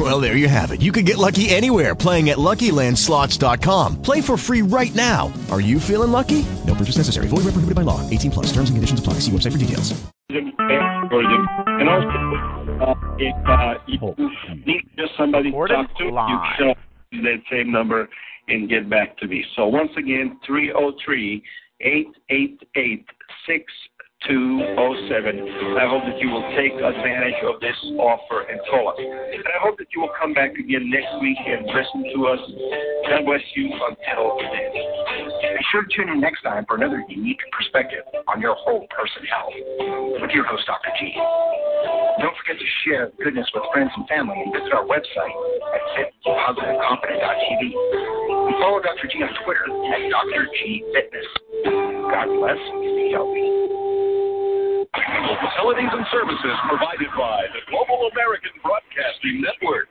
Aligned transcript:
Well, 0.00 0.18
there 0.18 0.34
you 0.34 0.48
have 0.48 0.70
it. 0.70 0.80
You 0.80 0.92
can 0.92 1.04
get 1.04 1.18
lucky 1.18 1.50
anywhere 1.50 1.94
playing 1.94 2.30
at 2.30 2.38
LuckyLandSlots.com. 2.38 4.00
Play 4.00 4.22
for 4.22 4.38
free 4.38 4.62
right 4.62 4.94
now. 4.94 5.30
Are 5.50 5.60
you 5.60 5.78
feeling 5.78 6.10
lucky? 6.10 6.46
No 6.66 6.74
purchase 6.74 6.96
necessary. 6.96 7.28
Void 7.28 7.44
where 7.44 7.52
prohibited 7.52 7.74
by 7.74 7.82
law. 7.82 8.00
18 8.08 8.30
plus. 8.30 8.46
Terms 8.46 8.70
and 8.70 8.78
conditions 8.78 8.98
apply. 8.98 9.14
See 9.20 9.30
website 9.30 9.52
for 9.52 9.58
details. 9.58 9.92
And 10.30 11.88
also, 11.88 12.08
uh, 12.80 12.94
if 13.18 13.46
uh, 13.46 13.74
you 13.88 14.30
need 14.64 14.88
just 14.96 15.12
somebody 15.18 15.50
to 15.50 15.66
talk 15.66 15.94
to, 15.98 16.04
you 16.04 16.74
can 17.10 17.22
that 17.24 17.42
same 17.50 17.70
number 17.70 18.08
and 18.48 18.70
get 18.70 18.88
back 18.88 19.18
to 19.18 19.26
me. 19.26 19.44
So 19.54 19.66
once 19.66 19.90
again, 19.98 20.40
303 20.46 21.42
888 21.80 23.06
6207. 24.28 25.80
I 25.80 25.88
hope 25.88 26.04
that 26.04 26.20
you 26.20 26.28
will 26.28 26.44
take 26.52 26.76
advantage 26.76 27.40
of 27.40 27.56
this 27.60 27.76
offer 27.96 28.44
and 28.52 28.60
call 28.68 28.92
us. 28.92 29.00
And 29.00 29.40
I 29.48 29.58
hope 29.64 29.78
that 29.78 29.88
you 29.96 30.04
will 30.04 30.12
come 30.12 30.34
back 30.34 30.52
again 30.60 30.92
next 30.92 31.08
week 31.24 31.40
and 31.40 31.64
listen 31.64 32.04
to 32.04 32.18
us. 32.28 32.40
God 33.08 33.24
bless 33.24 33.40
you 33.56 33.72
until 33.72 34.36
then. 34.44 34.70
Be 35.40 35.62
sure 35.72 35.82
to 35.82 35.90
tune 35.96 36.08
in 36.12 36.20
next 36.20 36.42
time 36.42 36.68
for 36.68 36.76
another 36.76 37.00
unique 37.08 37.40
perspective 37.56 38.04
on 38.28 38.40
your 38.44 38.54
whole 38.60 38.84
person 38.92 39.24
health 39.24 39.56
with 40.20 40.30
your 40.36 40.44
host, 40.44 40.68
Dr. 40.68 40.92
G. 41.00 41.16
Don't 42.20 42.36
forget 42.44 42.60
to 42.60 42.68
share 42.84 43.08
goodness 43.24 43.48
with 43.56 43.64
friends 43.72 43.90
and 43.96 44.04
family 44.06 44.36
and 44.36 44.52
visit 44.52 44.72
our 44.76 44.84
website 44.84 45.36
at 45.72 45.82
fitpositiveconfident.tv. 45.96 47.62
And 47.72 48.56
follow 48.60 48.84
Dr. 48.84 49.08
G 49.08 49.24
on 49.24 49.32
Twitter 49.48 49.64
at 49.64 50.00
Dr. 50.12 50.44
G 50.60 50.84
Fitness. 50.92 51.28
God 52.12 52.28
bless 52.36 52.60
and 52.60 52.84
stay 52.84 53.16
healthy. 53.16 53.70
Facilities 54.94 55.90
and 55.92 56.04
services 56.10 56.56
provided 56.68 57.06
by 57.16 57.46
the 57.54 57.62
Global 57.70 58.10
American 58.10 58.50
Broadcasting 58.62 59.40
Network. 59.40 59.86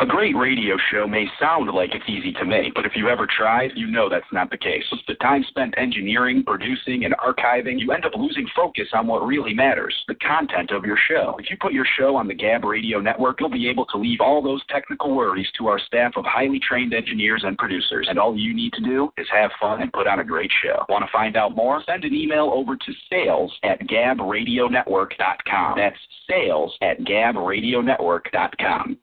A 0.00 0.06
great 0.06 0.34
radio 0.34 0.78
show 0.90 1.06
may 1.06 1.26
sound 1.38 1.68
like 1.74 1.94
it's 1.94 2.08
easy 2.08 2.32
to 2.32 2.46
make, 2.46 2.72
but 2.72 2.86
if 2.86 2.92
you've 2.96 3.10
ever 3.10 3.26
tried, 3.26 3.72
you 3.74 3.86
know 3.86 4.08
that's 4.08 4.32
not 4.32 4.48
the 4.48 4.56
case. 4.56 4.82
With 4.90 5.02
the 5.06 5.12
time 5.16 5.44
spent 5.46 5.74
engineering, 5.76 6.42
producing, 6.42 7.04
and 7.04 7.14
archiving, 7.18 7.78
you 7.78 7.92
end 7.92 8.06
up 8.06 8.14
losing 8.16 8.46
focus 8.56 8.88
on 8.94 9.06
what 9.06 9.26
really 9.26 9.52
matters 9.52 9.94
the 10.08 10.14
content 10.14 10.70
of 10.70 10.86
your 10.86 10.96
show. 11.06 11.36
If 11.38 11.50
you 11.50 11.58
put 11.60 11.74
your 11.74 11.84
show 11.98 12.16
on 12.16 12.28
the 12.28 12.34
Gab 12.34 12.64
Radio 12.64 12.98
Network, 12.98 13.40
you'll 13.40 13.50
be 13.50 13.68
able 13.68 13.84
to 13.92 13.98
leave 13.98 14.22
all 14.22 14.40
those 14.40 14.64
technical 14.70 15.14
worries 15.14 15.50
to 15.58 15.66
our 15.66 15.78
staff 15.78 16.12
of 16.16 16.24
highly 16.24 16.60
trained 16.66 16.94
engineers 16.94 17.42
and 17.44 17.58
producers. 17.58 18.06
And 18.08 18.18
all 18.18 18.34
you 18.34 18.54
need 18.54 18.72
to 18.72 18.82
do 18.82 19.12
is 19.18 19.26
have 19.30 19.50
fun 19.60 19.82
and 19.82 19.92
put 19.92 20.06
on 20.06 20.20
a 20.20 20.24
great 20.24 20.50
show. 20.64 20.82
Want 20.88 21.04
to 21.04 21.12
find 21.12 21.36
out 21.36 21.54
more? 21.54 21.82
Send 21.84 22.06
an 22.06 22.14
email 22.14 22.50
over 22.54 22.74
to 22.74 22.92
sales 23.12 23.52
at 23.64 23.80
gabradionetwork.com. 23.80 25.74
That's 25.76 25.98
sales 26.26 26.74
at 26.80 27.00
gabradionetwork.com. 27.00 28.96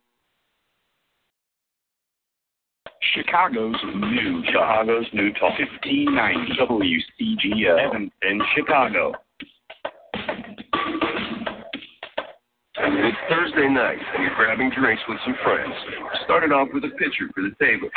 Chicago's 3.13 3.75
new 3.95 4.43
Chicago's 4.45 5.05
new 5.13 5.31
talk. 5.33 5.57
1590 5.59 6.53
WCGO 6.59 7.85
Evan 7.85 8.11
in 8.23 8.41
Chicago. 8.55 9.13
It's 12.79 13.17
Thursday 13.29 13.69
night, 13.69 13.97
and 14.13 14.23
you're 14.23 14.35
grabbing 14.35 14.71
drinks 14.71 15.01
with 15.09 15.17
some 15.25 15.35
friends. 15.43 15.73
Started 16.25 16.51
off 16.51 16.67
with 16.73 16.83
a 16.83 16.89
pitcher 16.89 17.29
for 17.33 17.41
the 17.41 17.53
table, 17.59 17.89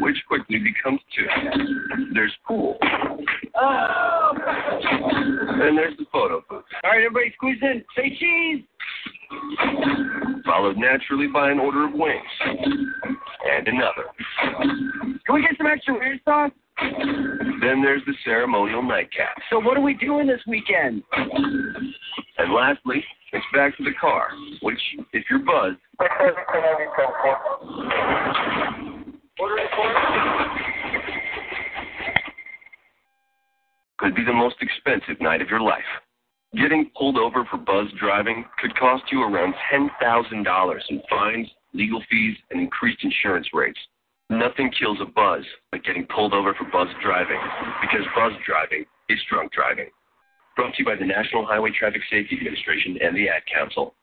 which 0.00 0.16
quickly 0.28 0.58
becomes 0.58 1.00
two. 1.16 1.26
There's 2.14 2.32
pool. 2.46 2.78
Oh! 3.56 4.32
And 5.62 5.76
there's 5.76 5.96
the 5.98 6.06
photo 6.12 6.42
booth. 6.48 6.64
All 6.84 6.90
right, 6.90 7.04
everybody 7.04 7.32
squeeze 7.34 7.58
in. 7.62 7.84
Say 7.96 8.16
cheese. 8.18 8.64
Followed 10.44 10.76
naturally 10.76 11.26
by 11.26 11.50
an 11.50 11.58
order 11.58 11.86
of 11.86 11.92
wings. 11.94 12.22
And 13.50 13.68
another. 13.68 14.04
Can 15.26 15.34
we 15.34 15.42
get 15.42 15.56
some 15.56 15.66
extra 15.66 15.94
weird 15.94 16.20
sauce? 16.24 16.50
Then 17.60 17.82
there's 17.82 18.02
the 18.06 18.14
ceremonial 18.24 18.82
nightcap. 18.82 19.36
So 19.50 19.60
what 19.60 19.76
are 19.76 19.82
we 19.82 19.94
doing 19.94 20.26
this 20.26 20.40
weekend? 20.46 21.02
And 22.38 22.52
lastly, 22.52 23.04
it's 23.32 23.44
back 23.54 23.76
to 23.76 23.84
the 23.84 23.92
car, 24.00 24.28
which, 24.62 24.80
if 25.12 25.24
you're 25.30 25.38
buzzed, 25.38 25.78
could 33.98 34.14
be 34.14 34.24
the 34.24 34.32
most 34.32 34.56
expensive 34.60 35.20
night 35.20 35.40
of 35.40 35.48
your 35.48 35.60
life. 35.60 35.78
Getting 36.54 36.90
pulled 36.98 37.16
over 37.16 37.46
for 37.50 37.56
buzz 37.56 37.88
driving 37.98 38.44
could 38.60 38.76
cost 38.76 39.04
you 39.10 39.22
around 39.22 39.54
$10,000 39.72 40.80
in 40.90 41.02
fines, 41.08 41.48
legal 41.72 42.02
fees, 42.10 42.36
and 42.50 42.60
increased 42.60 43.02
insurance 43.02 43.48
rates. 43.54 43.78
Nothing 44.28 44.70
kills 44.78 44.98
a 45.00 45.06
buzz 45.06 45.44
like 45.72 45.82
getting 45.84 46.06
pulled 46.14 46.34
over 46.34 46.52
for 46.52 46.64
buzz 46.70 46.88
driving, 47.02 47.40
because 47.80 48.04
buzz 48.14 48.32
driving 48.46 48.84
is 49.08 49.18
drunk 49.30 49.52
driving. 49.52 49.88
Brought 50.54 50.74
to 50.74 50.80
you 50.80 50.84
by 50.84 50.96
the 50.96 51.06
National 51.06 51.46
Highway 51.46 51.70
Traffic 51.70 52.02
Safety 52.10 52.36
Administration 52.36 52.98
and 53.02 53.16
the 53.16 53.30
Ad 53.30 53.42
Council. 53.48 53.94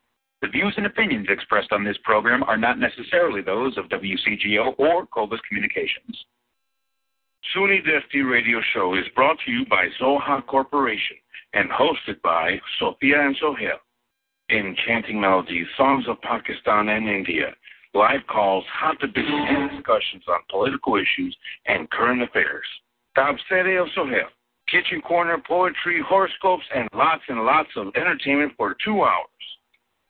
The 0.42 0.48
views 0.48 0.74
and 0.78 0.88
opinions 0.88 1.28
expressed 1.30 1.72
on 1.72 1.84
this 1.84 1.98
program 2.04 2.42
are 2.44 2.58
not 2.58 2.80
necessarily 2.80 3.42
those 3.44 3.78
of 3.78 3.90
WCGO 3.90 4.74
or 4.80 5.06
Cobus 5.06 5.40
Communications. 5.48 6.26
SUNY 7.54 7.86
Dusty 7.86 8.22
Radio 8.22 8.59
Show 8.74 8.96
is 8.96 9.06
brought 9.16 9.38
to 9.46 9.52
you 9.52 9.66
by 9.70 9.88
Zoha 10.02 10.46
Corporation 10.48 11.18
and 11.54 11.70
hosted 11.70 12.22
by 12.24 12.60
Sophia 12.80 13.22
and 13.22 13.36
Sohail. 13.40 13.78
Enchanting 14.52 15.20
melodies, 15.22 15.68
songs 15.78 16.06
of 16.08 16.20
Pakistan 16.22 16.90
and 16.90 17.08
India, 17.08 17.54
live 17.94 18.22
calls, 18.28 18.64
hot 18.72 19.00
debates, 19.00 19.28
and 19.30 19.70
discussions 19.72 20.24
on 20.28 20.40
political 20.50 20.96
issues 20.96 21.36
and 21.66 21.90
current 21.92 22.22
affairs. 22.22 22.66
Tabsere 23.16 23.82
of 23.82 23.88
Sohail, 23.94 24.28
kitchen 24.68 25.02
corner, 25.02 25.38
poetry, 25.48 26.02
horoscopes, 26.08 26.66
and 26.74 26.88
lots 26.94 27.24
and 27.28 27.44
lots 27.44 27.70
of 27.76 27.88
entertainment 27.96 28.54
for 28.58 28.76
two 28.84 29.04
hours. 29.04 29.28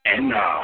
And 0.06 0.30
now, 0.30 0.64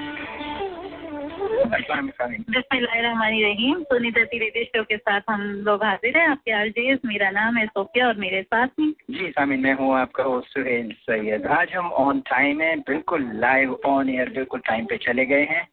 Rahim. 3.31 3.83
Sunita 3.83 4.23
show 4.63 4.83
के 4.83 4.97
साथ 4.97 5.21
हम 5.29 5.41
लोग 5.41 5.83
हाजिर 5.83 6.17
हैं। 6.17 6.27
आपके 6.27 6.51
RJs 6.51 6.99
मेरा 7.05 7.29
नाम 7.31 7.57
है 7.57 7.65
सोफिया 7.65 8.07
और 8.07 8.15
मेरे 8.15 8.41
साथ 8.41 8.67
में 8.79 8.93
जी 9.11 9.29
सामिन 9.29 9.59
मैं 9.59 9.73
हूँ 9.73 9.95
आपका 9.95 10.23
होस्ट 10.23 10.49
सुहेल 10.49 10.91
सैयद। 10.91 11.45
आज 11.45 11.73
हम 11.73 11.91
ऑन 11.91 12.19
टाइम 12.19 12.61
है। 12.61 12.75
बिल्कुल 12.79 13.31
लाइव 13.35 13.79
ऑन 13.85 14.09
एयर 14.09 14.29
बिल्कुल 14.29 14.59
टाइम 14.59 14.85
पे 14.85 14.97
चले 14.97 15.25
गए 15.25 15.43
हैं। 15.43 15.67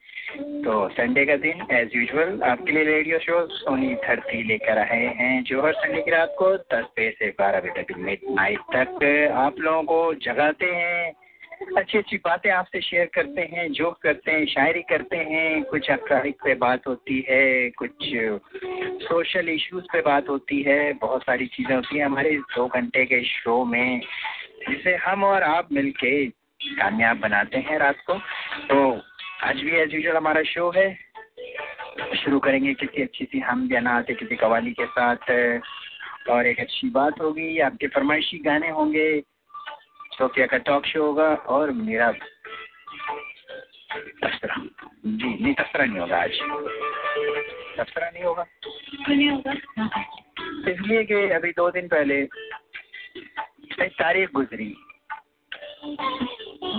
तो 0.63 0.89
संडे 0.89 1.25
का 1.27 1.37
दिन 1.37 1.63
एज 1.71 1.91
यूजल 1.95 2.43
आपके 2.43 2.73
लिए 2.73 2.85
रेडियो 2.85 3.19
शो 3.19 3.47
सोनी 3.47 3.95
धरती 3.95 4.43
लेकर 4.43 4.79
आए 4.79 5.07
हैं। 5.17 5.45
जो 5.45 5.63
हर 5.63 5.73
संडे 5.73 6.03
की 6.03 6.11
रात 6.11 6.35
को 6.39 6.57
दस 6.57 6.85
बजे 6.85 7.11
से 7.19 7.29
बारह 7.29 7.61
बजे 7.61 7.83
तक 7.83 7.99
मिड 7.99 8.19
नाइट 8.31 8.59
तक 8.59 9.05
आप 9.35 9.55
लोगों 9.59 9.83
को 9.83 10.15
जगाते 10.15 10.67
हैं। 10.67 11.28
अच्छी 11.77 11.99
अच्छी 11.99 12.17
बातें 12.17 12.51
आपसे 12.51 12.81
शेयर 12.81 13.07
करते 13.07 13.41
हैं 13.41 13.73
जोक 13.73 13.99
करते 14.03 14.33
हैं, 14.33 14.47
शायरी 14.47 14.83
करते 14.83 15.17
हैं। 15.17 15.63
कुछ 15.63 15.91
अखबारिक 15.91 16.35
पे 16.45 16.55
बात 16.55 16.87
होती 16.87 17.27
है, 17.29 17.71
कुछ 17.71 17.93
सोशल 19.09 19.49
इश्यूज़ 19.49 19.85
पे 19.85 20.01
बात 20.01 20.29
होती 20.29 20.63
है। 20.63 20.93
बहुत 20.93 21.23
सारी 21.23 21.47
चीज़ें 21.47 21.77
होती 21.77 21.99
हैं 21.99 22.05
हमारे 22.05 22.31
दो 22.31 22.67
घंटे 22.67 23.05
के 23.05 23.25
शो 23.25 23.65
में, 23.65 24.01
जिसे 24.69 24.97
हम 24.97 25.25
और 25.25 25.43
आप 25.43 25.69
मिलके 25.73 26.27
कामयाब 26.65 27.19
बनाते 27.19 27.59
हैं 27.59 27.79
रात 27.79 27.97
को। 28.07 28.15
तो 28.69 29.03
आज 29.43 29.61
भी 29.61 29.71
एज 29.71 29.95
यूजल 29.95 30.17
हमारा 30.17 30.43
शो 30.43 30.73
है। 30.77 30.99
शुरू 32.17 32.39
करेंगे 32.39 32.75
किसी 32.75 33.03
अच्छी 33.03 33.25
सी 33.25 33.39
हम 33.39 33.69
से 34.03 34.15
किसी 34.15 34.37
कवाली 34.37 34.73
के 34.73 34.87
साथ। 34.87 35.61
और 36.31 36.47
एक 36.47 36.61
अच्छी 36.61 36.91
बात 36.91 37.21
होगी, 37.21 37.59
आपके 37.59 37.87
फरमाइशी 37.87 38.39
गाने 38.39 38.69
होंगे। 38.69 39.23
सोफिया 40.19 40.47
का 40.47 40.59
टॉक 40.59 40.87
शो 40.87 41.05
होगा 41.07 41.35
और 41.55 41.71
मेरा 41.71 42.13
तस्करा 44.23 44.57
जी 45.07 45.29
नहीं 45.43 45.55
तस्करा 45.55 45.85
नहीं 45.85 45.99
होगा 45.99 46.17
आज। 46.17 46.31
तस्करा 47.79 48.11
नहीं 48.11 48.25
होगा? 48.25 48.45
नहीं 49.09 49.31
होगा। 49.31 49.53
इसलिए 50.71 51.05
कि 51.05 51.15
अभी 51.15 51.51
दो 51.51 51.71
दिन 51.71 51.89
पहले 51.89 52.19
एक 53.83 53.93
तारीख 53.99 54.33
गुजरी। 54.33 54.69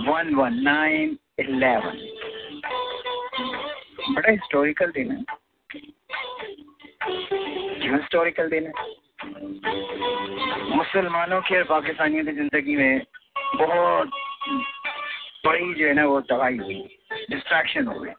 वन 0.08 0.34
वन 0.34 0.54
नाइन 0.62 1.18
इलेवन 1.38 1.96
बड़ा 4.10 4.30
हिस्टोरिकल 4.30 4.90
दिन 4.90 5.12
है। 5.12 5.20
हिस्टोरिकल 7.92 8.48
दिन 8.48 8.66
है? 8.66 8.72
मुसलमानों 10.76 11.40
की 11.40 11.56
और 11.56 11.64
पाकिस्तानियों 11.64 12.24
की 12.24 12.32
ज़िंदगी 12.32 12.76
में 12.76 13.00
बहुत 13.56 14.10
बड़ी 15.46 15.74
जो 15.74 15.86
है 15.86 15.92
ना 15.94 16.04
वो 16.06 16.20
तबाही 16.30 16.56
हुई 16.56 16.74
डिस्ट्रैक्शन 17.30 17.86
हो 17.86 17.98
गए 18.00 18.14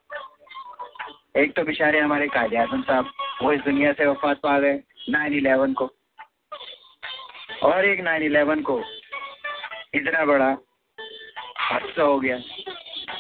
एक 1.36 1.56
तो 1.56 1.64
बेचारे 1.64 2.00
हमारे 2.00 2.28
कायदे 2.28 2.58
आज़म 2.58 2.82
साहब, 2.82 3.12
वो 3.42 3.52
इस 3.54 3.62
दुनिया 3.62 3.92
से 3.94 4.06
वफात 4.06 4.40
पा 4.44 4.58
गए 4.60 4.74
नाइन 5.10 5.34
इलेवन 5.34 5.74
को। 5.74 5.90
और 7.64 7.86
एक 7.86 8.00
नाइन 8.00 8.24
इलेवन 8.24 8.62
को 8.62 8.80
इतना 9.96 10.26
बड़ा 10.26 10.50
हादसा 11.60 12.04
हो 12.04 12.20
गया, 12.20 12.38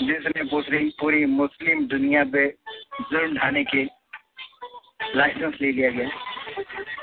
जिसने 0.01 0.43
पूरी 0.43 0.89
पूरी 0.99 1.25
मुस्लिम 1.27 1.85
दुनिया 1.87 2.23
पे 2.33 2.47
जुर्म 3.01 3.37
ढाने 3.37 3.63
के 3.63 3.83
लाइसेंस 5.15 5.55
ले 5.61 5.71
लिया 5.71 5.89
गया। 5.91 6.09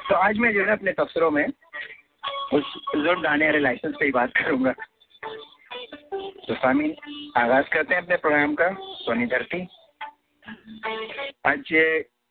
तो 0.09 0.15
आज 0.17 0.39
मैं 0.39 0.53
जो 0.55 0.65
है 0.65 0.73
अपने 0.73 0.93
तबसरों 0.93 1.31
में 1.31 1.47
उस 1.47 2.75
जुर्म 2.97 3.23
ढाने 3.23 3.47
वाले 3.47 3.59
लाइसेंस 3.59 3.95
पे 3.95 4.05
ही 4.05 4.11
बात 4.13 4.33
करूँगा। 4.37 4.75
तो 6.49 6.55
स्वामी, 6.55 6.95
आगाज़ 7.37 7.67
करते 7.69 7.95
हैं 7.95 8.03
अपने 8.03 8.17
प्रोग्राम 8.17 8.55
का 8.55 8.69
सोनी 8.99 9.27
धरती 9.27 9.61
आज 11.47 11.69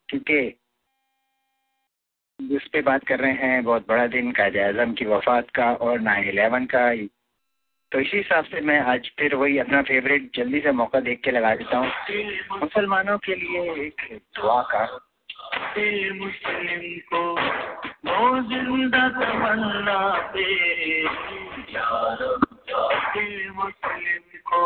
क्योंकि 0.10 0.40
जिस 2.40 2.68
पे 2.68 2.82
बात 2.82 3.04
कर 3.08 3.20
रहे 3.20 3.34
हैं, 3.34 3.64
बहुत 3.64 3.86
बड़ा 3.90 4.08
दिन, 4.08 4.32
कायद 4.32 4.58
अजम 4.58 4.94
की 4.94 5.06
वफात 5.06 5.50
का 5.50 5.72
और 5.74 6.00
नाइन 6.00 6.30
इलेवन 6.30 6.66
का 6.66 6.90
तो 7.92 8.00
इसी 8.00 8.18
हिसाब 8.18 8.46
से 8.46 8.62
मैं 8.62 8.80
आज 8.84 9.10
फिर 9.20 9.36
वही 9.36 9.58
अपना 9.58 9.82
फेवरेट 9.82 10.30
जल्दी 10.36 10.60
से 10.62 10.72
मौका 10.72 11.00
देख 11.00 11.22
के 11.24 11.32
लगा 11.32 11.56
देता 11.56 11.78
हूँ। 11.78 11.88
मुसलमानों 12.60 13.18
के 13.18 13.36
लिए 13.36 13.62
एक 13.86 14.02
दुआ 14.36 14.62
का। 14.72 14.84
मुस्लिम 16.16 17.00
को 17.14 17.22
ज़िंदा 18.50 19.08
तमन्ना 19.10 20.00
पे 20.34 20.46
मुस्लिम 22.70 24.40
को 24.46 24.62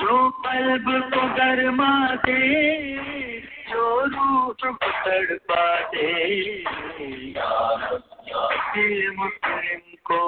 जो 0.00 0.30
कल्ब 0.30 0.86
को 1.14 1.26
गरमा 1.34 1.92
दे 2.16 3.40
जो 3.70 4.06
दे 5.94 6.06
मुस्लिम 9.10 9.80
को 10.04 10.22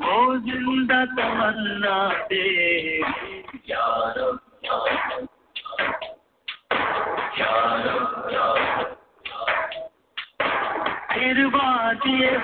वो 0.00 0.36
ज़िंदा 0.38 1.04
दे 2.32 3.02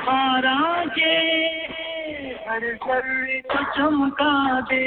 फारा 0.05 0.85
के 0.85 1.64
हर 2.45 2.65
सर्वे 2.77 3.41
को 3.51 3.63
चमका 3.75 4.61
दे 4.71 4.85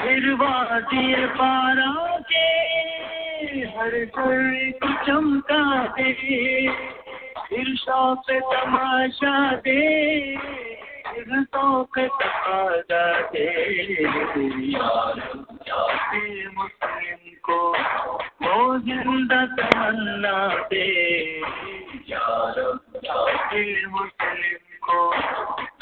फिर 0.00 0.32
वादिए 0.34 1.26
फारा 1.38 2.18
के 2.28 2.44
हर 3.76 3.96
सर्वे 4.16 4.70
को 4.82 4.92
चमका 5.06 5.62
दे 5.96 6.12
फिर 7.40 7.74
शौक 7.76 8.30
तमाशा 8.52 9.34
दे 9.66 9.80
फिर 11.08 11.42
शौक 11.44 11.98
तकाजा 11.98 13.04
दे 13.32 13.48
मुस्लिम 16.56 17.29
को 17.50 17.58
वो 18.42 18.78
ज़िंदा 18.78 19.44
तमन्ना 19.56 20.34
दे 20.72 20.84
मुस्लिम 23.86 24.66
को 24.84 25.00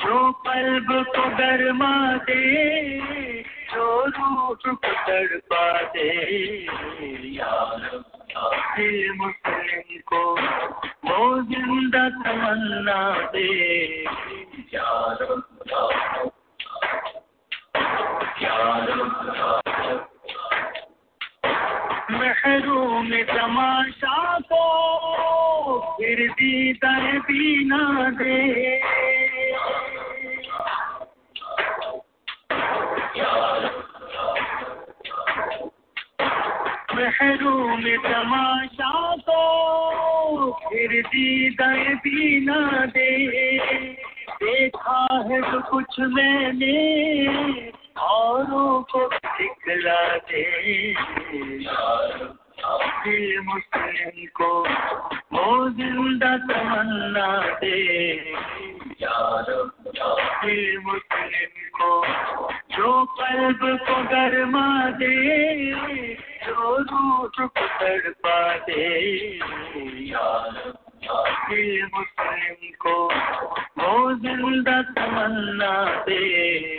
जो 0.03 0.21
कल्ब 0.47 0.93
को 1.09 1.25
गरमा 1.37 1.93
दे 2.29 2.41
जो 3.73 3.87
रूह 4.07 4.55
को 4.65 4.75
तड़पा 5.09 5.67
दे 5.97 6.09
मुस्लिम 9.19 10.01
को 10.13 10.25
वो 11.05 11.21
ज़िंदा 11.43 12.09
तमन्ना 12.19 13.01
दे 13.33 13.47
महरूम 22.11 23.11
तमाशा 23.11 24.39
को 24.39 25.97
फिर 25.97 26.31
दीदार 26.31 27.19
भी 27.19 27.65
ना 27.65 28.11
दे। 28.11 28.79
महरूम 36.95 37.85
तमाशा 38.09 39.17
को 39.17 39.43
फिर 40.53 41.03
दीदार 41.03 41.95
भी 41.95 42.41
ना 42.41 42.87
दे। 42.87 43.29
देखा 44.43 45.07
है 45.31 45.41
तो 45.53 45.61
कुछ 45.71 46.01
मैंने, 46.01 46.77
औरों 48.01 48.83
को 48.83 49.18
दिखला 49.69 50.17
दे 50.17 50.95
मुस्लिम 53.39 54.27
को 54.37 54.51
वो 55.33 55.69
ज़िंदा 55.71 56.37
तमन्ना 56.37 57.27
दे। 57.59 57.77
मुस्लिम 60.85 61.59
को 61.81 61.91
जो 62.77 63.05
कल्ब 63.05 63.61
को 63.63 63.97
गरमा 64.05 64.91
दे, 64.91 65.15
जो 66.47 66.77
रूह 66.77 67.29
को 67.39 67.47
तड़पा 67.47 68.57
दे। 68.59 69.39
मुस्लिम 71.95 72.71
को 72.81 72.97
वो 73.79 74.15
ज़िंदा 74.15 74.83
तमन्ना 74.83 76.05
दे। 76.09 76.79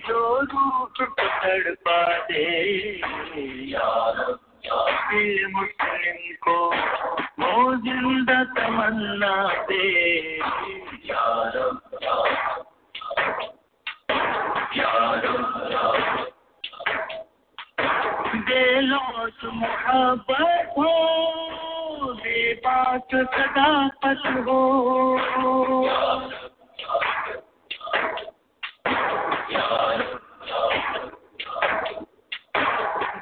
जो 0.09 0.41
रूह 0.41 0.85
को 0.85 1.05
तड़पा 1.23 2.19
दे। 2.19 2.47
काफिल 4.69 5.47
मुस्लिम 5.55 6.35
को 6.45 6.59
वो 7.41 7.75
ज़िंदा 7.77 8.43
तमन्ना 8.55 9.35
दे। 9.69 9.83
यार 11.07 11.57
यार 14.77 15.27
बेलोस 18.47 19.45
मोहब्बत 19.55 20.75
हो, 20.79 20.93
बेबाक 22.15 23.15
सदाकत 23.15 24.27
हो। 24.49 24.61
यार 25.87 26.31
यार 29.53 30.16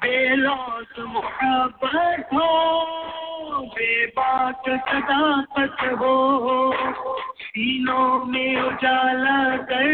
बेलौट 0.05 0.99
मोहब्बत 0.99 2.29
हो, 2.35 2.49
बेबाक 3.65 4.63
सदाकत 4.69 5.77
हो। 6.01 6.15
सीनों 7.41 8.25
में 8.25 8.57
उजाला 8.63 9.57
कर 9.57 9.87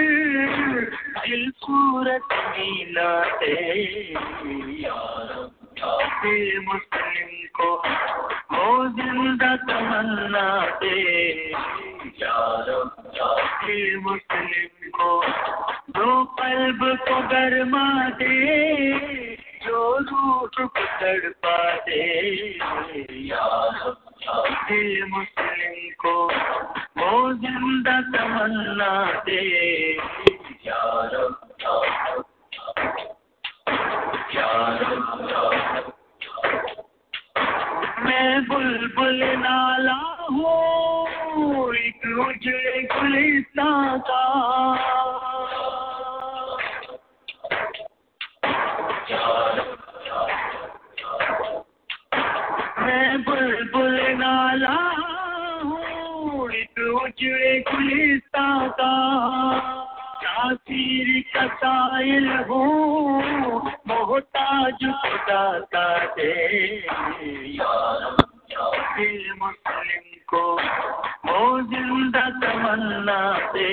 दिल 1.21 1.51
सूरत 1.51 2.29
मीना 2.33 3.11
दे 3.39 4.15
मुस्लिम 6.59 7.31
को 7.61 7.71
हो 8.53 8.89
ज़िंदा 8.89 9.57
तमन्ना 9.57 10.47
दे। 10.83 11.55
मुस्लिम 13.97 14.91
को 14.91 15.11
जो 15.91 16.25
कल्ब 16.25 16.99
को 17.09 17.21
गरमा 17.29 18.09
दे। 18.09 19.40
जो 19.63 19.99
रूह 19.99 20.47
को 20.47 20.67
तड़पा 21.01 21.57
दे 21.77 22.05
मुस्लिम 25.05 25.91
को 26.01 26.15
वो 26.99 27.33
ज़िंदा 27.33 27.97
तमन्ना 28.01 28.91
दे। 29.27 29.41
मैं 38.05 38.47
बुलबुल 38.49 39.21
नाला 39.23 40.01
हूँ, 40.31 41.75
एक 41.75 42.07
उजड़े 42.19 42.83
गुलिस्तां 42.83 43.99
का। 44.01 44.23
मैं 52.81 53.23
बुलबुल 53.25 53.97
नाला 54.19 54.77
हूँ, 55.63 56.51
एक 56.51 56.79
उजड़े 56.95 57.53
गुलिस्तां 57.71 58.69
का। 58.71 58.93
तासीर 60.23 61.09
का 61.35 61.47
साइल 61.55 62.29
हूँ, 62.51 63.73
मोहताज 63.89 64.81
खुदा 65.03 65.45
का 65.75 65.89
दे 66.15 66.35
दिल 68.97 69.25
मुस्लिम 69.43 70.07
को 70.31 70.43
वो 71.27 71.41
ज़िंदा 71.61 72.25
तमन्ना 72.41 73.21
दे। 73.55 73.71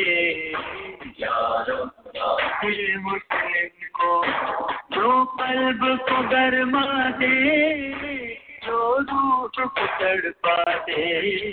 दिल 2.63 2.97
मुस्लिम 2.97 3.76
जो 3.97 5.25
कल्ब 5.25 5.99
को 6.01 6.21
गरमा 6.29 7.09
दे, 7.09 8.35
जो 8.65 8.97
रूह 8.97 9.47
को 9.47 9.85
तड़पा 9.87 10.63
दे। 10.77 11.51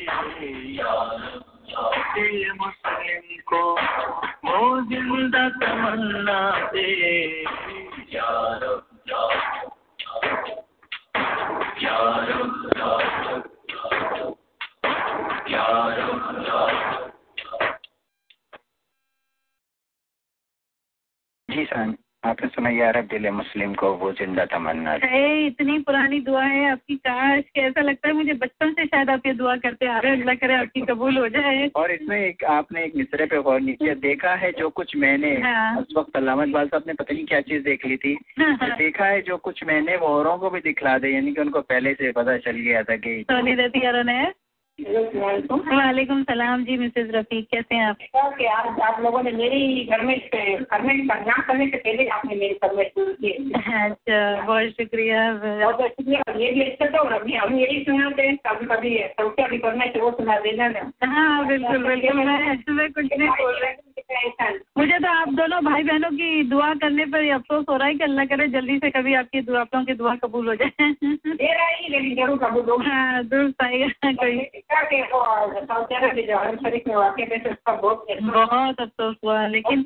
दिल 2.14 2.52
मुस्लिम 2.52 3.40
को 3.46 3.72
वो 4.44 4.80
ज़िंदा 4.80 5.48
तमन्ना 5.48 6.50
दे। 6.72 7.44
जी 21.48 21.64
सर। 21.64 22.03
आपने 22.24 22.48
सुना 22.48 22.70
यार 22.70 23.00
दिल 23.04 23.28
मुस्लिम 23.32 23.72
को 23.74 23.92
वो 23.96 24.10
ज़िंदा 24.14 24.44
तमन्ना 24.46 24.92
है 25.04 25.46
इतनी 25.46 25.78
पुरानी 25.80 26.20
दुआ 26.22 26.42
है 26.44 26.70
आपकी 26.70 26.94
काश 26.98 27.42
कैसा 27.54 27.80
लगता 27.80 28.08
है 28.08 28.14
मुझे 28.14 28.34
बचपन 28.34 28.72
से 28.72 28.86
शायद 28.86 29.10
आप 29.10 29.26
ये 29.26 29.32
दुआ 29.34 29.56
करते 29.58 29.86
आ 29.86 29.98
रहे 29.98 30.12
हैं 30.12 30.18
अल्लाह 30.18 30.34
करे 30.36 30.54
आपकी 30.56 30.80
कबूल 30.82 31.18
हो 31.18 31.28
जाए 31.30 31.68
और 31.76 31.90
इसमें 31.92 32.16
एक 32.18 32.44
आपने 32.50 32.84
एक 32.84 32.96
मिसरे 32.96 33.26
पे 33.26 33.40
गौर 33.42 33.60
नहीं 33.60 33.74
किया 33.74 33.94
देखा 34.00 34.34
है 34.36 34.50
जो 34.52 34.68
कुछ 34.72 34.96
मैंने 34.96 35.34
हाँ। 35.42 35.76
उस 35.78 35.94
वक्त 35.96 36.16
अलामत 36.16 36.48
बाल 36.50 36.68
साहब 36.68 36.84
ने 36.86 36.94
पता 36.94 37.14
नहीं 37.14 37.24
क्या 37.26 37.40
चीज़ 37.42 37.62
देख 37.64 37.86
ली 37.86 37.96
थी 37.96 38.16
हाँ, 38.38 38.56
तो 38.56 38.66
हाँ। 38.66 38.76
देखा 38.78 39.06
है 39.06 39.20
जो 39.22 39.36
कुछ 39.44 39.64
मैंने 39.64 39.96
वो 39.96 40.14
औरों 40.14 40.36
को 40.38 40.50
भी 40.50 40.60
दिखला 40.62 40.96
दे 40.98 41.08
यानी 41.08 41.32
कि 41.32 41.40
उनको 41.40 41.60
पहले 41.66 41.94
से 41.94 42.12
पता 42.12 42.36
चल 42.40 42.56
गया 42.60 42.82
था 42.82 42.96
की 42.98 43.20
सोनी 43.24 43.54
रती 43.56 43.86
अरन 43.86 44.08
है 44.10 44.32
वालेकुम 44.78 46.22
सलाम 46.22 46.64
जी 46.64 46.76
मिसेज 46.76 47.10
रफीक 47.14 47.46
कैसे 47.50 47.74
हैं 47.74 47.84
आप? 47.86 47.96
कि 48.38 48.44
आज 48.44 48.80
आप 48.80 49.00
लोगों 49.00 49.22
ने 49.22 49.30
मेरी 49.32 49.84
घर 49.84 50.00
में 50.00 50.16
घर 50.16 50.82
में 50.82 50.94
यहाँ 50.94 51.42
करने 51.42 51.66
से 51.66 51.76
पहले 51.76 52.06
आपने 52.06 52.36
मेरी 52.36 52.58
पूरी 52.64 53.14
की 53.14 53.52
अच्छा 53.52 54.18
बहुत 54.42 54.70
शुक्रिया। 54.70 55.20
बहुत 55.34 55.76
बहुत 55.76 55.90
शुक्रिया। 55.90 56.38
ये 56.38 56.50
भी 56.52 56.62
अच्छा 56.62 56.86
था 56.86 56.98
और 56.98 57.12
अभी 57.12 57.34
हम 57.34 57.54
यही 57.58 57.80
सुनाते 57.84 58.22
हैं 58.22 58.36
कभी 58.46 58.66
कभी 58.66 58.96
क्या 59.18 59.46
भी 59.46 59.58
करना 59.58 59.84
है 59.84 60.00
वो 60.00 60.10
सुना 60.10 60.38
देना 60.38 60.68
ना। 60.68 60.90
हाँ 61.06 61.46
बिल्कुल 61.46 61.86
बिल्कुल 61.86 62.18
मैं 62.18 62.38
मैं 62.70 62.90
कुछ 62.92 63.18
नहीं 63.18 63.28
बोल 63.28 63.54
रही। 63.54 63.72
मुझे 64.78 64.98
तो 64.98 65.08
आप 65.08 65.28
दोनों 65.28 65.60
भाई 65.64 65.82
बहनों 65.82 66.10
की 66.10 66.42
दुआ 66.48 66.72
करने 66.74 67.04
पर 67.04 67.28
अफसोस 67.34 67.64
हो 67.70 67.76
रहा 67.76 67.88
है 67.88 67.94
कि 67.94 68.04
अल्लाह 68.04 68.24
करे 68.24 68.48
जल्दी 68.48 68.78
से 68.78 68.90
कभी 68.90 69.14
आपकी 69.14 69.40
दुआ 69.40 69.60
आप 69.60 69.74
लोगों 69.74 69.86
की 69.86 69.94
दुआ 69.94 70.14
कबूल 70.14 70.48
हो 70.48 70.54
जाए। 70.54 70.92
दे 70.92 71.52
रहा 71.52 71.66
है 71.66 71.88
लेकिन 71.88 72.14
ज़रूर 72.16 72.38
कबूल 72.38 72.70
होगा। 72.70 72.90
हाँ 72.90 73.24
दुरुस्त 73.24 73.62
आएगा 73.62 74.12
कोई 74.12 74.36
सऊदी 74.70 75.00
अरब 76.30 76.56
शरीफ 76.56 76.88
में 76.88 76.96
बहुत 78.30 78.80
अफसोस 78.80 79.16
हुआ 79.24 79.46
लेकिन 79.46 79.84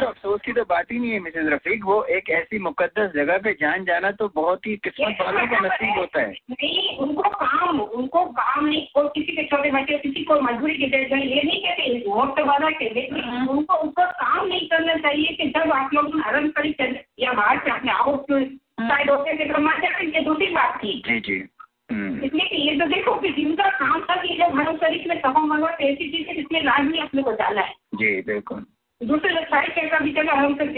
तो 0.00 0.06
अफसोस 0.06 0.40
की 0.40 0.52
तो 0.52 0.64
बात 0.64 0.92
ही 0.92 0.98
नहीं 0.98 1.10
है 1.10 1.18
मिसेज 1.18 1.48
रफीक 1.48 1.84
वो 1.84 2.02
एक 2.04 2.30
ऐसी 2.30 2.58
मुकद्दस 2.58 3.12
जगह 3.14 3.38
पे 3.38 3.52
जान 3.52 3.84
जाना 3.84 4.10
तो 4.10 4.28
बहुत 4.34 4.66
ही 4.66 4.76
किस्मत 4.76 5.16
वालों 5.20 5.46
का 5.46 5.60
नसीब 5.60 5.98
होता 5.98 6.20
है 6.20 6.30
नहीं 6.50 6.96
उनको 6.98 7.22
काम 7.22 7.80
उनको 7.80 8.24
काम 8.24 8.66
नहीं 8.66 8.86
कोई 8.94 9.08
किसी 9.08 9.36
के 9.36 9.44
छोटे 9.44 9.70
बच्चे 9.70 9.98
किसी 9.98 10.24
को 10.24 10.40
मजबूरी 10.40 10.74
की 10.74 10.86
जगह 10.86 11.16
ये 11.16 11.42
नहीं 11.42 11.62
कहते 11.62 12.10
वोट 12.10 12.40
वाला 12.40 12.70
के 12.70 12.90
लेकिन 12.94 13.48
उनको 13.48 13.74
उनको 13.74 14.06
काम 14.06 14.46
नहीं 14.46 14.68
करना 14.68 14.94
चाहिए 14.94 15.36
कि 15.36 15.48
जब 15.48 15.72
आप 15.72 15.94
लोग 15.94 16.20
शरीफ 16.20 16.74
चले 16.78 17.04
या 17.18 17.32
बाहर 17.32 17.58
से 17.58 17.70
अपने 17.70 17.92
आउट 17.92 18.58
कमा 18.80 19.72
जाए 19.72 20.06
ये 20.06 20.20
दूसरी 20.20 20.46
बात 20.46 20.78
थी। 20.84 21.02
जी 21.06 21.20
जी। 21.20 21.48
हम्म, 21.92 22.24
इसलिए 22.24 22.48
कि 22.48 22.56
ये 22.56 22.80
तो 22.80 22.86
देखो 22.86 23.14
कि 23.20 23.28
जिनका 23.28 23.68
काम 23.68 24.00
था 24.00 24.16
कि 24.16 24.34
जब 24.34 24.60
हरम 24.60 24.76
शरीफ 24.76 25.06
में 25.06 25.18
सफ़ा 25.18 25.40
मंगवा 25.40 25.70
ऐसी 25.70 26.10
चीज़ 26.10 26.28
है 26.28 26.34
जिसमें 26.34 26.62
लाजमी 26.62 26.98
अपने 26.98 27.22
को 27.22 27.32
जाना 27.32 27.60
है। 27.60 27.74
जी 27.94 28.22
बिल्कुल। 28.22 28.66
दूसरे 29.02 29.44
साइड 29.44 30.02
भी 30.02 30.12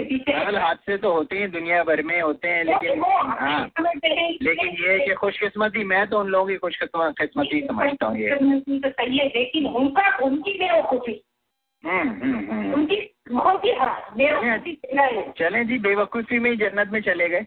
पीछे 0.05 0.33
हादसे 0.33 0.97
तो 0.97 1.13
होते 1.13 1.39
हैं 1.39 1.51
दुनिया 1.51 1.85
भर 1.85 2.03
में 2.03 2.21
होते 2.21 2.49
हैं 2.49 2.65
लेकिन 2.65 3.03
हाँ। 3.03 3.71
लेकिन 4.43 4.69
ये 4.69 4.93
है 4.93 5.07
कि 5.07 5.15
खुशकिस्मती 5.15 5.85
मैं 5.85 6.07
तो 6.07 6.21
उन 6.21 6.27
लोगों 6.27 6.47
की 6.47 6.57
खुशकिस्मती 6.57 7.61
समझता 7.61 8.07
हूँ 8.07 8.19
ये। 8.19 8.31
तो 8.31 8.91
सही 8.91 9.19
है 9.19 9.27
लेकिन 9.27 9.67
उनका 9.67 10.17
उनकी 10.17 10.53
बेवकूफ़ी। 10.53 11.23
हम्म, 11.85 12.11
हम्म, 12.11 12.53
हम्म। 12.53 12.75
उनकी 12.75 13.15
बहुत 13.31 13.65
ही 13.65 13.73
बेवकूफ़ी 14.17 14.81
है। 15.53 15.65
जी 15.65 15.79
बेवकूफ़ी 15.79 16.39
में 16.39 16.51
ही 16.51 16.57
जन्नत 16.57 16.91
में 16.93 17.01
चले 17.01 17.29
गए। 17.29 17.47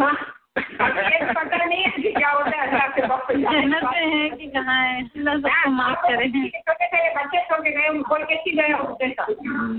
हाँ। 0.00 0.14
पता 0.58 1.64
नहीं 1.64 1.82
है 1.82 1.90
कि 2.02 2.12
क्या 2.12 2.30
होता 2.30 2.50
है 2.50 2.66
अल्लाह 2.66 2.86
के 2.88 4.46
कहाँ 4.46 4.76
है 4.84 5.02
अल्लाह 5.02 5.34
सबको 5.36 5.70
माफ़ 5.70 6.06
करे। 6.06 6.28
छोटे 6.28 6.86
छोटे 6.86 7.10
बच्चे 7.16 7.40
के 7.50 7.70
गए 7.70 7.88
उनको 7.88 8.14
कैसी 8.24 8.50
गए 8.56 8.72
होते 8.72 9.08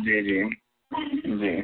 जी 0.06 0.22
जी। 0.28 0.44
जी। 1.38 1.56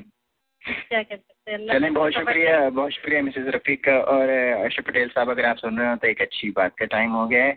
क्या 0.62 1.02
कर 1.04 1.16
सकते 1.16 1.52
हैं 1.52 1.94
बहुत 1.94 2.12
शुक्रिया 2.14 2.70
बहुत 2.70 2.92
शुक्रिया 2.92 3.22
मिसेज 3.22 3.48
रफीक 3.56 3.84
का 3.86 3.98
और 4.16 4.30
अशरफ 4.30 4.86
पटेल 4.88 5.08
साहब 5.10 5.30
अगर 5.30 5.46
आप 5.46 5.58
सुन 5.58 5.80
रहे 5.80 5.90
हो 5.90 5.96
तो 5.96 6.08
एक 6.08 6.22
अच्छी 6.22 6.50
बात 6.58 6.76
का 6.80 6.86
टाइम 6.96 7.12
हो 7.12 7.26
गया 7.28 7.44
है। 7.44 7.54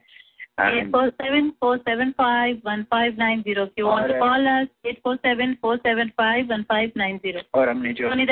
Eight 0.78 0.90
four 0.92 1.08
seven 1.22 1.48
four 1.60 1.78
seven 1.78 2.10
five 2.18 2.60
one 2.66 2.82
five 2.90 3.16
nine 3.18 3.40
zero 3.42 3.64
if 3.66 3.72
you 3.80 3.86
want 3.86 4.06
to 4.10 4.18
call 4.20 4.46
us 4.52 4.68
eight 4.90 4.98
four 5.04 5.16
seven 5.16 5.54
four 5.62 5.76
seven 5.78 6.08
five 6.20 6.46
one 6.52 6.62
five 6.70 6.92
nine 6.96 7.16
zero. 7.24 7.40
और 7.60 7.68
हमने 7.68 7.92
जो 7.92 8.08
सोनी 8.08 8.26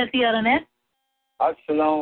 है 0.50 0.58
अस्सलाम 1.40 1.98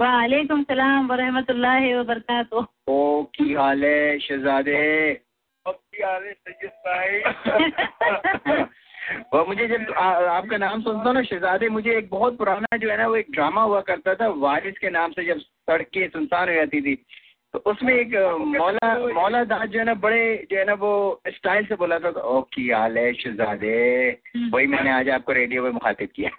वालेकुम 0.00 0.62
सलाम 0.62 1.06
वरहमतुल्लाहि 1.06 1.94
व 1.94 2.04
बरकातुहू 2.04 2.66
ओ 2.88 3.22
की 3.22 3.54
हाल 3.54 3.84
है 3.84 4.18
शहजादे 4.18 5.12
वो 9.32 9.44
मुझे 9.48 9.66
जब 9.68 9.92
आ, 9.92 10.04
आपका 10.12 10.56
नाम 10.56 10.82
सुनता 10.82 11.04
हूँ 11.04 11.14
ना 11.14 11.22
शहजादे 11.22 11.68
मुझे 11.68 11.98
एक 11.98 12.08
बहुत 12.10 12.38
पुराना 12.38 12.76
जो 12.76 12.90
है 12.90 12.96
ना 12.96 13.06
वो 13.06 13.16
एक 13.16 13.30
ड्रामा 13.30 13.62
हुआ 13.62 13.80
करता 13.80 14.14
था 14.14 14.28
वारिस 14.28 14.78
के 14.78 14.90
नाम 14.90 15.12
से 15.12 15.24
जब 15.24 15.38
सड़कें 15.38 16.08
सुनसान 16.08 16.48
हो 16.48 16.54
जाती 16.54 16.80
थी। 16.80 16.94
तो 17.54 17.58
उसमें 17.70 17.92
एक 17.94 18.14
मौला 18.40 18.92
मौला 19.14 19.42
दास 19.44 19.68
जो 19.68 19.78
है 19.78 19.84
ना 19.84 19.94
बड़े 19.94 20.20
जो 20.50 20.58
है 20.58 20.64
ना 20.64 20.74
वो 20.74 20.92
स्टाइल 21.28 21.66
से 21.66 21.76
बोला 21.76 21.98
था 21.98 22.08
ओ 22.08 22.40
की 22.54 22.68
हाल 22.70 22.98
है 22.98 23.12
शहजादे? 23.14 23.76
वही 24.52 24.66
मैंने 24.66 24.90
आज 24.90 25.08
आपको 25.08 25.32
रेडियो 25.32 25.62
में 25.62 25.70
मुखातिब 25.70 26.08
किया। 26.16 26.30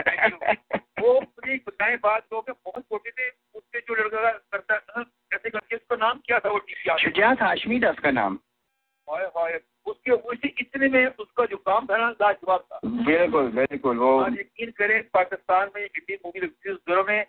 वो 1.02 1.14
मुझे 1.14 1.56
बताएँ 1.68 1.98
बात 1.98 2.26
तो 2.32 2.42
बहुत 2.42 2.84
छोटे 2.84 3.10
थे 3.10 3.30
उससे 3.56 3.80
जो 3.80 3.96
लड़का 3.96 4.32
करता 4.32 4.78
था 4.80 5.04
कैसे 5.04 5.50
करके 5.50 5.76
उसका 5.76 5.96
नाम 5.96 6.20
क्या 6.26 6.40
था 6.40 6.50
वो 6.50 6.60
शुजात 7.00 7.42
हाशमी 7.42 7.80
था 7.80 7.90
उसका 7.90 8.12
नाम। 8.12 8.40
हाय 9.08 9.26
हाय 9.38 9.60
उसके 9.86 10.12
उसी 10.12 10.56
इतने 10.60 10.88
में 10.90 11.06
उसका 11.06 11.46
जो 11.46 11.58
काम 11.58 11.86
था 11.86 11.98
ना 11.98 12.10
लाजवाब 12.22 12.66
था। 12.74 12.80
बिल्कुल 12.86 13.52
बिल्कुल 13.52 13.98
वो 13.98 14.12
यकीन 14.30 14.72
करें 14.78 15.02
पाकिस्तान 15.14 15.70
में 15.76 15.82
इंडियन 15.84 16.20
मूवी 16.26 16.40
लगती 16.40 16.70
थी 16.70 16.74
उस 16.74 16.80
दौरों 16.90 17.04
में 17.04 17.26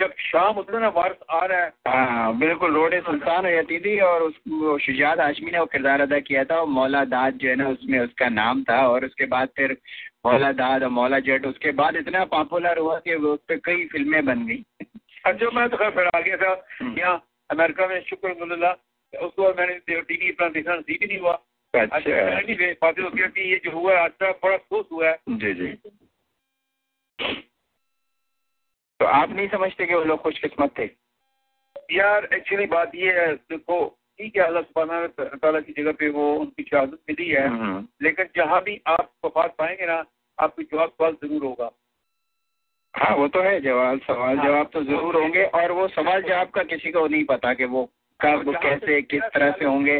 जब 0.00 0.12
शाम 0.20 0.54
होता 0.54 0.78
ना 0.78 0.88
वारस 0.88 1.16
आ 1.30 1.44
रहा 1.44 1.62
है। 1.62 1.72
हाँ 1.88 2.36
बिल्कुल 2.38 2.74
रोड 2.74 2.94
सुल्तान 3.04 3.44
हो 3.46 3.50
जाती 3.50 3.78
थी 3.80 3.98
और 4.00 4.22
उस 4.22 4.34
शुजात 4.82 5.20
हाशमी 5.20 5.50
ने 5.50 5.58
वो 5.58 5.66
किरदार 5.66 6.00
अदा 6.00 6.18
किया 6.20 6.44
था 6.44 6.60
और 6.60 6.66
मौला 6.66 7.04
दाद 7.04 7.34
जो 7.34 7.48
है 7.48 7.54
ना 7.56 7.68
उसमें 7.68 7.98
उसका 8.00 8.28
नाम 8.28 8.62
था 8.64 8.80
और 8.88 9.04
उसके 9.04 9.26
बाद 9.26 9.48
फिर 9.56 9.76
मौला 10.26 10.52
दाद 10.52 10.82
और 10.82 10.88
मौला 10.88 11.18
जट 11.18 11.46
उसके 11.46 11.72
बाद 11.72 11.96
इतना 11.96 12.24
पॉपुलर 12.24 12.78
हुआ 12.78 12.98
कि 12.98 13.14
उस 13.14 13.40
पर 13.48 13.56
कई 13.56 13.86
फ़िल्में 13.86 14.24
बन 14.24 14.46
गई। 14.46 14.64
अच्छा 15.24 15.50
मैं 15.50 15.68
तो 15.68 15.76
खैर 15.76 15.90
फिर 15.90 16.06
आ 16.06 16.20
गया 16.20 16.36
था 16.36 16.52
यहाँ 16.98 17.16
अमेरिका 17.50 17.86
में 17.86 18.00
शुक्र 18.00 18.30
उसके 18.30 19.42
बाद 19.42 19.54
मैंने 19.58 19.74
टीवी 20.00 20.30
अपना 20.30 20.48
देखना 20.48 20.74
नसीब 20.74 20.98
ही 21.02 21.06
नहीं 21.06 21.18
हुआ। 21.18 21.38
अच्छा। 21.74 22.10
होती 23.02 23.50
ये 23.50 23.60
जो 23.64 23.70
हुआ 23.70 23.98
है 23.98 24.04
अच्छा 24.04 24.30
बड़ा 24.30 24.54
अफसोस 24.54 24.86
हुआ 24.92 25.08
है। 25.08 25.18
जी 25.28 25.52
जी। 25.54 25.66
तो 29.00 29.06
आप 29.06 29.30
नहीं 29.30 29.48
समझते 29.48 29.86
कि 29.86 29.94
वो 29.94 30.04
लोग 30.04 30.22
खुशकिस्मत 30.22 30.78
थे? 30.78 30.88
यार 31.92 32.28
एक्चुअली 32.34 32.66
बात 32.66 32.94
ये 32.94 33.12
है 33.18 33.34
देखो 33.34 33.84
ठीक 34.18 34.36
है 34.36 34.42
अल्लाह 34.42 34.62
सुबहाना 34.62 35.36
ताला 35.36 35.60
की 35.60 35.72
जगह 35.72 35.92
पे 35.98 36.08
वो 36.10 36.32
उनकी 36.36 36.62
शहादत 36.62 36.98
मिली 37.10 37.28
है। 37.28 37.48
लेकिन 38.02 38.28
जहाँ 38.36 38.60
भी 38.62 38.80
आप 38.86 39.10
वफात 39.24 39.54
पाएँगे 39.58 39.86
ना 39.86 40.04
आपको 40.38 40.62
जवाब 40.62 40.88
सवाल 40.90 41.12
ज़रूर 41.22 41.44
होगा। 41.44 41.70
हाँ 42.94 43.14
वो 43.16 43.28
तो 43.28 43.40
है 43.42 43.60
जवाब 43.60 44.00
सवाल 44.00 44.38
हाँ, 44.38 44.44
जवाब 44.46 44.70
तो 44.72 44.82
ज़रूर 44.84 45.16
होंगे 45.16 45.44
और 45.44 45.72
वो 45.72 45.86
सवाल 45.88 46.22
जवाब 46.22 46.50
का 46.50 46.62
किसी 46.64 46.90
को 46.92 47.06
नहीं 47.06 47.24
पता 47.24 47.52
कि 47.54 47.64
वो 47.66 47.84
कब 48.20 48.52
कैसे 48.62 49.00
किस 49.02 49.22
तरह 49.34 49.50
से 49.50 49.64
होंगे। 49.64 49.98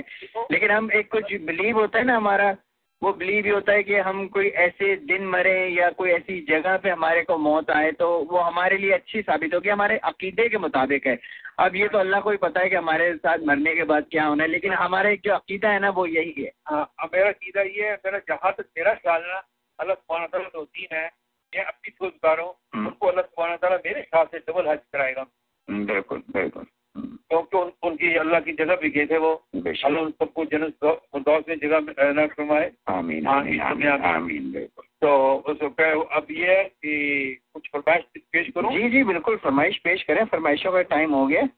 लेकिन 0.52 0.70
हम 0.70 0.90
एक 0.92 1.10
कुछ 1.12 1.34
बिलीव 1.42 1.78
होता 1.78 1.98
है 1.98 2.04
ना 2.04 2.16
हमारा 2.16 2.56
वो 3.02 3.12
बिलीव 3.12 3.44
ही 3.44 3.50
होता 3.50 3.72
है 3.72 3.82
कि 3.82 3.94
हम 3.96 4.26
कोई 4.28 4.48
ऐसे 4.60 4.94
दिन 5.06 5.26
मरे 5.26 5.56
या 5.68 5.90
कोई 5.98 6.10
ऐसी 6.10 6.40
जगह 6.48 6.76
पे 6.76 6.90
हमारे 6.90 7.22
को 7.24 7.36
मौत 7.38 7.70
आए 7.70 7.90
तो 7.92 8.08
वो 8.30 8.38
हमारे 8.38 8.78
लिए 8.78 8.92
अच्छी 8.92 9.22
साबित 9.22 9.54
होगी 9.54 9.68
हमारे 9.68 9.98
अकीदे 10.04 10.48
के 10.48 10.58
मुताबिक 10.58 11.06
है। 11.06 11.18
अब 11.58 11.76
ये 11.76 11.88
तो 11.88 11.98
अल्लाह 11.98 12.20
को 12.20 12.30
ही 12.30 12.36
पता 12.36 12.60
है 12.60 12.68
कि 12.68 12.76
हमारे 12.76 13.14
साथ 13.16 13.44
मरने 13.46 13.74
के 13.74 13.84
बाद 13.84 14.06
क्या 14.10 14.24
होना 14.24 14.44
है 14.44 14.50
लेकिन 14.50 14.72
हमारा 14.74 15.10
एक 15.10 15.20
जो 15.24 15.34
अकीदा 15.34 15.70
है 15.70 15.78
ना 15.78 15.90
वो 15.90 16.06
यही 16.06 16.34
है। 16.38 16.50
हाँ 16.68 17.08
मेरा 17.14 17.28
अकीदा 17.28 17.62
ये 17.62 17.88
है 17.88 17.94
मेरा 18.06 18.18
जहाँ 18.28 18.52
तक 18.52 18.66
मेरा 18.78 18.94
ख्याल 18.94 19.22
है 19.22 19.28
ना 19.28 19.42
अल्लाह 19.78 19.96
सुबहाना 19.96 20.48
तो 20.48 20.64
दीन 20.64 20.96
है 20.96 21.04
मैं 21.52 21.64
अपनी 21.64 21.90
सोच 21.90 22.12
बता 22.12 22.32
रहा 22.32 22.46
हूँ 22.46 22.54
हम्म। 22.74 22.86
उनको 22.86 23.06
अल्लाह 23.06 23.24
सुबहाना 23.24 23.76
मेरे 23.76 24.02
ख्याल 24.02 24.26
से 24.26 24.38
डबल 24.38 24.68
हज 24.68 24.78
कराएगा। 24.92 25.26
बिल्कुल 25.68 26.22
बिल्कुल। 26.30 26.66
क्योंकि 26.98 27.56
उन, 27.58 27.70
उनकी 27.82 28.14
अल्लाह 28.16 28.40
की 28.40 28.52
जगह 28.52 28.76
भी 28.76 28.90
गए 28.90 29.06
थे 29.06 29.18
वो। 29.18 29.32
अल्लाह 29.56 30.02
उन 30.02 30.10
सबको 30.10 30.44
जन्नत 30.44 31.48
में 31.48 31.56
जगह 31.58 31.94
रहना 31.98 32.26
फरमाए। 32.26 32.70
आमीन 32.88 33.26
आमीन 33.26 33.60
आमीन 33.60 34.50
बिल्कुल। 34.52 34.84
तो 35.02 35.10
उस 35.48 35.58
अब 35.60 36.26
ये 36.30 36.56
है 36.56 36.64
कि 36.64 37.38
कुछ 37.54 37.68
फरमाइश 37.72 38.04
पेश 38.32 38.50
करूँ? 38.54 38.72
जी 38.72 38.90
जी 38.90 39.04
बिल्कुल 39.04 39.36
फरमाइश 39.36 39.78
पेश 39.78 40.02
करें। 40.02 40.24
फरमाइशों 40.26 40.72
का 40.72 40.82
टाइम 40.90 41.12
हो 41.12 41.26
गया। 41.26 41.48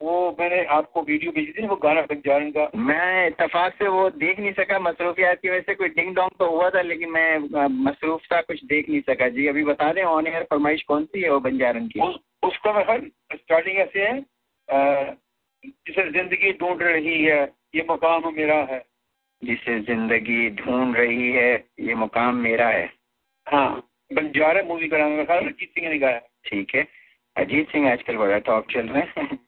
वो 0.00 0.36
मैंने 0.40 0.64
आपको 0.64 1.02
वीडियो 1.02 1.30
भेजी 1.32 1.52
थी 1.52 1.66
वो 1.66 1.76
गाना 1.76 2.02
बंजारन 2.02 2.50
का 2.50 2.68
मैं 2.76 3.26
इतफाक 3.26 3.74
से 3.74 3.88
वो 3.88 4.08
देख 4.10 4.38
नहीं 4.40 4.52
सका 4.52 4.78
मसरूफियात 4.78 5.40
की 5.42 5.48
वजह 5.50 5.60
से 5.60 5.74
कोई 5.74 5.88
डिंग 5.88 6.14
डोंग 6.14 6.30
तो 6.38 6.50
हुआ 6.50 6.68
था 6.70 6.82
लेकिन 6.82 7.10
मैं 7.10 7.66
मसरूफ 7.84 8.20
था 8.32 8.40
कुछ 8.42 8.64
देख 8.64 8.88
नहीं 8.88 9.00
सका। 9.00 9.28
जी 9.28 9.46
अभी 9.46 9.64
बता 9.64 9.92
दें 9.92 10.02
ऑन 10.04 10.26
एयर 10.26 10.42
फरमाइश 10.50 10.82
कौन 10.82 11.04
सी 11.04 11.22
है 11.22 11.30
वो 11.30 11.40
बंजारन 11.40 11.88
की? 11.88 12.00
उसका 12.48 12.72
मैं 12.72 12.84
स्टार्टिंग 13.34 13.78
ऐसे 13.78 14.00
है 14.00 14.18
जिसे 14.68 16.10
ज़िंदगी 16.10 16.52
ढूंढ 16.52 16.82
रही 16.82 17.22
है 17.24 17.42
ये 17.74 17.84
मुकाम 17.88 18.32
मेरा 18.36 18.56
है। 18.70 18.84
जिसे 19.42 19.78
ज़िंदगी 19.80 20.48
ढूंढ 20.56 20.96
रही 20.96 21.30
है 21.32 21.52
ये 21.80 21.94
मुकाम 21.94 22.36
मेरा 22.38 22.68
है। 22.68 22.86
हाँ 23.46 23.68
बंजारा 24.10 24.62
मूवी 24.62 24.88
का 24.88 24.98
नाम 24.98 25.18
रखा 25.20 25.34
अजीत 25.38 25.68
सिंह 25.68 25.88
ने 25.88 25.98
गाया 25.98 26.20
ठीक 26.46 26.74
है। 26.74 26.86
अजीत 27.36 27.70
सिंह 27.70 27.90
आजकल 27.92 28.16
बड़ा 28.16 28.38
टॉप 28.46 28.70
चल 28.70 28.88
रहे 28.88 29.02
हैं। 29.16 29.38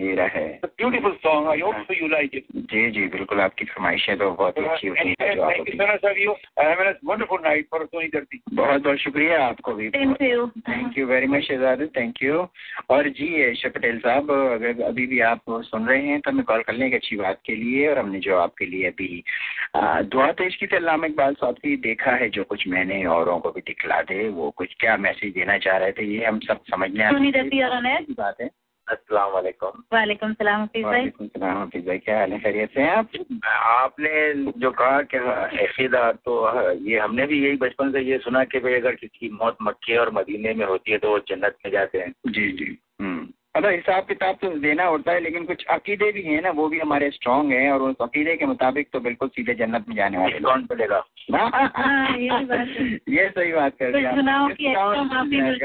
मेरा 0.00 0.24
है। 0.34 0.48
Beautiful 0.64 1.12
song 1.22 1.48
I 1.48 1.60
hope 1.60 1.76
so 1.82 1.94
you 1.94 2.08
like 2.08 2.34
it 2.34 2.44
जी 2.72 2.90
जी 2.90 3.06
बिल्कुल 3.08 3.40
आपकी 3.40 3.64
फरमाइशें 3.64 4.16
तो 4.18 4.30
बहुत 4.32 4.58
अच्छी 4.58 4.88
होती 4.88 5.14
है 5.20 5.34
जो 5.34 5.42
आप 5.42 6.98
वंडरफुल 7.04 7.40
नाइट 7.44 7.66
फॉर 7.70 7.84
सोनी 7.84 8.08
धरती 8.08 8.40
बहुत 8.54 8.82
बहुत 8.82 8.98
शुक्रिया 8.98 9.44
आपको 9.46 9.74
भी। 9.74 9.88
Thank 9.90 10.22
you 10.22 10.46
thank 10.68 10.98
you 10.98 11.06
very 11.06 11.26
much 11.26 11.42
Shahzad 11.42 11.88
thank 11.96 12.22
you 12.22 12.46
और 12.90 13.08
जी 13.18 13.28
यश 13.42 13.64
पटेल 13.74 13.98
साहब 13.98 14.30
अगर 14.30 14.82
अभी 14.82 15.06
भी 15.06 15.20
आप 15.28 15.40
सुन 15.64 15.86
रहे 15.88 16.06
हैं 16.06 16.20
तो 16.20 16.30
हमें 16.30 16.44
कॉल 16.44 16.62
कर 16.62 16.74
लें 16.74 16.86
एक 16.86 16.94
अच्छी 16.94 17.16
बात 17.16 17.40
के 17.46 17.54
लिए 17.54 17.88
और 17.88 17.98
हमने 17.98 18.20
जो 18.20 18.36
आपके 18.36 18.66
लिए 18.66 18.86
अभी 18.86 19.22
दुआ 19.76 20.30
पेश 20.32 20.56
की 20.56 20.66
थी 20.66 20.76
अल्लाह 20.76 21.06
इकबाल 21.06 21.34
साहब 21.34 21.54
की 21.54 21.76
देखा 21.88 22.12
है 22.12 22.28
जो 22.30 22.44
कुछ 22.44 22.68
मैंने 22.68 23.04
औरों 23.06 23.38
को 23.38 23.50
भी 23.50 23.60
दिखला 23.60 24.00
दे 24.02 24.28
वो 24.28 24.50
कुछ 24.50 24.74
क्या 24.80 24.96
मैसेज 24.96 25.34
देना 25.34 25.58
चाह 25.58 25.76
रहे 25.76 25.92
थे 25.92 26.04
ये 26.04 26.24
हम 26.24 26.38
सब 26.38 26.60
समझने 26.70 27.10
बात 28.10 28.40
है। 28.40 28.48
अस्सलाम 28.90 29.30
वालेकुम 29.30 29.82
वालेकुम 29.92 30.32
सलाम 30.32 30.62
हफीज 30.62 30.84
भाई। 30.84 31.08
सलाम 31.22 31.62
हफीज 31.62 31.86
भाई 31.86 31.98
क्या 31.98 32.18
हाल 32.18 32.32
है? 32.32 32.38
खैरियत 32.40 32.70
से 32.74 32.88
आप? 32.88 33.08
आपने 33.44 34.34
जो 34.34 34.70
कहा 34.70 35.02
कि 35.02 35.18
अकीदा 35.66 36.12
तो 36.12 36.34
ये 36.72 36.98
हमने 36.98 37.26
भी 37.26 37.44
यही 37.44 37.56
बचपन 37.56 37.92
से 37.92 38.00
ये 38.00 38.18
सुना 38.18 38.44
कि 38.44 38.58
भाई 38.58 38.74
अगर 38.74 38.94
किसी 38.94 39.28
की 39.28 39.34
मौत 39.34 39.56
मक्के 39.62 39.96
और 39.96 40.12
मदीने 40.12 40.54
में 40.54 40.66
होती 40.66 40.92
है 40.92 40.98
तो 40.98 41.10
वो 41.10 41.18
जन्नत 41.18 41.56
में 41.64 41.72
जाते 41.72 41.98
हैं। 41.98 42.12
जी 42.26 42.52
जी। 42.52 42.78
हम्म। 43.00 43.28
मतलब 43.56 43.70
हिसाब 43.70 44.04
किताब 44.04 44.34
तो 44.34 44.48
देना 44.58 44.84
होता 44.84 45.12
है 45.12 45.20
लेकिन 45.20 45.44
कुछ 45.44 45.64
अकीदे 45.64 46.12
भी 46.12 46.22
हैं 46.22 46.42
ना 46.42 46.50
वो 46.50 46.68
भी 46.68 46.78
हमारे 46.78 47.10
स्ट्रांग 47.10 47.52
हैं 47.52 47.70
और 47.72 47.82
उस 47.82 47.96
अकीदे 48.00 48.36
के 48.36 48.46
मुताबिक 48.46 48.88
तो 48.92 49.00
बिल्कुल 49.00 49.28
सीधे 49.28 49.54
जन्नत 49.54 49.84
में 49.88 49.96
जाने 49.96 50.18
वाले 50.18 50.38
कौन 50.38 50.66
पड़ेगा 50.66 51.02
हाँ, 51.32 52.18
ये 53.08 53.28
सही 53.28 53.52
बात 53.52 53.72
कर 53.82 54.06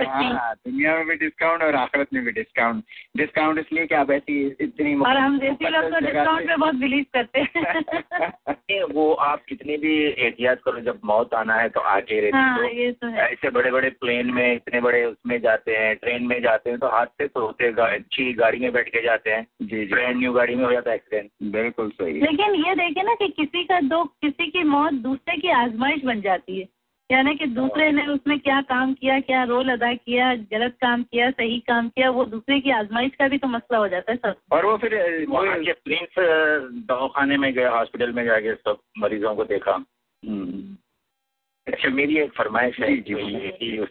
हाँ, 0.06 0.54
दुनिया 0.56 0.96
में 0.96 1.06
भी 1.08 1.16
डिस्काउंट 1.16 1.64
और 1.64 1.76
आखिरत 1.76 2.08
में 2.14 2.24
भी 2.24 2.32
डिस्काउंट 2.32 2.84
डिस्काउंट 3.18 3.60
इसलिए 3.60 3.86
कि 3.86 3.96
आप 3.96 4.12
ऐसी 4.12 4.48
इतनी 4.62 4.96
और 4.96 5.18
हम 5.18 5.40
देसी 5.40 5.70
लोग 5.70 5.84
तो 5.84 6.00
डिस्काउंट 6.00 6.48
पे 6.48 6.56
बहुत 6.56 6.76
बिलीव 6.76 7.06
करते 7.14 7.40
हैं। 7.40 8.84
वो 8.94 9.14
आप 9.14 9.44
कितनी 9.50 9.78
भी 9.78 9.96
एहतियात 10.04 10.62
करो 10.66 10.80
जब 10.80 11.00
मौत 11.06 11.34
आना 11.34 11.56
है 11.56 11.70
तो 11.70 11.80
आके 11.80 12.20
रहती 12.22 12.38
हाँ, 12.38 12.58
तो 12.92 13.08
है। 13.08 13.32
ऐसे 13.32 13.50
बड़े 13.50 13.72
बड़े 13.72 13.90
प्लेन 13.90 14.32
में 14.32 14.56
इतने 14.56 14.82
बड़े 14.82 15.06
उसमें 15.06 15.42
जाते 15.42 15.76
हैं 15.76 15.96
ट्रेन 15.96 16.24
में 16.24 16.42
जाते 16.42 16.70
हैं 16.70 16.80
तो 16.80 16.88
हादसे 16.88 17.28
तो 17.28 17.46
होते 17.46 17.72
अच्छी 17.84 18.34
गाड़ी 18.34 18.60
में 18.60 18.72
बैठ 18.74 18.90
के 18.90 19.02
जाते 19.02 19.32
हैं। 19.32 19.48
जी 19.62 19.86
ब्रांड 19.86 20.18
न्यू 20.18 20.32
गाड़ी 20.34 20.56
में 20.56 20.66
हो 20.66 20.72
जाता 20.72 20.90
है 20.90 20.96
एक्सीडेंट 20.96 21.52
बिल्कुल 21.52 21.90
सही। 21.90 22.14
लेकिन 22.14 22.56
ये 22.56 22.76
देखे 22.76 23.04
ना 23.04 23.16
कि 23.16 23.28
किसी 23.28 23.64
का 23.64 23.80
दो 23.82 24.04
किसी 24.04 24.52
की 24.52 24.64
मौत 24.64 24.94
दूसरे 24.94 25.38
की 25.38 25.50
आजमाइश 25.50 26.04
बन 26.04 26.22
जाती 26.22 26.60
है। 26.60 26.68
यानी 27.12 27.36
कि 27.36 27.46
दूसरे 27.46 27.92
ने 27.92 28.06
उसमें 28.08 28.40
क्या 28.40 28.62
काम 28.62 28.94
किया 28.94 29.20
क्या 29.20 29.44
रोल 29.44 29.70
अदा 29.70 29.94
किया 29.94 30.36
गलत 30.36 30.78
काम 30.82 31.04
किया 31.04 31.30
सही 31.32 31.60
काम 31.60 31.90
किया 31.90 32.10
वो 32.10 32.26
दूसरे 32.26 32.60
की 32.60 32.70
आजमाइश 32.70 33.12
का 33.20 33.28
भी 33.28 33.38
तो 33.38 33.48
मसला 33.48 33.78
हो 33.78 33.88
जाता 33.88 34.12
है 34.12 34.18
सब। 34.18 34.36
और 34.52 34.66
वो 34.66 34.78
फिर 34.78 35.26
प्रिंस 35.74 36.16
दवाखाने 36.88 37.38
में 37.38 37.54
गए 37.54 37.66
हॉस्पिटल 37.66 38.12
में 38.12 38.26
जाके 38.26 38.56
सब 38.56 38.80
मरीजों 38.98 39.36
को 39.36 39.44
देखा। 39.44 39.74
हम्म। 40.26 40.78
अच्छा 41.68 41.90
मेरी 41.90 42.18
एक 42.18 42.32
फरमाइश 42.32 42.80
है 42.80 42.98
जी 42.98 43.78
उस 43.78 43.90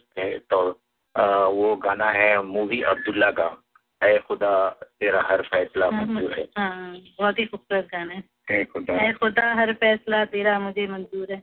तो 0.51 0.81
आ, 1.17 1.45
वो 1.45 1.77
गाना 1.77 2.11
है 2.11 2.43
मूवी 2.43 2.81
अब्दुल्ला 2.83 3.31
का। 3.31 3.64
है 4.03 4.19
खुदा 4.19 4.69
तेरा 5.01 5.23
हर 5.23 5.43
फैसला 5.43 5.87
हम्म, 5.87 6.15
मंजूर 6.15 6.39
है। 6.39 6.45
हाँ, 6.59 6.97
बहुत 7.19 7.39
ही 7.39 7.47
खूबसूरत 7.47 7.89
गाना 7.93 8.15
है। 8.15 8.65
खुदा। 8.65 9.13
खुदा 9.13 9.53
हर 9.55 9.73
फैसला 9.73 10.25
तेरा 10.25 10.59
मुझे 10.59 10.87
मंजूर 10.87 11.33
है। 11.33 11.43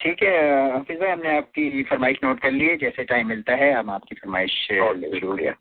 ठीक 0.00 0.22
है 0.22 0.76
हफीज 0.76 0.98
भाई 1.00 1.10
हमने 1.10 1.36
आपकी 1.36 1.82
फरमाइश 1.82 2.18
नोट 2.24 2.40
कर 2.40 2.50
ली 2.50 2.64
है। 2.66 2.76
जैसे 2.76 3.04
टाइम 3.04 3.28
मिलता 3.28 3.54
है 3.56 3.72
हम 3.72 3.90
आपकी 3.90 4.14
फरमाइश 4.14 4.56
ज़रूर 4.70 5.54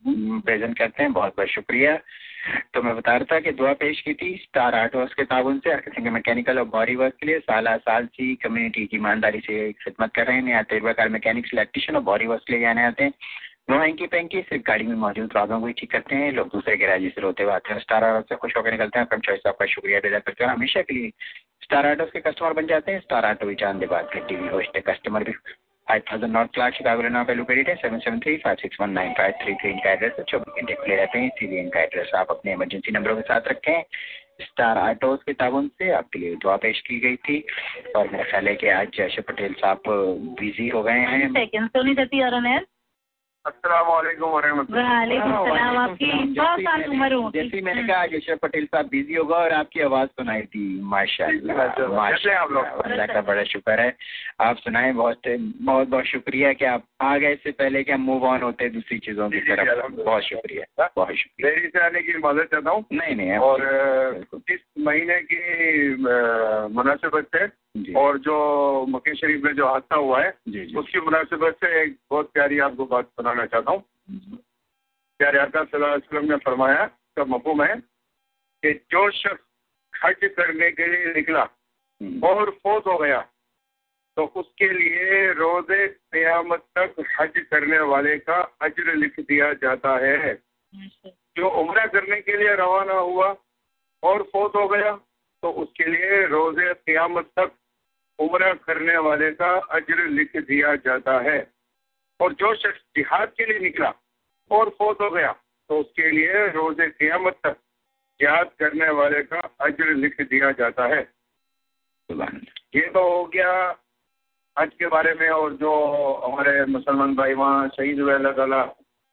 प्रेजेंट 0.46 0.78
करते 0.78 1.04
हैं। 1.04 1.12
बहुत 1.14 1.36
बहुत 1.38 1.50
शुक्रिया। 1.50 1.96
तो 2.74 2.82
मैं 2.82 2.96
बता 2.96 3.16
रहा 3.16 3.26
था 3.32 3.40
कि 3.40 3.52
दुआ 3.52 3.72
पेश 3.74 4.02
की 4.02 4.14
थी 4.14 4.36
स्टार 4.38 4.76
आर्ट 4.76 4.96
वर्क 4.96 5.14
के 5.14 5.24
ताउन 5.26 5.60
से। 5.60 5.76
के 5.78 6.10
मैकेनिकल 6.10 6.60
और 6.60 6.66
बॉडी 6.66 6.96
वर्क 6.96 7.14
के 7.20 7.26
लिए 7.26 7.40
साल 7.40 7.68
साल 7.78 8.06
से 8.06 8.34
कम्युनिटी 8.44 8.86
की 8.86 8.98
ईमानदारी 8.98 9.40
से 9.40 9.72
खिदमत 9.74 10.12
कर 10.16 10.28
रहे 10.28 10.38
हैं। 10.38 10.50
यहाँ 10.50 10.64
तजुर्बाकार 10.64 11.10
मैकेनिक्स 11.10 11.54
इलेक्ट्रिशियन 11.54 11.98
और 11.98 12.04
बॉडी 12.04 12.28
वर्क 12.28 12.44
के 12.48 12.54
लिए 12.54 12.62
जाने 12.62 12.84
आते 12.84 13.04
हैं। 13.04 13.14
नो 13.70 13.78
हैंकी 13.80 14.08
पैंकी 14.08 14.42
सिर्फ़ 14.42 14.64
गाड़ी 14.68 14.86
में 14.86 14.96
मौजूद 14.96 15.30
प्रॉब्लम 15.30 15.62
को 15.62 15.72
ठीक 15.72 15.92
करते 15.92 16.16
हैं। 16.16 16.32
लोग 16.32 16.48
दूसरे 16.48 16.76
गैराजी 16.78 17.10
से 17.10 17.22
रोते 17.22 17.44
हुए 17.44 17.54
आते 17.54 17.74
हैं 17.74 17.80
स्टार 17.80 18.04
आर्ट 18.04 18.26
से 18.30 18.36
खुश 18.36 18.56
होकर 18.58 18.72
निकलते 18.72 19.00
हैं। 19.00 19.08
कम 19.08 19.20
चॉइस 19.20 19.48
आपका 19.48 19.66
शुक्रिया 19.66 20.00
अदा 20.00 20.20
करते 20.20 20.44
हैं। 20.44 20.52
हमेशा 20.52 20.82
के 20.82 20.94
लिए 20.94 21.12
स्टार 21.64 21.88
आर्टोस 21.88 22.10
के 22.12 22.20
कस्टमर 22.20 22.54
बन 22.54 22.66
जाते 22.68 22.92
हैं। 22.92 23.00
स्टार 23.00 23.26
आर्टो 23.26 23.46
भी 23.46 23.56
चांदे 23.56 23.86
बात 23.86 24.10
के 24.14 24.20
टीवी 24.20 24.48
होस्ट 24.48 24.76
है। 24.76 24.82
कस्टमर 24.82 25.24
भी 25.24 25.32
5000 25.88 26.30
नॉर्थ 26.30 26.54
क्लास 26.54 26.74
शिकागो 26.74 27.02
इलिनॉय 27.02 27.24
पे 27.24 27.34
लोकेटेड 27.34 27.70
है। 27.70 27.76
7735619533 27.76 29.66
इनका 29.66 29.92
एड्रेस 29.92 30.14
है। 30.20 30.24
चौबीस 30.24 30.62
घंटे 30.62 30.74
खुले 30.74 30.96
रहते 30.96 31.20
हैं। 31.20 31.28
इसीलिए 31.28 31.62
इनका 31.62 31.80
एड्रेस 31.80 32.12
आप 32.16 32.28
अपने 32.30 32.52
इमरजेंसी 32.52 32.92
नंबरों 32.92 33.16
के 33.16 33.22
साथ 33.22 33.42
रखें। 33.48 33.84
स्टार 34.42 34.78
ऑटोज 34.78 35.20
के 35.24 35.34
ताबन 35.34 35.68
से 35.68 35.92
आपके 35.92 36.20
लिए 36.20 36.36
दुआ 36.36 36.56
पेश 36.56 36.82
की 36.82 37.00
गई 37.00 37.16
थी। 37.16 37.46
और 37.96 38.10
मेरा 38.10 38.24
ख्याल 38.24 38.48
है 38.48 38.56
कि 38.56 38.68
आज 38.68 38.88
जयशर 38.98 39.22
पटेल 39.22 39.54
साहब 39.54 39.82
बिज़ी 40.40 40.68
हो 40.68 40.84
गए 40.84 41.00
हैं। 41.00 41.32
जैसे 47.34 47.56
ही 47.56 47.62
मैंने 47.62 47.84
कहा 47.84 48.06
जयशर 48.06 48.36
पटेल 48.36 48.66
साहब 48.66 48.86
बिज़ी 48.86 49.14
होगा 49.14 49.36
और 49.36 49.52
आपकी 49.52 49.80
आवाज़ 49.82 50.10
सुनाई 50.10 50.42
थी 50.42 50.82
माशाल्लाह 50.82 51.68
अल्लाह 51.68 53.06
का 53.06 53.22
बड़ा 53.22 53.44
शुक्र 53.44 53.80
है। 53.80 53.98
आप 54.42 54.58
सुनाए 54.58 54.92
बहुत 54.92 55.22
बहुत 55.28 55.88
बहुत 55.88 56.06
शुक्रिया 56.06 56.54
कि 56.54 56.66
आप 56.66 56.84
आ 57.02 57.18
गए 57.18 57.34
इससे 57.34 57.52
पहले 57.52 57.84
कि 57.84 57.92
हम 57.92 58.02
मूव 58.02 58.24
ऑन 58.26 58.42
होते 58.42 58.64
हैं 58.64 58.74
दूसरी 58.74 59.00
चीज़ों 59.00 59.30
की 59.30 59.40
तरफ़। 59.40 59.92
बहुत 59.92 60.24
शुक्रिया 60.24 60.90
बहुत 60.96 61.16
शुक्रिया। 61.16 61.50
देरी 61.50 61.68
से 61.68 61.80
आने 61.80 62.02
की 62.02 62.18
मदद 62.18 62.44
चाहता 62.44 62.72
हूँ। 62.72 62.86
नहीं 62.94 63.16
नहीं 63.16 63.38
और 63.38 63.62
इस 64.50 64.60
महीने 64.80 65.20
की 65.32 65.40
मुनासिबत 66.74 67.28
से 67.36 67.63
और 67.98 68.18
जो 68.20 68.36
मक्के 68.86 69.16
शरीफ 69.16 69.44
में 69.44 69.54
जो 69.56 69.68
हादसा 69.68 69.96
हुआ 69.96 70.22
है 70.22 70.30
उसकी 70.78 71.00
मुनासिबत 71.00 71.56
से 71.56 71.82
एक 71.82 71.96
बहुत 72.10 72.32
प्यारी 72.34 72.60
आपको 72.60 72.86
बात 72.86 73.06
सुनाना 73.06 73.46
चाहता 73.46 73.72
हूँ। 73.72 73.82
प्यारे 75.20 75.40
आका 75.40 75.62
वसल्लम 75.62 76.26
ने 76.26 76.38
फरमाया 76.38 76.86
का 77.18 77.26
मफहूम 77.26 77.64
है 77.64 77.76
कि 77.76 78.74
जो 78.92 79.10
शख्स 79.12 79.44
हज 79.94 80.30
करने 80.38 80.70
के 80.72 80.88
लिए 80.88 81.14
निकला 81.14 81.44
और 82.30 82.50
फोत 82.64 82.88
हो 82.88 82.98
गया 82.98 83.20
तो 84.18 84.26
उसके 84.36 84.70
लिए 84.70 85.32
रोज़े 85.34 85.88
क्यामत 85.88 86.66
तक 86.78 87.04
हज 87.20 87.42
करने 87.52 87.80
वाले 87.90 88.18
का 88.20 88.42
अज्र 88.62 88.96
लिख 88.96 89.20
दिया 89.20 89.52
जाता 89.64 89.98
है। 89.98 90.34
जो 91.38 91.50
उम्र 91.62 91.88
करने 91.88 92.22
के 92.22 92.38
लिए 92.38 92.56
रवाना 92.56 92.94
हुआ 92.94 93.36
और 94.04 94.24
फोत 94.24 94.56
हो 94.56 94.68
गया 94.68 94.96
तो 95.44 95.52
उसके 95.64 95.90
लिए 95.90 96.26
रोज़े 96.28 96.74
क्यामत 96.74 97.32
तक 97.40 97.52
उम्र 98.20 98.54
करने 98.66 98.98
वाले 99.00 99.32
का 99.34 99.52
अज्र 99.76 100.08
लिख 100.10 100.36
दिया 100.40 100.76
जाता 100.82 101.20
है। 101.22 101.40
और 102.20 102.34
जो 102.36 102.54
शख्स 102.56 102.82
जिहाद 102.96 103.32
के 103.38 103.46
लिए 103.46 103.60
निकला 103.60 103.94
और 104.52 104.70
फोत 104.80 105.02
हो 105.02 105.10
गया 105.12 105.32
तो 105.70 105.80
उसके 105.80 106.10
लिए 106.12 106.48
रोज़े 106.52 106.88
क्यामत 106.90 107.40
तक 107.44 107.58
जिहाद 108.20 108.52
करने 108.60 108.90
वाले 108.94 109.22
का 109.24 109.40
अज्र 109.62 109.94
लिख 109.96 110.22
दिया 110.24 110.52
जाता 110.54 110.86
है। 110.88 111.02
ये 112.10 112.82
तो 112.90 113.02
हो 113.04 113.24
गया 113.34 113.54
हज 114.58 114.72
के 114.80 114.88
बारे 114.88 115.14
में 115.16 115.28
और 115.30 115.54
जो 115.58 115.72
हमारे 116.24 116.66
मुसलमान 116.68 117.16
भाई 117.16 117.34
वहाँ 117.36 117.68
शहीद 117.70 118.00
हुए 118.00 118.14
अल्लाह 118.14 118.34
ताला 118.34 118.62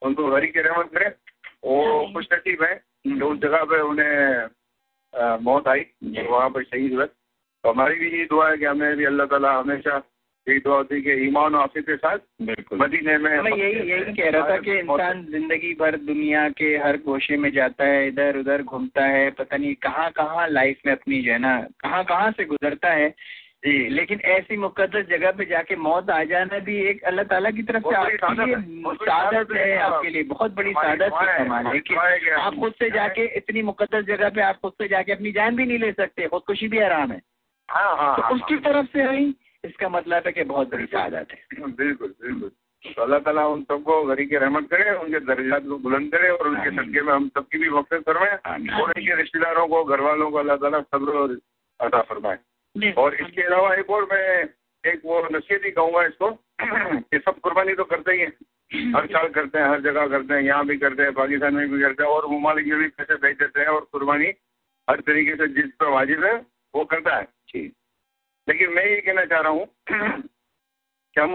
उनको 0.03 0.27
गरी 0.29 0.49
के 0.49 0.63
रहमत 0.63 0.91
करें। 0.95 1.11
वो 1.65 2.13
खुश 2.15 2.27
नसीब 2.33 2.63
है 2.63 2.75
जो 3.09 3.31
उस 3.33 3.39
जगह 3.41 3.65
पे 3.65 3.81
उन्हें 3.83 5.41
मौत 5.43 5.69
आई 5.69 5.81
वहाँ 6.21 6.51
पर 6.51 6.65
शहीद 6.65 6.93
हुए। 6.95 7.07
तो 7.64 7.70
हमारी 7.70 7.94
भी 7.99 8.07
यही 8.09 8.25
दुआ 8.27 8.49
है 8.51 8.57
कि 8.57 8.64
हमें 8.64 8.96
भी 8.96 9.05
अल्लाह 9.05 9.27
ताला 9.27 9.53
हमेशा 9.59 9.96
यही 10.46 10.59
दुआ 10.59 10.77
होती 10.77 10.94
है 10.94 11.01
कि 11.01 11.27
ईमान 11.27 11.55
और 11.55 11.62
आफिस 11.62 11.85
के 11.85 11.96
साथ 11.96 12.18
बिल्कुल। 12.42 12.79
मदीने 12.79 13.16
में 13.18 13.40
मैं 13.42 13.53
यही 13.53 13.90
यही 13.90 14.14
कह 14.14 14.31
रहा 14.31 14.49
था 14.51 14.57
कि 14.59 14.79
इंसान 14.79 15.25
ज़िंदगी 15.27 15.73
भर 15.81 15.96
दुनिया 16.07 16.49
के 16.61 16.70
हर 16.85 16.96
गोशे 17.05 17.37
में 17.37 17.51
जाता 17.53 17.85
है 17.87 18.07
इधर 18.09 18.38
उधर 18.38 18.62
घूमता 18.64 19.05
है 19.07 19.29
पता 19.40 19.57
नहीं 19.57 19.75
कहाँ 19.83 20.11
कहाँ 20.16 20.49
लाइफ 20.51 20.81
में 20.87 20.92
अपनी 20.92 21.20
जो 21.23 21.33
है 21.33 21.38
ना 21.38 21.55
कहाँ 21.81 22.05
कहाँ 22.05 22.31
से 22.33 22.44
गुजरता 22.44 22.92
है। 22.92 23.09
जी। 23.64 23.73
लेकिन 23.90 24.20
ऐसी 24.33 24.57
मुकदस 24.57 25.07
जगह 25.09 25.31
पे 25.38 25.44
जाके 25.44 25.77
मौत 25.77 26.11
आ 26.11 26.23
जाना 26.25 26.59
भी 26.64 26.77
एक 26.90 27.03
अल्लाह 27.05 27.25
ताला 27.33 27.51
की 27.51 27.62
तरफ़ 27.62 27.83
से 27.85 27.96
आपके 27.96 28.35
लिए 28.37 28.55
सादत 29.07 29.53
है 29.57 29.77
आपके 29.79 30.11
लिए 30.11 30.23
बहुत 30.31 30.55
बड़ी 30.55 30.73
सादत 30.73 31.12
है 31.14 32.35
आप 32.37 32.55
खुद 32.61 32.73
से 32.79 32.90
जाके 32.90 33.25
इतनी 33.37 33.62
मुकदस 33.62 34.05
जगह 34.07 34.29
पे 34.31 34.42
आप 34.42 34.61
खुद 34.62 34.73
से 34.73 34.88
जाके 34.88 35.12
अपनी 35.12 35.33
जान 35.33 35.57
भी 35.57 35.66
नहीं 35.66 35.79
ले 35.79 35.92
सकते 35.92 36.29
खुदकुशी 36.29 36.68
भी 36.68 36.79
आराम 36.88 37.12
है। 37.12 37.20
हाँ 37.70 37.96
हाँ 37.96 38.16
तो 38.16 38.35
उसकी 38.35 38.56
तरफ़ 38.64 38.87
से 38.92 39.06
आई 39.09 39.35
इसका 39.64 39.88
मतलब 39.88 40.22
है 40.26 40.33
कि 40.33 40.44
बहुत 40.44 40.70
बड़ी 40.70 40.87
सादत 40.87 41.33
है। 41.33 41.68
बिल्कुल 41.70 42.14
बिल्कुल। 42.22 42.50
तो 42.85 43.02
अल्लाह 43.02 43.18
ताला 43.20 43.46
उन 43.46 43.62
सबको 43.64 44.02
गरी 44.04 44.24
के 44.26 44.38
रहमत 44.38 44.68
करे 44.70 44.94
उनके 44.98 45.20
दर्जात 45.24 45.64
को 45.68 45.78
बुलंद 45.78 46.11
करे 46.12 46.28
और 46.30 46.48
उनके 46.48 46.70
सदके 46.70 47.02
में 47.02 47.12
हम 47.12 47.28
सबकी 47.28 47.59
भी 47.59 47.70
मकसद 47.70 48.02
फरमाए 48.06 48.37
और 48.76 48.88
उनके 48.88 49.16
रिश्तेदारों 49.16 49.66
को 49.68 49.85
घर 49.85 50.00
वालों 50.00 50.30
को 50.30 50.38
अल्लाह 50.38 50.56
ताला 50.62 50.80
सब्र 50.83 51.40
अदा 51.80 52.00
फरमाए। 52.02 52.38
और 52.94 53.14
इसके 53.16 53.42
अलावा 53.42 53.74
एक 53.74 53.90
और 53.90 54.06
मैं 54.12 54.24
एक 54.85 55.00
वो 55.04 55.20
नसीहत 55.33 55.64
ही 55.64 55.70
कहूँगा 55.70 56.04
इसको 56.04 56.30
ये 57.14 57.18
सब 57.18 57.40
कुर्बानी 57.40 57.74
तो 57.74 57.85
करते 57.85 58.12
ही 58.12 58.20
हैं। 58.20 58.33
हर 58.94 59.06
साल 59.06 59.28
करते 59.28 59.59
हैं 59.59 59.68
हर 59.68 59.80
जगह 59.83 60.06
करते 60.09 60.35
हैं 60.35 60.42
यहाँ 60.42 60.66
भी 60.66 60.76
करते 60.78 61.02
हैं 61.02 61.12
पाकिस्तान 61.14 61.54
में 61.54 61.70
भी 61.70 61.80
करते 61.83 62.02
हैं 62.02 62.11
और 62.11 62.26
ममालिक 62.33 62.66
में 62.66 62.78
भी 62.78 62.88
पैसे 62.96 63.14
भेज 63.24 63.37
देते 63.38 63.61
हैं 63.61 63.68
और 63.68 63.87
कुर्बानी 63.92 64.33
हर 64.88 65.00
तरीके 65.09 65.35
से 65.37 65.48
जिस 65.54 65.70
पर 65.80 65.88
वाजिब 65.90 66.24
है 66.24 66.35
वो 66.74 66.85
करता 66.92 67.16
है। 67.16 67.26
ठीक 67.51 67.73
लेकिन 68.49 68.73
मैं 68.73 68.85
ये 68.87 69.01
कहना 69.01 69.25
चाह 69.25 69.41
रहा 69.41 69.53
हूँ 69.53 69.67
कि 69.89 71.21
हम 71.21 71.35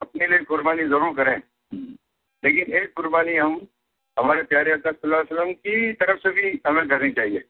अपने 0.00 0.26
लिए 0.26 0.38
कुर्बानी 0.44 0.84
ज़रूर 0.84 1.14
करें। 1.16 1.36
लेकिन 2.42 2.72
एक 2.76 2.92
कुर्बानी 2.96 3.36
हम 3.36 3.60
हमारे 4.16 4.42
प्यारे 4.42 4.74
वसल्लम 4.74 5.52
की 5.52 5.92
तरफ़ 5.92 6.18
से 6.18 6.30
भी 6.30 6.60
हमें 6.66 6.86
करनी 6.88 7.10
चाहिए। 7.10 7.44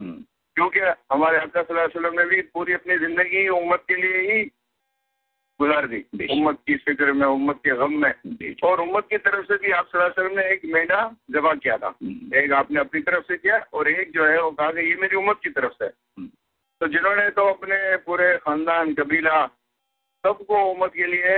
क्योंकि 0.00 0.80
हमारे 1.12 1.38
वसल्लम 1.46 2.20
ने 2.20 2.24
भी 2.24 2.40
पूरी 2.54 2.72
अपनी 2.72 2.98
ज़िंदगी 2.98 3.48
उम्मत 3.48 3.84
के 3.88 3.96
लिए 3.96 4.20
ही 4.30 4.44
गुजार 5.60 5.86
दी। 5.86 5.98
उम्मत 6.32 6.58
की 6.66 6.76
फ़िक्र 6.76 7.12
में 7.12 7.26
उम्मत 7.26 7.60
के 7.64 7.76
गम 7.76 7.92
में। 8.02 8.54
और 8.64 8.80
उम्मत 8.80 9.06
की 9.10 9.18
तरफ़ 9.18 9.46
से 9.46 9.56
भी 9.56 9.72
आप 9.72 9.90
वसल्लम 9.96 10.38
ने 10.38 10.46
एक 10.52 10.64
मेढा 10.74 11.02
जमा 11.30 11.54
किया 11.54 11.76
था। 11.78 11.94
एक 12.38 12.52
आपने 12.52 12.80
अपनी 12.80 13.00
तरफ़ 13.00 13.24
से 13.24 13.36
किया 13.36 13.58
और 13.72 13.88
एक 13.88 14.12
जो 14.12 14.26
है 14.26 14.40
वो 14.42 14.50
कहा 14.50 14.70
कि 14.70 14.88
ये 14.88 14.96
मेरी 14.96 15.16
उम्मत 15.16 15.40
की 15.44 15.50
तरफ़ 15.50 15.72
से 15.82 15.88
तो 16.84 16.88
जिन्होंने 16.88 17.28
तो 17.30 17.42
अपने 17.48 17.76
पूरे 18.04 18.26
खानदान 18.38 18.92
कबीला 18.94 19.36
सबको 20.24 20.56
उम्मत 20.70 20.90
के 20.94 21.06
लिए 21.06 21.36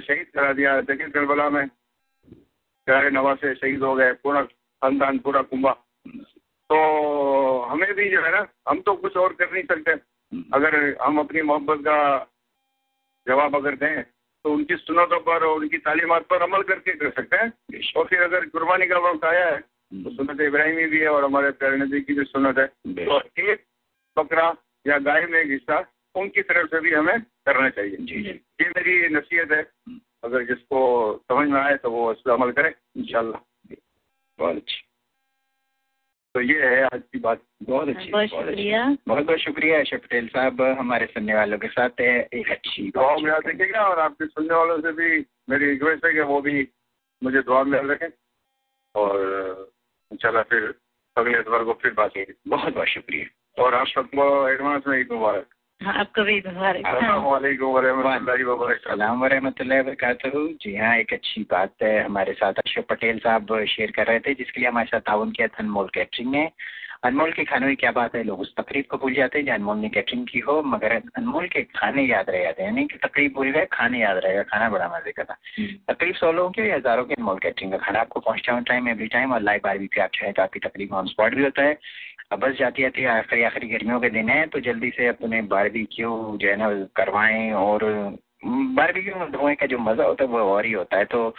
शहीद 0.00 0.26
करा 0.34 0.52
दिया। 0.52 0.80
देखिए 0.80 1.08
करबला 1.10 1.48
में 1.50 1.66
प्यारे 2.86 3.10
नवाज़ 3.10 3.38
से 3.38 3.54
शहीद 3.56 3.82
हो 3.82 3.94
गए 3.94 4.12
पूरा 4.22 4.42
खानदान 4.42 5.18
पूरा 5.18 5.40
कुंभा। 5.42 5.72
तो 6.70 6.76
हमें 7.70 7.92
भी 7.94 8.08
जो 8.10 8.20
है 8.22 8.30
ना 8.32 8.46
हम 8.68 8.80
तो 8.80 8.94
कुछ 8.96 9.16
और 9.16 9.32
कर 9.32 9.52
नहीं 9.52 9.62
सकते। 9.64 9.92
अगर 10.54 10.76
हम 11.02 11.18
अपनी 11.18 11.42
मोहब्बत 11.42 11.80
का 11.82 11.98
जवाब 13.26 13.56
अगर 13.56 13.76
दें 13.76 14.02
तो 14.02 14.52
उनकी 14.52 14.76
सुनतों 14.76 15.20
पर 15.20 15.44
और 15.44 15.56
उनकी 15.56 15.78
तालीमत 15.80 16.26
पर 16.30 16.42
अमल 16.42 16.62
करके 16.68 16.94
कर 16.94 17.10
सकते 17.16 17.36
हैं। 17.36 17.82
और 17.96 18.06
फिर 18.06 18.22
अगर 18.22 18.46
कुर्बानी 18.54 18.86
का 18.86 18.98
वक्त 19.08 19.24
आया 19.24 19.46
है 19.46 19.58
तो 19.58 20.10
सुनत 20.12 20.40
इब्राहिमी 20.42 20.86
भी 20.86 21.00
है 21.00 21.08
और 21.08 21.24
हमारे 21.24 21.50
प्यारे 21.58 21.76
नदी 21.76 22.00
की 22.02 22.14
भी 22.14 22.24
सुनत 22.26 22.58
है। 22.58 22.66
तो 22.66 23.20
एक 23.42 23.64
बकरा 24.16 24.46
या 24.86 24.98
गाय 24.98 25.26
में 25.26 25.38
एक 25.40 25.50
हिस्सा 25.50 25.84
उनकी 26.14 26.42
तरफ़ 26.42 26.66
से 26.66 26.80
भी 26.80 26.92
हमें 26.92 27.20
करना 27.20 27.68
चाहिए। 27.68 27.96
जी 27.96 28.22
जी। 28.22 28.30
ये 28.60 28.68
मेरी 28.68 29.08
नसीहत 29.08 29.52
है। 29.52 29.62
अगर 30.24 30.44
जिसको 30.44 30.80
समझ 31.28 31.48
में 31.48 31.60
आए 31.60 31.76
तो 31.76 31.90
वो 31.90 32.12
इस 32.12 32.18
पर 32.18 32.30
अमल 32.30 32.52
करे 32.52 32.74
इंशाल्लाह। 32.96 33.74
बहुत 34.38 34.56
अच्छी। 34.56 34.82
तो 36.34 36.40
ये 36.40 36.66
है 36.66 36.82
आज 36.84 37.02
की 37.12 37.18
बात। 37.18 37.42
बहुत 37.62 37.88
अच्छी 37.88 38.08
बहुत 38.08 38.28
शुक्रिया। 38.28 38.96
बहुत 39.08 39.24
बहुत 39.26 39.38
शुक्रिया 39.38 39.78
अशोक 39.80 40.00
पटेल 40.00 40.28
साहब 40.28 40.62
हमारे 40.62 41.06
सुनने 41.06 41.34
वालों 41.34 41.58
के 41.58 41.68
साथ। 41.68 42.00
एक 42.00 42.50
अच्छी 42.50 42.90
दुआ 42.90 43.16
में 43.16 43.30
याद 43.32 43.46
रखिएगा 43.46 43.80
और 43.80 43.98
आपके 43.98 44.26
सुनने 44.26 44.54
वालों 44.54 44.80
से 44.80 44.92
भी 44.92 45.26
मेरी 45.50 45.66
रिक्वेस्ट 45.66 46.04
है 46.04 46.12
कि 46.12 46.20
वो 46.20 46.40
भी 46.40 46.68
मुझे 47.22 47.42
दुआ 47.42 47.62
में 47.64 47.78
याद 47.78 47.90
रखें। 47.90 48.08
और 48.94 49.72
इंशाल्लाह 50.12 50.42
फिर 50.42 50.74
अगले 51.16 51.38
एतवार 51.38 51.64
को 51.64 51.72
फिर 51.72 51.92
बात 51.92 52.16
होगी। 52.16 52.34
बहुत 52.48 52.74
बहुत 52.74 52.86
शुक्रिया। 52.86 53.35
और 53.58 53.74
आप 53.74 53.86
सबको 53.86 54.48
एडवांस 54.48 54.82
में 54.86 54.98
ईद 55.00 55.12
मुबारक। 55.12 55.46
हाँ 55.80 55.94
आपको 56.00 56.22
भी 56.24 56.36
मुबारक। 56.46 56.86
सलाम 58.84 59.20
वरहमतुल्लाहि 59.22 59.80
वबरकातुहू। 59.80 60.46
जी 60.62 60.76
हाँ 60.76 60.96
एक 60.98 61.12
अच्छी 61.12 61.42
बात 61.50 61.72
है। 61.82 62.04
हमारे 62.04 62.32
साथ 62.32 62.52
अशोक 62.58 62.86
पटेल 62.90 63.18
साहब 63.18 63.64
शेयर 63.66 63.90
कर 63.96 64.06
रहे 64.06 64.20
थे 64.20 64.34
जिसके 64.34 64.60
लिए 64.60 64.68
हमारे 64.68 64.86
साथ 64.86 65.00
ताउन 65.06 65.30
किया 65.30 65.48
था 65.48 65.62
अनमोल 65.64 65.88
कैटरिंग 65.94 66.30
ने। 66.32 66.50
अनमोल 67.04 67.32
के 67.32 67.44
खानों 67.44 67.68
की 67.68 67.74
क्या 67.74 67.90
बात 67.92 68.14
है 68.14 68.22
लोग 68.24 68.40
उस 68.40 68.54
तकरीब 68.56 68.84
को 68.90 68.96
भूल 68.98 69.14
जाते 69.14 69.38
हैं। 69.38 69.54
अनमोल 69.54 69.76
ने 69.78 69.88
कैटरिंग 69.88 70.26
की 70.26 70.38
हो 70.38 70.62
मगर 70.64 70.92
अनमोल 70.92 71.46
के 71.48 71.62
खाने 71.76 72.02
याद 72.02 72.30
रह 72.30 72.42
जाते 72.42 72.62
हैं। 72.62 72.68
यानी 72.70 72.86
कि 72.86 72.98
तकरीब 72.98 73.32
भूल 73.34 73.50
गए 73.50 73.66
खाने 73.72 74.00
याद 74.00 74.16
रहेगा 74.24 74.42
खाना 74.42 74.68
बड़ा 74.70 74.88
मज़े 74.88 75.12
का 75.12 75.24
था। 75.24 75.36
तकरीब 75.92 76.14
सौ 76.14 76.32
लोगों 76.32 76.50
के 76.50 76.68
या 76.68 76.76
हज़ारों 76.76 77.04
के 77.04 77.14
अनमोल 77.14 77.38
कैटरिंग 77.38 77.72
का 77.72 77.78
खाना 77.78 78.00
आपको 78.00 78.20
पहुँचता 78.20 78.54
है 78.54 78.62
टाइम 78.64 78.88
एवरी 78.88 79.06
टाइम 79.08 79.32
और 79.32 79.42
लाइव 79.42 79.60
बार 79.64 79.78
भी 79.78 79.88
आप 80.00 80.10
चाहे 80.14 80.32
तो 80.32 80.42
आपकी 80.42 80.60
तकरीब 80.60 80.92
ऑन 80.94 81.06
स्पॉट 81.06 81.34
भी 81.34 81.44
होता 81.44 81.62
है। 81.62 81.78
अब 82.30 82.38
बस 82.38 82.56
जाती 82.58 82.82
जाती 82.82 83.04
आखिरी 83.06 83.42
आखिरी 83.44 83.68
गर्मियों 83.68 84.00
के 84.00 84.08
दिन 84.10 84.28
है 84.28 84.46
तो 84.46 84.60
जल्दी 84.60 84.90
से 84.90 85.06
अपने 85.08 85.42
बारबेक्यू 85.50 86.08
जो 86.40 86.48
है 86.48 86.56
ना, 86.56 86.68
करवाएँ 86.96 87.52
और 87.54 87.84
बारबेक्यू 88.44 89.14
में 89.16 89.30
धुएँ 89.32 89.54
का 89.56 89.66
जो 89.66 89.78
मज़ा 89.78 90.04
होता 90.04 90.24
है 90.24 90.30
वो 90.30 90.38
और 90.54 90.66
ही 90.66 90.72
होता 90.72 90.96
है। 90.98 91.04
तो 91.04 91.34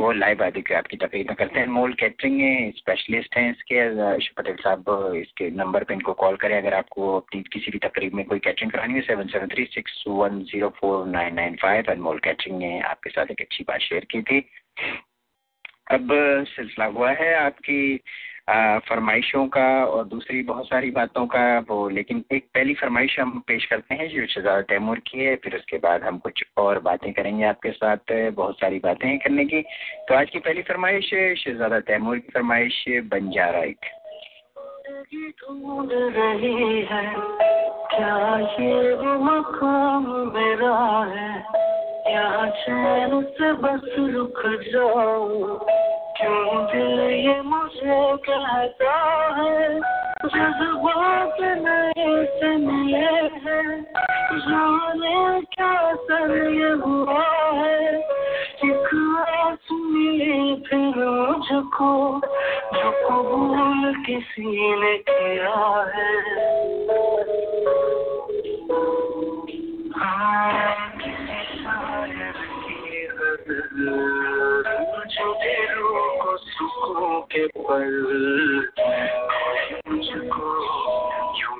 वो 0.00 0.10
लाइव 0.12 0.42
आदि 0.44 0.60
की 0.62 0.74
आपकी 0.74 0.96
तकरीर 0.96 1.26
में 1.28 1.34
करते 1.36 1.60
हैं। 1.60 1.66
मोल 1.68 1.92
कैटरिंग 1.94 2.72
स्पेशलिस्ट 2.76 3.36
हैं 3.36 3.50
इसके 3.50 3.82
पटेल 4.36 4.56
साहब, 4.56 4.84
इसके 5.16 5.50
नंबर 5.56 5.84
पे 5.84 5.94
इनको 5.94 6.12
कॉल 6.22 6.36
करें। 6.36 6.56
अगर 6.58 6.74
आपको 6.74 7.16
अपनी 7.16 7.42
किसी 7.52 7.70
भी 7.70 7.78
तकरीब 7.78 8.14
में 8.14 8.24
कोई 8.26 8.38
कैटरिंग 8.38 8.72
करानी 8.72 8.94
है 8.94 9.00
seven 9.00 9.26
seven 9.26 9.48
three 9.54 9.64
six 9.64 10.02
one 10.08 10.40
zero 10.52 10.68
four 10.80 11.06
nine 11.08 11.34
nine 11.34 11.56
five 11.62 11.90
Anmol 11.90 12.18
catering 12.24 12.58
ने 12.58 12.80
आपके 12.90 13.10
साथ 13.10 13.30
एक 13.30 13.40
अच्छी 13.40 13.64
बात 13.68 13.80
शेयर 13.80 14.06
की 14.10 14.22
थी। 14.22 14.40
अब, 15.90 16.08
सिलसिला 16.48 16.84
हुआ 16.86 17.10
है 17.12 17.34
आपकी 17.36 18.00
फरमाइशों 18.50 19.46
का 19.46 19.84
और 19.84 20.04
दूसरी 20.04 20.42
बहुत 20.42 20.66
सारी 20.66 20.90
बातों 20.90 21.26
का 21.26 21.58
वो, 21.58 21.88
लेकिन 21.88 22.24
एक 22.32 22.46
पहली 22.54 22.74
फरमाइश 22.74 23.20
हम 23.20 23.42
पेश 23.46 23.64
करते 23.64 23.94
हैं 23.94 24.08
जो 24.08 24.26
शहजादा 24.26 24.60
तैमूर 24.60 24.98
की 24.98 25.24
है, 25.24 25.36
फिर 25.36 25.56
उसके 25.56 25.76
बाद 25.76 26.02
हम 26.02 26.18
कुछ 26.18 26.44
और 26.56 26.78
बातें 26.78 27.12
करेंगे 27.12 27.44
आपके 27.44 27.70
साथ, 27.70 27.96
बहुत 28.12 28.56
सारी 28.60 28.78
बातें 28.78 29.08
हैं 29.08 29.18
करने 29.18 29.44
की। 29.44 29.62
तो 30.08 30.14
आज 30.14 30.30
की 30.30 30.38
पहली 30.38 30.62
फरमाइश 30.62 31.10
शहजादा 31.44 31.80
तैमूर 31.80 32.18
की 32.18 32.30
फरमाइश 32.34 32.84
बंजारा 32.88 33.58
एक 33.58 33.80
रही 35.94 36.80
है? 36.80 37.14
क्या 37.94 38.38
मेरा 40.32 40.76
है? 41.04 41.38
या 42.14 42.50
चैन 42.50 43.22
से 43.22 43.52
बस 43.52 44.12
रुक 44.14 44.42
जाऊँ? 44.72 45.66
क्यों 46.22 46.64
दिल 46.66 47.00
ये 47.18 47.40
मुझे 47.42 48.00
कहता 48.26 48.92
है 49.36 49.80
जज्बात 50.24 51.38
नए 51.62 52.10
से 52.32 52.50
मिले 52.56 53.06
हैं 53.44 53.82
जाने 54.38 55.40
क्या 55.54 55.72
सर 56.02 56.34
ये 56.50 56.70
हुआ 56.82 57.24
है 57.52 57.96
एक 58.64 58.94
आस 59.18 59.72
मिली 59.72 60.54
फिर 60.68 60.78
मुझको 60.78 61.90
जो 62.74 62.90
कबूल 63.02 63.94
किसी 64.06 64.74
ने 64.76 64.96
किया 65.10 65.56
है 65.90 66.14
हाँ 69.98 70.88
किसी 70.98 71.42
शायर 71.56 72.32
की 72.62 73.06
गज़ल 73.08 73.62
जो 74.32 74.62
दिलों 74.64 74.91
को 75.24 76.36
सुकून 76.36 77.20
के 77.20 77.46
पल। 77.46 77.92
मुझको 79.88 80.48
यूँ 81.40 81.56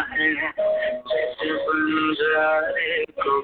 है 0.00 0.34
जैसे 0.96 1.52
बन 1.52 2.14
जाए 2.20 3.04
को 3.10 3.40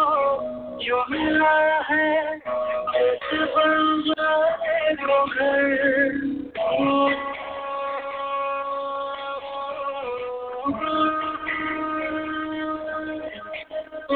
मिला 1.09 1.81
है 1.89 2.39
जैसे 2.93 3.45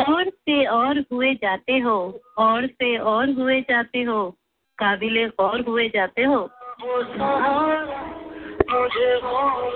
और 0.00 0.24
से 0.24 0.64
और 0.66 1.04
हुए 1.12 1.34
जाते 1.34 1.78
हो, 1.78 2.20
और 2.38 2.66
से 2.66 2.96
और 2.98 3.30
हुए 3.30 3.60
जाते 3.60 4.02
हो, 4.02 4.30
काबिले 4.78 5.26
गौर 5.26 5.60
हुए 5.60 5.88
जाते 5.88 6.22
हो। 6.22 6.48
मुझे 8.72 9.14
और 9.16 9.70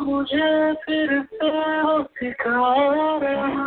मुझे 0.00 0.74
फिर 0.74 1.22
से 1.22 1.48
हो 1.80 2.02
सिखा 2.02 2.74
रहा 3.18 3.66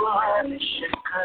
बारिश 0.00 0.81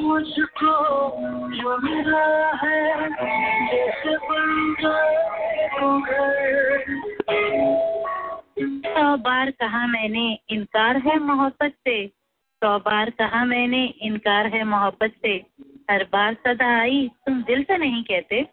मुझको 0.00 1.10
जो 1.48 1.78
मिला 1.78 2.56
है, 2.56 3.10
जैसे 3.66 4.16
बन 4.16 4.74
सौ 8.86 9.16
बार 9.16 9.50
कहा 9.50 9.86
मैंने, 9.86 10.38
इनकार 10.50 10.96
है 10.96 11.18
मोहब्बत 11.18 11.70
से। 11.70 12.06
सौ 12.56 12.78
बार 12.78 13.10
कहा 13.10 13.44
मैंने, 13.44 13.84
इनकार 13.84 14.46
है 14.46 14.64
मोहब्बत 14.64 15.12
से। 15.22 15.44
हर 15.90 16.04
बार 16.04 16.34
सदा 16.34 16.80
आई, 16.80 17.10
तुम 17.26 17.42
दिल 17.42 17.62
से 17.62 17.76
नहीं 17.76 18.04
कहते। 18.04 18.46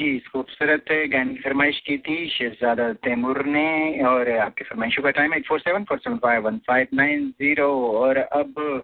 जी 0.00 0.18
खूबसूरत 0.26 0.92
गाने 1.12 1.34
की 1.34 1.40
फरमाइश 1.40 1.78
की 1.86 1.96
थी 2.04 2.14
शहजादा 2.30 2.92
तैमूर 3.04 3.38
ने 3.46 3.64
और 4.08 4.30
आपकी 4.36 4.64
फरमाइशों 4.64 5.02
का 5.02 5.10
time 5.18 5.34
eight 5.34 5.46
four 5.46 5.60
seven 5.60 5.84
four 5.84 5.98
seven 5.98 6.16
five 6.18 6.46
one 6.46 6.56
five 6.66 6.86
nine 6.94 7.28
zero 7.40 7.68
और 7.98 8.16
अब 8.16 8.82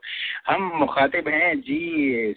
हम 0.49 0.67
मुखातिब 0.81 1.29
हैं। 1.29 1.61
जी 1.61 1.79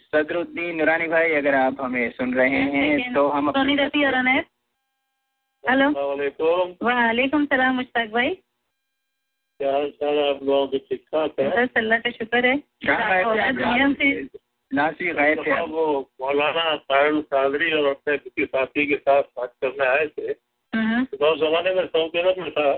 सदरुद्दीन 0.03 0.75
नुरानी 0.77 1.07
भाई 1.07 1.33
अगर 1.33 1.55
आप 1.55 1.81
हमें 1.81 2.09
सुन 2.11 2.33
रहे 2.33 2.61
हैं 2.73 3.13
तो 3.13 3.27
हम 3.29 3.47
अपनी 3.47 3.75
हेलो 5.63 5.89
वालेकुम 6.83 7.45
सलाम 7.45 7.75
मुश्ताक 7.75 8.09
भाई. 8.09 8.29
क्या 9.59 9.71
हाल 9.71 9.89
चाल 9.91 10.19
आप 10.19 10.43
लोगों 10.43 10.67
के? 10.67 10.77
ठीक 10.79 11.01
ठाक 11.05 11.39
है? 11.39 11.47
बस 11.55 11.69
अल्लाह 11.77 11.99
का 11.99 12.11
शुक्र 12.11 12.45
है। 12.45 12.57
कहाँ 12.85 13.53
दुनिया 13.53 13.91
से 13.93 14.11
नासी 14.73 15.05
गए 15.05 15.35
थे 15.35 15.51
हाँ, 15.51 15.63
वो 15.63 16.11
मौलाना 16.21 16.75
तारुल 16.75 17.21
कादरी 17.21 17.71
और 17.71 17.85
अपने 17.85 18.17
किसी 18.17 18.45
साथी 18.45 18.85
के 18.85 18.95
साथ 18.95 19.23
बात 19.23 19.53
करने 19.63 19.85
आए 19.85 20.07
थे। 20.07 20.35
हम्म, 20.75 21.05
तो 21.05 21.33
उस 21.33 21.39
जमाने 21.39 21.73
में 21.73 21.87
सऊदीअरब 21.87 22.39
में 22.39 22.51
था। 22.51 22.73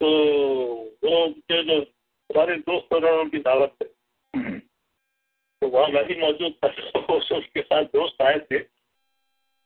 तो 0.00 0.08
वो 1.04 1.24
उनके 1.24 1.62
जो 1.62 1.80
हमारे 2.30 2.56
दोस्त 2.56 2.92
वगैरह 2.92 3.16
उनकी 3.16 3.38
दावत 3.38 3.74
थे 3.82 3.96
तो 5.62 5.68
वहाँ 5.68 5.88
मैं 5.88 6.06
भी 6.06 6.14
मौजूद 6.20 6.54
था। 6.64 6.68
तो 6.68 7.36
उसके 7.36 7.60
साथ 7.60 7.84
दोस्त 7.84 8.22
आए 8.22 8.38
थे। 8.38 8.58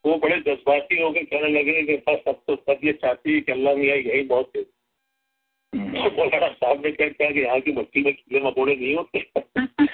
वो 0.06 0.16
बड़े 0.16 0.36
जज्बाती 0.40 1.02
हो 1.02 1.10
गए। 1.10 1.22
कहने 1.22 1.48
लगे 1.48 1.82
कि 1.82 1.96
बस 1.96 2.22
अब 2.28 2.42
तो 2.46 2.56
सब 2.56 2.80
ये 2.84 2.92
चाहती 2.92 3.34
है 3.34 3.40
कि 3.40 3.52
अल्लाह 3.52 3.74
मियाँ 3.74 3.96
यही 3.96 4.22
बहुत 4.22 4.52
है। 4.56 4.62
तो 4.62 6.16
मौलाना 6.16 6.48
साहब 6.48 6.86
ने 6.86 6.92
क्या 6.92 7.08
किया 7.08 7.30
कि 7.30 7.40
यहाँ 7.40 7.60
की 7.60 7.72
मट्टी 7.72 8.02
में 8.02 8.14
कीड़े 8.14 8.46
मकोड़े 8.46 8.76
नहीं 8.76 8.96
होते। 8.96 9.30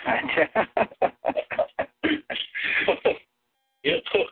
ये 3.85 3.97
तो 3.99 4.23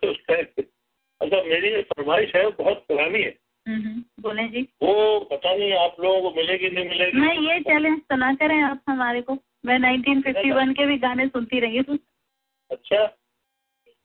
अच्छा 1.20 1.42
मेरी 1.42 1.68
ये 1.68 1.82
फरमाइश 1.82 2.34
है 2.36 2.44
वो 2.44 2.50
बहुत 2.64 2.84
पुरानी 2.88 3.22
है। 3.22 3.34
हम्म, 3.68 4.02
बोले 4.20 4.42
जी। 4.48 4.62
वो 4.82 5.20
पता 5.20 5.54
नहीं 5.56 5.72
आप 5.72 5.96
लोगों 6.00 6.20
को 6.22 6.36
मिलेगी 6.36 6.70
नहीं 6.70 6.88
मिलेगी। 6.88 7.20
मैं 7.20 7.34
ये 7.34 7.60
चैलेंज 7.60 7.98
सुना 7.98 8.34
करें 8.34 8.62
आप 8.62 8.80
हमारे 8.88 9.20
को। 9.20 9.38
मैं 9.66 9.78
1951 9.78 10.72
के 10.72 10.86
भी 10.86 10.96
गाने 10.98 11.26
सुनती 11.26 11.60
रही 11.60 11.78
हूँ। 11.78 11.98
अच्छा 12.70 13.16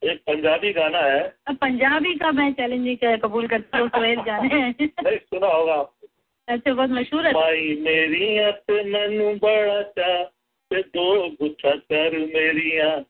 एक 0.03 0.19
पंजाबी 0.27 0.73
गाना 0.73 0.99
है। 0.99 1.19
अब 1.47 1.55
पंजाबी 1.55 2.13
का 2.15 2.31
मैं 2.31 2.53
चैलेंज 2.53 2.85
नहीं 2.85 2.95
कर- 2.97 3.21
कबूल 3.21 3.47
करता 3.47 3.77
हूँ 3.77 3.89
सोहेल 3.89 4.21
गाने 4.21 4.47
नहीं 4.47 5.17
सुना 5.17 5.47
होगा 5.47 5.73
आपने। 5.73 6.53
अच्छा 6.53 6.73
बहुत 6.73 6.89
मशहूर 6.89 7.27
है। 7.27 7.33
माई 7.33 7.75
मेरी 7.81 8.37
अत 8.37 8.63
मैनू 8.69 9.33
बड़ा 9.35 9.81
चा 9.81 10.31
ते 10.69 10.81
दो 10.81 11.29
गुच्छा 11.29 11.75
कर 11.75 12.17
मेरिया 12.19 13.05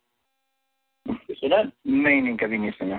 सुना? 1.31 1.71
नहीं 1.87 2.21
नहीं 2.21 2.37
कभी 2.37 2.57
नहीं 2.57 2.71
सुना। 2.71 2.97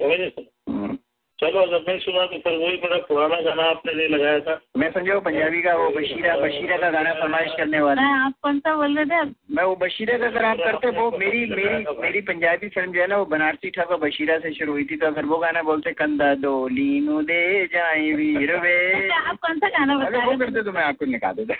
कभी 0.00 0.18
नहीं 0.18 0.30
सुना 0.30 0.98
चलो 1.38 1.60
अगर 1.60 1.80
नहीं 1.88 1.98
सुना 1.98 2.24
तो 2.26 2.38
फिर 2.38 2.52
वही 2.58 2.76
बड़ा 2.82 2.96
पुराना 3.08 3.40
गाना 3.40 3.62
आपने 3.70 3.92
नहीं 3.94 4.08
लगाया 4.08 4.38
था। 4.40 4.54
मैं 4.76 4.90
समझा 4.92 5.14
वो 5.14 5.20
पंजाबी 5.20 5.60
का 5.62 5.74
वो 5.76 5.88
बशीरा 5.96 6.36
बशीरा 6.36 6.76
का 6.76 6.90
गाना 6.90 7.12
फरमाइश 7.14 7.52
करने 7.56 7.80
वाला। 7.80 8.02
मैं 8.02 8.12
आप 8.20 8.32
कौन 8.42 8.58
सा 8.58 8.74
बोल 8.76 8.96
रहे 8.98 9.04
थे? 9.04 9.20
मैं 9.56 9.64
वो 9.64 9.74
बशीरा 9.76 10.16
का 10.18 10.26
अगर 10.26 10.44
आप 10.44 10.58
करते 10.58 10.90
वो 10.98 11.10
मेरी 11.18 11.44
मेरी 11.50 11.84
मेरी 12.00 12.20
पंजाबी 12.30 12.68
फ़िल्म 12.68 12.92
जो 12.92 13.00
है 13.00 13.06
ना 13.06 13.16
वो 13.16 13.24
बनारसी 13.26 13.70
ठाकुर 13.70 13.96
बशीरा 14.06 14.38
से 14.38 14.52
शुरू 14.54 14.72
हुई 14.72 14.84
थी 14.84 14.96
तो 14.96 15.06
अगर 15.06 15.24
वो 15.26 15.38
गाना 15.38 15.62
बोलते 15.62 15.92
कंधा 15.92 16.34
दो 16.40 16.56
लीनू 16.70 17.20
दे 17.22 17.44
जाए 17.74 18.10
वीर 18.12 18.56
वे। 18.56 18.76
अच्छा, 18.94 19.20
आप 19.28 19.36
कौन 19.46 19.58
सा 19.58 19.68
गाना 19.78 19.98
बता 19.98 20.24
वो 20.26 20.36
करते 20.38 20.62
तो 20.62 20.72
मैं 20.72 20.84
आपको 20.84 21.06
निकाल 21.06 21.34
देता। 21.34 21.54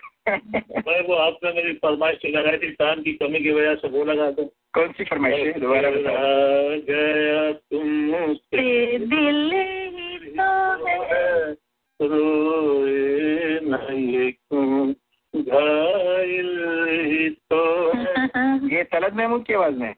मैं 0.87 1.01
वो 1.09 1.15
आपने 1.23 1.53
मेरी 1.53 1.73
फरमाइश 1.85 2.25
लगाई 2.27 2.57
थी 2.59 2.71
टाइम 2.81 3.03
की 3.03 3.12
कमी 3.23 3.41
की 3.41 3.53
वजह 3.53 3.75
से 3.75 3.89
वो 3.89 4.05
लगा 4.05 4.31
दो। 4.31 4.53
कौन 4.77 4.93
सी 4.93 5.05
फरमाइश 5.05 5.35
है? 5.35 5.61
दोबारा 5.61 5.91
बताओ। 5.91 6.81
गया 6.81 7.53
तुम 7.53 8.12
दिल 9.07 9.51
ही 9.55 10.19
तो 10.19 10.87
है। 10.87 11.53
रोए 12.03 13.61
न 13.61 13.95
ये 13.99 14.31
क्यों 14.33 14.93
घायल 15.43 16.51
ही 17.01 17.31
तो 17.31 17.93
है। 17.93 18.05
ये 18.77 18.85
तलत 18.85 19.12
महमूद 19.15 19.47
की 19.47 19.55
आवाज़ 19.55 19.75
में 19.75 19.95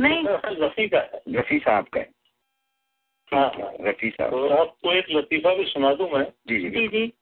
नहीं। 0.00 0.24
रफी 0.62 0.88
का 0.88 0.98
है। 0.98 1.22
रफी 1.28 1.58
साहब 1.58 1.84
का 1.84 2.00
है। 2.00 2.10
हाँ। 3.32 3.48
हाँ 3.48 3.72
रफी 3.80 4.10
साहब। 4.10 4.30
तो 4.30 4.48
आपको 4.48 4.92
एक 4.92 5.06
लतीफा 5.10 5.54
भी 5.54 5.64
सुना 5.64 5.94
दूँ 5.94 6.10
मैं? 6.10 6.32
जी 6.48 6.58
जी 6.58 6.70
जी 6.70 6.88
जी। 6.88 7.12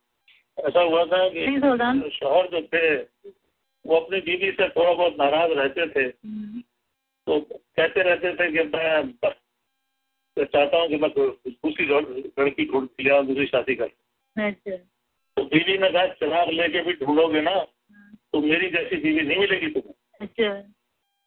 ऐसा 0.58 0.80
हुआ 0.80 1.04
था 1.04 1.28
कि. 1.28 1.61
शोहर 2.11 2.46
जो 2.46 2.62
थे 2.62 2.96
वो 3.86 3.96
अपनी 3.96 4.20
बीवी 4.20 4.50
से 4.52 4.68
थोड़ा 4.68 4.92
बहुत 4.92 5.16
नाराज़ 5.18 5.52
रहते 5.52 5.86
थे। 5.88 6.08
तो 7.26 7.40
कहते 7.40 8.02
रहते 8.02 8.34
थे 8.34 8.50
कि 8.52 8.62
मैं 8.68 9.12
तो 10.36 10.44
चाहता 10.44 10.76
हूँ 10.76 10.88
कि 10.88 10.96
मैं 10.96 11.10
दूसरी 11.18 11.86
लड़की 11.86 12.64
ढूंढ 12.72 12.88
के 12.88 13.02
ले 13.02 13.22
दूसरी 13.22 13.46
शादी 13.46 13.74
कर। 13.74 13.90
अच्छा। 14.36 14.76
तो 15.36 15.44
बीवी 15.44 15.78
ने 15.78 15.90
कहा 15.90 16.06
चिराग 16.06 16.48
लेके 16.50 16.82
भी 16.82 16.92
ढूंढोगे 16.92 17.40
ना 17.40 17.54
तो 18.32 18.40
मेरी 18.40 18.68
जैसी 18.70 18.96
बीवी 18.96 19.20
नहीं 19.20 19.38
मिलेगी 19.38 19.70
तुम्हें। 19.70 20.62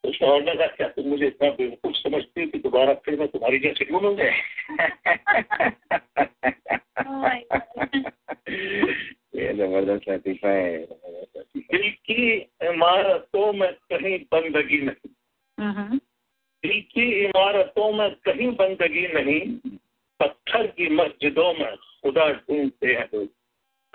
अच्छा 0.04 0.10
तो 0.10 0.26
शोहर 0.26 0.44
ने 0.44 0.56
कहा 0.56 0.68
क्या 0.68 0.88
तुम 0.88 1.06
मुझे 1.06 1.28
इतना 1.28 1.50
बेवकूफ़ 1.50 1.96
समझती 1.96 2.42
हो 2.42 2.48
कि 2.48 2.60
दोबारा 2.60 2.94
फिर 2.94 3.20
मैं 3.20 3.28
तुम्हारी 3.28 3.60
जैसी 3.60 3.86
ढूंढूँगा 3.86 4.24
ये 9.36 9.54
ज़बरदस्त 9.54 10.10
लतीफा 10.10 10.50
है 10.50 10.88
दिल 11.58 11.90
की 11.90 12.32
इमारतों 12.64 13.54
में 13.54 13.74
कहीं 13.74 14.20
बंदगी 14.20 14.82
नहीं। 14.82 15.10
हम्म, 15.60 15.98
दिल 16.64 16.82
की 16.82 17.26
इमारतों 17.26 17.92
में 17.94 18.12
कहीं 18.12 18.52
बंदगी 18.56 19.08
नहीं। 19.08 19.70
पत्थर 20.20 20.68
की 20.68 20.90
मस्जिदों 20.90 21.54
में 21.54 21.76
खुदा 21.76 22.32
ढूंढते 22.32 22.88
हैं 22.88 23.06
लोग। 23.14 23.30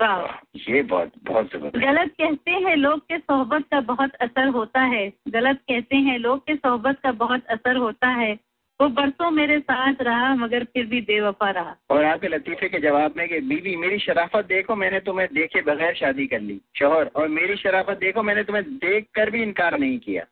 ये 0.01 0.81
बहुत 0.81 1.11
बहुत 1.23 1.51
ज़बरदस्त। 1.53 1.77
गलत 1.77 2.11
कहते 2.11 2.51
हैं 2.51 2.75
लोग 2.75 2.99
के 3.01 3.17
सोहबत 3.17 3.63
का 3.71 3.79
बहुत 3.83 4.15
असर 4.15 4.47
होता 4.47 4.81
है। 4.81 5.07
गलत 5.27 5.61
कहते 5.69 5.95
हैं 5.97 6.17
लोग 6.19 6.39
के 6.39 6.55
सोहबत 6.55 6.99
का 7.03 7.11
बहुत 7.11 7.45
असर 7.45 7.75
होता 7.75 8.07
है। 8.07 8.33
वो 8.79 8.87
बरसों 8.89 9.29
मेरे 9.31 9.59
साथ 9.59 10.01
रहा 10.01 10.33
मगर 10.35 10.63
फिर 10.63 10.85
भी 10.85 11.01
बेवफा 11.01 11.49
रहा। 11.49 11.75
और 11.89 12.03
आपके 12.03 12.27
लतीफे 12.27 12.67
के 12.69 12.79
जवाब 12.79 13.13
में 13.17 13.27
कि 13.29 13.39
बीवी 13.41 13.75
मेरी 13.75 13.97
शराफत 13.99 14.45
देखो 14.45 14.75
मैंने 14.75 14.99
तुम्हें 14.99 15.27
देखे 15.33 15.61
बगैर 15.61 15.95
शादी 15.95 16.27
कर 16.27 16.39
ली। 16.39 16.61
शोहर 16.75 17.09
और 17.15 17.27
मेरी 17.27 17.55
शराफत 17.55 17.97
देखो 17.97 18.23
मैंने 18.23 18.43
तुम्हें 18.43 18.65
देख 18.77 19.07
कर 19.15 19.29
भी 19.29 19.41
इनकार 19.43 19.79
नहीं 19.79 19.99
किया। 19.99 20.25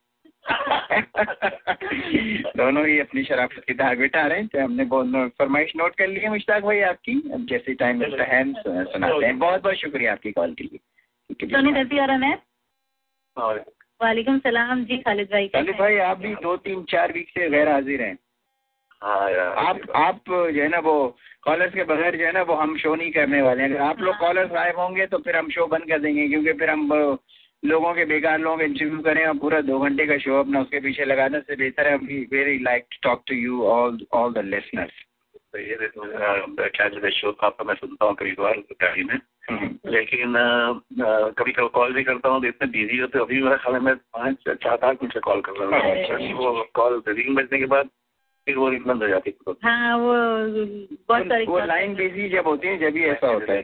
दोनों 2.58 2.88
ही 2.88 3.00
अपनी 3.00 3.24
शराफत 3.24 3.64
की 3.68 3.74
धार 3.74 3.96
बिठा 3.96 4.28
रहे 4.28 4.38
हैं 4.38 4.48
तो 4.48 4.64
हमने 4.64 4.84
बहुत 4.84 5.32
फरमाइश 5.40 5.74
नोट 5.76 5.96
कर 5.96 6.08
ली 6.08 6.20
है 6.20 6.30
मुश्ताक 6.30 6.64
भाई 6.64 6.80
आपकी। 6.80 7.32
अब 7.34 7.46
जैसे 7.46 7.74
टाइम 7.74 8.00
मिलता 8.00 8.24
है 8.24 8.42
हम 8.42 8.56
सुनाते 8.64 9.26
हैं। 9.26 9.40
बहुत 9.40 9.64
बहुत 9.64 9.76
शुक्रिया 9.76 10.12
आपकी 10.12 10.32
कॉल 10.32 10.54
के 10.54 10.64
लिए। 10.64 11.48
सोनी 11.48 11.72
वालेकुम। 14.02 14.40
सलाम 14.40 14.86
जी 14.86 14.98
खालिद 14.98 15.28
भाई 15.28 15.48
खालिद 15.48 15.76
भाई 15.76 15.98
आप 15.98 16.18
भी 16.18 16.36
दो 16.36 16.58
तीन 16.58 16.84
चार 16.84 17.12
वीक 17.12 17.30
से 17.30 17.50
गैर 17.50 17.70
हाजिर 17.70 18.02
हैं। 18.02 18.18
हाँ 19.04 19.68
आप 19.68 19.80
आप 19.96 20.22
जो 20.30 20.62
है 20.62 20.68
ना 20.68 20.80
वो 20.80 21.18
कॉलर्स 21.42 21.74
के 21.74 21.84
बगैर 21.84 22.16
जो 22.16 22.26
है 22.26 22.32
ना 22.32 22.42
वो 22.42 22.54
हम 22.54 22.78
शो 22.78 22.96
नहीं 22.96 23.12
करने 23.12 23.42
वाले 23.42 23.64
हैं। 23.64 23.70
अगर 23.70 23.82
आप 23.82 24.00
लोग 24.00 24.18
कॉलर्स 24.18 24.52
गायब 24.52 24.80
होंगे 24.80 25.06
तो 25.06 25.18
फिर 25.18 25.38
हम 25.38 25.50
शो 25.50 25.68
बंद 25.68 25.88
कर 25.88 26.00
देंगे 26.00 26.28
क्योंकि 26.28 26.54
फिर 26.54 26.70
हम 26.70 26.94
वो 26.94 27.14
लोगों 27.66 27.94
के 27.94 28.06
बेकार 28.06 28.40
लोगों 28.40 28.58
के 28.58 28.66
इंटरव्यू 28.66 29.00
करें 29.02 29.26
और 29.26 29.38
पूरा 29.38 29.60
दो 29.64 29.80
घंटे 29.80 30.06
का 30.08 30.18
शो 30.18 30.40
अपना 30.40 30.62
उसके 30.62 30.80
पीछे 30.80 31.06
लगाने 31.06 31.40
से 31.40 31.56
बेहतर 31.56 31.88
है। 31.88 31.98
We 31.98 32.18
very 32.32 32.58
like 32.64 32.86
to 32.92 32.98
talk 33.04 33.24
to 33.28 33.36
you 33.36 33.64
all 33.68 33.98
all 34.14 34.34
the 34.34 34.46
listeners 34.46 35.04
जो 35.56 37.02
है 37.04 37.12
शो 37.12 37.32
तो 37.32 37.46
आपका 37.48 37.64
मैं 37.64 37.76
सुनता 37.76 38.06
हूँ 38.06 38.16
कभी 38.16 38.32
कभार 38.32 38.58
गाड़ी 38.82 39.04
में। 39.04 39.16
लेकिन 39.92 40.34
कभी 41.40 41.52
कभी 41.52 41.68
कॉल 41.74 41.94
भी 41.94 42.04
करता 42.04 42.30
हूँ 42.30 42.42
तो 42.42 42.48
इतने 42.48 42.68
बिज़ी 42.70 42.98
होते 42.98 43.20
अभी 43.20 43.42
मेरा 43.44 43.58
ख्याल 43.58 43.80
मैं 43.82 43.96
पाँच 43.96 44.36
चार 44.48 44.86
आठ 44.86 45.04
मिनट 45.04 45.14
से 45.14 45.20
कॉल 45.20 45.42
कर 45.42 45.54
रहा 45.60 45.66
हूँ। 46.18 46.34
वो 46.34 46.68
कॉल 46.74 47.02
रिंग 47.08 47.36
बजने 47.36 47.60
के 47.60 47.66
बाद 47.74 47.90
फिर 48.46 48.58
वो 48.58 48.72
बंद 48.72 49.04
हो 49.04 49.08
जाती 49.08 49.30
है 49.30 49.54
हाँ 49.64 49.98
वो 49.98 50.14
बहुत 51.08 51.28
सारी 51.28 51.46
वो 51.46 51.60
लाइन 51.60 51.96
बिज़ी 51.96 52.30
जब 52.30 52.48
होती 52.48 52.68
है 52.68 52.78
जब 52.78 52.98
ही 52.98 53.04
ऐसा 53.04 53.28
होता 53.28 53.54
है। 53.54 53.62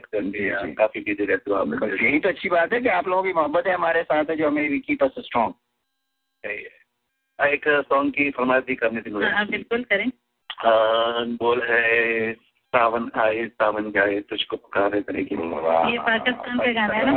हाँ, 0.50 0.72
काफ़ी 0.74 1.00
बिज़ी 1.00 1.24
रहते 1.24 1.50
हो 1.50 1.56
आप 1.56 1.82
यही 2.02 2.18
तो 2.18 2.28
अच्छी 2.28 2.48
बात 2.48 2.72
है 2.72 2.80
कि 2.80 2.88
आप 2.88 3.08
लोगों 3.08 3.22
की 3.22 3.32
मोहब्बत 3.32 3.66
है 3.66 3.74
हमारे 3.74 4.02
साथ 4.02 4.24
है 4.24 4.36
जो 4.36 4.46
हमें 4.46 4.80
कीप 4.80 5.02
अस 5.02 5.14
स्ट्रॉन्ग 5.18 5.54
एक 6.44 7.64
सॉन्ग 7.68 8.12
की 8.12 8.30
फरमाइश 8.30 8.64
भी 8.64 8.74
करनी 8.74 9.00
थी 9.00 9.10
मुझे। 9.10 9.26
हाँ 9.26 9.46
बिल्कुल 9.46 9.84
करें। 9.84 10.10
बोल 11.36 11.62
है 11.62 12.32
सावन 12.74 13.10
आए 13.16 13.46
सावन 13.46 13.90
जाए 13.90 14.20
तुझको 14.20 14.56
पुकारे 14.56 15.00
करेगी 15.02 15.34
ये 15.34 15.98
पाकिस्तान 15.98 16.58
का 16.58 16.72
गाना 16.72 16.94
है 16.94 17.04
ना? 17.06 17.12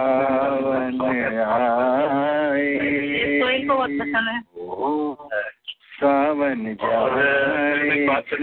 ये 2.57 3.41
सोहेल 3.41 3.67
को 3.67 3.75
बहुत 3.75 3.89
पसंद 3.89 4.27
है। 4.27 4.41
सावन 5.95 6.77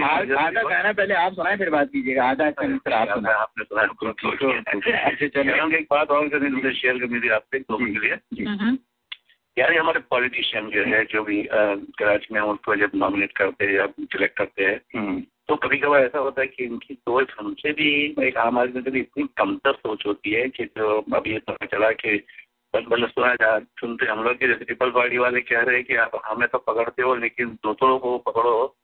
आधा 0.03 0.63
गाना 0.63 0.93
पहले 0.93 1.15
आप 1.15 1.33
सुनाए 1.33 1.57
फिर 1.57 1.71
बात 1.71 1.89
कीजिएगा। 1.89 2.25
आधा 2.25 2.47
आप 2.47 2.55
सुनाए। 2.61 3.35
आपने 3.35 3.65
सुना 3.65 3.83
अच्छा 3.83 5.27
चलिए 5.29 5.77
एक 5.79 5.87
बात 5.91 6.11
और 6.11 6.29
करनी 6.29 6.49
मुझे 6.49 6.73
शेयर 6.73 6.99
करनी 6.99 7.21
थी 7.21 7.29
आपसे 7.29 7.59
दो 7.59 7.79
मिनट 7.79 8.01
के 8.01 8.07
लिए। 8.07 8.17
यार 9.59 9.79
हमारे 9.79 10.01
पॉलिटिशियन 10.11 10.71
जो 10.71 10.85
है 10.85 11.05
जो 11.05 11.23
भी 11.23 11.43
कराची 11.99 12.35
में 12.35 12.41
उसको 12.41 12.77
जब 12.77 12.91
नॉमिनेट 12.95 13.33
करते 13.33 13.65
हैं 13.65 13.73
या 13.73 13.87
सिलेक्ट 14.01 14.37
करते 14.39 14.65
हैं 14.65 14.79
तो 15.49 15.57
कभी 15.57 15.79
कभार 15.79 16.03
ऐसा 16.03 16.19
होता 16.19 16.41
है 16.41 16.47
कि 16.47 16.65
इनकी 16.65 16.95
सोच 16.95 17.29
हमसे 17.41 17.73
भी 17.73 18.17
एक 18.23 18.37
आम 18.37 18.59
आदमी 18.59 18.81
से 18.83 18.91
भी 18.91 19.01
इतनी 19.01 19.25
कमतर 19.37 19.73
सोच 19.73 20.07
होती 20.07 20.31
है 20.31 20.49
कि 20.49 20.65
जो 20.65 21.01
अभी 21.15 21.31
ये 21.33 21.39
पता 21.39 21.67
चला 21.67 21.91
कि 21.91 22.25
बस 22.77 22.83
मतलब 22.93 23.09
सुना 23.09 23.59
सुनते 23.61 24.07
हम 24.07 24.23
लोग 24.23 24.35
के 24.35 24.47
जैसे 24.49 24.65
पीपल 24.65 24.91
पार्टी 24.91 25.19
वाले 25.19 25.41
कह 25.41 25.61
रहे 25.61 25.77
हैं 25.77 25.85
कि 25.85 25.97
आप 25.97 26.23
हमें 26.25 26.49
तो 26.49 26.59
पकड़ते 26.59 27.03
हो, 27.03 27.15
लेकिन 27.15 27.49
दूसरों 27.49 27.99
को 27.99 28.19
पकड़ो। 28.19 28.77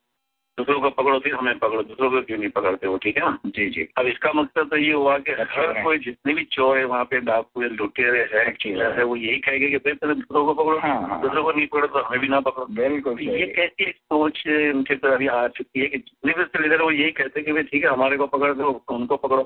दूसरों 0.59 0.81
को 0.81 0.91
पकड़ो 0.93 1.19
फिर 1.19 1.35
हमें 1.35 1.59
पकड़ो 1.59 1.83
दूसरों 1.85 2.11
को 2.11 2.21
क्यों 2.23 2.39
नहीं 2.39 2.51
पकड़ते 2.51 2.87
हो 2.87 2.97
ठीक 2.99 3.17
है 3.19 3.25
ना? 3.25 3.39
जी 3.47 3.69
जी। 3.71 3.87
अब 3.99 4.07
इसका 4.07 4.33
मकसद 4.33 4.71
तो 4.71 4.77
ये 4.77 4.93
हुआ 4.93 5.17
कि 5.19 5.33
हर 5.53 5.83
कोई 5.83 5.99
जितने 6.01 6.35
भी 6.35 6.45
चोर 6.53 6.79
है 6.79 6.85
वहाँ 6.87 7.05
पे 7.05 7.21
डाकू 7.23 7.63
है 7.63 7.69
लुटेरे 7.75 8.23
है 8.33 8.47
है। 8.89 9.05
वो 9.05 9.17
यही 9.17 9.39
कहेंगे 9.39 9.69
कि 9.69 9.77
भाई 9.79 9.93
पहले 9.95 10.15
दूसरों 10.15 10.45
को 10.47 10.55
पकड़ो 10.55 10.79
दूसरों 11.19 11.43
को 11.45 11.53
नहीं 11.53 11.67
पकड़ो 11.67 11.87
तो 11.87 12.03
हमें 12.03 12.21
भी 12.21 12.29
ना 12.29 12.41
पकड़ो। 12.41 12.67
बिल्कुल 12.75 13.15
तो 13.15 13.23
ये 13.23 13.47
कैसी 13.57 13.85
एक 13.85 13.95
सोच 13.95 14.43
उनके 14.75 14.95
तो 14.97 15.09
अभी 15.09 15.27
आ 15.29 15.47
चुकी 15.49 15.81
है 15.81 15.87
कि 15.87 15.99
जितने 15.99 16.33
भी 16.33 16.43
उसके 16.43 16.63
लीडर 16.63 16.83
वो 16.83 16.91
यही 16.91 17.11
कहते 17.13 17.41
हैं 17.41 17.47
कि 17.47 17.53
भाई 17.53 17.63
ठीक 17.71 17.85
है 17.85 17.91
हमारे 17.91 18.17
को 18.17 18.27
पकड़ 18.27 18.53
दो 18.55 18.71
उनको 18.91 19.17
पकड़ो। 19.17 19.43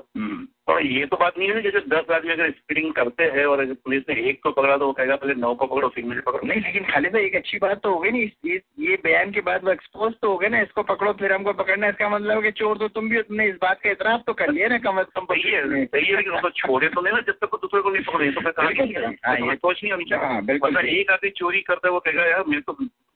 और 0.67 0.85
ये 0.85 1.05
तो 1.05 1.17
बात 1.17 1.37
नहीं 1.37 1.47
है 1.49 1.55
ना 1.55 1.61
कि 1.61 1.71
जो 1.71 1.79
दस 1.89 2.11
आदमी 2.13 2.31
अगर 2.31 2.51
स्पीडिंग 2.51 2.91
करते 2.93 3.23
हैं 3.31 3.45
और 3.45 3.59
अगर 3.59 3.73
पुलिस 3.75 4.03
ने 4.09 4.15
एक 4.29 4.41
को 4.43 4.51
पकड़ा 4.51 4.77
तो 4.77 4.85
वो 4.85 4.93
कहेगा 4.93 5.15
पहले 5.15 5.33
नौ 5.35 5.53
को 5.53 5.65
पकड़ो 5.65 5.87
फिर 5.95 6.05
मुझे 6.05 6.21
पकड़ो। 6.21 6.47
नहीं 6.47 6.61
लेकिन 6.61 6.83
खाली 6.83 7.09
तो 7.09 7.17
एक 7.17 7.35
अच्छी 7.35 7.57
बात 7.57 7.81
तो 7.83 7.93
हो 7.93 7.99
गई 7.99 8.11
नहीं 8.11 8.57
ये 8.79 8.97
बयान 9.03 9.31
के 9.31 9.41
बाद 9.41 9.63
वो 9.63 9.71
एक्सपोज 9.71 10.13
तो 10.21 10.29
हो 10.29 10.37
गए 10.37 10.49
ना 10.49 10.61
इसको 10.61 10.83
पकड़ो। 10.83 11.02
फिर 11.11 11.33
हमको 11.33 11.53
पकड़ना 11.53 11.87
इसका 11.87 12.09
मतलब 12.09 12.35
है 12.35 12.41
कि 12.41 12.51
चोर 12.51 12.77
तो 12.77 12.87
तुम 12.87 13.09
भी 13.09 13.21
तुमने 13.21 13.47
इस 13.47 13.55
बात 13.55 13.81
का 13.81 13.89
इतराफ 13.91 14.23
तो 14.27 14.33
कर 14.33 14.51
लिया 14.51 14.67
ना 14.67 14.77
कम 14.77 14.99
अज 14.99 15.05
कम 15.15 15.25
सही 15.25 15.51
है 15.51 15.85
सही 15.85 16.05
है 16.05 16.15
लेकिन 16.15 16.33
उसको 16.33 16.49
छोड़े 16.49 16.87
तो 16.87 17.01
नहीं 17.01 17.13
ना 17.13 17.19
जब 17.19 17.33
तक 17.33 17.55
दूसरे 17.55 17.81
को 17.81 17.89
नहीं 17.89 18.03
पकड़े 18.03 18.31
तो 18.31 18.41
फिर 18.41 18.73
की 18.73 18.93
है? 18.93 19.11
तो 19.11 19.45
ये- 19.45 19.57
सोच 19.57 19.83
नहीं 19.83 19.91
होनी 19.91 20.05
चाहिए। 20.05 20.25
हाँ, 20.25 20.45
बिल्कुल 20.45 20.77
एक 20.77 21.11
आदमी 21.11 21.29
चोरी 21.29 21.61
करता 21.61 21.87
है 21.87 21.91
वो 21.93 21.99
कहेगा 21.99 22.25
यार 22.25 22.43
मेरे 22.47 22.61
को 22.61 22.73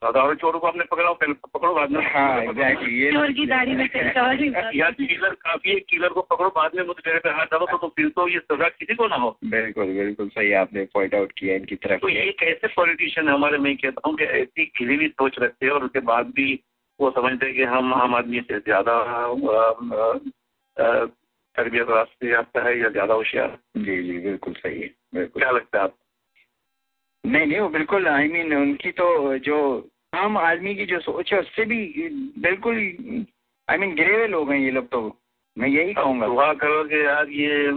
हज़ारों 0.08 0.36
चोरों 0.36 0.60
को 0.60 0.68
आपने 0.68 0.84
पकड़ा 0.84 1.12
पहले 1.12 1.34
पकड़ो 1.34 1.74
बाद 1.74 1.92
में 1.92 2.06
हाँ 2.06 2.42
चोर 2.42 3.32
की 3.32 3.46
दाढ़ी 3.46 3.76
में। 3.76 3.90
या 4.76 4.90
किलर 4.90 5.30
काफ़ी 5.30 5.70
है 5.70 5.80
किलर 5.80 6.10
को 6.10 6.22
पकड़ो 6.22 6.50
बाद 6.50 6.72
में 6.76 6.84
मुझे 6.84 7.02
मेरे 7.08 7.20
पे 7.20 7.30
हाथ 7.30 7.46
डालो 7.46 7.66
तो, 7.66 7.78
तो 7.78 7.88
फिर 7.88 8.10
तो 8.10 8.28
ये 8.28 8.40
सजा 8.40 8.70
किसी 8.70 8.96
को 8.96 9.08
ना 9.08 9.16
हो। 9.16 9.38
बिल्कुल 9.46 9.86
बिल्कुल 9.86 10.28
सही 10.28 10.52
आपने 10.52 10.84
पॉइंट 10.84 11.16
आउट 11.16 11.32
किया 11.38 11.56
इनकी 11.56 11.76
तरफ़ 11.76 12.02
तो 12.02 12.10
ये 12.10 12.32
कैसे 12.32 12.68
पॉलिटिशियन 12.68 13.30
हमारे 13.30 13.58
मैं 13.58 13.78
कहता 13.78 14.02
हूँ 14.08 14.18
कि 14.18 14.24
ऐसी 14.24 14.66
खिली 14.66 14.96
हुई 14.96 15.08
सोच 15.08 15.40
रखते 15.40 15.66
हैं 15.66 15.74
और 15.74 15.84
उसके 15.84 16.00
बाद 16.00 16.26
भी 16.26 16.60
वो 17.00 17.10
समझते 17.12 17.46
हैं 17.46 17.56
कि 17.56 17.64
हम 17.66 17.94
आम 17.94 18.16
आदमी 18.16 18.42
से 18.42 18.60
ज़्यादा 18.60 18.96
तरबियत 21.56 21.90
रास्ते 21.90 22.30
याफ्ता 22.32 22.64
है 22.64 22.78
या 22.80 22.90
ज़्यादा 22.90 23.14
होशियार 23.14 23.58
जी 23.78 24.02
जी 24.04 24.18
बिल्कुल 24.20 24.54
सही 24.54 24.82
है 24.82 24.90
बिल्कुल। 25.14 25.42
क्या 25.42 25.52
लगता 25.52 25.78
है 25.78 25.84
आप 25.84 25.96
नहीं 27.24 27.46
नहीं 27.46 27.60
वो 27.60 27.70
बिल्कुल 27.70 28.08
आई 28.08 28.28
मीन 28.28 28.54
उनकी 28.56 28.92
तो 28.92 29.38
जो 29.46 29.58
आम 30.16 30.38
आदमी 30.38 30.76
की 30.76 30.86
जो 30.86 31.00
सोच 31.00 31.34
है 31.34 31.40
उससे 31.40 31.66
भी 31.66 31.80
बिल्कुल 32.40 32.76
आई 33.68 33.78
मीन 33.78 33.96
गिरे 33.96 34.16
हुए 34.16 34.28
लोग 34.28 34.52
हैं 34.52 34.60
ये 34.60 34.72
लोग 34.72 34.88
तो। 34.90 35.02
मैं 35.58 35.68
यही 35.70 35.94
कहूँगा। 35.94 36.28
दुआ 36.28 36.54
करो 36.54 36.84
कि 36.84 37.06
यार 37.06 37.30
ये 37.32 37.72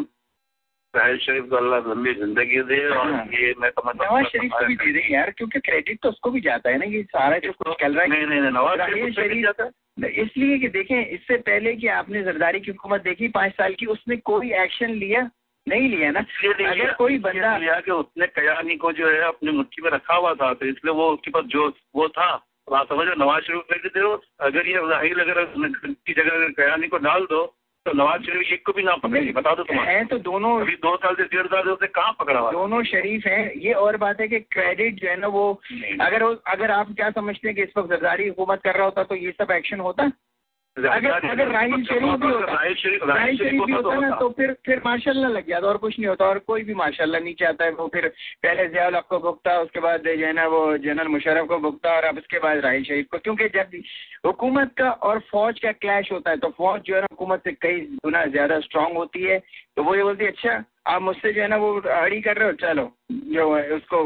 साहिल 0.95 1.19
शरीफ 1.19 1.45
को 1.51 1.57
अल्लाह 1.57 1.81
लंबी 1.89 2.13
ज़िंदगी 2.15 2.61
दे 2.69 2.79
और 2.91 3.11
हाँ। 3.11 3.25
ये 3.33 3.55
मैं 3.61 3.69
समझता 3.71 4.07
हूँ 4.07 4.19
नवाज़ 4.19 4.31
शरीफ 4.31 4.53
को 4.53 4.67
भी 4.67 4.77
दे 4.77 4.93
दें 4.93 5.13
यार 5.13 5.31
क्योंकि 5.31 5.61
क्रेडिट 5.61 5.99
तो 6.03 6.09
उसको 6.09 6.31
भी 6.31 6.41
जाता 6.41 6.71
है 6.71 6.79
ना 6.79 6.85
ये 6.95 7.03
सारा 7.13 7.39
जो 7.45 7.53
कुछ 7.53 7.77
चल 7.81 7.95
रहा 7.95 8.03
है। 8.03 8.09
नहीं 8.11 8.27
नहीं 8.27 8.41
नहीं, 8.41 8.51
नवाज़ 8.51 8.81
शरीफ 9.15 9.45
जाता 9.45 9.65
है। 9.65 10.11
इसलिए 10.23 10.59
कि 10.59 10.69
देखें 10.69 10.97
इससे 10.99 11.37
पहले 11.49 11.75
कि 11.77 11.87
आपने 11.95 12.23
जरदारी 12.23 12.61
की 12.61 12.71
हुकूमत 12.71 13.03
देखी 13.03 13.29
पाँच 13.39 13.53
साल 13.53 13.75
की 13.81 13.87
उसने 13.87 14.17
कोई 14.33 14.53
एक्शन 14.63 14.91
लिया? 14.97 15.23
नहीं 15.67 15.89
लिया 15.89 16.11
ना। 16.11 16.21
अगर 16.21 16.93
कोई 16.95 17.19
बंदा 17.21 17.57
लिया 17.57 17.79
कि 17.81 17.91
उसने 17.93 18.27
कयानी 18.29 18.77
को 18.77 18.93
जो 18.93 19.09
है 19.09 19.21
अपनी 19.23 19.53
मुट्ठी 19.53 19.83
में 19.83 19.91
रखा 19.91 20.15
हुआ 20.17 20.35
था 20.35 20.53
तो 20.55 20.67
इसलिए 20.67 20.95
वो 20.95 21.09
उसके 21.11 21.31
पास 21.31 21.45
जो 21.55 21.69
वो 21.97 22.09
था। 22.09 22.31
तो 22.37 22.75
आप 22.75 22.89
समझो 22.89 23.15
नवाज़ 23.15 23.45
शरीफ 23.45 23.83
देते 23.83 24.01
हो 24.01 24.13
अगर 24.41 24.69
ये 24.69 24.89
राहील 24.91 25.21
अगर 25.21 25.45
की 25.47 26.13
जगह 26.13 26.31
अगर 26.31 26.51
कयानी 26.59 26.89
को 26.89 26.99
डाल 27.07 27.25
दो 27.31 27.45
तो 27.87 27.93
नवाज़ 27.93 28.23
शरीफ 28.23 28.53
एक 28.53 28.67
को 28.67 28.73
भी 28.73 28.83
ना 28.83 28.95
पकड़े 28.95 29.21
बता 29.33 29.55
दो 29.55 29.63
तुम्हारे। 29.63 29.93
हैं 29.93 30.07
तो 30.07 30.19
दोनों 30.19 30.61
अभी 30.61 30.73
दो 30.77 30.97
साल 30.97 31.15
से 31.15 31.25
डेढ़ 31.25 31.47
साल 31.47 31.63
से 31.63 31.71
उसने 31.71 31.89
कहाँ 31.89 32.13
पकड़ा 32.21 32.41
हुआ? 32.41 32.51
दोनों 32.53 32.83
शरीफ 32.85 33.27
हैं। 33.27 33.53
ये 33.57 33.73
और 33.73 33.97
बात 33.97 34.21
है 34.21 34.29
कि 34.29 34.41
क्रेडिट 34.41 34.95
जो 34.95 35.09
है 35.09 35.17
ना 35.17 35.27
वो 35.27 35.53
अगर 36.01 36.23
अगर 36.47 36.71
आप 36.71 36.93
क्या 36.93 37.11
समझते 37.11 37.49
हैं 37.49 37.55
कि 37.57 37.63
इस 37.63 37.73
वक्त 37.79 37.91
जरदारी 37.91 38.29
हुकूमत 38.29 38.61
कर 38.65 38.75
रहा 38.75 38.85
होता 38.85 39.03
तो 39.03 39.15
ये 39.15 39.31
सब 39.31 39.51
एक्शन 39.51 39.81
होता? 39.81 40.11
अगर 40.77 41.29
अगर 41.29 41.49
राहील 41.49 41.83
शरीफ 41.85 42.21
भी 42.21 42.27
होता 42.27 42.53
राहील 42.53 42.75
शरीफ 42.75 43.03
राहील 43.05 43.37
शरीफ 43.39 43.63
भी 43.63 43.73
होता 43.73 43.95
ना 44.01 44.11
तो 44.17 44.29
फिर 44.31 44.53
फिर 44.67 44.81
माशाल्लाह 44.85 45.31
लग 45.31 45.49
जाता 45.49 45.67
और 45.69 45.77
कुछ 45.77 45.99
नहीं 45.99 46.09
होता 46.09 46.25
और 46.27 46.39
कोई 46.47 46.63
भी 46.65 46.75
माशाल्लाह 46.75 47.21
नहीं 47.21 47.35
चाहता 47.35 47.65
है 47.65 47.71
वो 47.71 47.87
फिर 47.95 48.07
पहले 48.43 48.67
जियाउल 48.69 48.97
हक 48.97 49.07
को 49.11 49.19
भुगता 49.19 49.59
उसके 49.61 49.81
बाद 49.81 50.07
जो 50.07 50.27
है 50.27 50.33
ना 50.33 50.47
वो 50.47 50.61
जनरल 50.79 51.09
मुशर्रफ 51.09 51.49
को 51.49 51.59
भुगता 51.59 51.95
और 51.97 52.05
अब 52.05 52.19
उसके 52.19 52.39
बाद 52.39 52.59
राहील 52.59 52.85
शरीफ 52.85 53.07
को 53.13 53.19
क्योंकि 53.19 53.49
जब 53.49 53.77
हुकूमत 54.27 54.75
का 54.79 54.91
और 54.91 55.19
फौज 55.31 55.59
का 55.59 55.73
क्लैश 55.73 56.13
होता 56.13 56.31
है 56.31 56.37
तो 56.37 56.49
फौज 56.59 56.81
जो 56.87 56.95
है 56.95 57.01
ना 57.01 57.09
हुकूमत 57.11 57.43
से 57.45 57.53
कई 57.53 57.81
गुना 58.05 58.25
ज़्यादा 58.29 58.61
स्ट्रांग 58.61 58.97
होती 58.97 59.23
है। 59.23 59.39
तो 59.77 59.83
वो 59.83 59.95
ये 59.95 60.03
बोलती 60.03 60.25
है 60.25 60.31
अच्छा 60.31 60.63
आप 60.87 61.03
मुझसे 61.03 61.33
जो 61.33 61.43
है 61.43 61.49
ना 61.49 61.57
वो 61.57 61.75
अड़ी 61.81 62.21
कर 62.21 62.37
रहे 62.37 62.49
हो 62.49 62.55
चलो 62.63 62.91
जो 63.13 63.55
है 63.55 63.71
उसको 63.73 64.05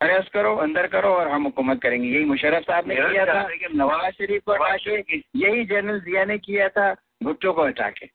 अरेस्ट 0.00 0.28
करो 0.32 0.54
अंदर 0.56 0.86
करो 0.86 1.08
और 1.08 1.28
हम 1.28 1.42
हुकूमत 1.42 1.80
करेंगे। 1.82 2.08
यही 2.08 2.24
मुशरफ 2.24 2.62
साहब 2.62 2.88
ने 2.88 2.96
किया 2.96 3.24
था 3.26 3.48
नवाज़ 3.74 4.14
शरीफ 4.14 4.42
को 4.46 4.52
हटा 4.54 4.96
के 5.00 5.16
यही 5.36 5.64
जनरल 5.64 6.00
जिया 6.00 6.24
ने 6.24 6.38
किया 6.38 6.68
था 6.68 6.92
भुट्टो 7.22 7.52
को 7.52 7.64
हटा 7.66 7.88
के 7.90 8.06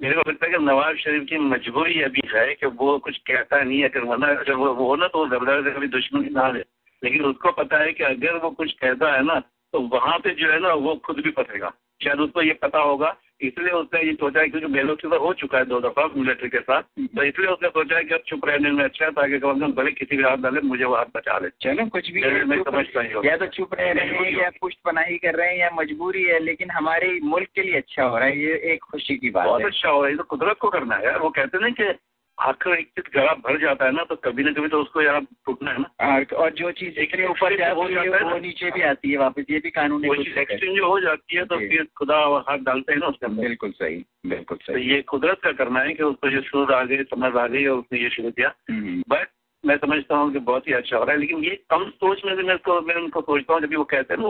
मेरे 0.00 0.14
को 0.14 0.30
लगता 0.30 0.46
है 0.46 0.52
कि 0.52 0.58
नवाज़ 0.58 0.96
शरीफ 0.96 1.28
की 1.28 1.38
मजबूरी 1.38 2.00
अभी 2.02 2.22
है 2.28 2.54
कि 2.54 2.66
वो 2.66 2.98
कुछ 2.98 3.18
कहता 3.18 3.62
नहीं 3.62 3.80
है 3.80 3.88
अगर 3.88 4.04
वरना 4.04 4.26
अगर 4.28 4.52
वो 4.54 4.72
हो 4.74 4.96
ना 4.96 5.06
तो 5.08 5.26
ज़बरदस्त 5.26 5.64
से 5.64 5.74
कभी 5.76 5.86
दुश्मनी 5.88 6.30
ना 6.30 6.48
ले 6.48 6.64
लेकिन 7.02 7.24
उसको 7.24 7.52
पता 7.52 7.78
है 7.78 7.92
कि 7.92 8.04
अगर 8.04 8.36
वो 8.36 8.50
कुछ 8.50 8.72
कहता 8.72 9.12
है 9.12 9.22
ना 9.24 9.38
तो 9.72 9.80
वहाँ 9.94 10.18
पे 10.18 10.30
जो 10.30 10.50
है 10.50 10.58
ना 10.60 10.72
वो 10.74 10.94
खुद 10.96 11.20
भी 11.20 11.30
फंसेगा। 11.30 11.72
शायद 12.02 12.20
उसको 12.20 12.42
ये 12.42 12.52
पता 12.62 12.78
होगा 12.80 13.16
इसलिए 13.40 13.70
उसने 13.70 14.00
ये 14.02 14.12
सोचा 14.12 14.40
है 14.40 14.48
क्योंकि 14.48 14.66
बेलोची 14.66 15.08
तो 15.08 15.18
हो 15.18 15.32
चुका 15.32 15.58
है 15.58 15.64
दो 15.64 15.80
दफ़ा 15.80 16.06
मिलिट्री 16.16 16.48
के 16.48 16.58
साथ 16.60 16.82
तो 17.16 17.22
इसलिए 17.22 17.48
उसने 17.48 17.68
सोचा 17.68 17.96
है 17.96 18.04
कि 18.04 18.14
अब 18.14 18.20
चुप 18.26 18.46
रहने 18.46 18.70
में 18.70 18.82
अच्छा 18.84 19.04
है 19.04 19.10
ताकि 19.10 19.38
कम 19.38 19.54
से 19.54 19.60
कम 19.60 19.72
भले 19.72 19.90
किसी 19.90 20.16
भी 20.16 20.22
हाथ 20.22 20.36
डाले 20.36 20.60
मुझे 20.60 20.84
वो 20.84 20.96
हाथ 20.96 21.12
बचा 21.14 21.38
ले। 21.38 21.48
चलो 21.62 21.86
कुछ 21.86 22.10
भी 22.10 22.22
मैं- 22.44 22.64
समझता 22.64 23.00
ही 23.00 23.12
हूँ। 23.12 23.24
या 23.24 23.36
तो 23.36 23.46
चुप 23.46 23.74
रह 23.74 23.92
रहे 23.92 24.08
हैं 24.08 24.32
या 24.38 24.50
पुष्ट 24.60 24.78
पनाही 24.84 25.18
कर 25.18 25.34
रहे 25.34 25.48
हैं 25.48 25.58
या 25.58 25.70
मजबूरी 25.74 26.22
है 26.22 26.38
लेकिन 26.38 26.70
हमारे 26.70 27.18
मुल्क 27.24 27.48
के 27.54 27.62
लिए 27.62 27.76
अच्छा 27.76 28.04
हो 28.04 28.18
रहा 28.18 28.26
है 28.28 28.38
ये 28.38 28.54
एक 28.72 28.82
खुशी 28.82 29.16
की 29.16 29.30
बात 29.30 29.46
बहुत 29.46 29.62
अच्छा 29.62 29.88
हो 29.88 30.00
रहा 30.00 30.06
है 30.06 30.12
ये 30.12 30.18
तो 30.18 30.24
कुदरत 30.24 30.56
को 30.60 30.68
करना 30.68 30.96
है 30.96 31.16
वो 31.18 31.30
कहते 31.30 31.58
ना 31.58 31.68
कि 31.70 31.92
आखिर 32.38 32.72
एक 32.74 32.86
चीज़ 32.86 33.18
गला 33.18 33.32
भर 33.32 33.60
जाता 33.60 33.84
है 33.84 33.92
ना 33.92 34.04
तो 34.04 34.16
कभी 34.16 34.42
ना 34.42 34.52
कभी 34.52 34.68
तो 34.68 34.80
उसको 34.82 35.02
यार 35.02 35.20
टूटना 35.46 35.70
है 35.70 35.78
ना। 35.78 36.14
और, 36.14 36.24
और 36.24 36.50
जो 36.50 36.70
चीज़ 36.70 36.98
एक 36.98 37.30
ऊपर 37.30 37.52
हो 37.74 37.88
जाता 37.88 38.16
है 38.16 38.32
वो 38.32 38.38
नीचे 38.38 38.70
भी 38.70 38.82
आती 38.82 39.10
है 39.10 39.18
वापस 39.18 39.44
ये 39.50 39.58
भी 39.58 39.70
कानून 39.70 40.02
है 40.04 40.08
वो 40.08 40.14
कुछ 40.14 40.26
चीज़ 40.26 40.38
एक्सट्रीम 40.38 40.76
जो 40.76 40.88
हो 40.88 41.00
जाती 41.00 41.36
है 41.36 41.44
तो 41.44 41.58
फिर 41.58 41.86
खुदा 41.96 42.42
हाथ 42.48 42.58
डालते 42.58 42.92
हैं 42.92 43.00
ना 43.00 43.06
उसके 43.06 43.26
अंदर। 43.26 43.42
बिल्कुल 43.42 43.70
सही 43.70 44.04
बिल्कुल 44.26 44.58
तो 44.66 44.72
सही। 44.72 44.90
ये 44.90 45.02
कुदरत 45.02 45.40
का 45.44 45.52
करना 45.52 45.80
है 45.80 45.94
कि 45.94 46.02
उसको 46.02 46.28
ये 46.28 46.40
सूद 46.40 46.70
आ 46.70 46.82
गई 46.84 47.02
समझ 47.02 47.36
आ 47.36 47.46
गई 47.46 47.66
और 47.66 47.78
उसने 47.78 47.98
ये 47.98 48.10
शुरू 48.10 48.30
किया। 48.30 48.54
हम्म, 48.70 49.02
बट 49.08 49.28
मैं 49.66 49.76
समझता 49.76 50.16
हूँ 50.16 50.32
कि 50.32 50.38
बहुत 50.38 50.68
ही 50.68 50.72
अच्छा 50.72 50.96
हो 50.96 51.04
रहा 51.04 51.12
है 51.12 51.20
लेकिन 51.20 51.44
ये 51.44 51.64
कम 51.70 51.90
सोच 51.90 52.22
में 52.24 52.36
से 52.36 52.42
मैं 52.42 52.94
उनको 52.94 53.20
सोचता 53.20 53.54
हूँ 53.54 53.60
जब 53.62 53.68
भी 53.68 53.76
वो 53.76 53.84
कहते 53.84 54.14
हैं 54.14 54.20
ना 54.20 54.28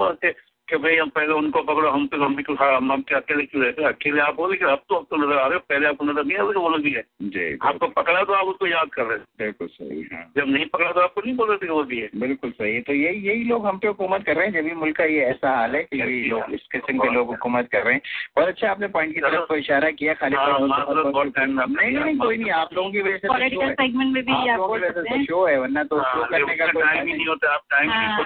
कि 0.68 0.76
भाई 0.76 0.96
हम 0.96 1.08
पहले 1.08 1.32
उनको 1.32 1.62
पकड़ो 1.62 1.90
हम 1.90 2.06
पे 2.06 2.16
हम 2.16 2.34
भी 2.36 2.42
क्यों 2.42 2.56
हम 2.58 2.92
हम 2.92 3.02
अकेले 3.16 3.42
क्यों 3.42 3.62
रहते 3.64 3.84
अकेले 3.84 4.20
आप 4.20 4.40
हो 4.40 4.48
लेकिन 4.50 4.68
अब 4.68 4.82
तो 4.88 4.94
अब 4.94 5.06
तो 5.10 5.16
नज़र 5.16 5.38
आ 5.38 5.46
रहे 5.46 5.54
हो 5.54 5.60
पहले 5.68 5.86
आपको 5.86 6.04
नज़र 6.04 6.24
नहीं 6.24 6.36
आ 6.36 6.42
रहे 6.42 6.60
वो 6.60 6.68
लोग 6.68 6.82
भी 6.82 6.90
है। 6.90 7.02
जी 7.22 7.58
आपको 7.62 7.86
पकड़ा 7.88 8.22
तो 8.22 8.32
आप 8.32 8.46
उसको 8.46 8.66
याद 8.66 8.88
कर 8.88 9.02
रहे 9.02 9.18
थे 9.18 9.44
बिल्कुल 9.44 9.68
सही 9.68 10.02
हाँ। 10.12 10.32
जब 10.36 10.48
नहीं 10.48 10.66
पकड़ा 10.66 10.90
तो 10.92 11.00
आपको 11.00 11.20
नहीं 11.20 11.34
बोल 11.36 11.48
रहे 11.48 11.58
थे 11.58 11.70
वो 11.70 11.82
भी 11.84 12.00
है। 12.00 12.08
बिल्कुल 12.16 12.50
सही 12.50 12.80
तो 12.80 12.92
यही 12.92 13.28
यही 13.28 13.44
लोग 13.44 13.66
हम 13.66 13.78
पे 13.78 13.88
हुकूमत 13.88 14.24
कर 14.26 14.36
रहे 14.36 14.46
हैं 14.46 14.52
जब 14.52 14.68
भी 14.68 14.74
मुल्क 14.74 14.96
का 14.96 15.04
ये 15.04 15.20
ऐसा 15.20 15.56
हाल 15.56 15.76
है 15.76 15.82
कि 15.82 16.00
यही 16.00 16.28
लोग 16.28 16.54
इस 16.54 16.66
किस्म 16.72 16.98
के 16.98 17.12
लोग 17.14 17.26
हुकूमत 17.26 17.68
कर 17.72 17.82
रहे 17.82 17.94
हैं। 17.94 18.00
बहुत 18.36 18.48
अच्छा 18.48 18.70
आपने 18.70 18.88
पॉइंट 18.88 19.14
की 19.14 19.20
तरफ़ 19.20 19.52
इशारा 19.54 19.90
किया 19.90 20.14
खाली 20.14 20.36
हाँ, 20.36 20.58
नहीं 20.58 21.92
नहीं 21.92 22.16
कोई 22.18 22.36
नहीं 22.36 22.50
आप 22.50 22.74
लोगों 22.74 22.90
की 22.90 23.00
वजह 23.00 23.16
से 23.16 23.28
तो 23.28 23.32
पॉलिटिकल 23.32 23.66
show 23.66 23.68
है। 23.68 24.90
की 24.90 25.14
हैं। 25.14 25.24
शो 25.24 25.46
है 25.46 25.60
वरना 25.60 25.84
तो 25.84 26.00
शो 26.00 26.24
करने 26.24 26.54
का 26.54 26.66
टाइम 26.66 27.06
ही 27.06 27.12
नहीं 27.12 27.26
होता 27.26 27.54
आप 27.54 27.60
टाइम 27.70 27.90
हाँ। 27.90 28.24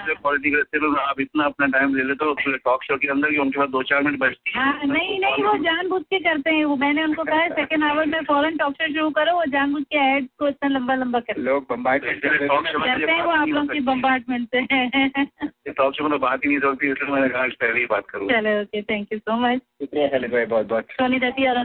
आप 1.07 1.21
इतना 1.21 1.45
अपना 1.45 1.67
टाइम 1.67 1.95
ले 1.95 2.03
लेते 2.03 2.25
हो 2.25 2.32
टॉक 2.35 2.85
शो 2.85 2.97
के 2.97 3.09
अंदर 3.09 3.31
कि 3.31 3.37
उनके 3.37 3.59
पास 3.59 3.69
दो 3.69 3.83
चार 3.83 4.03
मिनट 4.03 4.19
बचती 4.19 4.51
है। 4.51 4.61
हाँ 4.61 4.81
नहीं 4.85 5.19
नहीं 5.21 5.45
वो 5.45 5.57
जानबूझ 5.65 6.03
के 6.03 6.19
करते 6.19 6.51
हैं 6.51 6.65
वो 6.65 6.77
मैंने 6.77 7.05
उनको 7.05 7.25
कहा 7.25 7.49
सेकंड 7.49 7.85
आवर 7.85 8.07
में 8.07 8.21
फ़ौरन 8.21 8.57
टॉक 8.57 8.73
शो 8.73 8.93
शुरू 8.93 9.11
करो 9.11 9.35
वो 9.35 9.45
जानबूझ 9.45 9.83
के 9.83 10.17
एड 10.17 10.29
को 10.39 10.49
इतना 10.49 10.69
लंबा 10.69 10.95
लंबा 10.95 11.19
लोग 11.39 11.67
कर 11.69 12.47
टॉक 12.47 12.67
शो 12.67 12.79
में 12.79 12.89
करते 12.89 13.13
हैं 13.13 13.23
वो 13.23 13.31
आप 13.31 13.49
लोगों 13.49 13.67
की 13.67 13.81
बम्बार्टमेंट 13.81 14.49
से। 14.55 15.73
टॉक 15.73 15.95
शो 15.95 16.05
में 16.05 16.13
तो 16.13 16.19
बात 16.19 16.45
ही 16.45 16.49
नहीं 16.49 16.59
चलती 16.59 16.91
इसलिए 16.91 17.13
मैंने 17.13 17.29
कहा 17.29 17.47
पहले 17.61 17.81
ही 17.81 17.87
बात 17.87 18.09
करूँ। 18.09 18.29
चलो 18.29 18.61
okay 18.61 18.83
thank 18.83 19.13
you 19.13 19.19
so 19.19 19.37
much 19.37 19.59
शुक्रिया 19.59 20.45
बहुत 20.47 20.67
बहुत। 20.67 20.85
सोनी 20.85 21.19
दत्ती 21.19 21.47
और 21.47 21.65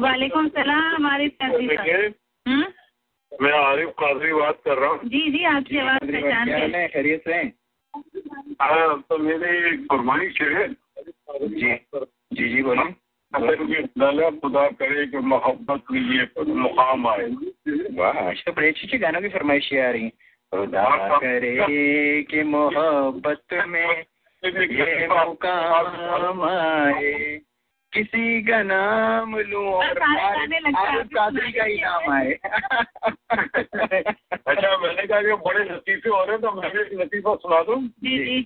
वालेकुम। 0.00 0.48
सलाम 0.48 0.94
हमारी 0.94 1.28
फैमिली 1.28 1.76
हम्म? 2.48 2.64
मैं 3.42 3.52
आरिफ 3.52 3.88
कादरी 3.88 4.32
बात 4.32 4.60
कर 4.64 4.78
रहा 4.78 4.90
हूँ। 4.90 4.98
जी 5.04 5.30
जी 5.30 5.44
आपकी 5.44 5.78
आवाज़ 5.78 6.12
पहचान 6.12 6.48
है? 6.48 6.88
खैरियत 6.88 7.24
से 7.24 7.34
हैं? 7.34 7.52
हाँ 8.62 9.00
तो 9.08 9.18
मेरी 9.18 9.76
फरमाइश 9.84 10.40
है। 10.42 10.68
जी 10.68 11.74
जी 12.32 12.48
जी 12.48 12.62
बोलिए। 12.62 12.94
अगर 13.32 13.56
खुदा 14.36 14.66
करे 14.80 15.06
कि 15.06 15.18
मोहब्बत 15.18 15.82
के 15.90 15.98
ये 16.16 16.22
मुकाम 16.54 17.06
आए। 17.06 17.26
वाह 17.98 18.32
तो 18.32 18.52
बड़ी 18.52 18.68
अच्छी 18.68 18.86
अच्छी 18.86 18.98
गानों 18.98 19.20
की 19.20 19.28
फरमाइशें 19.28 19.80
आ 19.82 19.90
रही 19.90 20.02
हैं 20.02 20.12
खुदा 20.52 21.18
करे 21.18 21.56
कि 22.22 22.42
मोहब्बत 22.42 23.54
में 23.68 24.04
ये 24.44 25.06
मुकाम 25.08 26.42
आए। 26.42 27.40
किसी 27.98 28.42
का 28.42 28.62
नाम 28.62 29.36
लूँ 29.36 29.66
और 29.66 29.98
आरिफ 30.02 31.06
कादरी 31.06 31.52
का 31.52 31.64
ही 31.64 31.80
नाम 31.80 32.10
आए। 32.12 32.32
अच्छा 34.32 34.76
मैंने 34.78 35.06
कहा 35.06 35.20
कि 35.20 35.32
बड़े 35.32 35.64
लतीफे 35.64 36.10
हो 36.10 36.24
रहे 36.24 36.32
हैं 36.32 36.40
तो 36.40 36.52
मैं 36.52 36.70
भी 36.72 36.80
एक 36.80 36.92
लतीफा 36.92 37.34
सुना 37.34 37.62
दूँ। 37.62 37.88
जी 37.88 38.18
जी। 38.18 38.42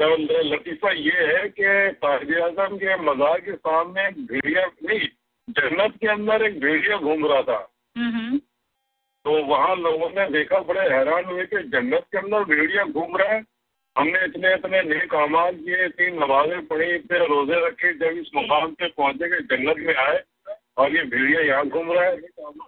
तो 0.00 0.16
लतीफा 0.54 0.90
ये 0.90 1.26
है 1.26 1.48
कि 1.48 1.64
कायद 1.98 2.58
आज़म 2.58 2.76
के 2.76 2.96
मज़ार 2.96 3.40
के 3.40 3.52
सामने 3.52 4.08
एक 4.08 4.26
भेड़िया 4.26 4.66
नहीं 4.84 5.00
जन्नत 5.48 5.96
के 5.96 6.08
अंदर 6.08 6.42
एक 6.42 6.60
भेड़िया 6.60 6.96
घूम 6.96 7.26
रहा 7.26 7.42
था। 7.42 7.72
हम्म। 7.96 8.38
तो 9.24 9.44
वहाँ 9.44 9.76
लोगों 9.76 10.10
ने 10.10 10.30
देखा 10.30 10.60
बड़े 10.60 10.80
हैरान 10.80 11.24
हुए 11.24 11.46
कि 11.46 11.56
जन्नत 11.56 12.06
के 12.12 12.18
अंदर 12.18 12.44
भेड़िया 12.44 12.84
घूम 12.84 13.16
रहा 13.16 13.32
है। 13.32 13.44
हमने 13.98 14.24
इतने 14.24 14.52
इतने 14.54 14.82
नेक 14.84 15.14
अमाल 15.16 15.54
किए 15.58 15.84
इतनी 15.86 16.06
नमाजें 16.16 16.66
पढ़ी 16.66 16.90
इतने 16.94 17.18
रोज़े 17.26 17.66
रखे 17.66 17.92
जब 17.98 18.18
इस 18.18 18.30
मुकाम 18.34 18.72
पे 18.74 18.88
पहुँचे 18.90 19.28
कि 19.28 19.40
जन्नत 19.46 19.78
में 19.86 19.94
आए 19.96 20.20
और 20.78 20.94
ये 20.96 21.02
भेड़िया 21.10 21.40
यहाँ 21.42 21.66
घूम 21.68 21.92
रहा 21.92 22.04
है 22.04 22.16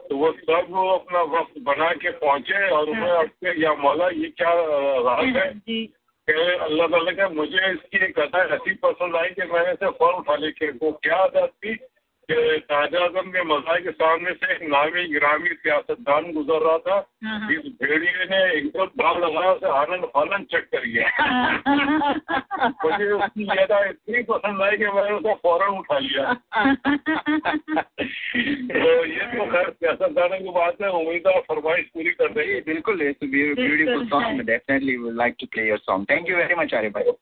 तो 0.09 0.17
वो 0.17 0.31
सब 0.41 0.67
वो 0.71 0.89
अपना 0.93 1.23
वक्त 1.35 1.59
बना 1.63 1.93
के 2.03 2.11
पहुँचे 2.19 2.69
और 2.71 2.89
उन्हें 2.89 3.11
अटके 3.13 3.61
या 3.63 3.75
मौला 3.83 4.09
ये 4.17 4.29
क्या 4.33 4.55
राज 5.07 5.37
है? 5.37 5.49
कि 5.59 5.79
अल्लाह 6.29 6.87
ताला 6.89 7.13
का 7.13 7.29
मुझे 7.31 7.71
इसकी 7.73 8.05
एक 8.05 8.19
अदा 8.19 8.43
ऐसी 8.55 8.75
पसंद 8.83 9.17
आई 9.17 9.29
कि 9.31 9.47
मैंने 9.53 9.73
इसे 9.73 9.91
फ़ौरन 9.93 10.19
उठा 10.19 10.37
ली 10.37 10.51
कि 10.53 10.67
वो 10.83 10.91
क्या 11.03 11.17
अदा 11.25 11.47
थी 11.47 11.75
कि 12.31 12.59
ताज 12.71 12.95
आज़म 12.97 13.31
के 13.31 13.43
मज़ाक 13.45 13.83
के 13.83 13.93
सामने 13.93 14.33
से 14.33 14.53
एक 14.55 14.63
नामी 14.71 15.07
ग्रामी 15.15 15.49
सियासतदान 15.53 16.33
गुजर 16.33 16.61
रहा 16.67 16.79
था। 16.79 16.99
इस 17.53 17.65
भेड़िए 17.83 18.25
ने 18.31 18.41
एकदम 18.59 18.87
दाव 19.01 19.19
लगाया 19.25 19.53
उसे 19.53 19.69
आनंद 19.79 20.05
फानंद 20.15 20.47
चेक 20.53 20.65
कर 20.75 20.85
गया 20.87 21.09
मुझे 22.85 23.11
उसकी 23.13 23.45
ज़्यादा 23.45 23.79
इतनी 23.85 24.23
पसंद 24.31 24.63
आई 24.63 24.77
कि 24.77 24.87
मैंने 24.97 25.15
उसे 25.15 25.35
फ़ौरन 25.43 25.79
उठा 25.79 25.99
लिया। 25.99 26.35
तो 28.75 28.91
ये 29.07 29.27
तो 29.33 29.51
खैर 29.53 29.71
सियासतदानों 29.71 30.39
की 30.39 30.51
बात 30.59 30.83
है 30.83 30.91
उम्मीद 31.01 31.27
है 31.27 31.41
फरमाइश 31.49 31.87
पूरी 31.95 32.11
कर 32.13 32.33
देंगे 32.33 32.61
बिल्कुल 32.67 33.03
it's 33.03 33.29
beautiful 33.31 34.07
song 34.07 34.47
definitely 34.47 34.97
would 34.97 35.17
like 35.17 35.35
to 35.41 35.47
play 35.53 35.69
your 35.69 35.79
song 35.81 36.07
thank 36.11 36.31
you 36.31 36.37
very 36.37 36.55
much 36.61 36.75
Arif 36.75 36.93
भाई 36.93 37.13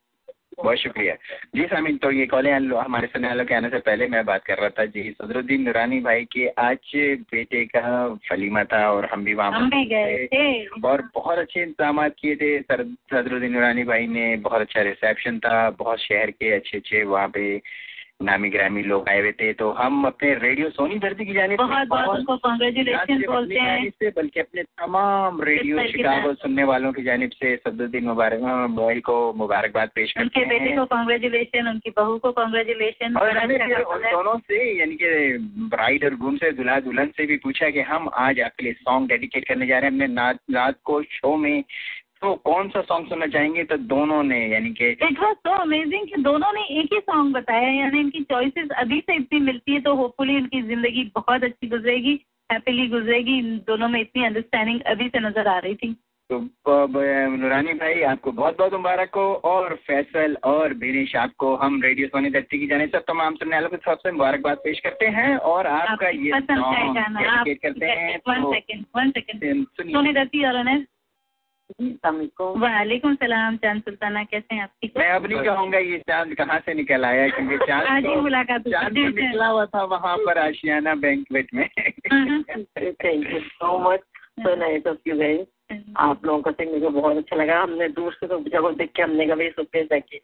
बहुत 0.59 0.79
शुक्रिया। 0.79 1.15
जी 1.55 1.65
सामिन 1.67 1.97
तो 1.97 2.11
ये 2.11 2.27
कॉले 2.27 2.51
हमारे 2.51 3.07
सुनने 3.07 3.29
वालों 3.29 3.45
के 3.45 3.55
आने 3.55 3.69
से 3.69 3.79
पहले 3.81 4.07
मैं 4.09 4.25
बात 4.27 4.45
कर 4.45 4.59
रहा 4.59 4.69
था 4.69 4.85
जी 4.87 5.03
सदरुद्दीन 5.13 5.63
नुरानी 5.63 6.01
भाई 6.01 6.25
के 6.33 6.47
आज 6.61 6.93
बेटे 7.33 7.65
का 7.67 7.83
फलीमा 8.29 8.65
था 8.65 8.81
और 8.91 9.09
हम 9.13 9.25
भी 9.25 9.35
वहाँ 9.35 9.53
हम 9.53 9.69
भी 9.71 9.85
गए 9.87 10.27
थे। 10.27 10.47
और 10.83 11.03
बहुत 11.15 11.39
अच्छे 11.39 11.63
इंतज़ाम 11.63 12.09
किए 12.11 12.37
थे। 12.37 12.59
सर 12.63 12.85
सदरुद्दीन 13.13 13.53
नुरानी 13.53 13.85
भाई 13.85 14.07
ने 14.09 14.35
बहुत 14.39 14.61
अच्छा 14.61 14.83
रिसेप्शन 14.83 15.39
था 15.39 15.69
बहुत 15.79 15.99
शहर 16.01 16.31
के 16.31 16.53
अच्छे 16.53 16.77
अच्छे 16.79 17.03
वहाँ 17.05 17.29
पे 17.29 17.61
नामी 18.21 18.49
ग्रामी 18.51 18.83
लोग 18.83 19.09
आए 19.09 19.19
हुए 19.21 19.31
थे 19.33 19.53
तो 19.53 19.71
हम 19.71 20.05
अपने 20.07 20.35
रेडियो 20.35 20.69
सोनी 20.71 20.99
धरती 20.99 21.25
की 21.25 21.35
जाने 21.35 21.57
बहुत 21.57 21.89
बहुत 21.89 22.19
उनको 22.19 22.37
कॉन्ग्रेचुलेशन 22.37 23.23
बोलते 23.27 23.59
हैं। 23.59 23.91
से 23.91 24.09
बल्कि 24.17 24.41
अपने 24.41 24.63
तमाम 24.63 25.41
रेडियो 25.43 25.87
शिकागो 25.87 26.33
सुनने 26.35 26.65
वालों 26.65 26.93
की 26.93 27.03
जानब 27.03 27.31
से 27.31 27.55
सदरुद्दीन 27.57 28.05
मुबारक 28.05 28.41
भाई 28.79 29.01
को 29.01 29.17
मुबारकबाद 29.33 29.91
पेश 29.95 30.15
उनके 30.19 30.45
बेटे 30.45 30.75
को 30.77 30.85
कॉन्ग्रेचुलेशन 30.87 31.69
उनकी 31.69 31.91
बहू 31.91 32.19
को 32.19 32.33
कॉन्ग्रेचुलेशन 32.33 33.17
और 33.17 33.39
हमने 33.39 33.59
दोनों 34.11 34.37
से 34.41 34.59
यानी 34.81 34.95
कि 34.95 35.39
ब्राइड 35.69 36.05
और 36.05 36.15
गुम 36.17 36.37
से 36.37 36.51
दुल्हा 36.53 36.81
दुल्हन 36.81 37.13
से 37.17 37.27
भी 37.27 37.37
पूछा 37.37 37.71
कि 37.71 37.81
हम 37.93 38.11
आज 38.19 38.41
आपके 38.41 38.65
लिए 38.65 38.73
सॉन्ग 38.73 39.09
डेडिकेट 39.09 39.49
करने 39.49 39.67
जा 39.67 39.79
रहे 39.79 39.91
हैं। 39.91 39.97
हमने 39.97 40.33
रात 40.55 40.77
को 40.85 41.03
शो 41.13 41.37
में 41.37 41.65
तो 42.23 42.35
कौन 42.45 42.69
सा 42.69 42.81
सॉन्ग 42.83 43.09
सुनना 43.09 43.27
चाहेंगे? 43.29 43.65
तो 43.65 43.77
दोनों 43.89 44.23
ने 44.23 44.39
यानी 44.49 44.71
कि 44.73 44.89
इट 44.91 45.21
वॉज़ 45.21 45.37
सो 45.39 45.53
अमेजिंग 45.57 46.07
कि 46.07 46.23
दोनों 46.23 46.53
ने 46.53 46.65
एक 46.81 46.93
ही 46.93 46.99
सॉन्ग 47.01 47.35
बताया 47.35 47.69
यानी 47.71 48.01
इनकी 48.01 48.23
चॉइसेस 48.25 48.69
अभी 48.79 49.01
से 49.01 49.17
इतनी 49.17 49.41
मिलती 49.41 49.75
है 49.75 49.81
तो 49.81 49.95
होपफुली 49.95 50.37
इनकी 50.37 50.63
ज़िंदगी 50.65 51.05
बहुत 51.15 51.45
अच्छी 51.45 51.69
गुजरेगी 51.69 52.19
हैप्पीली 52.51 52.89
गुजरेगी 52.89 53.39
इन 53.39 53.57
दोनों 53.67 53.89
में 53.89 54.01
इतनी 54.01 54.25
अंडरस्टैंडिंग 54.27 54.81
अभी 54.87 55.09
से 55.09 55.21
नज़र 55.21 55.49
आ 55.49 55.59
रही 55.59 55.75
थी। 55.75 55.95
तो 56.31 56.39
नुरानी 57.37 57.73
भाई 57.75 58.03
आपको 58.05 58.33
बहुत 58.33 58.59
बहुत 58.59 58.73
मुबारक 58.73 59.15
हो 59.17 59.23
और 59.45 59.75
फैसल 59.87 60.37
और 60.45 60.75
बेनिश 60.75 61.15
आपको 61.17 61.55
हम 61.57 61.81
रेडियो 61.83 62.09
सोनी 62.09 62.31
धरती 62.31 62.59
की 62.59 62.67
जाने 62.67 62.87
सब 62.87 63.05
तमाम 63.09 63.35
सुनने 63.35 63.57
वालों 63.57 63.69
की 63.69 63.77
तरफ़ 63.79 63.99
से 63.99 64.13
मुबारकबाद 64.13 64.57
पेश 64.65 64.81
करते 64.81 65.07
हैं 65.17 65.37
और 65.53 65.67
आपका 65.69 66.09
ये 66.09 66.41
सॉन्ग 66.43 67.57
करते 67.63 67.87
हैं 67.87 68.19
तो 68.19 68.53
सोनी 69.85 70.13
दत्ती 70.13 70.45
और 70.45 70.63
वालेकुम 71.71 73.15
सलाम 73.15 73.57
चाँद 73.57 73.83
सुल्ताना 73.83 74.23
कैसे 74.25 74.55
हैं 74.55 74.63
आप? 74.63 74.71
ठीक 74.83 74.93
मैं 74.99 75.09
अब 75.11 75.27
नहीं 75.27 75.43
कहूँगा 75.45 75.79
ये 75.79 75.99
चाँद 75.99 76.35
कहाँ 76.35 76.59
से 76.59 76.75
निकल 76.75 77.05
आया 77.05 77.29
क्योंकि 77.29 77.57
चाँद 77.69 77.87
आज 77.87 78.07
ही 78.07 78.15
तो- 78.15 78.23
मुलाकात 78.23 78.67
हुई। 78.67 78.73
चाँद 78.73 78.95
तो 78.95 79.09
निकला 79.09 79.47
हुआ 79.47 79.67
था 79.67 79.83
वहाँ 79.85 80.17
पर 80.19 80.39
आशियाना 80.39 80.95
बैंकवेट 80.95 81.55
में। 81.55 81.69
Thank 81.69 83.31
you 83.33 83.41
so 83.41 83.79
much 83.91 84.01
so 84.41 84.55
nice 84.57 84.87
of 84.87 85.09
you 85.09 85.17
guys 85.19 85.47
आप 85.97 86.25
लोगों 86.27 86.43
का 86.43 86.51
सिंग 86.51 86.73
मुझे 86.73 86.89
बहुत 86.89 87.17
अच्छा 87.17 87.37
लगा। 87.37 87.61
हमने 87.63 87.89
दूर 87.89 88.13
से 88.13 88.27
तो 88.27 88.39
जब 88.49 88.71
देख 88.79 88.93
के 88.97 89.03
हमने 89.03 89.27
कभी 89.27 89.51
सोचे 89.51 89.85
जाके 89.85 90.21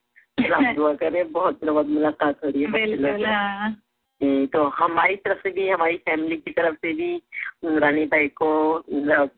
आप 0.55 0.74
दुआ 0.76 0.95
करें 0.95 1.32
बहुत 1.32 1.64
बाद 1.64 1.86
मुलाकात 1.86 2.45
हो 2.45 2.51
रही 2.51 2.62
है 2.62 2.70
बिल्कुल 2.72 3.26
तो 4.22 4.64
हमारी 4.64 5.16
तरफ़ 5.16 5.38
से 5.38 5.50
भी 5.50 5.68
हमारी 5.68 5.96
फैमिली 5.96 6.36
की 6.36 6.50
तरफ़ 6.50 6.74
से 6.74 6.92
भी 6.92 7.22
रानी 7.64 8.04
भाई 8.04 8.28
को 8.28 8.76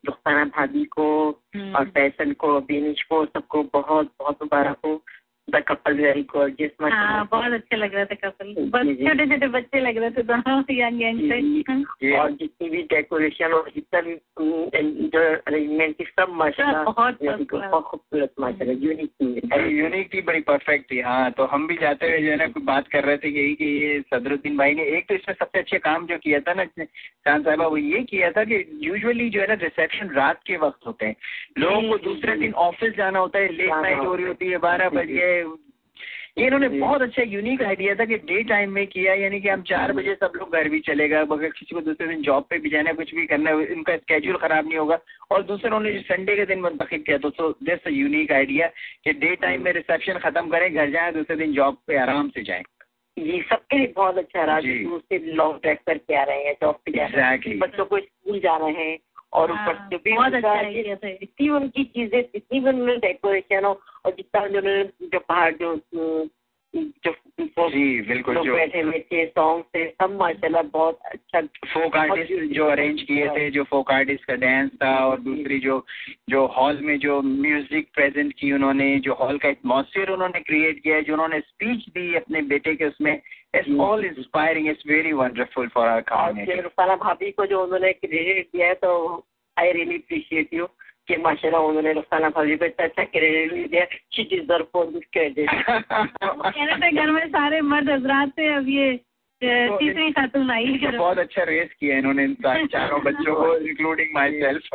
रुखसाना 0.07 0.45
भाभी 0.45 0.85
को 0.85 1.31
और 1.77 1.85
फ़ैशन 1.85 2.33
को 2.33 2.61
बीनिश 2.61 3.03
को 3.03 3.27
सबको 3.27 3.63
बहुत 3.63 4.13
बहुत 4.19 4.39
मुबारक 4.43 4.77
हो। 4.85 5.03
द 5.49 5.57
कपल 5.69 5.95
वेरी 5.97 6.23
गॉर्जियस 6.33 6.71
हाँ 6.83 7.25
बहुत 7.31 7.53
अच्छा 7.53 7.77
लग 7.77 7.95
रहा 7.95 8.05
था 8.05 8.15
कपल। 8.23 8.55
छोटे 8.55 9.27
छोटे 9.27 9.47
बच्चे 9.49 9.81
लग 9.81 9.99
रहे 9.99 10.11
थे 10.11 10.23
दोनों 10.23 10.63
यंग 10.71 11.03
यंग 11.03 11.21
से 11.31 12.17
और 12.19 12.31
जितनी 12.31 12.69
भी 12.71 12.83
डेकोरेशन 12.93 13.53
और 13.53 13.71
जितना 13.75 13.99
हम्म, 13.99 14.65
जो 15.07 15.21
अरेंजमेंट 15.21 15.95
थी 16.01 16.05
सब 16.05 16.33
माशाल्लाह 16.39 16.83
बहुत 16.85 17.19
बहुत 17.23 17.85
खूबसूरत 17.85 18.33
माशाल्लाह 18.41 18.77
यूनिक 18.87 19.11
यूनिक 19.71 20.15
थी। 20.15 20.21
बड़ी 20.21 20.41
परफेक्ट 20.41 20.91
थी। 20.91 21.01
हाँ 21.01 21.31
तो 21.31 21.45
हम 21.45 21.67
भी 21.67 21.77
जाते 21.77 22.09
हुए 22.09 22.19
जो 22.19 22.31
है 22.31 22.37
ना 22.37 22.47
कुछ 22.47 22.63
बात 22.65 22.89
कर 22.89 23.05
रहे 23.05 23.17
थे 23.17 23.29
यही 23.29 23.55
कि 23.55 23.71
ये 23.85 24.01
सदरुद्दीन 24.15 24.57
भाई 24.57 24.75
ने 24.75 24.85
एक 24.97 25.09
तो 25.09 25.15
इसमें 25.15 25.35
सबसे 25.35 25.59
अच्छे 25.59 25.79
काम 25.79 26.07
जो 26.07 26.19
किया 26.19 26.41
था 26.41 26.55
ना 26.55 26.65
चाँद 26.65 27.45
साहबा 27.45 27.67
वो 27.67 27.77
ये 27.77 28.03
किया 28.03 28.31
था 28.31 28.45
कि 28.45 28.63
यूजुअली 28.83 29.29
जो 29.31 29.41
है 29.41 29.47
ना 29.47 29.55
रिसेप्शन 29.63 30.11
रात 30.17 30.41
के 30.47 30.57
वक्त 30.57 30.87
होते 30.87 31.07
हैं। 31.07 31.17
लोगों 31.59 31.83
को 31.89 31.97
दूसरे 32.05 32.37
दिन 32.37 32.53
ऑफ़िस 32.67 32.97
जाना 32.97 33.19
होता 33.19 33.39
है 33.39 33.53
लेट 33.53 33.71
नाइट 33.73 33.99
हो 33.99 34.15
रही 34.15 34.27
होती 34.27 34.49
है। 34.49 34.59
बारह 34.59 34.89
बज 34.89 35.11
ये 35.39 36.47
इन्होंने 36.47 36.69
बहुत 36.69 37.03
अच्छा 37.03 37.23
यूनिक 37.23 37.63
आइडिया 37.63 37.95
था 37.95 38.05
कि 38.05 38.17
डे 38.29 38.43
टाइम 38.43 38.73
में 38.73 38.87
किया 38.87 39.15
यानी 39.15 39.41
कि 39.41 39.49
हम 39.49 39.63
चार 39.63 39.93
बजे 39.93 40.15
सब 40.15 40.33
लोग 40.37 40.53
घर 40.53 40.69
भी 40.69 40.81
चलेगा 40.81 41.21
अगर 41.21 41.49
किसी 41.49 41.75
को 41.75 41.81
दूसरे 41.81 42.09
दिन 42.09 42.23
जॉब 42.23 42.47
पे 42.51 42.59
भी 42.59 42.71
जाना 42.71 42.91
है 42.91 42.97
कुछ 42.97 43.15
भी 43.15 43.27
करना 43.27 43.51
है 43.51 43.73
इनका 43.73 43.97
स्केड्यूल 43.97 44.37
खराब 44.37 44.67
नहीं 44.67 44.79
होगा। 44.79 44.99
और 45.31 45.43
दूसरे 45.43 45.69
उन्होंने 45.69 45.93
जो 45.93 46.01
संडे 46.01 46.37
के 46.37 46.47
दिन 46.47 46.61
मुंतखब 46.61 47.03
किया 47.07 47.19
तो 47.19 47.31
सो 47.31 47.51
दिस 47.63 47.87
यूनिक 47.93 48.33
आइडिया 48.33 48.67
कि 49.05 49.13
डे 49.13 49.35
टाइम 49.37 49.65
में 49.65 49.73
रिसेप्शन 49.73 50.19
खत्म 50.19 50.51
करें 50.51 50.75
घर 50.75 50.91
जाए 50.91 51.13
दूसरे 51.13 51.37
दिन 51.37 51.53
जॉब 51.53 51.79
पे 51.87 51.97
आराम 51.97 52.29
से 52.29 52.43
जाए। 52.43 52.63
जी 53.17 53.43
सबके 53.51 53.79
लिए 53.79 53.93
बहुत 53.97 54.19
अच्छा 54.19 54.45
रहा 54.45 54.59
लॉन्ग 54.59 55.61
ट्रैक 55.63 55.81
करके 55.87 56.15
आ 56.15 56.23
रहे 56.23 56.45
हैं 56.45 56.55
जॉब 56.55 56.81
पे 56.85 56.93
जा 56.93 57.07
रहे 57.07 57.25
हैं। 57.25 57.59
बच्चों 57.59 57.85
को 57.85 57.99
स्कूल 57.99 58.39
जा 58.41 58.57
रहे 58.57 58.85
हैं 58.85 58.99
और 59.37 59.51
ऊपर 59.53 59.77
हाँ, 59.77 59.89
से 59.89 59.97
भी 59.97 60.17
उनका 60.17 60.53
अच्छा। 60.53 61.09
जितनी 61.09 61.49
उनकी 61.49 61.85
चीज़ें 61.85 62.23
जितनी 62.23 62.61
भी 62.61 62.69
उन्होंने 62.69 62.97
डेकोरेशन 62.97 63.65
हो 63.65 63.81
और 64.07 64.13
जितना 64.13 64.43
उन्होंने 64.43 64.85
जो 64.85 65.19
पहाड़ 65.19 65.55
जो 65.55 65.75
जो 66.77 67.13
जी 67.71 68.01
बिल्कुल 68.03 68.35
जो 68.37 68.55
बैठे 68.55 68.81
हुए 68.81 68.99
थे 69.13 69.25
सॉन्ग 69.27 69.63
थे 69.75 69.85
सब 69.87 70.17
माशाल्लाह 70.21 70.63
बहुत 70.73 70.99
अच्छा 71.05 71.41
फोक 71.67 71.97
आर्टिस्ट 71.97 72.55
जो 72.55 72.67
अरेंज 72.67 73.03
किए 73.03 73.29
थे 73.29 73.51
जो 73.51 73.65
फोक 73.65 73.91
आर्टिस्ट 73.93 74.25
का 74.25 74.35
डांस 74.35 74.71
था 74.83 74.95
और 75.07 75.21
दूसरी 75.21 75.59
जो 75.59 75.85
जो 76.31 76.47
हॉल 76.57 76.81
में 76.83 76.99
जो 76.99 77.21
म्यूज़िक 77.23 77.89
प्रेजेंट 77.95 78.33
की 78.33 78.53
उन्होंने 78.53 78.89
जो 78.99 79.15
हॉल 79.15 79.39
का 79.39 79.49
एटमॉस्फेयर 79.49 80.11
उन्होंने 80.11 80.41
क्रिएट 80.41 80.83
किया 80.83 81.01
जो 81.01 81.13
उन्होंने 81.13 81.41
स्पीच 81.41 81.89
दी 81.89 82.15
अपने 82.15 82.43
बेटे 82.47 82.75
के 82.75 82.85
उसमें 82.85 83.13
it's 83.13 83.71
all 83.81 84.05
inspiring 84.05 84.69
it's 84.69 84.87
very 84.87 85.13
wonderful 85.13 85.69
for 85.69 85.89
our 85.89 86.01
community 86.09 86.97
भाभी 86.97 87.31
को 87.31 87.47
जो 87.47 87.63
उन्होंने 87.63 87.93
क्रेडिट 87.93 88.49
दिया 88.55 88.69
है 88.69 88.75
तो 88.83 88.93
आई 89.57 89.73
रियली 89.73 89.97
अप्रिशिएट 89.97 90.55
यू 90.55 90.69
कि 91.09 91.17
माशाल्लाह 91.23 91.61
उन्होंने 91.63 91.93
रुखाना 91.95 92.29
भाभी 92.31 92.55
अच्छा 92.67 93.05
क्रेडिट 93.07 93.71
दिया 93.71 93.85
she 94.13 94.25
deserve 94.31 94.67
for 94.73 94.87
this 94.89 95.09
credit 95.13 95.51
घर 96.95 97.11
में 97.11 97.27
सारे 97.29 97.61
मर्द 97.67 97.91
हजरात 97.91 98.33
थे 98.39 98.55
अब 98.55 98.69
ये 98.69 98.89
तीसरी 99.43 100.11
खातून 100.13 100.51
आई 100.51 100.79
बहुत 100.83 101.19
अच्छा 101.19 101.43
रेस 101.45 101.73
किया 101.81 101.97
इन्होंने 101.99 102.25
इन 102.25 102.67
चारों 102.67 103.01
बच्चों 103.03 103.35
को 103.35 103.57
इंक्लूडिंग 103.69 104.15
माई 104.15 104.31
सेल्फ 104.33 104.69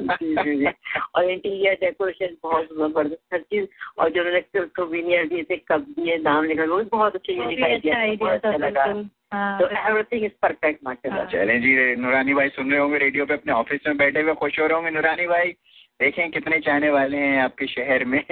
जी 0.00 0.34
जी 0.36 0.56
जी 0.56 0.66
और 1.14 1.30
इंटीरियर 1.30 1.74
डेकोरेशन 1.80 2.36
बहुत 2.42 2.68
ज़बरदस्त 2.72 3.34
हर 3.34 3.40
चीज़ 3.42 3.66
और 3.98 4.10
जो 4.10 4.22
उन्होंने 4.22 4.66
सोवीनियर 4.70 5.28
दिए 5.28 5.42
थे 5.42 5.56
कब 5.68 5.86
दिए 5.90 6.16
नाम 6.24 6.44
लिखा 6.44 6.64
वो 6.64 6.78
भी 6.78 6.88
बहुत 6.90 7.14
अच्छा 7.14 7.32
यूनिक 7.32 7.62
अच्छा 7.62 7.98
आइडिया 7.98 8.38
था 8.38 8.56
लगा 8.56 8.84
हाँ, 9.32 9.58
तो 9.58 9.66
एवरीथिंग 9.68 10.24
इज़ 10.24 10.32
परफेक्ट 10.42 10.84
माशाल्लाह 10.84 11.24
चलें 11.30 11.60
जी 11.62 11.74
नूरानी 11.96 12.34
भाई 12.34 12.48
सुन 12.50 12.70
रहे 12.70 12.80
होंगे 12.80 12.98
रेडियो 12.98 13.26
पे 13.26 13.34
अपने 13.34 13.52
ऑफ़िस 13.54 13.86
में 13.86 13.96
बैठे 13.96 14.20
हुए 14.20 14.34
खुश 14.36 14.58
हो 14.60 14.66
रहे 14.66 14.74
होंगे 14.74 14.90
नूरानी 14.90 15.26
भाई 15.28 15.52
देखें 16.00 16.30
कितने 16.30 16.58
चाहने 16.60 16.90
वाले 16.90 17.16
हैं 17.16 17.40
आपके 17.42 17.66
शहर 17.66 18.04
में। 18.04 18.22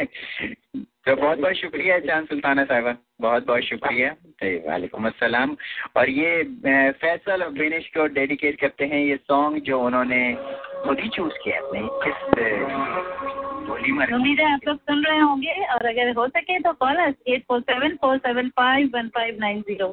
तो 1.06 1.14
बहुत 1.16 1.38
बहुत 1.38 1.54
शुक्रिया 1.54 1.98
चाँद 1.98 2.26
सुल्ताना 2.26 2.64
साहिबा। 2.64 2.94
बहुत 3.20 3.46
बहुत 3.46 3.62
शुक्रिया। 3.62 4.10
वालेकुम 4.68 5.06
अस्सलाम। 5.06 5.56
और 5.96 6.10
ये 6.10 6.42
फैसल 6.92 7.42
और 7.42 7.50
बेनिश 7.52 7.86
को 7.96 8.06
डेडिकेट 8.14 8.60
करते 8.60 8.84
हैं। 8.84 9.00
ये 9.00 9.16
सॉन्ग 9.16 9.62
जो 9.62 9.80
उन्होंने 9.80 10.20
खुद 10.84 11.00
ही 11.00 11.08
चूज़ 11.08 11.34
किया 11.44 11.58
अपने। 11.58 11.80
इस 12.10 12.18
होली 13.68 13.92
उम्मीद 14.14 14.40
है 14.40 14.52
आप 14.52 14.60
लोग 14.68 14.78
सुन 14.78 15.04
रहे 15.04 15.18
होंगे। 15.18 15.54
और 15.66 15.86
अगर 15.86 16.12
हो 16.14 16.28
सके 16.28 16.58
तो 16.58 16.72
call 16.72 17.00
eight 17.28 17.42
four 17.48 17.60
seven 17.60 17.96
four 18.02 18.18
seven 18.18 18.48
five 18.48 18.90
one 18.94 19.08
five 19.08 19.36
nine 19.40 19.60
zero 19.60 19.92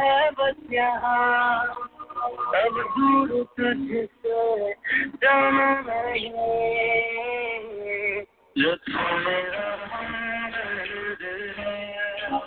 है 0.00 0.30
बस 0.32 0.58
यहाँ 0.72 1.90
अब 2.56 2.76
दूर 2.90 3.30
तुझसे 3.56 4.72
जाना 5.16 5.68
नहीं 5.80 6.30
जो 8.56 8.74
तू 8.76 9.04
मेरा 9.18 9.66
हमदर्द 9.86 11.22
है 11.58 12.40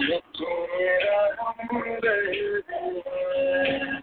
जो 0.00 0.18
तू 0.36 0.56
मेरा 0.72 1.20
हमदर्द 1.40 2.70
है 2.70 4.00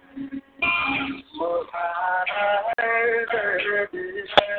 सुहाना 1.29 2.49
है 2.79 3.23
दर्द 3.25 3.95
है 4.31 4.55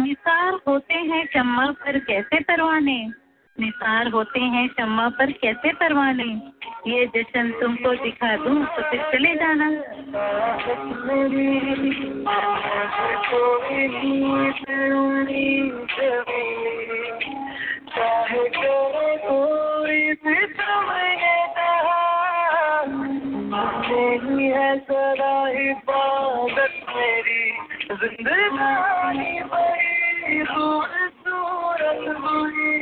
निसार 0.00 0.58
होते 0.68 0.94
हैं 0.94 1.26
चम्मा 1.26 1.66
पर 1.70 1.98
कैसे 1.98 2.40
परवाने? 2.40 3.06
निसार 3.60 4.08
होते 4.08 4.40
हैं 4.40 4.68
चम्मा 4.68 5.08
पर 5.08 5.32
कैसे 5.32 5.72
परवाने? 5.72 6.42
ये 6.86 7.06
जश्न 7.06 7.50
तुमको 7.50 7.94
दिखा 7.94 8.36
दूँ 8.36 8.64
तो 8.64 8.82
फिर 8.82 9.02
चले 9.12 9.34
जाना। 9.34 9.70
चाहे 17.96 18.44
करे 18.54 19.16
पूरी 19.26 20.02
भी 20.24 20.36
मेरी 23.54 24.46
है 24.46 24.70
सदा 24.86 25.34
इबादत 25.64 26.74
मेरी 26.96 27.42
जिंदगानी 28.02 29.32
बड़ी 29.52 30.44
खूबसूरत 30.44 31.23
हुई 31.84 32.74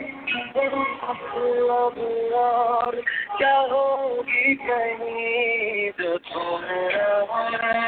अब 1.72 1.98
और 2.34 2.96
क्या 3.38 3.56
होगी 3.62 4.54
कहीं 4.54 5.90
जो 6.00 6.16
तुम्हारा 6.26 7.08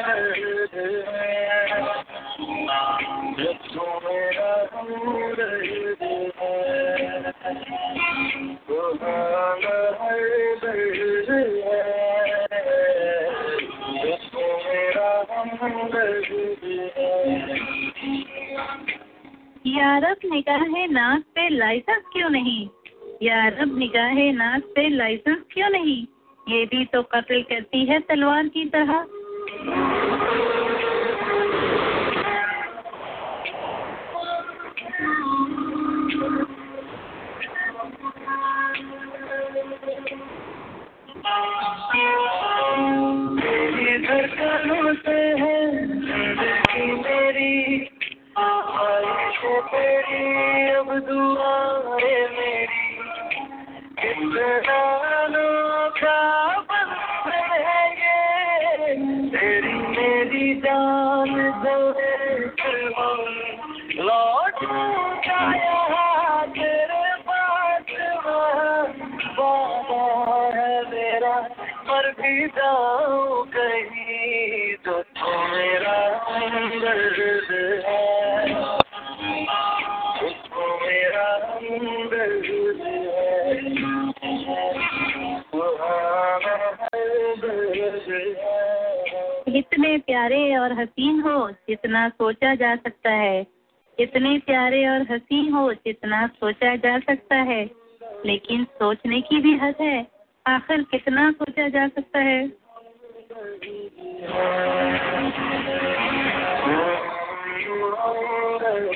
दर्द 0.03 0.75
है 0.75 1.29
जो 3.35 3.53
तुम्हारा 3.67 4.55
दर्द 5.37 6.03
है 6.03 7.25
सुहाना 8.67 9.77
है 10.01 10.19
दर्द 10.57 11.31
है 11.31 11.85
जो 14.01 14.17
तुम्हारा 14.27 15.11
दर्द 15.89 16.31
है 16.97 17.35
यारब 19.67 20.17
निगाहे 20.25 20.87
नाक 20.87 21.23
पे 21.23 21.49
लाइसेंस 21.49 22.03
क्यों 22.13 22.31
नहीं? 22.31 22.69
यारब 23.23 23.79
निगाहे 23.79 24.33
नाक 24.33 24.63
पे 24.63 24.89
लाइसेंस 24.89 25.39
क्यों 25.53 25.71
नहीं? 25.71 26.07
ये 26.49 26.65
भी 26.67 26.85
तो 26.85 27.03
कत्ल 27.03 27.43
करती 27.43 27.85
है 27.85 28.01
तलवार 28.01 28.49
की 28.49 28.65
तरह। 28.65 29.07
धड़कनों 44.05 44.95
से 44.95 45.21
है 45.43 45.85
तेरी 49.43 50.71
अब 50.71 50.91
दुआएँ 50.99 52.29
मेरी। 52.29 52.85
कितना 54.01 54.83
अनोखा 55.25 56.19
है 57.67 57.83
ये 57.93 58.95
तेरी 59.31 59.73
मेरी 59.73 60.55
जान 60.55 61.35
एक 61.41 62.63
लौट 63.97 64.63
यहाँ 65.55 66.47
तेरे 66.47 67.05
पास 67.29 67.91
वादा 69.39 70.05
है 70.57 70.75
मेरा। 70.91 71.37
मर 71.89 72.11
भी 72.11 72.47
जाऊँ 72.47 73.47
कहीं 73.47 74.75
तो 74.75 74.95
मेरा 75.53 75.99
हमदर्द 76.29 77.19
है। 77.87 78.64
इतने 89.85 89.99
प्यारे 89.99 90.57
और 90.57 90.73
हसीन 90.73 91.21
हो 91.21 91.51
जितना 91.51 92.09
सोचा 92.09 92.55
जा 92.55 92.77
सकता 92.77 93.11
है। 93.11 93.47
इतने 93.99 94.39
प्यारे 94.39 94.87
और 94.89 95.13
हसीन 95.13 95.53
हो 95.53 95.73
जितना 95.73 96.27
सोचा 96.27 96.77
जा 96.77 96.99
सकता 96.99 97.37
है। 97.37 97.71
लेकिन 98.27 98.65
सोचने 98.65 99.21
की 99.21 99.41
भी 99.41 99.57
हद 99.57 99.75
है। 99.81 100.07
आखिर 100.47 100.83
कितना 100.83 101.33
सोचा 101.33 101.69
जा 101.69 101.89
सकता 101.89 102.19
है? 102.19 102.53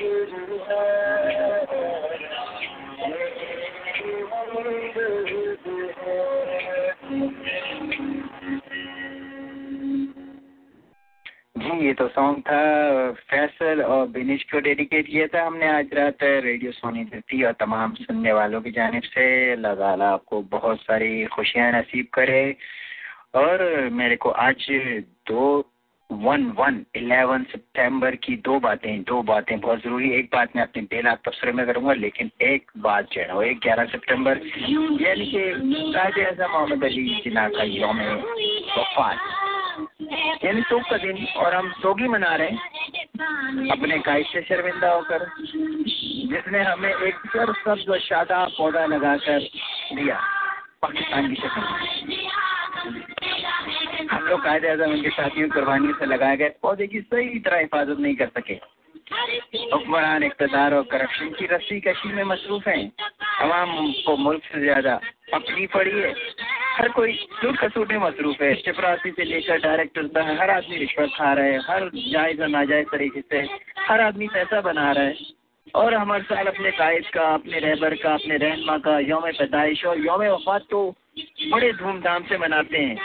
जी 11.69 11.85
ये 11.85 11.93
तो 11.93 12.07
सॉन्ग 12.07 12.39
था 12.41 13.11
फैसल 13.29 13.81
और 13.83 14.07
बिनिश 14.07 14.43
को 14.43 14.59
डेडिकेट 14.59 15.07
किया 15.07 15.25
था 15.27 15.45
हमने 15.45 15.67
आज 15.69 15.93
रात 15.93 16.23
रेडियो 16.23 16.71
सोनी 16.71 17.03
धरती 17.05 17.43
और 17.43 17.51
तमाम 17.59 17.93
सुनने 17.93 18.33
वालों 18.33 18.61
की 18.61 18.71
जानब 18.71 19.01
से। 19.05 19.55
ताला 19.55 20.09
आपको 20.09 20.41
बहुत 20.51 20.79
सारी 20.81 21.25
खुशियाँ 21.25 21.71
नसीब 21.71 22.07
करे। 22.13 22.55
और 23.35 23.89
मेरे 23.93 24.15
को 24.15 24.29
आज 24.43 24.67
दो 25.29 25.43
वन 26.09 26.45
वन 26.57 26.79
इलेवन 26.95 27.43
सितंबर 27.43 28.15
की 28.15 28.35
दो 28.45 28.59
बातें 28.59 29.01
दो 29.03 29.21
बातें 29.23 29.59
बहुत 29.59 29.79
ज़रूरी 29.79 30.09
एक 30.11 30.29
बात 30.33 30.55
मैं 30.55 30.63
अपने 30.63 30.81
बेला 30.83 31.13
तबसरे 31.15 31.51
में 31.51 31.65
करूँगा, 31.65 31.93
लेकिन 31.93 32.31
एक 32.41 32.71
बात 32.77 33.11
जो 33.11 33.21
है 33.21 33.33
वो 33.33 33.41
एक 33.41 33.59
ग्यारह 33.63 33.85
सितंबर 33.85 34.41
यानी 35.01 35.25
कि 35.25 35.43
अजम 36.23 36.51
मोहम्मद 36.51 36.83
अली 36.83 37.21
जिना 37.23 37.47
का 37.49 37.63
योम 37.63 37.99
वफात 37.99 39.38
यानी 40.43 40.61
सोग 40.61 40.81
का 40.81 40.97
दिन, 40.97 41.25
और 41.37 41.55
हम 41.55 41.71
सोगी 41.73 42.07
मना 42.07 42.35
रहे 42.35 42.47
हैं। 42.47 43.69
अपने 43.71 43.97
गाय 43.99 44.23
से 44.23 44.41
शर्मिंदा 44.41 44.91
होकर, 44.91 45.25
जिसने 46.29 46.63
हमें 46.63 46.89
एक 46.89 47.15
सर 47.27 47.53
सब्ज 47.55 47.89
और 47.89 47.99
शादा 47.99 48.43
पौधा 48.57 48.85
लगाकर 48.85 49.39
दिया, 49.95 50.19
पाकिस्तान 50.81 51.27
की 51.27 51.35
शक्ल। 51.35 51.61
हम 54.11 54.23
लोग 54.23 54.43
कायदे 54.43 54.69
आज़म 54.69 54.91
उनके 54.91 55.09
साथियों 55.09 55.49
कुर्बानी 55.49 55.93
से 55.99 56.05
लगाए 56.05 56.37
गए 56.37 56.49
पौधे 56.61 56.87
की 56.87 56.99
सही 57.01 57.39
तरह 57.39 57.57
हिफाजत 57.57 57.99
नहीं 57.99 58.15
कर 58.15 58.27
सके। 58.37 58.55
हुक्मरान 59.11 60.23
इकतदार 60.23 60.73
और 60.73 60.83
करप्शन 60.83 61.29
की 61.29 61.45
रस्सी 61.45 61.79
कशी 61.79 62.13
में 62.13 62.23
मसरूफ 62.23 62.67
हैं। 62.67 62.91
अवाम 63.41 63.91
को 64.05 64.17
मुल्क 64.17 64.43
से 64.43 64.61
ज़्यादा 64.61 64.93
अपनी 65.33 65.67
पड़ी 65.67 65.91
है। 65.91 66.13
हर 66.77 66.89
कोई 66.89 67.11
लूट 67.43 67.57
खसूट 67.57 67.91
में 67.91 67.99
मसरूफ 67.99 68.41
है। 68.41 68.53
चपरासी 68.55 69.11
से 69.11 69.23
लेकर 69.23 69.57
डायरेक्टर 69.57 70.07
तक 70.07 70.37
हर 70.41 70.49
आदमी 70.49 70.77
रिश्वत 70.77 71.09
खा 71.15 71.33
रहा 71.33 71.45
है। 71.45 71.59
हर 71.59 71.89
जायज़ 71.95 72.41
और 72.41 72.47
नाजायज 72.47 72.85
तरीके 72.85 73.21
से 73.21 73.47
हर 73.89 74.01
आदमी 74.01 74.27
पैसा 74.27 74.61
बना 74.61 74.91
रहा 74.91 75.03
है। 75.03 75.15
और 75.75 75.93
हम 75.93 76.13
हर 76.13 76.21
साल 76.21 76.45
अपने 76.45 76.71
कायद 76.71 77.07
का, 77.07 77.33
अपने 77.33 77.59
रहबर 77.59 77.95
का, 77.95 78.13
अपने 78.13 78.37
रहनमा 78.37 78.77
का 78.77 78.99
योम 78.99 79.21
पैदाइश 79.21 79.85
और 79.85 80.05
योम 80.05 80.23
वफात 80.23 80.61
तो 80.71 80.95
बड़े 81.51 81.73
धूमधाम 81.73 82.23
से 82.23 82.37
मनाते 82.37 82.77
हैं। 82.77 82.95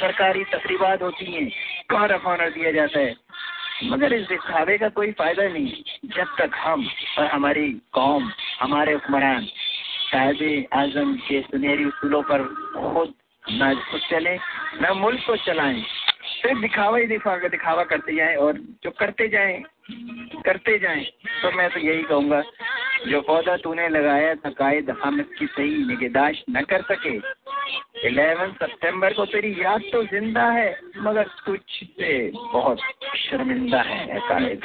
सरकारी 0.00 0.44
तकरीबात 0.44 1.02
होती 1.02 1.32
हैं। 1.32 1.48
कार 1.90 2.12
ऑनर 2.12 2.50
दिया 2.50 2.72
जाता 2.72 2.98
है? 2.98 3.14
मगर 3.84 4.12
इस 4.12 4.26
दिखावे 4.28 4.78
का 4.78 4.88
कोई 4.88 5.12
फ़ायदा 5.12 5.42
नहीं। 5.42 5.72
जब 6.16 6.26
तक 6.38 6.50
हम 6.56 6.86
और 7.18 7.26
हमारी 7.26 7.72
कौम, 7.92 8.30
हमारे 8.60 8.92
हुक्मरान 8.92 9.46
साहब 10.12 10.64
आज़म 10.72 11.14
के 11.14 11.40
सुनहरी 11.40 11.84
उसूलों 11.84 12.22
पर 12.22 12.42
खुद 12.92 13.14
न 13.52 13.74
खुद 13.90 14.00
चले, 14.10 14.36
न 14.82 14.92
मुल्क 14.96 15.20
को 15.26 15.36
चलाएँ 15.36 15.82
सिर्फ़ 16.42 16.60
दिखावा 16.60 16.98
ही 16.98 17.06
दिखावा 17.06 17.48
दिखावा 17.48 17.84
करते 17.84 18.16
जाएँ 18.16 18.36
और 18.36 18.58
जो 18.84 18.90
करते 18.90 19.28
जाएँ 19.28 19.62
करते 20.44 20.78
जाएँ 20.78 21.04
तो 21.42 21.50
मैं 21.56 21.68
तो 21.70 21.80
यही 21.80 22.02
कहूँगा, 22.02 22.42
जो 23.08 23.20
पौधा 23.20 23.56
तूने 23.56 23.88
लगाया 23.88 24.34
था 24.34 24.50
कायद 24.50 24.90
हम 25.02 25.20
इसकी 25.20 25.46
सही 25.46 25.76
निगहदाश्त 25.86 26.44
न 26.50 26.62
कर 26.70 26.82
सके। 26.82 27.16
इलेवन 28.08 28.52
सितंबर 28.52 29.12
को 29.12 29.24
तेरी 29.26 29.52
याद 29.62 29.82
तो 29.92 30.02
ज़िंदा 30.04 30.46
है, 30.50 30.70
मगर 30.98 31.28
कुछ 31.46 31.84
से 31.84 32.30
बहुत 32.34 32.78
शर्मिंदा 33.16 33.80
है 33.80 34.20
कायद। 34.28 34.60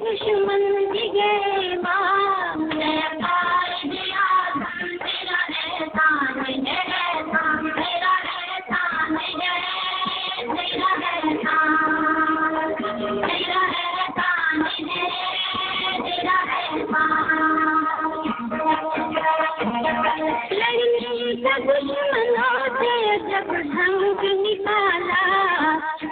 दुश्मन 0.00 0.62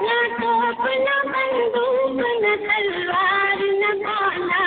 न 0.03 0.17
तोप 0.41 0.83
न 1.05 1.09
बंदूक 1.33 2.19
न 2.43 2.55
तलवार 2.65 3.61
न 3.81 3.95
भाला 4.03 4.65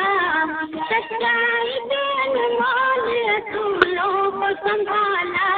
सच्चाई 0.90 1.78
के 1.92 2.02
अनमोल 2.24 3.06
असूलों 3.36 4.16
को 4.40 4.50
संभाला 4.66 5.50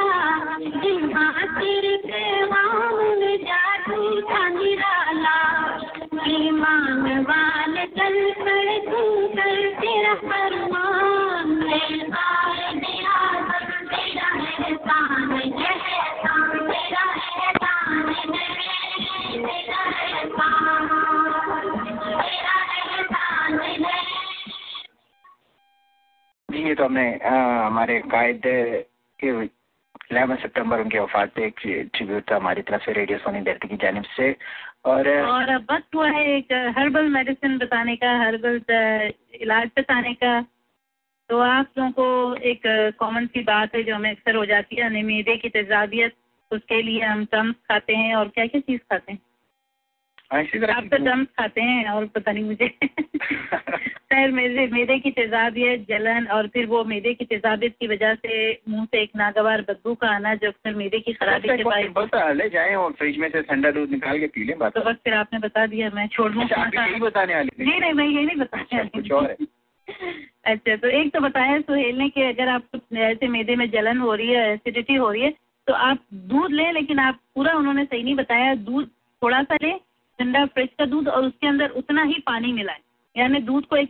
जिम्मातिर 0.84 1.88
के 2.08 2.26
वाम 2.52 2.96
में 3.22 3.38
जादू 3.48 4.02
का 4.32 4.48
निराला 4.60 5.38
चल 7.94 8.16
तू 8.82 9.02
कर, 9.28 9.56
तेरा 9.80 10.14
फरमान 10.16 11.50
मेरा 11.50 12.28
मेरा 12.74 13.16
तेरा 13.90 14.28
एहसान 14.42 15.32
एहसान 15.34 16.50
मेरा 16.64 17.04
एहसान 17.04 17.64
मेरा 22.20 22.56
एहसान 22.86 23.64
जी 26.50 26.60
ये 26.68 26.76
तो 26.76 26.84
हमने 26.86 27.08
हमारे 27.26 28.00
कायद 28.12 28.42
के 29.20 29.28
इलेवन 29.28 30.36
सितंबर 30.36 30.80
उनके 30.80 31.00
वफात 31.00 31.30
पे 31.36 31.46
एक 31.46 31.60
ट्रिब्यूट 31.94 32.24
था 32.32 32.36
हमारी 32.36 32.62
तरफ़ 32.62 32.84
से, 32.86 32.92
रेडियो 32.94 33.18
सोनी 33.18 33.42
धरती 33.42 33.68
की 33.68 33.76
जानब 33.76 34.04
से। 34.18 34.36
और 34.86 35.10
और 35.10 35.50
अब 35.50 35.68
वक्त 35.72 35.96
हुआ 35.96 36.10
है 36.10 36.26
एक 36.28 36.52
हर्बल 36.78 37.10
मेडिसिन 37.10 37.58
बताने 37.58 37.96
का 37.96 38.18
हर्बल 38.20 38.62
इलाज 39.42 39.70
बताने 39.78 40.14
का। 40.14 40.42
तो 41.30 41.38
आप 41.40 41.70
लोगों 41.78 41.92
को 41.92 42.36
एक 42.44 42.62
कॉमन 43.00 43.26
सी 43.26 43.44
बात 43.44 43.76
है 43.76 43.84
जो 43.84 43.96
हमें 43.96 44.10
अक्सर 44.12 44.36
हो 44.36 44.46
जाती 44.46 44.76
है 44.76 44.82
यानी 44.82 45.02
मैदे 45.02 45.36
की 45.38 45.50
तेजाबियत, 45.50 46.14
उसके 46.52 46.82
लिए 46.82 47.02
हम 47.02 47.26
टम्स 47.26 47.56
खाते 47.56 47.96
हैं 47.96 48.16
और 48.16 48.28
क्या 48.28 48.46
क्या 48.46 48.62
चीज़ 48.62 48.82
खाते 48.82 49.12
हैं। 49.12 49.20
आप 50.34 50.84
तो 50.92 50.98
टम्स 50.98 51.28
खाते 51.28 51.62
हैं 51.62 51.90
और 51.90 52.06
पता 52.06 52.32
नहीं 52.32 52.44
मुझे। 52.44 52.68
खैर 54.14 54.32
मेरे 54.32 54.68
मैदे 54.68 55.00
की 55.00 55.12
तेजाबियत 55.12 55.86
जलन 55.90 56.28
और 56.28 56.48
फिर 56.48 56.66
वो 56.66 56.84
मैदे 56.84 57.14
की 57.14 57.26
तेजाबियत 57.26 57.76
की 57.80 57.88
वजह 57.88 58.16
से 58.16 58.62
मुँह 58.70 58.86
से 58.86 59.02
एक 59.02 59.12
नागवार 59.16 59.62
बदबू 59.62 59.96
का 59.96 60.08
आना 60.08 60.36
जो 60.36 60.48
अक्सर 60.48 60.76
मैदे 60.76 61.00
की 61.00 61.14
खराबी 61.14 61.58
के 61.58 61.64
बाद 61.64 62.36
ले 62.36 62.50
जाएँ 62.50 62.76
और 62.76 62.92
फ्रिज 62.92 63.18
में 63.18 63.30
से 63.30 63.42
ठंडा 63.42 63.72
दूध 63.72 63.90
निकाल 63.90 64.20
के 64.20 64.28
पी 64.28 64.44
लें 64.44 64.58
बात। 64.60 64.74
तो 64.74 64.82
बस 64.82 64.96
फिर 64.96 65.14
आपने 65.14 65.40
बता 65.40 65.66
दिया 65.66 65.90
मैं 65.94 66.08
छोड़ 66.08 66.32
दूँ 66.32 66.44
अच्छा, 66.44 66.98
बताने 67.00 67.36
वाली 67.36 67.66
नहीं 67.66 67.80
नहीं 67.80 67.94
मैं 67.94 68.08
ये 68.08 68.26
नहीं 68.26 68.36
बताने 68.36 68.78
वाली 68.78 69.02
कुछ 69.02 69.12
और 69.12 69.30
है। 69.32 69.38
अच्छा 70.46 70.76
तो 70.76 70.88
एक 70.88 71.14
तो 71.14 71.20
बताया 71.20 71.60
सुहेल 71.60 71.98
ने 71.98 72.10
कि 72.10 72.22
अगर 72.22 72.48
आपको 72.48 72.98
ऐसे 72.98 73.28
मैदे 73.28 73.56
में 73.56 73.70
जलन 73.70 73.98
हो 73.98 74.16
रही 74.16 74.28
है 74.28 74.54
एसिडिटी 74.54 74.96
हो 74.96 75.12
रही 75.12 75.22
है 75.22 75.34
तो 75.68 75.74
आप 75.74 76.00
दूध 76.14 76.52
लें 76.52 76.74
लेकिन 76.74 77.00
आप 77.00 77.20
पूरा 77.36 77.54
उन्होंने 77.54 77.86
सही 77.86 78.04
नहीं 78.04 78.16
बताया 78.16 78.56
दूध 78.56 78.88
थोड़ा 79.22 79.44
सा 79.44 79.56
लें 79.56 79.80
ठंडा 80.20 80.46
फ्रेश 80.46 80.70
का 80.80 80.86
दूध 80.86 81.08
और 81.08 81.26
उसके 81.26 81.48
अंदर 81.48 81.70
उतना 81.78 82.04
ही 82.04 82.20
पानी 82.26 82.52
मिलाएँ 82.54 82.82
यानी 83.16 83.40
दूध 83.42 83.66
को 83.66 83.76
एक 83.76 83.90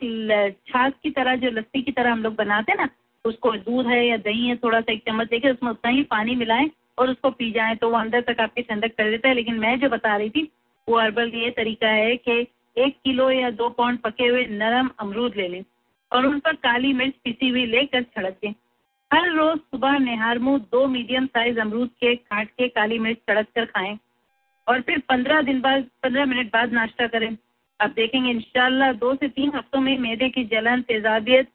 छाछ 0.68 0.94
की 1.04 1.10
तरह, 1.12 1.36
जो 1.36 1.50
लस्सी 1.52 1.82
की 1.82 1.92
तरह 1.92 2.12
हम 2.12 2.24
लोग 2.24 2.36
बनाते 2.36 2.72
हैं 2.72 2.80
ना 2.80 2.90
उसको 3.26 3.52
दूध 3.58 3.88
है 3.88 4.06
या 4.08 4.18
दही 4.20 4.48
है, 4.48 4.56
थोड़ा 4.56 4.80
सा 4.82 4.92
एक 4.94 5.04
चम्मच 5.08 5.30
लेके 5.34 5.52
उसमें 5.52 5.70
उतना 5.72 5.92
ही 5.92 6.04
पानी 6.06 6.36
मिलाएँ 6.36 6.70
और 6.98 7.10
उसको 7.10 7.30
पी 7.32 7.52
जाएँ 7.52 7.76
तो 7.76 7.90
वो 7.90 7.98
अंदर 7.98 8.22
तक 8.24 8.40
आपकी 8.42 8.62
ठंडक 8.62 8.96
कर 8.98 9.10
देता 9.10 9.28
है। 9.28 9.36
लेकिन 9.36 9.60
मैं 9.60 9.80
जो 9.80 9.90
बता 9.90 10.16
रही 10.16 10.30
थी, 10.30 10.50
वो 10.88 11.00
हर्बल 11.00 11.32
ये 11.36 11.50
तरीका 11.52 11.88
है 11.90 12.16
कि 12.18 12.40
एक 12.78 12.98
किलो 13.04 13.30
या 13.32 13.50
दो 13.52 13.70
पाउंड 13.72 14.00
पके 14.00 14.28
हुए 14.28 14.46
नरम 14.48 14.90
अमरूद 15.00 15.36
ले 15.38 15.48
लें 15.48 15.64
और 16.12 16.26
उन 16.26 16.40
पर 16.40 16.56
काली 16.58 16.94
मिर्च 16.94 17.14
पिसी 17.24 17.50
हुई 17.50 17.66
लेकर 17.68 18.04
छड़क। 18.06 18.38
दें 18.44 18.54
हर 19.12 19.30
रोज 19.32 19.58
सुबह 19.58 19.98
निहार 20.00 20.40
मुँह 20.40 20.58
दो 20.72 20.86
मीडियम 20.88 21.26
साइज़ 21.28 21.60
अमरूद 21.60 21.90
के 22.00 22.16
काट 22.16 22.50
के 22.50 22.68
काली 22.70 23.00
मिर्च 23.00 23.18
छड़क 23.20 23.48
कर 23.56 23.66
खाएँ। 23.68 23.98
और 24.68 24.82
फिर 24.82 25.00
पंद्रह 25.00 25.42
दिन 25.42 25.62
बाद, 25.62 25.84
पंद्रह 26.04 26.26
मिनट 26.26 26.48
बाद 26.48 26.74
नाश्ता 26.74 27.08
करें। 27.08 27.36
आप 27.80 27.90
देखेंगे, 27.90 28.30
इंशाल्लाह 28.32 28.92
दो 28.94 29.14
से 29.16 29.28
तीन 29.28 29.52
हफ्तों 29.56 29.82
में 29.82 29.98
मैदे 29.98 30.30
की 30.30 30.44
जलन, 30.46 30.82
तेजाबियत 30.82 31.48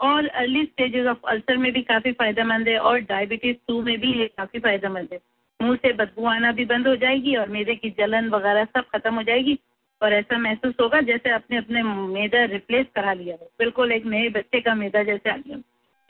और 0.00 0.26
अर्ली 0.26 0.64
स्टेजेस 0.64 1.06
ऑफ़ 1.06 1.26
अल्सर 1.28 1.56
में 1.56 1.72
भी 1.72 1.82
काफ़ी 1.82 2.12
फ़ायदेमंद 2.12 2.68
है 2.68 2.78
और 2.78 2.98
डायबिटीज़ 3.00 3.56
टू 3.68 3.82
में 3.82 3.98
भी 4.00 4.12
ये 4.12 4.26
काफ़ी 4.28 4.60
फ़ायदेमंद 4.60 5.08
है। 5.12 5.18
मुँह 5.60 5.76
से 5.76 5.92
बदबू 5.92 6.26
आना 6.26 6.52
भी 6.52 6.64
बंद 6.64 6.86
हो 6.88 6.96
जाएगी 6.96 7.34
और 7.36 7.48
मैदे 7.48 7.74
की 7.74 7.90
जलन 7.90 8.28
वगैरह 8.28 8.64
सब 8.64 8.88
खत्म 8.94 9.14
हो 9.14 9.22
जाएगी 9.22 9.58
और 10.00 10.12
ऐसा 10.12 10.38
महसूस 10.38 10.74
होगा 10.80 11.00
जैसे 11.00 11.30
आपने 11.30 11.56
अपने 11.56 11.82
मैदा 11.82 12.44
रिप्लेस 12.44 12.86
करा 12.94 13.12
लिया 13.12 13.36
हो। 13.40 13.50
बिल्कुल 13.58 13.92
एक 13.92 14.06
नए 14.06 14.28
बच्चे 14.28 14.60
का 14.60 14.74
मैदा 14.74 15.02
जैसे 15.02 15.30
आ 15.30 15.36
गया। 15.36 15.56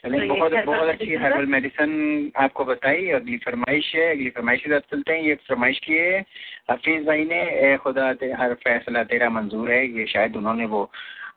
चलिए 0.05 0.29
तो 0.29 0.35
बहुत 0.35 0.53
बहुत 0.67 0.89
अच्छी 0.89 1.15
हर्बल 1.15 1.47
मेडिसिन 1.47 1.91
आपको 2.37 2.65
बताई। 2.65 3.09
अगली 3.11 3.37
फरमाइश 3.39 3.95
है। 3.95 4.11
अगली 4.11 4.31
फरमाइश 4.31 4.63
की 4.63 4.71
तरफ़ 4.71 4.85
चलते 4.91 5.13
हैं। 5.13 5.23
ये 5.23 5.35
फरमाइश 5.49 5.79
की 5.79 5.95
है। 5.95 6.25
हफीज 6.71 7.07
भाई 7.07 7.25
ने 7.25 7.41
ए 7.67 7.77
खुदा 7.77 8.13
ते, 8.15 8.33
हर 8.33 8.55
फैसला 8.65 9.05
तेरा 9.05 9.29
मंजूर 9.31 9.71
है। 9.71 9.87
ये 9.89 10.07
शायद 10.07 10.37
उन्होंने 10.37 10.67
वो 10.67 10.91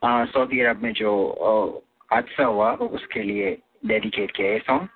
सऊदी 0.05 0.59
अरब 0.61 0.82
में 0.84 0.91
जो 0.93 1.11
हादसा 2.13 2.45
हुआ 2.45 2.72
उसके 2.74 3.24
लिए 3.24 3.57
डेडिकेट 3.86 4.32
किया 4.32 4.51
है 4.51 4.59
सॉन्ग 4.59 4.88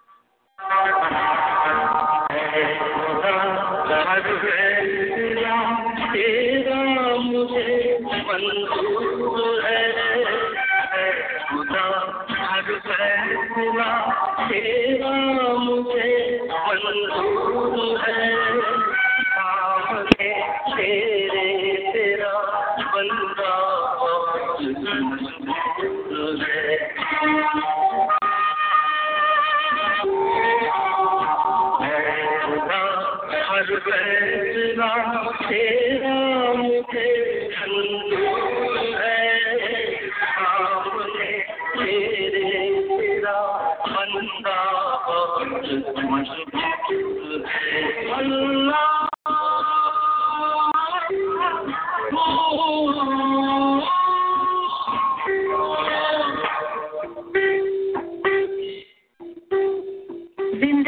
Oh, 16.92 16.96
my 16.96 17.54
God. 17.54 17.68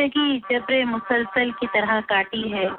ज़िंदगी 0.02 0.38
जबर 0.52 0.86
मुसलसल 0.86 1.52
की 1.52 1.68
तरह 1.68 2.00
काटी 2.02 2.50
है, 2.50 2.70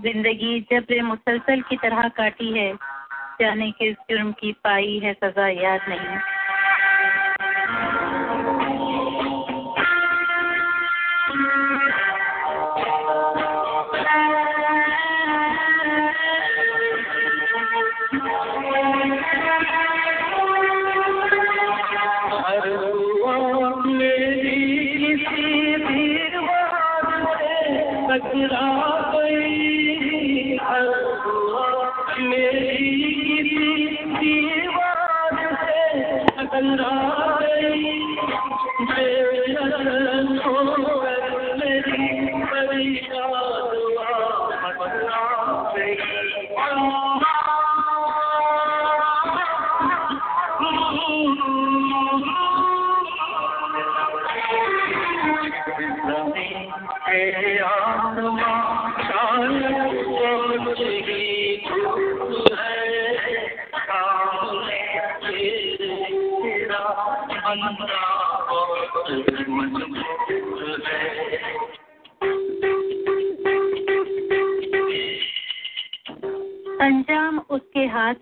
ज़िंदगी 0.00 0.60
जबर 0.60 1.02
मुसलसल 1.02 1.60
की 1.60 1.76
तरह 1.76 2.08
काटी 2.08 2.52
है, 2.58 2.72
जाने 3.40 3.70
किस 3.70 3.94
जुर्म 4.10 4.32
की 4.32 4.52
पाई 4.52 4.98
है 4.98 5.12
सजा 5.14 5.48
याद 5.48 5.80
नहीं। 5.88 6.18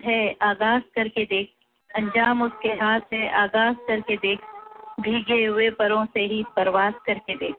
हाथ 0.03 0.09
है, 0.09 0.36
आगाज़ 0.42 0.82
करके 0.82 1.24
देख। 1.24 1.51
अंजाम 1.96 2.42
उसके 2.42 2.68
हाथ 2.68 3.01
है 3.12 3.30
आगाज़ 3.30 3.76
करके 3.76 4.16
देख। 4.16 4.38
भीगे 5.01 5.44
हुए 5.44 5.70
परों 5.70 6.05
से 6.05 6.20
ही 6.20 6.44
परवास 6.57 6.94
करके 7.07 7.34
देख। 7.34 7.55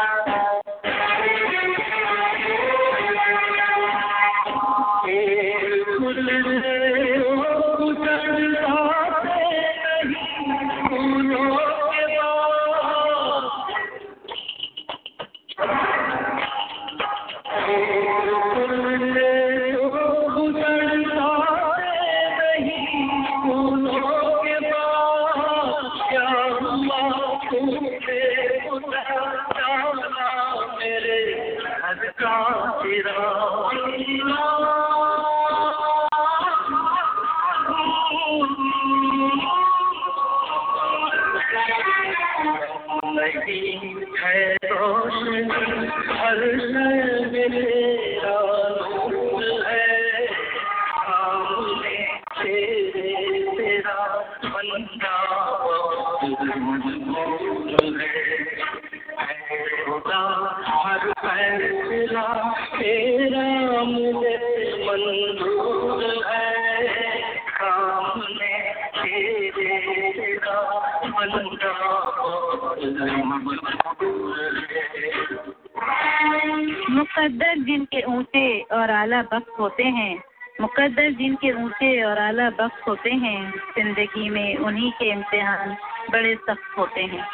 होते 82.92 83.10
हैं। 83.10 83.40
ज़िंदगी 83.76 84.30
में 84.30 84.56
उन्हीं 84.60 84.92
के 84.92 85.12
इम्तिहान 85.12 85.76
बड़े 86.12 86.34
सख्त 86.48 86.78
होते 86.78 87.02
हैं। 87.04 87.26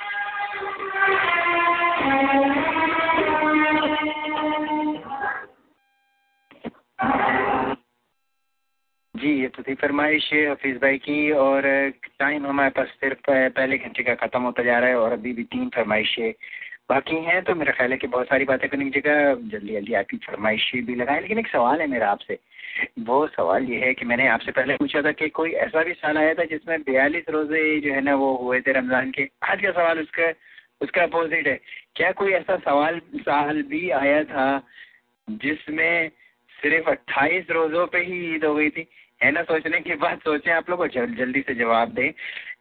जी, 9.16 9.30
ये 9.42 9.48
तो 9.48 9.64
थी 9.64 9.74
फरमाइश 9.74 10.30
हफीज 10.34 10.76
भाई 10.82 10.98
की 10.98 11.32
और 11.32 11.64
टाइम 12.20 12.46
हमारे 12.48 12.70
पास 12.70 12.88
सिर्फ़ 13.00 13.20
पहले 13.30 13.78
घंटे 13.78 14.04
का 14.04 14.16
ख़त्म 14.16 14.42
होता 14.42 14.64
जा 14.64 14.78
रहा 14.80 14.90
है 14.90 15.00
और 15.00 15.12
अभी 15.12 15.34
भी 15.34 15.44
तीन 15.44 15.70
फरमाइशें 15.76 16.32
बाकी 16.90 17.16
हैं 17.16 17.42
तो 17.44 17.56
मेरा 17.56 17.72
ख्याल 17.72 17.92
है 17.92 17.98
कि 17.98 18.08
बहुत 18.08 18.28
सारी 18.28 18.46
बातें 18.46 18.68
करने 18.70 18.86
की 18.86 19.00
जगह 19.00 19.34
जल्दी 19.50 19.74
जल्दी 19.74 19.94
आपकी 19.94 20.18
फरमाइशी 20.18 20.82
भी 20.82 20.96
लगाएँ। 20.96 21.22
लेकिन 21.22 21.40
एक 21.40 21.48
सवाल 21.48 21.82
है 21.82 21.88
मेरा 21.88 22.10
आपसे। 22.12 22.38
वो 23.00 23.28
सवाल 23.28 23.64
ये 23.64 23.80
है 23.80 23.94
कि 23.94 24.06
मैंने 24.06 24.28
आपसे 24.28 24.52
पहले 24.52 24.76
पूछा 24.78 25.02
था 25.02 25.12
कि 25.12 25.30
कोई 25.30 25.52
ऐसा 25.66 25.84
भी 25.84 25.94
साल 25.94 26.18
आया 26.18 26.34
था 26.34 26.44
जिसमें 26.44 26.82
बयालीस 26.82 27.30
रोज़े 27.30 27.80
जो 27.80 27.94
है 27.94 28.02
ना 28.02 28.16
वो 28.16 28.36
हुए 28.36 28.62
थे 28.62 28.72
रमज़ान 28.72 29.12
के? 29.12 29.28
आज 29.44 29.62
का 29.62 29.72
सवाल 29.72 30.00
उसका 30.00 30.32
उसका 30.82 31.04
अपोजिट 31.04 31.48
है। 31.48 31.60
क्या 31.96 32.12
कोई 32.12 32.32
ऐसा 32.32 32.58
सवाल 32.58 33.02
साल 33.18 33.62
भी 33.64 33.90
आया 33.90 34.24
था 34.24 34.48
जिसमें 35.30 36.10
सिर्फ़ 36.62 36.90
अट्ठाईस 36.90 37.50
रोजों 37.52 37.88
पे 37.88 38.00
ही 38.00 38.36
ईद 38.36 38.46
हो 38.46 38.56
गई 38.56 38.70
थी? 38.70 38.88
है 39.24 39.32
ना 39.32 39.42
सोचने 39.44 39.80
की 39.82 39.96
बात 39.96 40.20
सोचें 40.20 40.52
आप 40.52 40.70
लोग 40.70 40.88
जल, 40.88 41.14
जल्दी 41.16 41.42
से 41.42 41.56
जवाब 41.56 41.90
दें 41.90 42.12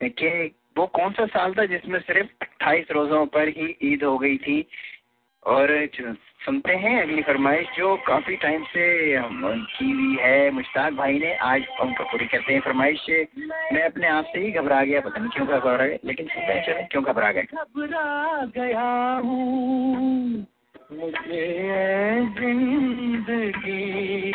कि 0.03 0.55
वो 0.79 0.87
कौन 0.87 1.13
सा 1.13 1.27
साल 1.27 1.55
था 1.55 1.65
जिसमें 1.65 2.01
सिर्फ़ 2.01 2.29
अट्ठाईस 2.43 2.87
रोजों 2.91 3.27
पर 3.27 3.49
ही 3.49 3.77
ईद 3.83 4.05
हो 4.05 4.19
गई 4.19 4.37
थी? 4.37 4.67
और 5.47 5.89
सुनते 6.45 6.73
हैं 6.73 7.03
अगली 7.03 7.23
फरमाइश 7.23 7.67
जो 7.77 7.97
काफ़ी 7.97 8.37
टाइम 8.37 8.65
से 8.65 9.17
की 9.19 9.91
हुई 9.91 10.17
है। 10.21 10.51
मुश्ताक 10.51 10.93
भाई 10.93 11.19
ने 11.19 11.35
आज 11.35 11.63
उनको 11.81 12.05
पूरी 12.05 12.27
करते 12.27 12.53
हैं 12.53 12.61
फरमाइश। 12.61 13.07
मैं 13.73 13.83
अपने 13.83 14.07
आप 14.07 14.25
से 14.25 14.41
ही 14.41 14.51
घबरा 14.53 14.85
गया, 14.85 15.01
पता 15.01 15.21
नहीं 15.21 15.31
क्यों 15.31 15.47
घबरा 15.49 15.87
गया, 15.87 15.99
लेकिन 16.05 16.27
सुनते 16.27 16.53
हैं, 16.53 16.67
चले, 16.67 16.83
क्यों 16.83 17.05
घबरा 17.05 17.33
गए? 17.33 17.43
घबरा 17.43 18.45
गया 18.57 19.21
हूँ। 19.25 20.47
मुझे 20.93 21.47
ज़िंदगी 22.39 24.33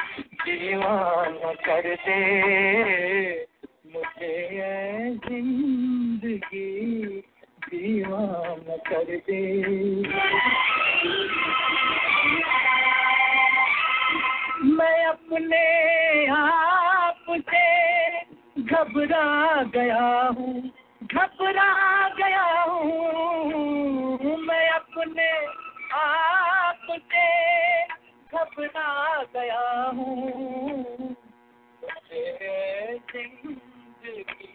मुझे 3.94 5.16
ज़िंदगी 5.26 6.68
दीवाना 7.64 8.76
कर 8.88 9.10
दे। 9.28 9.42
मैं 14.70 15.06
अपने 15.06 15.64
आप 16.36 17.26
से 17.50 17.66
घबरा 18.62 19.64
गया 19.76 20.10
हूँ, 20.38 20.56
घबरा 21.04 21.72
गया 22.20 22.50
हूँ। 22.62 24.38
मैं 24.46 24.68
अपने 24.70 25.30
आप 26.00 26.88
से 26.90 27.28
घबरा 28.34 29.24
गया 29.36 29.66
हूँ। 29.90 31.16
ज़िंदगी 34.04 34.48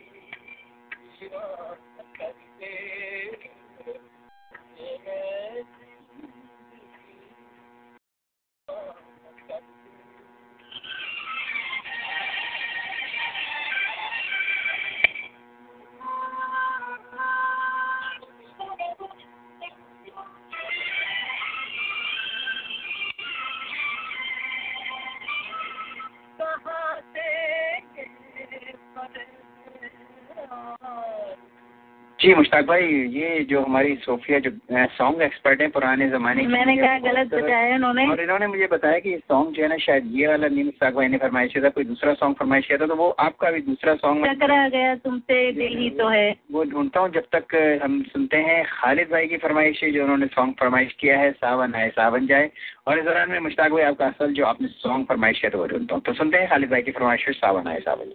जी 32.27 32.35
मुश्ताक 32.35 32.65
भाई 32.67 32.87
ये 33.15 33.27
जो 33.51 33.61
हमारी 33.63 33.95
सोफिया 33.97 34.39
जो 34.45 34.51
सॉन्ग 34.93 35.21
एक्सपर्ट 35.23 35.61
हैं 35.61 35.71
पुराने 35.71 36.09
जमाने 36.11 36.43
की 36.43 36.47
मैंने 36.47 36.77
कहा 36.77 36.99
गलत 36.99 37.29
बताया 37.35 37.75
इन्होंने 37.75 38.07
और 38.11 38.21
इन्होंने 38.21 38.47
मुझे 38.47 38.67
बताया 38.73 38.99
कि 38.99 39.13
सॉन्ग 39.19 39.53
जो 39.57 39.63
है 39.63 39.69
ना 39.69 39.77
शायद 39.77 40.11
ये 40.13 40.27
वाला 40.27 40.49
नहीं 40.49 40.65
मुश्ताक 40.65 40.95
भाई 40.95 41.09
ने 41.09 41.19
फरमाइश 41.19 41.53
किया 41.53 41.65
था 41.65 41.69
कोई 41.77 41.85
दूसरा 41.85 42.15
सॉन्ग 42.15 42.37
फरमाइश 42.37 42.67
किया 42.67 42.79
था 42.79 42.87
तो 42.87 42.97
वो 42.97 43.09
आपका 43.27 43.51
भी 43.51 43.61
दूसरा 43.63 43.95
सॉन्ग 43.95 44.27
टकरा 44.27 44.69
गया 44.69 44.95
तुमसे 45.07 45.37
दिल 45.53 45.77
ही 45.79 45.91
तो 46.01 46.09
है। 46.09 46.35
वो 46.53 46.65
ढूंढता 46.65 47.01
हूँ 47.01 47.09
जब 47.13 47.29
तक 47.37 47.55
हम 47.85 48.03
सुनते 48.13 48.37
हैं 48.49 48.59
खालिद 48.73 49.09
भाई 49.13 49.27
की 49.27 49.37
फरमाइश 49.47 49.85
जो 49.95 50.03
उन्होंने 50.03 50.27
सॉन्ग 50.35 50.55
फरमाइश 50.61 50.93
किया 51.01 51.19
है 51.19 51.31
सावन 51.35 51.75
आए 51.75 51.89
सावन 51.97 52.27
जाए। 52.27 52.51
और 52.87 52.99
इस 52.99 53.05
दौरान 53.05 53.31
में 53.31 53.41
मुश्ताक 53.41 53.73
भाई 53.73 53.83
आपका 53.85 54.07
असल 54.07 54.33
जो 54.35 54.45
आपने 54.47 54.69
सॉन्ग 54.75 55.07
फरमाइश 55.07 55.41
किया 55.41 55.51
था 55.51 55.59
वो 55.59 55.67
ढूंढता 55.69 55.95
हूँ। 55.95 56.03
तो 56.03 56.13
सुनते 56.15 56.39
हैं 56.39 56.49
खालिद 56.51 56.71
भाई 56.71 56.83
की 56.83 56.91
फरमाइश 56.91 57.29
सावन 57.39 57.69
आए 57.69 57.81
सावन 57.89 58.09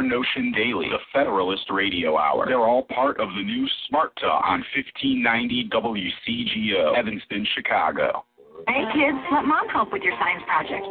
Modern 0.00 0.08
Notion 0.08 0.52
Daily, 0.52 0.88
the 0.88 0.98
Federalist 1.12 1.70
Radio 1.70 2.16
Hour. 2.16 2.46
They're 2.46 2.58
all 2.58 2.84
part 2.84 3.20
of 3.20 3.28
the 3.36 3.42
new 3.42 3.66
Smart 3.88 4.12
Talk 4.16 4.44
on 4.46 4.64
1590 4.74 5.68
WCGO, 5.72 6.96
Evanston, 6.96 7.46
Chicago. 7.54 8.24
Hey 8.68 8.84
kids, 8.92 9.16
let 9.32 9.44
mom 9.44 9.68
help 9.68 9.92
with 9.92 10.02
your 10.02 10.14
science 10.20 10.42
project. 10.46 10.86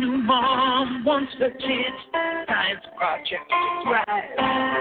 New 0.00 0.18
mom 0.18 1.04
wants 1.04 1.32
her 1.38 1.50
kids 1.50 1.96
science 2.46 2.84
project 2.96 3.50
right. 3.86 4.73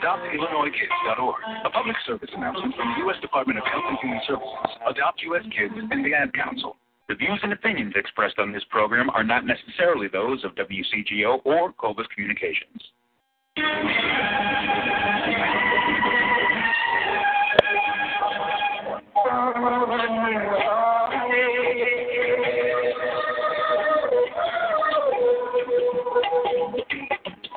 adoptillinoiskids.org. 0.00 1.36
A 1.64 1.70
public 1.70 1.96
service 2.06 2.30
announcement 2.34 2.74
from 2.74 2.92
the 2.92 2.98
U.S. 3.04 3.16
Department 3.20 3.58
of 3.58 3.64
Health 3.66 3.84
and 3.88 3.98
Human 4.00 4.20
Services, 4.26 4.76
Adopt 4.88 5.22
U.S. 5.22 5.42
Kids, 5.56 5.74
and 5.90 6.04
the 6.04 6.14
Ad 6.14 6.32
Council. 6.32 6.76
The 7.08 7.14
views 7.14 7.40
and 7.42 7.52
opinions 7.52 7.94
expressed 7.96 8.38
on 8.38 8.52
this 8.52 8.64
program 8.70 9.10
are 9.10 9.24
not 9.24 9.44
necessarily 9.44 10.08
those 10.08 10.44
of 10.44 10.52
WCGO 10.54 11.40
or 11.44 11.72
Cobus 11.72 12.06
Communications. 12.14 12.80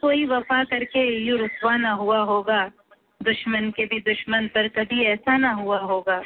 कोई 0.00 0.26
वफा 0.26 0.64
करके 0.64 1.18
you 1.26 1.36
रुसवा 1.36 1.76
ना 1.76 1.90
हुआ 1.90 2.18
होगा। 2.18 2.70
दुश्मन 3.22 3.70
के 3.70 3.86
भी 3.86 4.00
दुश्मन 4.00 4.46
पर 4.46 4.68
कभी 4.68 5.04
ऐसा 5.04 5.36
ना 5.36 5.50
हुआ 5.50 5.78
होगा। 5.78 6.22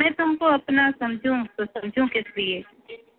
मैं 0.00 0.12
तुमको 0.12 0.46
अपना 0.46 0.90
समझूं 0.90 1.44
तो 1.44 1.64
समझूं 1.64 2.06
किस 2.06 2.24
लिए? 2.38 2.64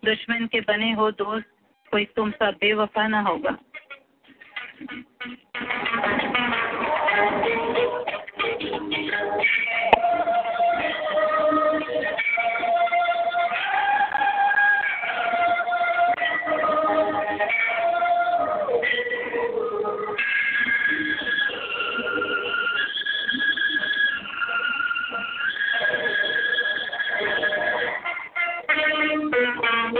दुश्मन 0.04 0.46
के 0.46 0.60
बने 0.60 0.92
हो 0.92 1.10
दोस्त, 1.10 1.46
कोई 1.90 2.04
तुम 2.04 2.30
सा 2.30 2.50
बेवफा 2.50 3.08
ना 3.08 3.20
होगा। 3.20 3.56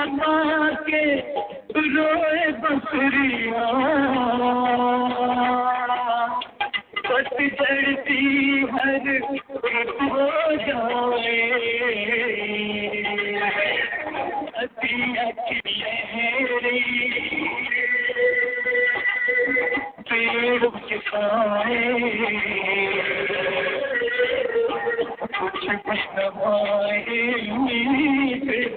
Oh, 0.00 0.06
के 0.86 1.00
रो 1.76 2.04
हर 8.72 9.20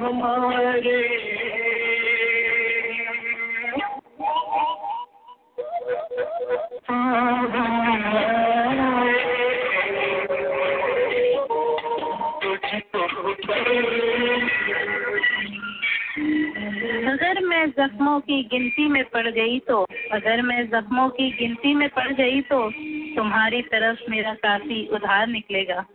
हमारे। 0.03 1.01
अगर 17.07 17.39
मैं 17.41 17.65
जख्मों 17.69 18.19
की 18.19 18.43
गिनती 18.43 18.87
में 18.87 19.03
पड़ 19.05 19.27
गई 19.27 19.59
तो 19.59 19.77
अगर 20.11 20.41
मैं 20.41 20.65
जख्मों 20.69 21.09
की 21.09 21.29
गिनती 21.31 21.73
में 21.73 21.87
पड़ 21.89 22.11
गई 22.13 22.41
तो 22.41 22.59
तुम्हारी 23.15 23.61
तरफ़ 23.61 23.99
मेरा 24.09 24.33
काफ़ी 24.43 24.87
उधार 24.87 25.27
निकलेगा। 25.27 25.85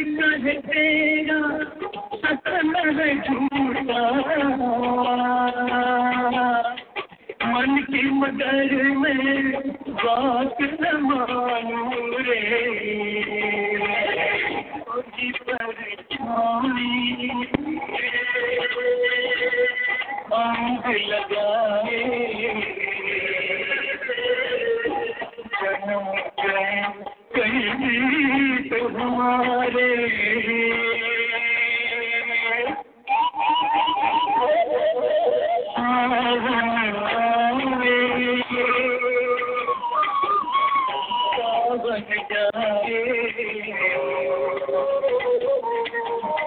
निकल 0.00 0.44
तेरा 0.64 1.38
है 2.98 3.08
झूठा 3.18 4.02
मन 7.44 7.76
की 7.82 8.02
मगर 8.10 8.74
में 8.94 9.52
बात 9.90 10.62
न 10.80 10.94
मानू 11.02 12.18
रे 12.18 12.38
आँख 20.34 20.86
लगाए 21.08 21.98
जन्म 25.60 26.12
कहीं 27.36 28.47
हमारे 29.00 29.96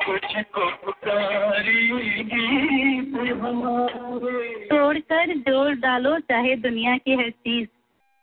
कुछ 0.05 0.43
को 0.53 0.85
पुकारेगी 0.85 3.29
हमारे 3.29 5.37
जोड़ 5.37 5.75
डालो 5.75 6.19
चाहे 6.19 6.55
दुनिया 6.55 6.97
की 6.97 7.15
हर 7.15 7.29
चीज़। 7.29 7.67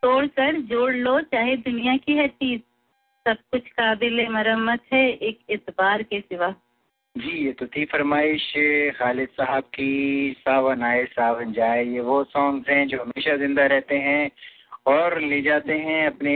तोड़ 0.03 0.25
कर 0.25 0.61
जोड़ 0.61 0.93
लो 0.93 1.21
चाहे 1.21 1.55
दुनिया 1.55 1.97
की 1.97 2.17
हर 2.17 2.27
चीज़। 2.27 2.61
सब 3.25 3.37
कुछ 3.51 3.67
काबिल 3.69 4.27
मरम्मत 4.29 4.81
है, 4.93 5.09
एक 5.09 5.39
इतबार 5.49 6.03
के 6.03 6.19
सिवा। 6.19 6.49
जी, 7.15 7.31
ये 7.45 7.51
तो 7.51 7.65
थी 7.67 7.83
फरमाइश, 7.85 8.43
खालिद 8.97 9.29
साहब 9.31 9.63
की, 9.73 10.35
सावन 10.39 10.83
आए, 10.83 11.03
सावन 11.07 11.51
जाए, 11.53 11.83
ये 11.85 11.99
वो 12.01 12.23
सॉन्ग्स 12.25 12.69
हैं 12.69 12.87
जो 12.87 13.01
हमेशा 13.01 13.35
ज़िंदा 13.37 13.65
रहते 13.65 13.95
हैं 13.99 14.29
और 14.87 15.19
ले 15.21 15.41
जाते 15.41 15.73
हैं 15.79 16.05
अपने 16.07 16.35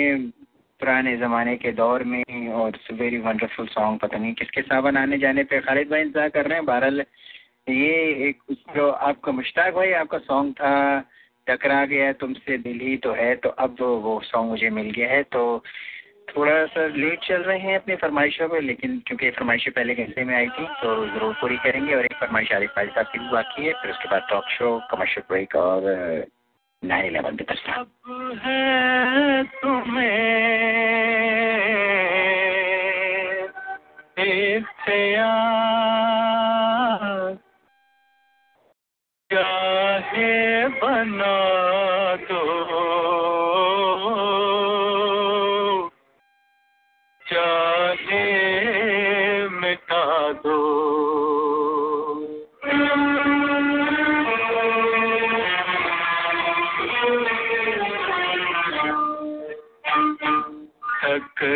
पुराने 0.79 1.15
ज़माने 1.17 1.55
के 1.57 1.71
दौर 1.73 2.03
में, 2.03 2.23
और 2.51 2.77
वेरी 2.93 3.17
वंडरफुल 3.19 3.67
सॉन्ग 3.69 3.99
पता 3.99 4.17
नहीं 4.17 4.33
किसके 4.33 4.61
सावन 4.63 4.97
आने 4.97 5.17
जाने 5.17 5.43
पे 5.43 5.59
खालिद 5.61 5.89
भाई 5.89 6.01
इंतज़ार 6.01 6.29
कर 6.29 6.47
रहे 6.47 6.57
हैं। 6.57 6.65
बहरहाल, 6.65 7.03
ये 7.69 8.27
एक 8.29 8.55
जो 8.75 8.89
आपका 8.89 9.31
मुश्ताक 9.31 9.73
भाई, 9.73 9.91
आपका 9.93 10.17
सॉन्ग 10.19 10.53
था, 10.53 10.99
टकरा 11.47 11.83
गया 11.85 12.11
तुमसे 12.15 12.57
दिल 12.59 12.79
ही 12.81 12.95
तो 12.97 13.13
है 13.13 13.35
तो 13.35 13.49
अब 13.59 13.75
वो 13.79 14.19
सॉन्ग 14.25 14.49
मुझे 14.49 14.69
मिल 14.71 14.89
गया 14.91 15.09
है 15.09 15.23
तो 15.25 15.41
थोड़ा 16.37 16.65
सा 16.65 16.85
लेट 16.95 17.19
चल 17.25 17.41
रहे 17.43 17.57
हैं 17.59 17.75
अपनी 17.79 17.95
फरमाइशों 17.95 18.47
पर 18.49 18.61
लेकिन 18.61 18.97
क्योंकि 19.07 19.29
फरमाइशें 19.31 19.71
पहले 19.73 19.95
घंटे 19.95 20.23
में 20.23 20.35
आई 20.35 20.47
थी 20.57 20.65
तो 20.81 20.95
ज़रूर 21.07 21.33
पूरी 21.41 21.57
करेंगे 21.65 21.95
और 21.95 22.05
एक 22.05 22.15
फरमाइश 22.19 22.51
आरिफ 22.53 22.69
भाई 22.75 22.87
साहब 22.87 23.05
की 23.05 23.19
भी 23.19 23.29
बाकी 23.31 23.65
है, 23.65 23.73
फिर 23.73 23.91
उसके 23.91 24.09
बाद 24.09 24.27
टॉक 24.29 24.49
शो 24.57 24.77
कमर्शियल 24.91 25.25
ब्रेक 25.29 25.55
और 25.55 25.81
नाइन 26.83 27.05
इलेवन 27.05 27.35
पे 27.35 27.43
दस्ता 27.53 27.83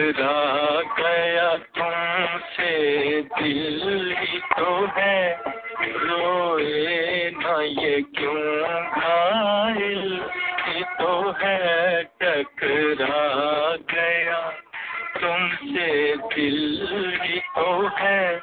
टकरा 0.07 0.81
गया 0.81 1.57
तुमसे 1.57 3.21
दिल 3.21 4.15
ही 4.19 4.39
तो 4.39 4.89
है। 4.97 5.41
रोए 5.81 7.31
ना 7.31 7.61
ये 7.61 8.01
क्यों 8.01 8.85
घायल? 8.85 10.25
ही 10.65 10.84
तो 10.84 11.35
है, 11.41 12.03
टकरा 12.03 13.75
गया। 13.75 14.49
तुमसे 15.21 16.15
दिल 16.15 17.19
ही 17.21 17.39
तो 17.39 17.89
है। 17.99 18.41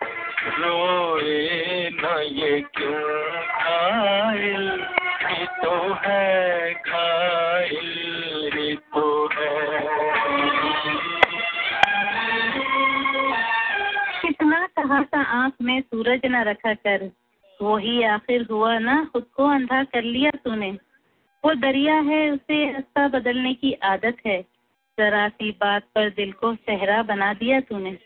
रोए 0.58 1.90
ना 1.90 2.20
ये 2.20 2.60
क्यों 2.60 3.32
घायल? 3.40 4.86
ही 5.22 5.46
तो 5.46 5.94
है, 5.94 6.72
घायल। 6.74 8.03
है 14.96 15.02
कितना 15.02 15.22
कहा 15.22 15.50
में 15.62 15.80
सूरज 15.80 16.20
न 16.26 16.44
रखा 16.44 16.74
कर। 16.74 17.10
वही 17.62 18.02
आखिर 18.02 18.46
हुआ 18.50 18.78
ना? 18.78 19.10
खुद 19.12 19.26
को 19.36 19.44
अंधा 19.44 19.84
कर 19.84 20.02
लिया 20.02 20.30
तूने। 20.30 20.78
वो 21.44 21.54
दरिया 21.54 21.94
है, 21.94 22.30
उसे 22.30 22.72
रास्ता 22.72 23.08
बदलने 23.08 23.54
की 23.54 23.72
आदत 23.72 24.16
है। 24.26 24.42
जरा 24.98 25.28
सी 25.28 25.50
बात 25.50 25.82
पर 25.82 26.08
दिल 26.08 26.32
को 26.32 26.54
सहरा 26.54 27.02
बना 27.02 27.34
दिया 27.34 27.60
तूने। 27.60 27.98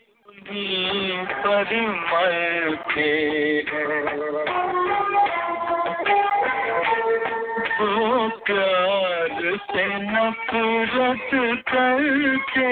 प्यार 8.45 9.57
से 9.57 9.85
नफरत 9.85 11.29
करते 11.69 12.65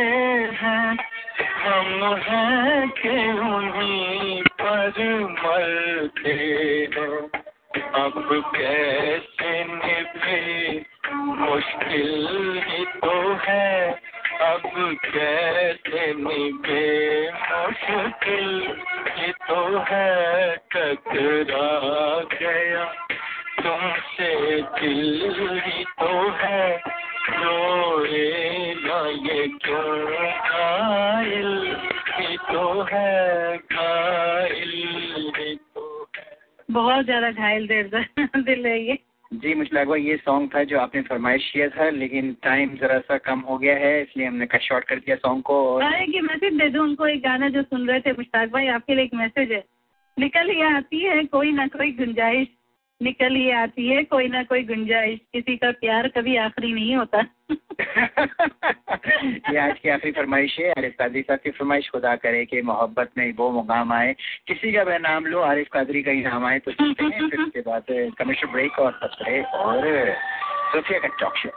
हैं। 0.58 1.17
हम 1.68 2.16
हैं 2.16 2.90
कि 2.90 3.40
उन्हीं 3.40 4.44
पर 4.62 4.94
मरते 5.20 6.30
हैं। 6.30 7.30
अब 7.92 8.44
कैसे 8.56 9.64
निभे? 9.64 10.86
मुश्किल 11.14 12.62
ही 12.68 12.86
तो 12.86 13.38
है। 13.42 13.92
अब 14.42 14.98
कैसे 15.06 16.14
निभे? 16.14 17.32
मुश्किल 17.32 18.76
ही 19.18 19.32
तो 19.32 19.78
है। 19.80 20.56
टकरा 20.56 22.20
गया। 22.20 22.86
तुमसे 23.64 24.62
दिल 24.62 25.62
ही 25.66 25.84
तो 25.84 26.30
है। 26.30 26.98
रोएगा 27.30 29.08
ये 29.08 29.48
क्यों 29.48 30.32
घायल? 30.32 31.57
ही 32.94 32.96
है। 32.96 33.58
घायल 33.58 35.58
बहुत 36.72 37.06
ज़्यादा 37.06 37.32
घायल 37.32 37.68
दिल 37.68 38.06
दिल 38.38 38.66
है 38.66 38.88
ये। 38.88 39.00
जी 39.34 39.54
मुझे 39.54 39.76
लगा 39.76 39.96
ये 39.96 40.18
सॉन्ग 40.18 40.50
था 40.56 40.64
जो 40.64 40.80
आपने 40.80 41.02
फरमाइश 41.02 41.52
किया 41.52 41.70
था 41.70 41.90
लेकिन 41.90 42.38
टाइम 42.44 42.76
जरा 42.76 43.00
सा 43.00 43.18
कम 43.18 43.40
हो 43.40 43.58
गया 43.58 43.76
है 43.76 44.02
इसलिए 44.02 44.28
हमने 44.28 44.46
कट 44.46 44.62
शॉर्ट 44.62 44.86
कर 44.86 44.96
दिया 44.96 45.16
सॉन्ग 45.16 45.44
को 45.44 45.68
और 45.68 45.84
अरे 45.84 46.06
कि 46.06 46.22
मैसेज 46.22 46.54
दे 46.54 46.70
दूँ 46.70 46.84
उनको 46.84 47.08
एक 47.08 47.22
गाना 47.22 47.50
जो 47.50 47.62
सुन 47.62 47.88
रहे 47.88 48.00
थे 48.00 48.12
मुश्ताक 48.12 48.50
भाई 48.50 48.68
आपके 48.68 48.96
लिए 48.96 49.04
एक 49.04 49.14
मैसेज 49.14 49.52
है। 49.52 49.64
निकल 50.20 50.50
ही 50.50 50.62
आती 50.62 51.00
है 51.00 51.24
कोई 51.24 51.52
ना 51.52 51.68
कोई 51.68 51.92
गुंजाइश। 51.92 52.48
निकल 53.02 53.36
ही 53.36 53.52
आती 53.52 53.88
है, 53.88 54.04
कोई 54.04 54.28
ना 54.28 54.44
कोई 54.44 54.64
गुंजाइश, 54.64 55.20
किसी 55.34 55.58
का 55.58 55.72
प्यार 55.72 56.08
कभी 56.08 56.36
आखिरी 56.36 56.74
नहीं 56.74 56.96
होता। 56.96 57.18
ये 59.52 59.58
आज 59.58 59.80
की 59.80 59.90
आखिरी 59.90 60.12
फरमाइश 60.12 60.60
है, 60.60 60.72
आरिफ 60.72 60.96
कादरी 61.00 61.22
साहब 61.22 61.40
की 61.40 61.50
फरमाइश, 61.50 61.90
खुदा 61.90 62.16
करे 62.16 62.46
कि 62.46 62.62
मोहब्बत 62.62 63.12
में 63.18 63.34
वो 63.34 63.52
मुकाम 63.52 63.94
आए। 63.94 64.16
किसी 64.48 64.72
का 64.72 64.84
वह 64.84 64.98
नाम 64.98 65.26
लो, 65.26 65.40
आरिफ 65.40 65.68
कादरी 65.74 66.04
का 66.04 66.12
ही 66.12 66.22
नाम 66.22 66.46
आए 66.46 66.60
तो 66.60 66.72
सुनते 66.72 67.04
हैं, 67.04 67.30
फिर 67.30 67.40
उसके 67.40 67.62
बाद 67.62 67.84
कमर्शियल 67.92 68.52
ब्रेक 68.52 68.80
और 68.80 69.00
सत्रह 69.04 69.42
और 69.44 70.14
सोफिया 70.72 71.00
का 71.00 71.08
टॉक 71.08 71.38
शो 71.38 71.50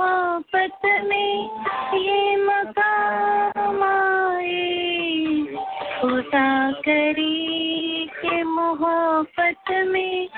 मोहब्बत 0.00 0.80
में 0.84 1.50
ये 1.94 2.36
मकाम 2.36 3.82
आए। 3.82 4.68
खुदा 6.00 6.72
करी 6.72 8.06
के 8.06 8.42
मोहब्बत 8.42 9.70
में 9.70 10.28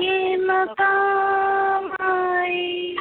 ये 0.00 0.36
मकाम 0.36 1.84
आए। 2.00 2.94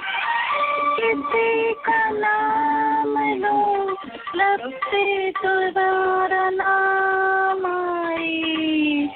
किसी 1.00 1.74
का 1.74 2.10
नाम 2.10 3.14
लो 3.38 3.90
लब 4.36 4.80
से 4.84 5.32
दोबारा 5.32 6.50
नाम 6.50 7.66
आए। 7.66 9.10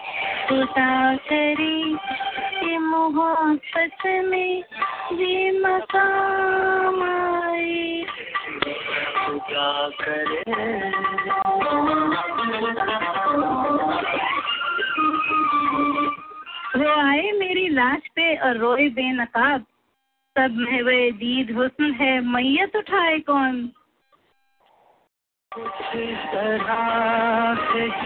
खुदा 0.49 1.15
करी 1.15 1.97
मोहब्बत 3.09 4.05
में 4.05 4.63
ये 5.13 5.59
मकाम 5.59 7.03
आए। 7.03 8.05
वो 16.77 17.01
आए 17.01 17.31
मेरी 17.31 17.69
लाश 17.69 18.01
पे 18.15 18.35
और 18.35 18.57
रोए 18.57 18.89
बेनकाब। 18.89 19.65
सब 20.37 20.51
में 20.51 20.81
वे 20.81 21.11
दीद 21.11 21.55
हुस्न 21.55 21.91
है, 21.91 22.21
मैयत 22.21 22.75
उठाए 22.75 23.19
कौन? 23.19 23.71
तरह 26.33 27.55
से 27.55 28.05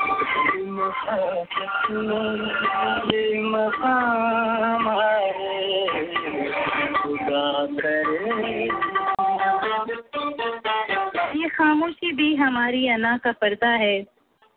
ये 0.81 0.87
खामोशी 11.49 12.11
भी 12.11 12.35
हमारी 12.35 12.87
अना 12.87 13.17
का 13.17 13.31
पर्दा 13.31 13.67
है। 13.67 14.03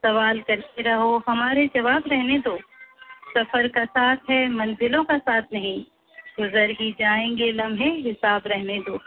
सवाल 0.03 0.41
करते 0.41 0.83
रहो, 0.83 1.23
हमारे 1.29 1.71
जवाब 1.77 2.03
रहने 2.07 2.39
दो। 2.39 2.59
सफ़र 3.35 3.69
का 3.69 3.85
साथ 3.85 4.17
है, 4.31 4.49
मंजिलों 4.49 5.05
का 5.05 5.19
साथ 5.19 5.43
नहीं। 5.53 5.85
गुजर 6.41 6.71
ही 6.71 6.93
जाएँगे 6.93 7.53
लम्हे, 7.53 7.91
हिसाब 7.91 8.43
रहने 8.47 8.79
दो। 8.79 8.99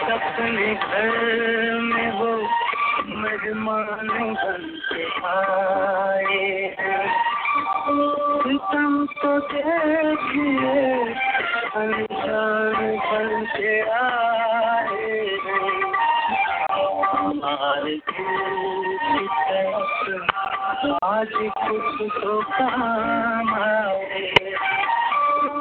अपने 0.00 0.74
घर 0.74 1.10
में 1.80 2.12
वो 2.12 2.29
मेहमान 3.20 4.08
बन 4.08 4.62
के 4.86 5.04
आए 5.28 6.44
तुम 8.62 9.06
तो 9.22 9.32
देखिए 9.50 10.74
अनजान 11.76 12.78
बन 13.04 13.44
के 13.56 13.74
आए 13.96 15.18
हमारे 17.12 17.96
की 18.10 19.26
तरफ़ 19.40 20.94
आज 21.04 21.34
कुछ 21.60 22.08
तो 22.16 22.40
काम 22.52 23.54
आए 23.60 24.69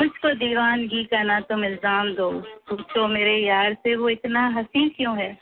मुझको 0.00 0.34
दीवानगी 0.34 1.04
का 1.04 1.22
ना 1.22 1.40
तुम 1.40 1.64
इल्ज़ाम 1.64 2.12
दो। 2.14 2.30
पूछो 2.68 3.06
मेरे 3.08 3.36
यार 3.36 3.74
से 3.74 3.96
वो 3.96 4.08
इतना 4.08 4.46
हँसी 4.48 4.88
क्यों 4.88 5.16
है? 5.16 5.32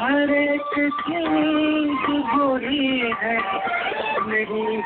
हर 0.00 0.30
एक 0.34 0.70
बुरी 2.34 2.98
है। 2.98 3.36
नहीं 4.26 4.82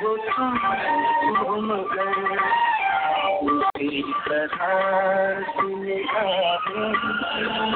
उसी 3.50 4.02
तरह 4.02 5.42
से 5.48 6.04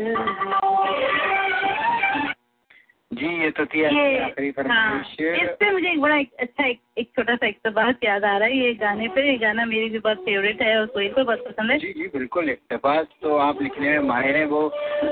जी 3.12 3.28
ये 3.42 3.50
तो 3.50 3.64
थी 3.66 3.82
आखिरी 3.84 4.48
हाँ 4.48 4.52
फरमाइश 4.52 5.16
इससे 5.20 5.70
मुझे 5.70 5.90
एक 5.92 6.00
बड़ा 6.00 6.16
एक, 6.16 6.32
अच्छा 6.40 6.66
एक, 6.66 6.78
एक 6.98 7.10
छोटा 7.16 7.34
सा 7.34 7.46
इकतबास 7.46 7.94
याद 8.04 8.24
आ 8.24 8.36
रहा 8.38 8.48
है 8.48 8.56
ये 8.58 8.74
गाने 8.74 9.08
पे 9.08 9.30
ये 9.30 9.36
गाना 9.38 9.64
मेरी 9.64 9.88
भी 9.88 9.98
बहुत 9.98 10.18
फेवरेट 10.18 10.62
है 10.62 10.78
और 10.80 10.86
कोई 10.86 11.08
को 11.08 11.24
बहुत 11.24 11.44
पसंद 11.48 11.70
है। 11.70 11.78
जी 11.78 11.92
जी 11.92 12.06
बिल्कुल 12.06 12.50
इकतबास 12.50 13.06
तो 13.22 13.36
आप 13.36 13.62
लिखने 13.62 13.90
में 13.90 13.98
माहिर 13.98 14.36
हैं 14.36 14.46
वो 14.46 14.68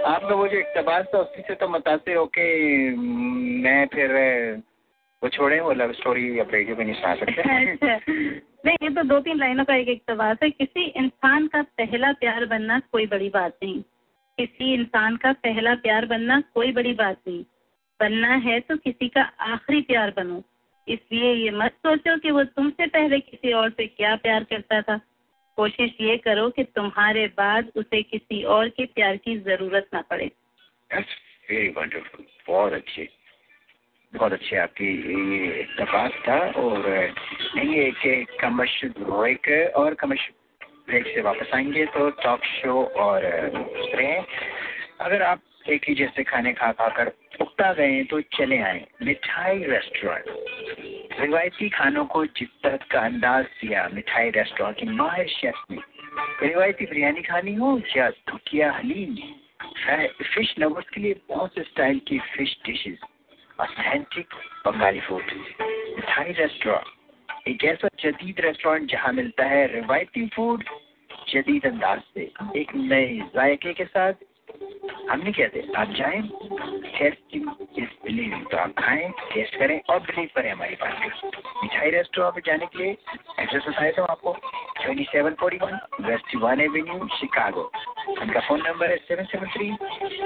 आपका 0.06 0.34
वो 0.34 0.48
जो 0.48 0.58
इकतबास 0.58 1.06
था 1.14 1.18
उसी 1.18 1.42
से 1.42 1.54
तो 1.54 1.68
मुतासर 1.68 2.16
होके 2.16 2.48
मैं 3.60 3.86
फिर 3.86 4.16
वो 5.22 5.28
छोड़े 5.28 5.60
वो 5.60 5.72
लव 5.72 5.92
स्टोरी 5.92 6.38
अब 6.38 6.50
रेडियो 6.50 6.76
पे 6.76 6.84
नहीं 6.84 6.94
सुना 6.94 7.14
सकते। 7.14 7.42
अच्छा। 7.72 7.94
नहीं 8.66 8.76
ये 8.82 8.90
तो 8.90 9.02
दो 9.02 9.20
तीन 9.20 9.38
लाइनों 9.38 9.64
का 9.64 9.74
एक 9.74 9.88
इकतबास 9.88 10.36
है 10.42 10.50
किसी 10.50 10.84
इंसान 10.96 11.46
का 11.46 11.62
पहला 11.62 12.12
प्यार 12.12 12.46
बनना 12.46 12.78
कोई 12.92 13.06
बड़ी 13.06 13.28
बात 13.28 13.56
नहीं। 13.62 13.82
किसी 14.38 14.74
इंसान 14.74 15.16
का 15.16 15.32
पहला 15.32 15.74
प्यार 15.74 16.06
बनना 16.06 16.40
कोई 16.54 16.72
बड़ी 16.72 16.92
बात 16.92 17.16
नहीं। 17.28 17.44
बनना 18.00 18.34
है 18.34 18.60
तो 18.60 18.76
किसी 18.76 19.08
का 19.08 19.22
आखिरी 19.22 19.80
प्यार 19.80 20.12
बनो। 20.16 20.42
इसलिए 20.88 21.32
ये 21.34 21.50
मत 21.50 21.72
सोचो 21.86 22.18
कि 22.18 22.30
वो 22.30 22.44
तुमसे 22.44 22.86
पहले 22.86 23.20
किसी 23.20 23.52
और 23.52 23.70
से 23.70 23.86
क्या 23.86 24.16
प्यार 24.16 24.44
करता 24.44 24.82
था। 24.82 25.00
कोशिश 25.56 25.90
ये 26.00 26.16
करो 26.16 26.48
कि 26.50 26.64
तुम्हारे 26.64 27.26
बाद 27.26 27.70
उसे 27.76 28.02
किसी 28.02 28.42
और 28.42 28.68
के 28.68 28.84
प्यार 28.84 29.16
की 29.16 29.38
ज़रूरत 29.38 29.88
ना 29.94 30.00
पड़े। 30.00 30.30
बहुत 32.48 32.72
अच्छे। 32.72 33.08
बहुत 34.14 34.32
अच्छे 34.32 34.56
आपकी 34.56 34.86
ये 34.86 35.60
इतफाक 35.60 36.12
था 36.28 36.38
और 36.50 36.88
ये 37.58 37.90
कि 37.90 38.24
कमर्शियल 38.40 39.68
और 39.76 39.94
कमर्शियल 39.94 40.66
ब्रेक 40.86 41.04
से 41.14 41.20
वापस 41.20 41.50
आएँगे 41.54 41.86
तो 41.86 42.10
टॉक 42.10 42.44
शो 42.44 42.84
और 42.84 43.24
अगर 45.00 45.22
आप 45.22 45.42
एक 45.66 45.88
ही 45.88 45.94
जैसे 45.94 46.22
खाने 46.24 46.52
खा 46.52 46.70
खा 46.72 46.88
कर 46.88 47.12
उगता 47.40 47.72
गए 47.72 48.02
तो 48.04 48.20
चले 48.34 48.58
आए। 48.62 48.84
मिठाई 49.02 49.58
रेस्टोरेंट 49.64 51.20
रिवायती 51.20 51.68
खानों 51.68 52.04
को 52.04 52.24
जिद्दत 52.26 52.86
का 52.90 53.00
अंदाज 53.00 53.44
दिया 53.62 53.88
मिठाई 53.94 54.30
रेस्टोरेंट 54.30 54.76
की 54.78 54.86
माहिर 54.88 55.28
शेफ 55.28 55.62
ने। 55.70 55.78
रिवायती 56.42 56.86
बिरयानी 56.86 57.22
खानी 57.22 57.54
हो 57.54 57.80
या 57.96 58.08
धुकिया 58.10 58.72
हलीम 58.72 59.16
फ़िश 60.34 60.54
लवर्स 60.58 60.88
के 60.88 61.00
लिए 61.00 61.14
बहुत 61.28 61.54
से 61.54 61.62
स्टाइल 61.62 62.00
की 62.08 62.18
fish 62.36 62.56
dishes 62.66 62.98
authentic 63.60 64.34
Bengali 64.66 65.00
food 65.00 65.32
मिठाई 65.96 66.32
रेस्टोरेंट 66.32 67.48
एक 67.48 67.64
ऐसा 67.64 67.88
जदीद 68.00 68.40
रेस्टोरेंट 68.40 68.90
जहाँ 68.90 69.12
मिलता 69.12 69.44
है 69.44 69.66
रिवायती 69.74 70.26
फ़ूड 70.28 70.64
जदीद 71.28 71.66
अंदाज 71.66 72.00
से। 72.14 72.22
एक 72.56 72.74
नए 72.74 73.16
जायके 73.34 73.72
के 73.72 73.84
साथ 73.84 74.12
हम 75.10 75.20
नहीं 75.20 75.32
कहते 75.32 75.60
आप 75.76 75.92
जाए 75.98 76.20
टेस्टिंग 76.98 77.46
तो 78.50 78.56
आप 78.56 78.72
खाएँ 78.78 79.08
टेस्ट 79.32 79.56
करें 79.58 79.80
और 79.90 80.00
बिलीव 80.00 80.28
करें 80.36 80.50
हमारी 80.50 80.74
बात 80.80 81.22
मिठाई 81.62 81.90
रेस्टोरेंट 81.90 82.34
पे 82.34 82.40
जाने 82.46 82.66
के 82.66 82.82
लिए 82.82 82.96
एड्रेस 83.40 83.64
बताया 83.68 83.92
था 83.98 84.04
आपको। 84.12 84.32
Twenty 84.82 85.04
seven 85.12 85.34
forty 85.40 85.58
one 85.62 85.78
west 86.08 86.36
one 86.42 86.60
avenue 86.60 87.06
Chicago 87.16 87.70
उनका 88.20 88.40
फ़ोन 88.48 88.62
नंबर 88.66 88.90
है 88.90 88.96
seven 89.08 89.24
seven 89.32 89.48
three 89.56 89.72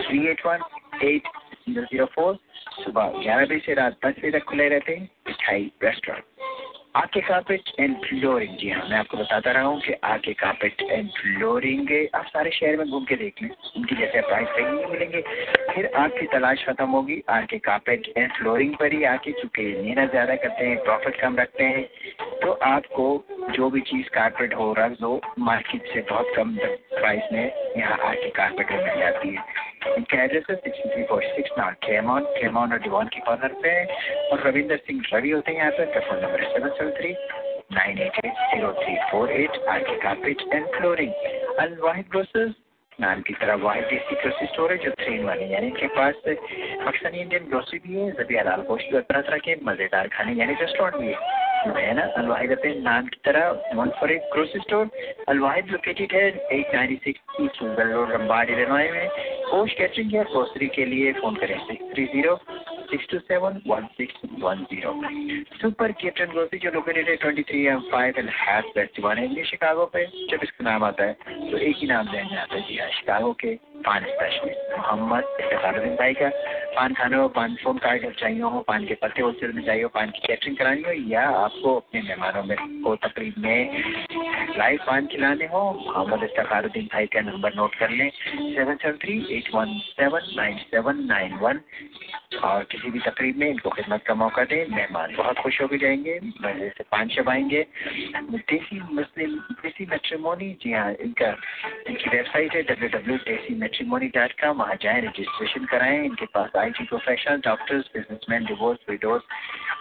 three 0.02 0.26
eight 0.30 0.46
one 0.46 0.64
eight 1.04 1.28
zero 1.68 1.82
zero 1.82 2.06
four 2.14 2.38
सुबह 2.84 3.20
ग्यारह 3.22 3.44
बजे 3.44 3.58
से 3.66 3.74
रात 3.74 3.98
दस 4.06 4.18
बजे 4.18 4.30
तक 4.38 4.44
खुले 4.48 4.68
रहते 4.68 4.94
हैं 4.94 5.08
मिठाई 5.28 5.70
रेस्टोरेंट 5.84 6.24
आके 6.94 7.20
कार्पेट 7.20 7.70
एंड 7.80 7.96
फ्लोरिंग 8.00 8.56
जी 8.58 8.68
हाँ 8.70 8.82
मैं 8.90 8.96
आपको 8.98 9.16
बताता 9.16 9.52
रहा 9.52 9.62
हूँ 9.62 9.80
कि 9.80 9.92
आके 10.04 10.32
कार्पेट 10.32 10.82
एंड 10.82 11.08
फ्लोरिंग 11.10 11.88
आप 12.14 12.26
सारे 12.26 12.50
शहर 12.50 12.76
में 12.76 12.86
घूम 12.88 13.04
के 13.04 13.16
देख 13.16 13.42
लें। 13.42 13.48
उनकी 13.76 13.96
जैसे 13.96 14.20
प्राइस 14.20 14.48
सही 14.48 14.64
नहीं 14.64 14.86
मिलेंगे। 14.92 15.20
फिर 15.72 15.90
आपकी 15.96 16.26
तलाश 16.34 16.64
खत्म 16.68 16.86
होगी। 16.88 17.20
आके 17.30 17.58
कार्पेट 17.66 18.12
एंड 18.16 18.30
फ्लोरिंग 18.32 18.74
पर 18.80 18.92
ही 18.92 19.02
आके 19.14 19.32
चूँकि 19.40 19.64
मेहनत 19.82 20.10
ज़्यादा 20.10 20.36
करते 20.36 20.66
हैं 20.66 20.76
प्रॉफिट 20.84 21.20
कम 21.20 21.36
रखते 21.38 21.64
हैं 21.64 21.84
तो 22.42 22.52
आपको 22.68 23.06
जो 23.50 23.70
भी 23.70 23.80
चीज़ 23.90 24.08
कारपेट 24.14 24.54
हो 24.54 24.72
रंग 24.78 25.04
हो 25.04 25.20
मार्केट 25.40 25.92
से 25.94 26.06
बहुत 26.10 26.32
कम 26.36 26.56
प्राइस 26.94 27.32
में 27.32 27.44
यहाँ 27.76 27.98
आके 28.04 28.30
कार्पेट 28.30 28.72
में 28.72 28.84
मिल 28.84 28.98
जाती 29.00 29.34
है। 29.34 29.72
एड्रेस 29.86 30.44
है 30.50 30.56
sixty 30.56 30.88
three 30.88 31.02
four 31.04 31.22
six 31.24 31.50
nine 31.58 31.74
केमॉन 31.84 32.24
केमॉन 32.36 32.72
और 32.72 32.78
डिवॉन 32.82 33.06
के 33.14 33.20
कॉर्नर 33.20 33.54
पे 33.62 33.72
और 34.32 34.46
रविंदर 34.46 34.76
सिंह 34.86 35.02
रवि 35.12 35.30
होते 35.30 35.52
हैं 35.52 35.58
यहाँ 35.58 35.70
पे। 35.70 35.84
उनका 35.84 36.00
फ़ोन 36.00 36.22
नंबर 36.22 36.42
है 36.42 36.52
seven 36.52 36.68
seven 36.78 36.90
three 36.98 37.12
nine 37.72 37.98
eight 37.98 38.24
eight 38.24 38.32
zero 38.32 38.72
three 38.82 38.96
four 39.10 39.30
eight 39.32 39.64
R 39.68 39.82
K 39.82 39.96
carpet 40.02 40.42
and 40.52 40.66
flooring 40.76 41.12
Al 41.60 41.76
Wahid 41.82 42.06
grocers 42.10 42.54
नाम 43.00 43.20
की 43.26 43.34
तरह 43.34 43.54
वाहिद 43.62 43.84
देसी 43.84 44.14
ग्रोसरी 44.14 44.46
स्टोर 44.46 44.72
है, 44.72 44.78
जो 44.78 44.90
थ्री 45.00 45.14
इन 45.14 45.24
वन 45.24 45.40
यानी 45.52 45.66
इनके 45.66 45.86
पास 45.96 46.14
पाकिस्तानी 46.26 47.18
इंडियन 47.20 47.48
ग्रोसरी 47.48 47.78
भी 47.86 48.00
है 48.00 48.10
जबिया 48.12 48.42
लाल 48.42 48.62
गोश्त 48.68 48.94
और 48.94 49.00
तरह 49.00 49.20
तरह 49.20 49.38
के 49.46 49.56
मज़ेदार 49.64 50.08
खाने 50.08 50.32
यानी 50.40 50.54
रेस्टोरेंट 50.60 50.96
भी 50.96 51.08
है। 51.08 51.52
है 51.66 51.94
ना 51.94 52.02
अलवाहिद 52.18 52.50
अपने 52.52 52.74
नाम 52.80 53.06
की 53.06 53.20
तरह 53.24 53.48
वन 53.74 53.90
फॉर 54.00 54.10
एक 54.12 54.28
grocery 54.32 54.60
store 54.60 54.90
Al Wahid 55.28 55.70
located 55.70 56.12
है 56.12 56.26
एट 56.28 56.74
नाइनटी 56.74 56.96
सिक्स 57.04 57.40
ईस्ट 57.40 57.58
सुंदर 57.58 57.92
रोड 57.92 58.12
रंबाड 58.12 58.50
इलेनॉय 58.50 58.90
में। 58.92 59.08
कोश 59.50 59.72
कैटरिंग 59.78 60.14
या 60.14 60.22
ग्रोसरी 60.32 60.66
के 60.76 60.84
लिए 60.84 61.12
फ़ोन 61.20 61.34
करें 61.36 61.58
six 61.66 61.92
three 61.94 62.04
zero 62.14 62.36
six 62.90 63.06
two 63.10 63.18
seven 63.18 63.60
one 63.66 63.86
six 63.98 64.20
one 64.40 64.64
zero 64.72 64.92
super 65.60 65.92
captain 66.00 66.32
grocery 66.32 66.58
जो 66.58 66.70
लोकेटेड 66.70 67.08
है 67.08 67.16
twenty 67.16 67.42
three 67.50 67.64
M 67.66 67.80
five 67.92 68.18
and 68.18 68.28
hath 68.40 68.76
west 68.76 69.00
one 69.00 69.18
है 69.18 69.44
शिकागो 69.44 69.84
पे, 69.92 70.04
जब 70.30 70.42
इसका 70.42 70.64
नाम 70.64 70.84
आता 70.84 71.04
है 71.04 71.12
तो 71.50 71.56
एक 71.58 71.76
ही 71.76 71.86
नाम 71.86 72.10
ध्यान 72.10 72.36
आता 72.38 72.54
है 72.54 72.60
जी 72.68 72.76
हाँ 72.78 72.88
शिकागो 72.98 73.32
के 73.40 73.54
पान 73.86 74.04
स्पेशलिस्ट 74.04 74.76
मोहम्मद 74.78 75.24
इफ्तारुद्दीन 75.40 75.94
भाई 75.96 76.14
का 76.14 76.28
पान 76.76 76.94
खाने 76.94 77.16
हो, 77.16 77.28
पान 77.28 77.54
फ़ोन 77.62 77.76
कार्ड 77.78 78.12
चाहिए 78.18 78.40
हो, 78.42 78.60
पान 78.68 78.84
के 78.84 78.94
पत्ते 79.02 79.22
होलसेल 79.22 79.52
में 79.52 79.62
चाहिए 79.64 79.82
हो, 79.82 79.88
पान 79.94 80.10
की 80.10 80.26
कैटरिंग 80.26 80.56
करानी 80.56 80.82
हो, 80.82 80.92
या 81.10 81.26
आपको 81.54 81.74
अपने 81.76 82.00
मेहमानों 82.02 82.42
में 82.44 82.82
को 82.82 82.94
तकरीब 82.98 83.34
में 83.38 84.56
लाइव 84.58 84.78
पान 84.86 85.06
खिलाने 85.06 85.46
हो। 85.46 85.60
मोहम्मद 85.74 86.22
इफ्तारुद्दीन 86.24 86.86
भाई 86.92 87.06
का 87.06 87.20
नंबर 87.20 87.54
नोट 87.54 87.74
कर 87.74 87.90
लें। 87.90 88.10
Seven 88.10 88.76
seven 88.76 88.96
three 89.02 89.14
eight 89.36 89.54
one 89.54 89.78
seven 89.90 90.26
nine 90.36 90.56
seven 90.64 91.04
nine 91.06 91.34
one 91.38 91.60
और 92.44 92.64
किसी 92.64 92.90
भी 92.90 92.98
तकरीब 93.00 93.36
में 93.38 93.48
इनको 93.48 93.70
खिदमत 93.70 94.02
का 94.06 94.14
मौका 94.14 94.44
दें। 94.44 94.74
मेहमान 94.74 95.14
बहुत 95.16 95.38
खुश 95.38 95.60
होकर 95.62 95.78
जाएँगे। 95.78 96.18
मज़े 96.42 96.68
से 96.78 96.84
पान 96.90 97.08
चबाएँगे। 97.08 97.62
देसी 98.50 98.80
मुस्लिम, 98.90 99.36
देसी 99.62 99.86
मेट्रीमोनी 99.90 100.50
जी 100.62 100.72
हाँ 100.72 100.92
इनका, 100.94 101.30
इनकी 101.88 102.10
वेबसाइट 102.10 102.54
है 102.54 102.62
W 102.64 102.88
W 102.98 103.16
Desi 103.28 103.54
matrimony 103.60 104.08
dot 104.16 104.32
com 104.40 104.56
वहाँ 104.58 104.76
जाएँ 104.82 105.00
रजिस्ट्रेशन 105.02 105.64
कराएँ। 105.72 106.04
इनके 106.04 106.26
पास 106.34 106.56
I 106.58 106.70
T 106.70 106.84
professional 106.84 107.40
doctors 107.46 107.90
businessman 107.94 108.44
divorce 108.44 108.90
widowers 108.90 109.22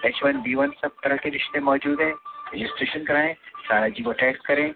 H 0.05 0.19
one 0.23 0.41
B 0.43 0.55
one 0.55 0.71
सब 0.81 0.95
तरह 1.03 1.17
के 1.17 1.29
रिश्ते 1.29 1.59
मौजूद 1.63 2.01
हैं। 2.01 2.13
रजिस्ट्रेशन 2.53 3.03
कराएँ 3.05 3.33
सारा 3.65 3.87
जी 3.87 4.03
को 4.03 4.11
टैक्स 4.13 4.45
करें 4.45 4.71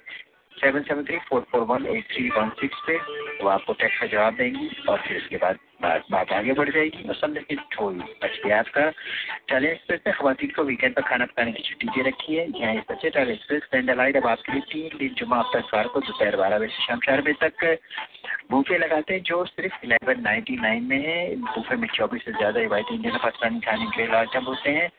seven 0.58 0.82
seven 0.82 1.04
three 1.04 1.18
four 1.30 1.42
four 1.52 1.62
one 1.62 1.86
eight 1.86 2.06
three 2.12 2.30
one 2.30 2.50
six 2.60 2.78
पे, 2.88 2.98
वो 3.44 3.50
आपको 3.50 3.74
टैक्स 3.74 4.00
का 4.00 4.06
जवाब 4.08 4.36
देंगी 4.36 4.70
और 4.90 5.02
फिर 5.02 5.18
उसके 5.18 5.38
बाद 5.38 5.58
बात 5.82 6.06
बात 6.12 6.32
आगे 6.34 6.54
बढ़ 6.54 6.70
जाएगी। 6.74 7.08
और 7.10 7.16
समझ 7.16 7.44
के 7.44 7.56
ठोल 7.72 7.98
बच 8.24 8.52
आपका 8.52 8.90
टाइल 9.50 9.66
एक्सप्रेस 9.66 10.00
में 10.08 10.14
खातन 10.16 10.48
को 10.56 10.64
वीकेंड 10.64 10.96
पर 10.96 11.02
खाना 11.10 11.26
पकाने 11.26 11.52
की 11.52 11.64
छुट्टी 11.64 11.88
दे 11.88 12.08
रखी 12.10 12.36
है। 12.36 12.46
यहाँ 12.52 12.74
इस 12.76 12.84
बच्चे 12.92 13.10
टाइल 13.10 13.30
एक्सप्रेस 13.32 13.68
पेंडलाइट 13.72 14.18
अब 14.18 14.28
आपके 14.28 14.52
लिए 14.54 14.62
तीन 14.72 14.98
दिन 15.00 15.14
जुमा 15.20 15.40
हफ़्ता 15.40 15.60
इतवार 15.60 15.88
को 15.88 16.00
दोपहर 16.00 16.36
बारह 16.36 16.60
बजे 16.60 16.68
से 16.68 16.86
शाम 16.86 17.00
चार 17.06 17.22
बजे 17.22 17.48
तक। 17.48 17.78
बूफे 18.52 18.78
लगाते 18.78 19.14
हैं 19.14 19.22
जो 19.24 19.44
सिर्फ़ 19.46 19.86
इलेवन 19.86 20.22
नाइन्टी 20.24 20.56
नाइन 20.58 20.84
में 20.90 21.00
है। 21.06 21.20
बूफे 21.38 21.76
में 21.76 21.88
चौबीस 21.96 22.26
से 22.26 22.32
ज़्यादा 22.32 22.60
रिवायती 22.60 22.96
इंडियन 22.96 23.18
पाकिस्तानी 23.18 23.60
खाने 23.60 23.86
के 23.96 24.08
लाजम 24.12 24.46
होते 24.46 24.72
हैं। 24.72 24.90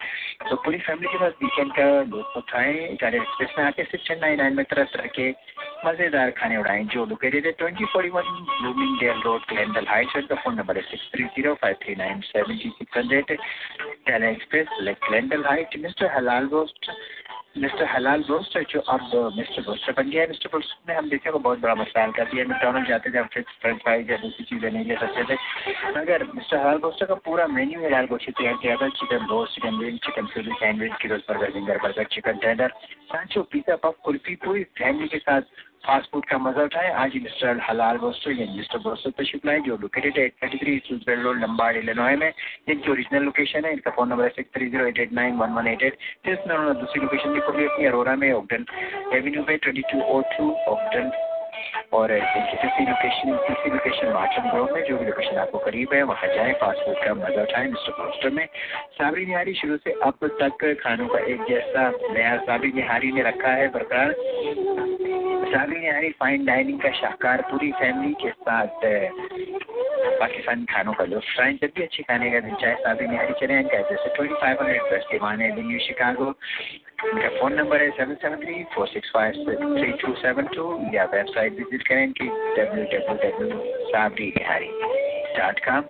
तो 0.50 0.56
पूरी 0.64 0.78
फैमिली 0.78 1.08
के 1.08 1.18
पास 1.18 1.32
वीकेंड 1.42 1.72
का 1.72 1.88
लुत्फ 2.14 2.36
उठाएँ 2.36 2.96
टाइल 3.00 3.14
एक्सप्रेस 3.14 3.54
में 3.58 3.64
आके 3.64 3.84
सिक्स 3.84 4.10
नाइन 4.20 4.38
नाइन 4.38 4.56
में 4.56 4.64
तरह 4.64 4.84
तरह 4.94 5.06
के 5.18 5.30
मज़ेदार 5.86 6.30
खाने 6.38 6.56
उड़ाएँ 6.56 6.84
जो 6.94 7.04
लोकेटेड 7.06 7.46
है 7.46 7.52
twenty 7.58 7.84
forty 7.92 8.08
one 8.10 8.30
Bloomingdale 9.00 9.20
road 9.24 9.44
Glendale 9.48 9.86
Heights 9.88 10.26
का 10.28 10.34
phone 10.34 10.54
number 10.54 10.67
six 10.70 11.10
three 11.12 11.24
zero 11.24 11.54
five 11.62 11.76
three 11.82 11.94
nine 11.94 12.20
seven 12.24 12.56
six 12.58 12.96
hundred 12.96 13.36
टेला 14.06 14.28
express 14.28 14.68
Glendale 15.06 15.44
height 15.44 15.76
mister 15.78 16.16
halal 16.16 16.48
roast 16.52 16.90
mister 17.58 17.84
halal 17.84 18.22
broaster 18.22 18.62
जो 18.70 18.80
अब 18.80 19.32
मिस्टर 19.36 19.62
ब्रोस्टर 19.62 19.92
बन 19.92 20.10
गया 20.10 20.22
है 20.22 20.28
मिस्टर 20.28 20.48
ब्रोस्टर 20.48 20.92
ने, 20.92 20.98
हम 20.98 21.08
देखने 21.10 21.32
को 21.32 21.38
बहुत 21.38 21.58
बड़ा 21.60 21.74
मसला 21.74 22.06
कर 22.18 22.24
दिया 22.30 22.44
मैकडोनल्ड 22.44 22.88
जाते 22.88 23.10
थे, 23.10 23.18
हम 23.18 23.26
फ्रेंच 23.26 23.80
फ्राइज 23.82 24.10
या 24.10 24.16
दूसरी 24.16 24.44
चीज़ें 24.44 24.70
नहीं 24.70 24.84
ले 24.84 24.96
सकते 24.96 25.24
थे। 25.24 25.36
मगर 25.98 26.24
मिस्टर 26.34 26.56
हलाल 26.56 26.78
ब्रोस्टर 26.78 27.06
का 27.06 27.14
पूरा 27.24 27.46
मेन्यू 27.46 27.84
हलाल 27.84 28.06
गोश्त 28.06 28.30
तैयार 28.30 28.54
किया 28.62 28.76
था 28.76 28.88
chicken 29.00 29.26
roast 29.30 29.54
chicken 29.54 29.74
wing 29.74 29.98
chicken 29.98 30.26
philly 30.34 30.52
sandwich 30.60 30.92
Kiroj 31.02 31.22
burger 31.28 31.52
zinger 31.52 31.78
burger 31.82 32.04
chicken 32.12 32.38
tender 32.38 32.74
सांचो 33.12 33.42
पिज्जा 33.52 33.76
पफ 33.82 33.96
कुल्फी 34.04 34.34
पूरी 34.44 34.64
फैमिली 34.78 35.08
के 35.08 35.18
साथ 35.18 35.42
फास्ट 35.86 36.10
फ़ूड 36.12 36.24
का 36.26 36.38
मज़ा 36.38 36.62
उठाए। 36.62 36.90
आज 37.02 37.12
मिस्टर 37.22 37.60
हलाल 37.68 37.96
रोस्टर 37.98 38.32
या 38.32 38.46
मिस्टर 38.54 38.80
रोस्टर 38.86 39.10
तशरीफ़ 39.18 39.46
लाए 39.46 39.60
जो 39.66 39.76
लोकेटेड 39.82 40.18
है 40.18 40.24
एट 40.24 40.34
थर्टी 40.42 40.58
थ्री 40.58 40.76
सूजबेल 40.88 41.20
रोड 41.22 41.40
लंबा 41.42 41.70
इलेनॉय 41.80 42.16
में 42.16 42.28
इनकी 42.28 42.90
ओरिजिनल 42.90 43.24
लोकेशन 43.24 43.64
है, 43.64 43.72
इनका 43.72 43.90
फ़ोन 43.90 44.08
नंबर 44.08 44.24
है 44.24 44.30
six 44.30 44.50
three 44.56 44.68
zero 44.70 44.86
eight 44.86 44.98
eight 44.98 45.12
nine 45.20 45.36
one 45.38 45.54
one 45.54 45.66
eight 45.68 45.82
eight 45.82 45.98
फिर 46.24 46.36
उन्होंने 46.36 46.74
दूसरी 46.80 47.02
लोकेशन 47.02 47.32
भी 47.34 47.40
खोली 47.48 47.64
अपनी 47.64 47.86
अरोरा 47.86 48.16
में 48.16 48.32
ऑक्टन 48.32 48.66
एवेन्यू 49.16 49.42
पे 49.42 49.56
twenty 49.56 49.82
two 49.92 50.02
O 50.02 50.20
two 50.36 50.52
Oakton 50.74 51.10
और 51.92 52.12
तीसरी 52.34 52.84
लोकेशन 52.86 53.36
तीसरी 53.46 53.70
लोकेशन 53.70 54.12
मार्चन 54.12 54.48
ग्रोव 54.50 54.74
में 54.74 54.82
जो 54.84 54.96
भी 54.98 55.04
लोकेशन 55.06 55.36
आपको 55.38 55.58
करीब 55.58 55.94
है, 55.94 56.02
वहाँ 56.04 56.28
जाएँ 56.34 56.52
फास्ट 56.60 56.84
फ़ूड 56.84 57.04
का 57.04 57.14
मज़ा 57.14 57.42
उठाएँ 57.42 57.68
मिस्टर 57.68 58.02
रोस्टर 58.02 58.30
में। 58.30 58.46
साबरी 58.98 59.26
निहारी 59.26 59.54
शुरू 59.54 59.76
से 59.76 59.92
अब 60.02 60.28
तक 60.40 60.64
खानों 60.82 61.08
का 61.08 61.18
एक 61.26 61.44
जैसा 61.48 61.88
नया 62.10 62.36
साबरी 62.38 62.72
निहारी 62.72 63.12
ने 63.12 63.22
रखा 63.22 63.52
है, 63.52 63.68
बरकरार। 63.68 64.14
साबरी 65.48 65.80
निहारी 65.80 66.10
फाइन 66.20 66.44
डाइनिंग 66.44 66.80
का 66.80 66.90
शाहकार, 66.92 67.42
पूरी 67.50 67.70
फैमिली 67.72 68.12
के 68.22 68.30
साथ 68.30 68.84
पाकिस्तानी 70.20 70.64
खानों 70.64 70.92
का 70.92 71.04
लुत्फ 71.04 71.26
उठाएँ 71.28 71.54
जब 71.62 71.70
भी 71.76 71.82
अच्छे 71.82 72.02
खाने 72.02 72.30
का 72.30 72.40
दिन 72.40 72.54
चाहे, 72.54 72.74
साबरी 72.76 73.06
निहारी 73.06 73.34
चले 73.40 73.54
है 73.54 73.62
twenty 73.62 74.34
five 74.34 74.56
hundred 74.60 74.92
west 74.92 75.12
Devon 75.12 75.42
avenue 75.42 75.78
Chicago. 75.78 76.30
इनका 77.06 77.28
फ़ोन 77.30 77.52
नंबर 77.54 77.82
है 77.82 77.90
seven 77.90 78.14
seven 78.14 78.36
three 78.36 78.62
four 78.74 78.86
six 78.88 79.10
five 79.14 79.32
three 79.48 79.90
two 79.98 80.14
seven 80.14 80.46
two 80.54 80.64
या 80.94 81.04
वेबसाइट 81.12 81.52
विज़िट 81.52 81.82
करें 81.88 82.02
इनकी 82.04 82.26
W 82.26 82.84
W 82.84 83.14
W 83.24 83.58
Sabri 83.90 84.30
Nihari 84.30 84.70
dot 85.38 85.60
com 85.64 85.84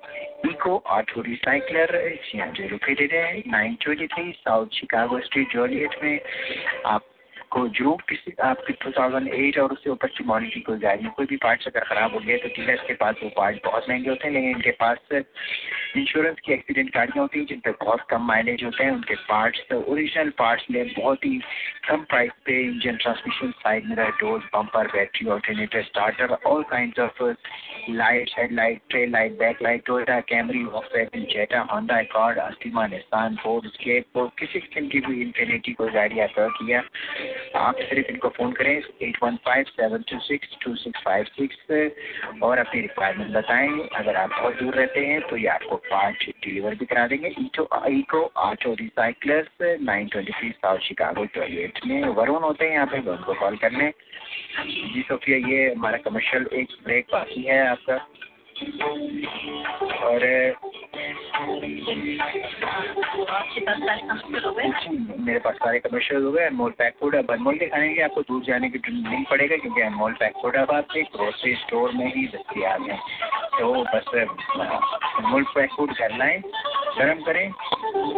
Eco 0.50 0.76
auto 0.96 1.20
recycler 1.20 1.96
छियानवे 2.24 2.66
रुपये 2.68 2.94
दे 2.94 3.06
रहे 3.12 3.22
हैं 3.28 3.42
nine 3.46 3.76
twenty 3.82 4.06
three 4.06 4.32
south 4.32 4.66
Chicago 4.74 5.20
street 5.20 5.52
Joliet 5.52 5.96
में। 6.02 6.20
आप 6.86 7.02
को 7.02 7.17
जो 7.52 7.94
किसी, 8.08 8.32
आपकी 8.42 8.72
टू 8.74 8.90
थाउज़ेंड 8.90 9.28
एट 9.28 9.58
और 9.58 9.72
उससे 9.72 9.90
ऊपर 9.90 10.08
की 10.08 10.24
मॉडल 10.24 10.46
की 10.48 10.60
कोई 10.60 10.78
गाड़ी 10.78 11.08
कोई 11.16 11.26
भी 11.26 11.36
पार्ट्स 11.36 11.66
अगर 11.66 11.84
ख़राब 11.84 12.14
हो 12.14 12.20
गए 12.20 12.36
तो 12.38 12.48
डीलर्स 12.48 12.80
के 12.86 12.94
पास 12.94 13.14
वो 13.22 13.28
पार्ट 13.36 13.64
बहुत 13.64 13.88
महँगे 13.88 14.10
होते 14.10 14.26
हैं, 14.26 14.34
लेकिन 14.34 14.50
इनके 14.50 14.70
पास 14.80 14.98
इंश्योरेंस 15.96 16.36
की 16.44 16.52
एक्सीडेंट 16.52 16.90
गाड़ियाँ 16.94 17.22
होती 17.22 17.38
हैं 17.38 17.46
जिन 17.46 17.60
पर 17.60 17.70
बहुत 17.80 18.00
कम 18.10 18.22
माइलेज 18.26 18.64
होते 18.64 18.84
हैं। 18.84 18.90
उनके 18.90 19.14
पार्ट्स 19.28 19.72
ओरिजिनल 19.74 20.30
पार्ट्स 20.38 20.66
में 20.70 20.92
बहुत 20.98 21.24
ही 21.24 21.40
कम 21.88 22.04
प्राइस 22.10 22.32
पे 22.46 22.60
engine 22.62 22.96
transmission 23.02 23.50
side 23.60 23.86
mirror 23.88 24.10
door 24.20 24.38
bumper 24.54 24.86
battery 24.92 25.28
alternator 25.30 25.82
starter 25.82 26.36
all 26.46 26.62
kind 26.70 26.98
of 27.00 27.22
light 27.92 28.30
headlight 28.38 28.80
trail 28.90 29.10
light 29.12 29.38
back 29.38 29.62
light 29.62 29.84
Toyota 29.86 30.20
Camry 30.28 30.64
Volkswagen 30.66 31.24
Jetta 31.32 31.60
Honda 31.72 31.98
Accord 31.98 32.38
Altima 32.38 32.86
Nissan 32.86 33.36
Ford 33.42 33.68
Escape 33.70 34.18
किसी 34.38 34.60
किस्म 34.60 34.86
की 34.88 35.00
भी 35.00 35.20
infinity 35.22 35.72
कोई 35.72 35.90
गाड़ी 35.90 36.20
आप 36.20 36.34
किया। 36.38 36.82
आप 37.56 37.76
सिर्फ़ 37.80 38.10
इनको 38.10 38.28
फ़ोन 38.30 38.52
करें, 38.52 38.82
eight 39.02 39.18
one 39.22 39.36
five 39.44 39.64
seven 39.70 40.02
two 40.10 40.18
six 40.20 40.56
two 40.62 40.74
six 40.76 41.00
five 41.04 41.24
six 41.32 42.40
और 42.42 42.58
अपनी 42.58 42.80
रिक्वायरमेंट 42.80 43.30
बताएँ। 43.32 43.68
अगर 43.96 44.16
आप 44.16 44.30
बहुत 44.30 44.58
दूर 44.58 44.74
रहते 44.74 45.06
हैं 45.06 45.20
तो 45.28 45.36
ये 45.36 45.46
आपको 45.48 45.76
पार्ट 45.88 46.24
डिलीवर 46.44 46.74
भी 46.74 46.86
करा 46.86 47.06
देंगे। 47.06 47.34
ईटो, 47.40 47.68
Eco 47.90 48.22
auto 48.38 48.74
recyclers 48.74 49.48
nine 49.82 50.08
twenty 50.08 50.32
three 50.32 50.50
south 50.52 50.78
Chicago 50.88 51.24
toilet 51.34 51.80
में 51.86 52.02
वरुण 52.10 52.42
होते 52.42 52.64
हैं, 52.64 52.72
यहाँ 52.72 52.86
पे 52.86 52.98
उनको 53.00 53.34
कॉल 53.34 53.56
कर 53.56 53.72
लें 53.72 53.90
जी 54.60 55.02
सोफिया, 55.02 55.36
ये 55.48 55.72
हमारा 55.72 55.98
कमर्शियल 55.98 56.46
एक 56.54 56.68
ब्रेक 56.84 57.06
बाकी 57.12 57.42
है 57.42 57.66
आपका। 57.68 57.96
और 58.58 60.20
मेरे 65.18 65.38
पास 65.38 65.54
सारे 65.54 65.78
कमर्शियल 65.78 66.24
हो 66.24 66.30
गए 66.32 66.44
अनमोल 66.46 66.70
पैक 66.78 66.94
फ़ूड 67.00 67.14
अब 67.16 67.30
अनमोल 67.30 67.56
के 67.58 67.66
खाने 67.66 67.94
के 67.94 68.02
आपको 68.02 68.22
दूर 68.22 68.42
जाने 68.44 68.68
की 68.68 68.78
नहीं 68.92 69.24
पड़ेगा, 69.30 69.56
क्योंकि 69.56 69.80
अनमोल 69.80 70.12
पैक 70.12 70.32
फ़ूड 70.42 70.56
अब 70.56 70.70
आपके 70.70 71.02
ग्रोसरी 71.16 71.54
स्टोर 71.54 71.92
में 71.94 72.06
ही 72.14 72.26
दस्तियाब 72.26 72.88
है। 72.90 72.98
तो 73.58 73.72
बस 73.84 74.06
अनमोल 74.14 75.44
पैक 75.54 75.70
फ़ूड 75.76 75.90
घर 75.92 76.16
लाएँ, 76.18 76.38
गर्म 76.98 77.22
करें, 77.22 77.52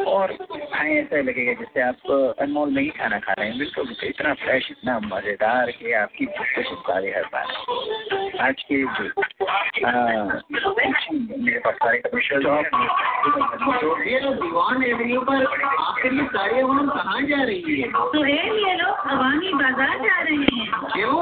और 0.05 0.33
खाएँ 0.73 0.95
ऐसा 0.97 1.17
लगेगा 1.21 1.53
जैसे 1.61 1.81
आप 1.83 2.37
अनमोल 2.41 2.69
में 2.75 2.83
ही 2.83 2.89
खाना 2.99 3.19
खा 3.19 3.33
रहे 3.33 3.49
हैं। 3.49 3.59
बिल्कुल, 3.59 3.97
इतना 4.05 4.35
फ्रेश 4.35 4.71
इतना 4.71 4.99
मज़ेदार 5.05 5.71
कि 5.71 5.93
आपकी 6.03 6.27
भूख 6.27 6.47
को 6.57 6.63
चिपका 6.63 6.95
हर 6.95 7.27
बार। 7.33 7.47
आज 8.47 8.63
के 8.63 8.77
जो 8.83 9.05
दीवान 14.41 14.83
एवेन्यू 14.83 15.21
पर 15.23 15.45
आपके 15.45 16.11
लिए 16.11 16.25
सारी 16.27 16.61
अवाम 16.61 16.89
कहाँ 16.89 17.21
जा 17.23 17.43
रही 17.43 17.81
है 17.81 17.89
तो 18.13 18.25
ये 18.27 18.75
लोग 18.75 19.11
अवामी 19.11 19.53
बाज़ार 19.55 19.97
जा 19.99 20.19
रहे 20.21 20.37
हैं 20.37 20.67
क्यों 20.93 21.19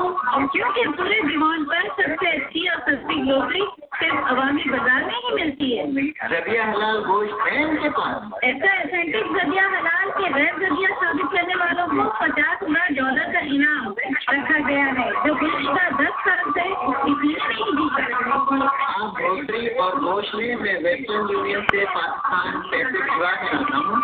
क्योंकि 0.49 0.85
पूरे 0.93 1.21
दीवान 1.23 1.65
पर 1.65 1.89
सबसे 1.99 2.31
अच्छी 2.31 2.69
और 2.69 2.79
सस्ती 2.81 3.21
ग्रोसरी 3.21 3.65
सिर्फ़ 3.95 4.29
अवामी 4.29 4.65
बाज़ार 4.67 5.05
में 5.05 5.15
ही 5.17 5.35
मिलती 5.35 5.71
है 5.73 5.87
जबिया 6.29 6.67
हलाल 6.67 6.99
गोश्त 7.05 7.47
है 7.49 7.65
उनके 7.65 7.91
पास 7.91 8.45
ऐसा 8.45 8.75
एसेंटिक 8.75 9.33
जबिया 9.33 9.67
हलाल 9.69 10.11
के 10.11 10.33
गैर 10.33 10.55
जबिया 10.59 10.95
साबित 10.95 11.27
करने 11.33 11.55
वालों 11.55 11.87
को 11.87 12.09
पचास 12.21 12.63
हज़ार 12.63 12.95
डॉलर 12.95 13.33
का 13.33 13.41
इनाम 13.49 13.95
रखा 14.31 14.59
गया 14.69 14.85
है 14.99 15.11
जो 15.27 15.35
गुजशत 15.35 16.01
दस 16.01 16.15
साल 16.21 16.51
से 16.51 16.69
इसलिए 17.09 17.39
नहीं 17.49 18.98
जा 18.99 19.31
रही 19.51 19.69
और 19.83 19.93
गोश्त 20.01 20.35
में 20.35 20.75
वेस्टर्न 20.85 21.29
यूनियन 21.33 21.63
से 21.71 21.81
पाकिस्तान 21.95 22.53
पैसे 22.71 22.91
भिजवा 22.93 23.33
के 23.43 23.49
रखा 23.57 23.79
हूँ 23.79 23.97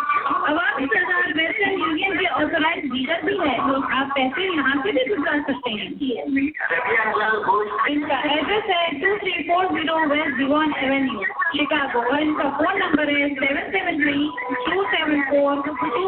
अवामी 0.49 0.85
सरकार 0.93 1.25
वेस्टर्न 1.37 1.73
यूनियन 1.79 2.11
के 2.19 2.27
ऑथोराइज 2.43 2.83
डीलर 2.91 3.19
भी 3.25 3.35
है 3.39 3.55
तो 3.67 3.73
आप 3.97 4.07
पैसे 4.15 4.41
यहाँ 4.47 4.75
से 4.83 4.91
भी 4.91 5.03
भिजवा 5.09 5.33
सकते 5.49 5.71
हैं। 5.71 5.87
इनका 7.93 8.17
एड्रेस 8.35 8.67
है 8.69 8.83
two 9.01 9.09
three 9.23 9.33
four 9.49 9.63
zero 9.73 9.97
west 10.13 10.33
Devon 10.37 10.69
avenue 10.83 11.19
Chicago 11.55 11.99
और 12.13 12.19
इनका 12.21 12.47
फ़ोन 12.57 12.73
नंबर 12.79 13.05
है 13.15 13.29
seven 13.35 13.65
seven 13.75 13.93
three 14.03 14.17
two 14.65 14.83
seven 14.95 15.21
four 15.29 15.53
two 15.65 15.71
three 15.83 16.03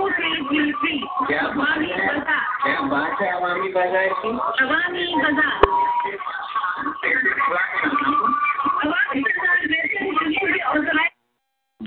three 0.47 0.64
three 0.81 0.95
Awami 1.38 1.91
Bazaar. 1.93 2.41
क्या 2.64 2.80
बात 2.95 3.22
है 3.22 3.27
अवामी 3.31 3.69
बाज़ार 3.73 4.07
की? 4.23 4.30
अवामी 4.64 5.05
बाज़ार। 5.23 5.55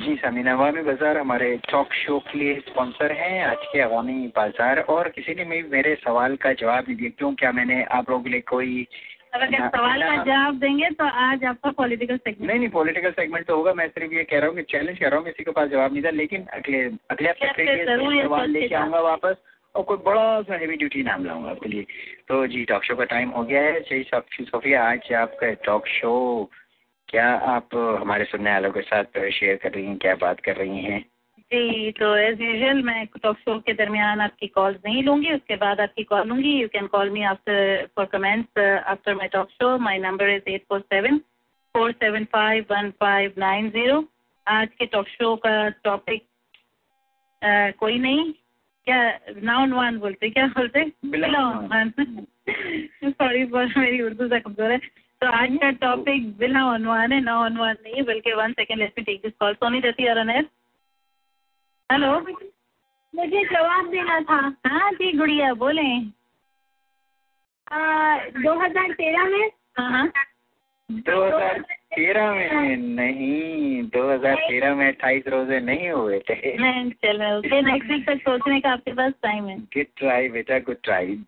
जी 0.00 0.14
समीना 0.16 0.52
अवामी 0.52 0.82
बाज़ार 0.82 1.18
हमारे 1.18 1.56
टॉक 1.70 1.92
शो 1.92 2.18
के 2.18 2.38
लिए 2.38 2.54
स्पॉन्सर 2.60 3.12
हैं। 3.12 3.44
आज 3.44 3.56
के 3.72 3.80
अवामी 3.80 4.26
बाज़ार 4.36 4.78
और 4.80 5.08
किसी 5.08 5.34
ने 5.34 5.44
मे- 5.44 5.72
मेरे 5.72 5.94
सवाल 5.94 6.36
का 6.36 6.52
जवाब 6.52 6.84
नहीं 6.88 6.96
दिया। 6.96 7.10
क्यों? 7.18 7.34
क्या 7.34 7.52
मैंने 7.52 7.82
आप 7.84 8.10
लोगों 8.10 8.22
के 8.24 8.30
लिए 8.30 8.40
कोई 8.40 8.86
अगर 9.34 9.68
सवाल 9.68 10.02
का 10.02 10.16
जवाब 10.24 10.58
देंगे 10.58 10.90
तो 10.90 11.04
आज 11.04 11.44
आपका 11.44 11.70
पॉलिटिकल 11.70 12.16
सेगमेंट 12.16 12.50
नहीं 12.50 12.58
नहीं 12.58 12.68
पॉलिटिकल 12.68 13.10
सेगमेंट 13.10 13.46
तो 13.46 13.56
होगा। 13.56 13.74
मैं 13.74 13.88
सिर्फ़ 13.88 14.14
ये 14.14 14.24
कह 14.24 14.38
रहा 14.38 14.48
हूँ 14.48 14.56
कि 14.56 14.62
चैलेंज 14.62 14.98
कर 14.98 15.06
रहा 15.06 15.16
हूँ। 15.16 15.24
किसी 15.26 15.44
के 15.44 15.50
पास 15.50 15.68
जवाब 15.68 15.92
नहीं 15.92 16.02
था 16.02 16.10
लेकिन 16.10 16.44
अगले 16.52 16.80
अगले 17.10 17.28
हफ़्ते 17.28 17.64
के 17.66 17.74
लिए 17.74 18.22
सवाल 18.24 18.50
लेके 18.50 18.74
आऊँगा 18.74 19.00
वापस 19.00 19.36
और 19.74 19.82
कोई 19.82 19.96
बड़ा 19.96 20.42
सा 20.42 20.56
हेवी 20.56 20.76
ड्यूटी 20.76 21.02
नाम 21.02 21.24
लाऊँगा 21.24 21.50
आपके 21.50 21.68
लिए। 21.68 21.86
तो 22.28 22.46
जी 22.46 22.64
टॉक 22.64 22.84
शो 22.84 22.96
का 22.96 23.04
टाइम 23.04 23.28
हो 23.30 23.42
गया 23.42 23.62
है। 23.62 24.02
सब 24.02 24.24
सोफिया 24.40 24.90
आज 24.90 25.12
आपका 25.12 25.52
टॉक 25.52 25.86
शो 25.86 26.50
क्या 27.10 27.28
आप 27.52 27.74
हमारे 28.00 28.24
सुनने 28.24 28.50
वालों 28.50 28.70
के 28.72 28.80
साथ 28.80 29.18
शेयर 29.30 29.56
कर 29.62 29.72
रही 29.72 29.84
हैं? 29.86 29.96
क्या 29.98 30.14
बात 30.16 30.40
कर 30.40 30.56
रही 30.56 30.82
हैं? 30.84 31.00
जी 31.52 31.90
तो 31.92 32.14
एज 32.16 32.40
यूजल 32.42 32.82
मैं 32.82 33.06
टॉक 33.22 33.38
शो 33.38 33.58
के 33.66 33.72
दरमियान 33.74 34.20
आपकी 34.20 34.46
कॉल 34.48 34.78
नहीं 34.86 35.02
लूँगी 35.04 35.32
उसके 35.34 35.56
बाद 35.62 35.80
आपकी 35.80 36.04
कॉल 36.10 36.28
लूँगी। 36.28 36.52
You 36.60 36.68
can 36.68 36.86
call 36.86 37.10
me 37.10 37.22
after 37.30 37.86
for 37.96 38.06
comments 38.12 38.58
after 38.58 39.14
my 39.14 39.28
talk 39.28 39.50
show 39.50 39.76
my 39.78 39.98
number 39.98 40.30
is 40.30 40.48
eight 40.50 40.64
four 40.68 40.80
seven 40.80 41.18
four 41.74 41.92
seven 41.92 42.24
five 42.32 42.64
one 42.70 42.90
five 43.00 43.32
nine 43.38 43.70
zero 43.70 44.04
आज 44.46 44.68
के 44.78 44.86
टॉक 44.94 45.08
शो 45.08 45.34
का 45.46 45.68
टॉपिक 45.84 46.24
कोई 47.78 47.98
नहीं। 47.98 48.32
क्या 48.86 49.02
नाउन 49.42 49.72
वन 49.72 49.98
बोलते 49.98 50.30
क्या 50.30 50.46
बोलते 50.56 50.84
सॉरी 53.10 53.44
फॉर 53.46 53.72
मेरी 53.78 54.00
उर्दू 54.02 54.28
से 54.28 54.40
कमज़ोर 54.40 54.72
है। 54.72 54.78
तो 55.20 55.26
आज 55.28 55.56
का 55.62 55.70
टॉपिक 55.80 56.28
बिला 56.38 56.60
अनवान 56.74 57.12
है 57.12 57.20
ना 57.20 57.32
अनवान 57.46 57.76
नहीं 57.82 57.94
है 57.94 58.02
बल्कि 58.04 58.32
one 58.34 58.52
second 58.52 58.78
let 58.80 58.92
me 58.98 59.02
take 59.04 59.20
this 59.22 59.32
call 59.40 59.54
Soni 59.54 59.80
दती 59.80 60.08
और 60.08 60.18
अनैर 60.18 60.46
हेलो 61.90 62.12
मुझे 63.14 63.42
जवाब 63.44 63.90
देना 63.90 64.20
था। 64.20 64.36
हाँ 64.66 64.90
जी 64.92 65.12
गुड़िया 65.18 65.52
बोले। 65.54 65.82
दो 68.38 68.54
हज़ार 68.60 68.92
तेरह 68.92 69.24
में? 69.24 69.50
हाँ 69.78 69.90
हाँ। 69.90 70.06
दो 70.88 71.24
हज़ार 71.24 71.60
तेरह 71.94 72.30
में 72.32 72.76
नहीं 72.76 73.82
दो 73.88 74.08
हज़ार 74.12 74.34
तेरह 74.38 74.74
में 74.74 74.86
अट्ठाईस 74.86 75.28
रोज़े 75.28 75.60
नहीं 75.60 75.90
हुए 75.90 76.18
थे। 76.30 76.56
चलो 76.92 77.60
नेक्स्ट 77.62 77.90
वीक 77.90 78.06
तक 78.06 78.22
सोचने 78.22 78.60
का 78.60 78.72
आपके 78.72 78.92
पास 78.92 79.12
टाइम 79.22 79.48
है। 79.48 79.58
गुड 79.58 79.86
ट्राई 79.96 80.28
बेटा 80.28 80.58
गुड 80.60 80.80
ट्राई 80.84 81.18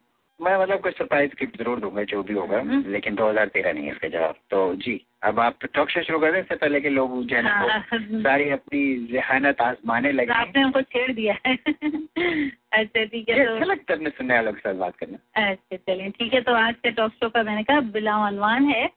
मैं 0.42 0.56
मतलब 0.58 0.80
कुछ 0.80 0.96
सरप्राइज़ 0.98 1.32
गिफ्ट 1.40 1.56
ज़रूर 1.58 1.80
दूँगा 1.80 2.02
जो 2.02 2.22
भी 2.22 2.34
होगा 2.34 2.60
लेकिन 2.88 3.14
2013 3.16 3.74
नहीं 3.74 3.84
है 3.84 3.92
इसका 3.92 4.08
जवाब। 4.08 4.34
तो 4.50 4.74
जी 4.76 4.94
अब 5.22 5.40
आप 5.40 5.64
टॉक 5.74 5.90
शो 5.90 6.02
शुरू 6.02 6.18
कर 6.18 6.36
इससे 6.36 6.54
पहले 6.54 6.80
कि 6.80 6.88
लोग 6.88 7.22
जो 7.24 7.36
है 7.36 7.42
ना। 7.42 7.78
सारी 8.22 8.48
अपनी 8.50 8.80
जहानत 9.12 9.60
आजमाने 9.60 10.12
लगे। 10.12 10.32
आपने 10.32 10.62
हमको 10.62 10.82
छेड़ 10.82 11.12
दिया 11.12 11.36
है। 11.46 11.54
अच्छा 11.54 13.04
ठीक 13.04 13.28
है 13.28 13.44
तो 13.44 13.52
अच्छा 13.52 13.64
लगता 13.64 13.94
है 13.94 14.10
सुनने 14.10 14.34
वालों 14.34 14.52
के 14.52 14.60
साथ 14.60 14.74
बात 14.74 14.96
करना। 14.96 15.18
अच्छा 15.42 15.76
चलिए 15.76 16.10
ठीक 16.10 16.34
है 16.34 16.40
तो 16.40 16.54
आज 16.54 16.74
के 16.74 16.90
टॉक 16.90 17.12
शो 17.12 17.28
का 17.28 17.42
मैंने 17.42 17.62
कहा 17.62 17.80
बिला 17.92 18.14
अनवान 18.26 18.64
है। 18.64 18.88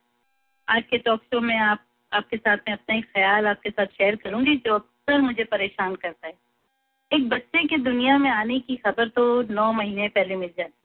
आज 0.67 0.83
के 0.83 0.97
टॉक 0.97 1.23
शो 1.23 1.39
में 1.41 1.57
आप 1.57 1.85
आपके 2.11 2.37
साथ 2.37 2.57
में 2.57 2.73
अपना 2.73 2.95
एक 2.95 3.05
ख्याल 3.05 3.47
आपके 3.47 3.69
साथ 3.69 3.85
शेयर 3.97 4.15
करूँगी 4.15 4.55
जो 4.65 4.73
अक्सर 4.73 5.21
मुझे 5.21 5.43
परेशान 5.43 5.95
करता 5.95 6.27
है। 6.27 6.33
एक 7.11 7.27
बच्चे 7.29 7.63
के 7.67 7.77
दुनिया 7.77 8.17
में 8.17 8.29
आने 8.29 8.59
की 8.59 8.75
खबर 8.75 9.07
तो 9.07 9.23
नौ 9.53 9.71
महीने 9.73 10.07
पहले 10.07 10.35
मिल 10.35 10.49
जाती 10.49 10.63
है। 10.63 10.84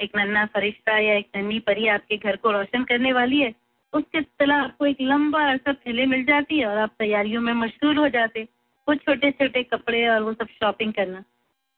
एक 0.00 0.16
नन्ना 0.16 0.44
फरिश्ता 0.46 0.98
या 0.98 1.14
एक 1.14 1.28
नन्ही 1.36 1.58
परी 1.60 1.86
आपके 1.88 2.16
घर 2.16 2.36
को 2.36 2.50
रोशन 2.50 2.84
करने 2.84 3.12
वाली 3.12 3.40
है, 3.40 3.54
उसके 3.92 4.20
तला 4.20 4.56
आपको 4.56 4.86
एक 4.86 5.00
लंबा 5.00 5.42
अरसा 5.50 5.72
पहले 5.72 6.06
मिल 6.06 6.24
जाती 6.24 6.58
है 6.58 6.66
और 6.66 6.78
आप 6.78 6.94
तैयारियों 6.98 7.40
में 7.42 7.52
मशगूल 7.54 7.96
हो 7.96 8.08
जाते 8.08 8.42
वो 8.88 8.94
छोटे 8.94 9.30
छोटे 9.30 9.62
कपड़े 9.62 10.06
और 10.08 10.22
वो 10.22 10.32
सब 10.32 10.48
शॉपिंग 10.50 10.92
करना। 10.92 11.22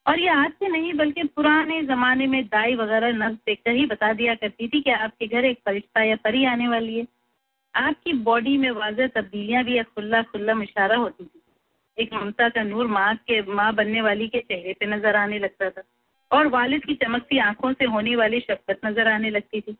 और 0.05 0.19
ये 0.19 0.27
आज 0.29 0.51
से 0.51 0.67
नहीं, 0.67 0.93
बल्कि 0.93 1.23
पुराने 1.25 1.81
जमाने 1.83 2.27
में 2.27 2.43
दाई 2.45 2.75
वगैरह 2.75 3.11
नब्ज 3.13 3.37
देखकर 3.45 3.71
ही 3.71 3.85
बता 3.85 4.11
दिया 4.13 4.35
करती 4.35 4.67
थी 4.67 4.81
कि 4.81 4.91
आपके 4.91 5.27
घर 5.27 5.45
एक 5.45 5.59
फरिश्ता 5.65 6.03
या 6.03 6.15
परी 6.15 6.45
आने 6.45 6.67
वाली 6.67 6.97
है। 6.99 7.05
आपकी 7.75 8.13
बॉडी 8.23 8.57
में 8.57 8.69
वाजह 8.71 9.07
तब्दीलियाँ 9.07 9.63
भी 9.63 9.77
एक 9.79 9.87
खुल्ला 9.87 10.21
खुल्ला 10.21 10.53
इशारा 10.63 10.95
होती 10.95 11.23
थी। 11.23 11.41
एक 11.97 12.13
ममता 12.13 12.49
का 12.49 12.63
नूर 12.63 12.87
माँ 12.87 13.15
के, 13.17 13.41
माँ 13.53 13.73
बनने 13.75 14.01
वाली 14.01 14.27
के 14.27 14.39
चेहरे 14.39 14.73
पे 14.73 14.85
नज़र 14.85 15.15
आने 15.15 15.39
लगता 15.39 15.69
था। 15.69 15.81
और 16.31 16.47
वालिद 16.47 16.85
की 16.85 16.95
चमकती 16.95 17.37
आँखों 17.39 17.73
से 17.73 17.85
होने 17.85 18.15
वाली 18.15 18.39
शफकत 18.39 18.79
नज़र 18.85 19.07
आने 19.07 19.29
लगती 19.29 19.61
थी। 19.61 19.75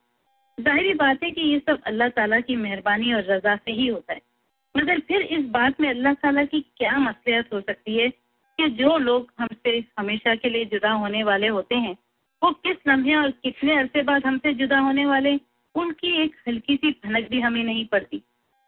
ज़ाहिर 0.57 0.95
बात 0.95 1.23
है 1.23 1.31
कि 1.31 1.41
ये 1.41 1.59
सब 1.59 1.81
अल्लाह 1.87 2.09
ताला 2.09 2.39
की 2.39 2.55
मेहरबानी 2.55 3.13
और 3.13 3.23
रजा 3.23 3.55
से 3.55 3.71
ही 3.71 3.87
होता 3.87 4.13
है। 4.13 4.21
मगर 4.75 4.99
फिर 4.99 5.21
इस 5.21 5.45
बात 5.49 5.79
में 5.81 5.89
अल्लाह 5.89 6.13
ताला 6.13 6.43
की 6.43 6.61
क्या 6.77 6.97
मसलियत 6.97 7.53
हो 7.53 7.61
सकती 7.61 7.97
है 7.97 8.09
कि 8.09 8.69
जो 8.69 8.97
लोग 8.97 9.31
हमसे 9.39 9.77
हमेशा 9.99 10.35
के 10.35 10.49
लिए 10.49 10.65
जुदा 10.65 10.91
होने 10.91 11.23
वाले 11.23 11.47
होते 11.47 11.75
हैं, 11.75 11.95
वो 12.41 12.51
किस 12.51 12.77
लम्हे 12.87 13.15
और 13.15 13.31
कितने 13.31 13.77
अरसे 13.77 14.01
बाद 14.03 14.25
हमसे 14.25 14.53
जुदा 14.53 14.79
होने 14.79 15.05
वाले, 15.05 15.39
उनकी 15.75 16.11
एक 16.23 16.35
हल्की 16.47 16.75
सी 16.75 16.91
भनक 17.05 17.29
भी 17.29 17.39
हमें 17.41 17.63
नहीं 17.63 17.85
पड़ती। 17.85 18.17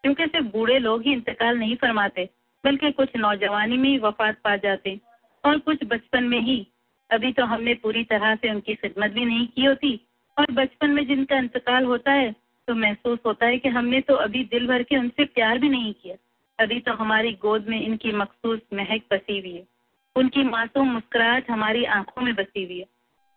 क्योंकि 0.03 0.25
सिर्फ़ 0.25 0.47
बूढ़े 0.47 0.77
लोग 0.79 1.01
ही 1.03 1.13
इंतकाल 1.13 1.57
नहीं 1.57 1.75
फरमाते, 1.75 2.29
बल्कि 2.63 2.91
कुछ 2.91 3.15
नौजवानी 3.15 3.77
में 3.77 3.89
ही 3.89 3.97
वफात 3.97 4.37
पा 4.43 4.55
जाते 4.57 4.99
और 5.43 5.59
कुछ 5.59 5.83
बचपन 5.83 6.23
में 6.23 6.39
ही 6.39 6.67
अभी 7.11 7.31
तो 7.31 7.45
हमने 7.45 7.73
पूरी 7.73 8.03
तरह 8.03 8.35
से 8.35 8.49
उनकी 8.49 8.75
खिदमत 8.75 9.11
भी 9.11 9.25
नहीं 9.25 9.47
की 9.47 9.65
होती। 9.65 9.99
और 10.37 10.51
बचपन 10.51 10.89
में 10.89 11.05
जिनका 11.07 11.37
इंतकाल 11.37 11.85
होता 11.85 12.11
है 12.11 12.31
तो 12.67 12.75
महसूस 12.75 13.19
होता 13.25 13.45
है 13.45 13.57
कि 13.57 13.69
हमने 13.69 14.01
तो 14.01 14.15
अभी 14.15 14.43
दिल 14.43 14.67
भर 14.67 14.83
के 14.83 14.97
उनसे 14.97 15.25
प्यार 15.25 15.59
भी 15.59 15.69
नहीं 15.69 15.93
किया। 15.93 16.15
अभी 16.59 16.79
तो 16.79 16.93
हमारी 16.93 17.31
गोद 17.31 17.67
में 17.67 17.81
इनकी 17.81 18.11
मखसूस 18.11 18.59
महक 18.73 19.01
बसी 19.11 19.39
हुई 19.39 19.53
है। 19.53 19.67
उनकी 20.15 20.43
मासूम 20.43 20.91
मुस्कुराहट 20.91 21.49
हमारी 21.51 21.83
आँखों 21.85 22.21
में 22.21 22.33
बसी 22.35 22.63
हुई 22.63 22.79
है। 22.79 22.85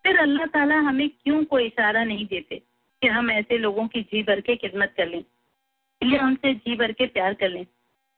फिर 0.05 0.19
अल्लाह 0.19 0.47
ताला 0.47 0.79
हमें 0.79 1.09
क्यों 1.09 1.45
कोई 1.45 1.67
इशारा 1.67 2.05
नहीं 2.05 2.27
देते 2.27 2.57
कि 3.03 3.09
हम 3.09 3.31
ऐसे 3.31 3.59
लोगों 3.59 3.87
की 3.89 4.03
जी 4.03 4.23
भर 4.23 4.41
के 4.41 4.57
खिदमत 4.57 4.95
कर 4.97 5.09
लें? 5.09 5.25
या 6.03 6.27
उनसे 6.27 6.55
जी 6.55 6.77
भर 6.77 6.93
के 6.93 7.07
प्यार 7.07 7.35
कर 7.35 7.49
लें। 7.49 7.67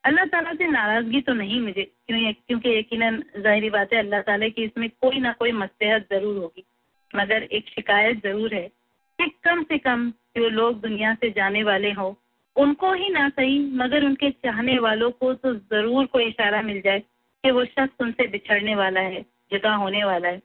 अल्लाह 0.06 0.24
ताला 0.24 0.52
से 0.54 0.66
नाराज़गी 0.66 1.20
तो 1.20 1.32
नहीं 1.34 1.60
मुझे, 1.60 1.82
क्यों 1.82 2.32
क्योंकि 2.32 2.76
यकीनन 2.78 3.22
ज़ाहिर 3.36 3.70
बात 3.70 3.92
है, 3.92 3.98
अल्लाह 3.98 4.20
ताला 4.22 4.48
की 4.48 4.64
इसमें 4.64 4.88
कोई 4.90 5.20
ना 5.20 5.32
कोई 5.32 5.52
मसलहत 5.54 6.06
ज़रूर 6.12 6.36
होगी। 6.36 6.64
मगर 7.10 7.42
एक 7.52 7.68
शिकायत 7.68 8.22
ज़रूर 8.22 8.54
है 8.54 8.68
कि 9.18 9.26
कम 9.44 9.62
से 9.62 9.78
कम 9.78 10.10
जो 10.36 10.48
लोग 10.50 10.80
दुनिया 10.80 11.14
से 11.14 11.30
जाने 11.30 11.62
वाले 11.64 11.90
हों, 11.92 12.12
उनको 12.56 12.92
ही 12.92 13.08
ना 13.10 13.28
सही, 13.30 13.58
मगर 13.74 14.04
उनके 14.04 14.30
चाहने 14.30 14.78
वालों 14.78 15.10
को 15.12 15.32
तो 15.34 15.54
ज़रूर 15.54 16.06
कोई 16.06 16.24
इशारा 16.24 16.62
मिल 16.62 16.80
जाए 16.80 17.00
कि 17.00 17.50
वो 17.50 17.64
शख्स 17.66 18.00
उनसे 18.00 18.26
बिछड़ने 18.28 18.74
वाला 18.76 19.00
है, 19.00 19.22
जुदा 19.52 19.74
होने 19.74 20.04
वाला 20.04 20.28
है। 20.28 20.40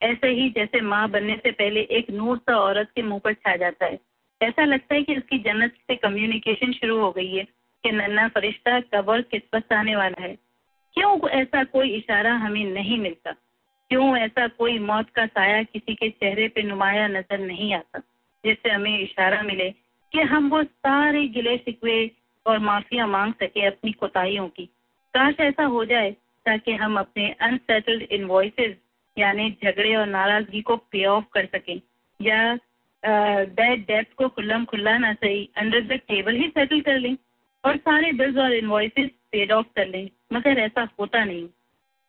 ऐसे 0.00 0.28
ही 0.30 0.48
जैसे 0.50 0.80
माँ 0.82 1.08
बनने 1.10 1.36
से 1.36 1.50
पहले 1.52 1.80
एक 1.98 2.10
नूर 2.12 2.38
सा 2.38 2.58
औरत 2.60 2.90
के 2.94 3.02
मुँह 3.02 3.20
पर 3.24 3.34
छा 3.34 3.56
जाता 3.56 3.86
है। 3.86 3.98
ऐसा 4.40 4.64
लगता 4.64 4.94
है 4.94 5.02
कि 5.02 5.16
उसकी 5.16 5.38
जन्नत 5.40 5.74
से 5.80 5.96
कम्युनिकेशन 5.96 6.72
शुरू 6.72 6.98
हो 7.00 7.10
गई 7.12 7.34
है। 7.34 7.46
कि 7.86 7.92
नन्ना 7.92 8.26
फरिश्ता 8.28 8.78
कब 8.82 9.08
और 9.08 9.20
किस 9.22 9.42
वक्त 9.54 9.72
आने 9.72 9.96
वाला 9.96 10.22
है। 10.22 10.34
क्यों 10.96 11.28
ऐसा 11.30 11.62
कोई 11.64 11.90
इशारा 11.90 12.32
हमें 12.34 12.64
नहीं 12.64 12.98
मिलता? 12.98 13.32
क्यों 13.90 14.16
ऐसा 14.18 14.46
कोई 14.48 14.78
मौत 14.78 15.10
का 15.10 15.26
साया 15.26 15.62
किसी 15.62 15.94
के 15.94 16.08
चेहरे 16.10 16.46
पे 16.48 16.62
नुमाया 16.62 17.06
नज़र 17.08 17.38
नहीं 17.38 17.72
आता, 17.74 17.98
जिससे 18.44 18.70
हमें 18.70 18.98
इशारा 18.98 19.42
मिले 19.42 19.70
कि 20.12 20.20
हम 20.22 20.48
वो 20.50 20.62
सारे 20.64 21.26
गिले 21.28 21.56
शिकवे 21.58 21.98
और 22.46 22.58
माफिया 22.60 23.06
मांग 23.06 23.32
सके 23.34 23.66
अपनी 23.66 23.92
कोताहियों 23.92 24.48
की? 24.48 24.64
काश 25.14 25.40
ऐसा 25.40 25.64
हो 25.64 25.84
जाए, 25.84 26.10
ताकि 26.46 26.72
हम 26.74 26.98
अपने 26.98 27.30
अनसेटल्ड 27.40 28.02
इनवॉइसेस 28.02 28.76
यानी 29.16 29.50
झगड़े 29.64 29.94
और 29.96 30.06
नाराज़गी 30.06 30.60
को 30.62 30.76
पे 30.76 31.04
ऑफ़ 31.06 31.24
कर 31.32 31.46
सकें, 31.46 31.80
या 32.20 32.58
बैड 33.02 33.86
डेप्थ 33.86 34.14
को 34.14 34.28
खुल्लम 34.28 34.64
खुल्ला 34.64 34.96
ना 34.98 35.12
सही 35.14 35.48
अंडर 35.56 35.80
द 35.86 36.00
टेबल 36.08 36.36
ही 36.36 36.48
सेटल 36.48 36.80
कर 36.80 36.98
लें। 36.98 37.16
और 37.64 37.76
सारे 37.76 38.12
बिल्स 38.12 38.36
और 38.36 38.52
इनवॉइसेस 38.52 39.10
पेड 39.32 39.52
ऑफ़ 39.52 39.66
कर 39.76 39.86
लें, 39.86 40.08
मगर 40.32 40.58
ऐसा 40.58 40.88
होता 41.00 41.24
नहीं। 41.24 41.48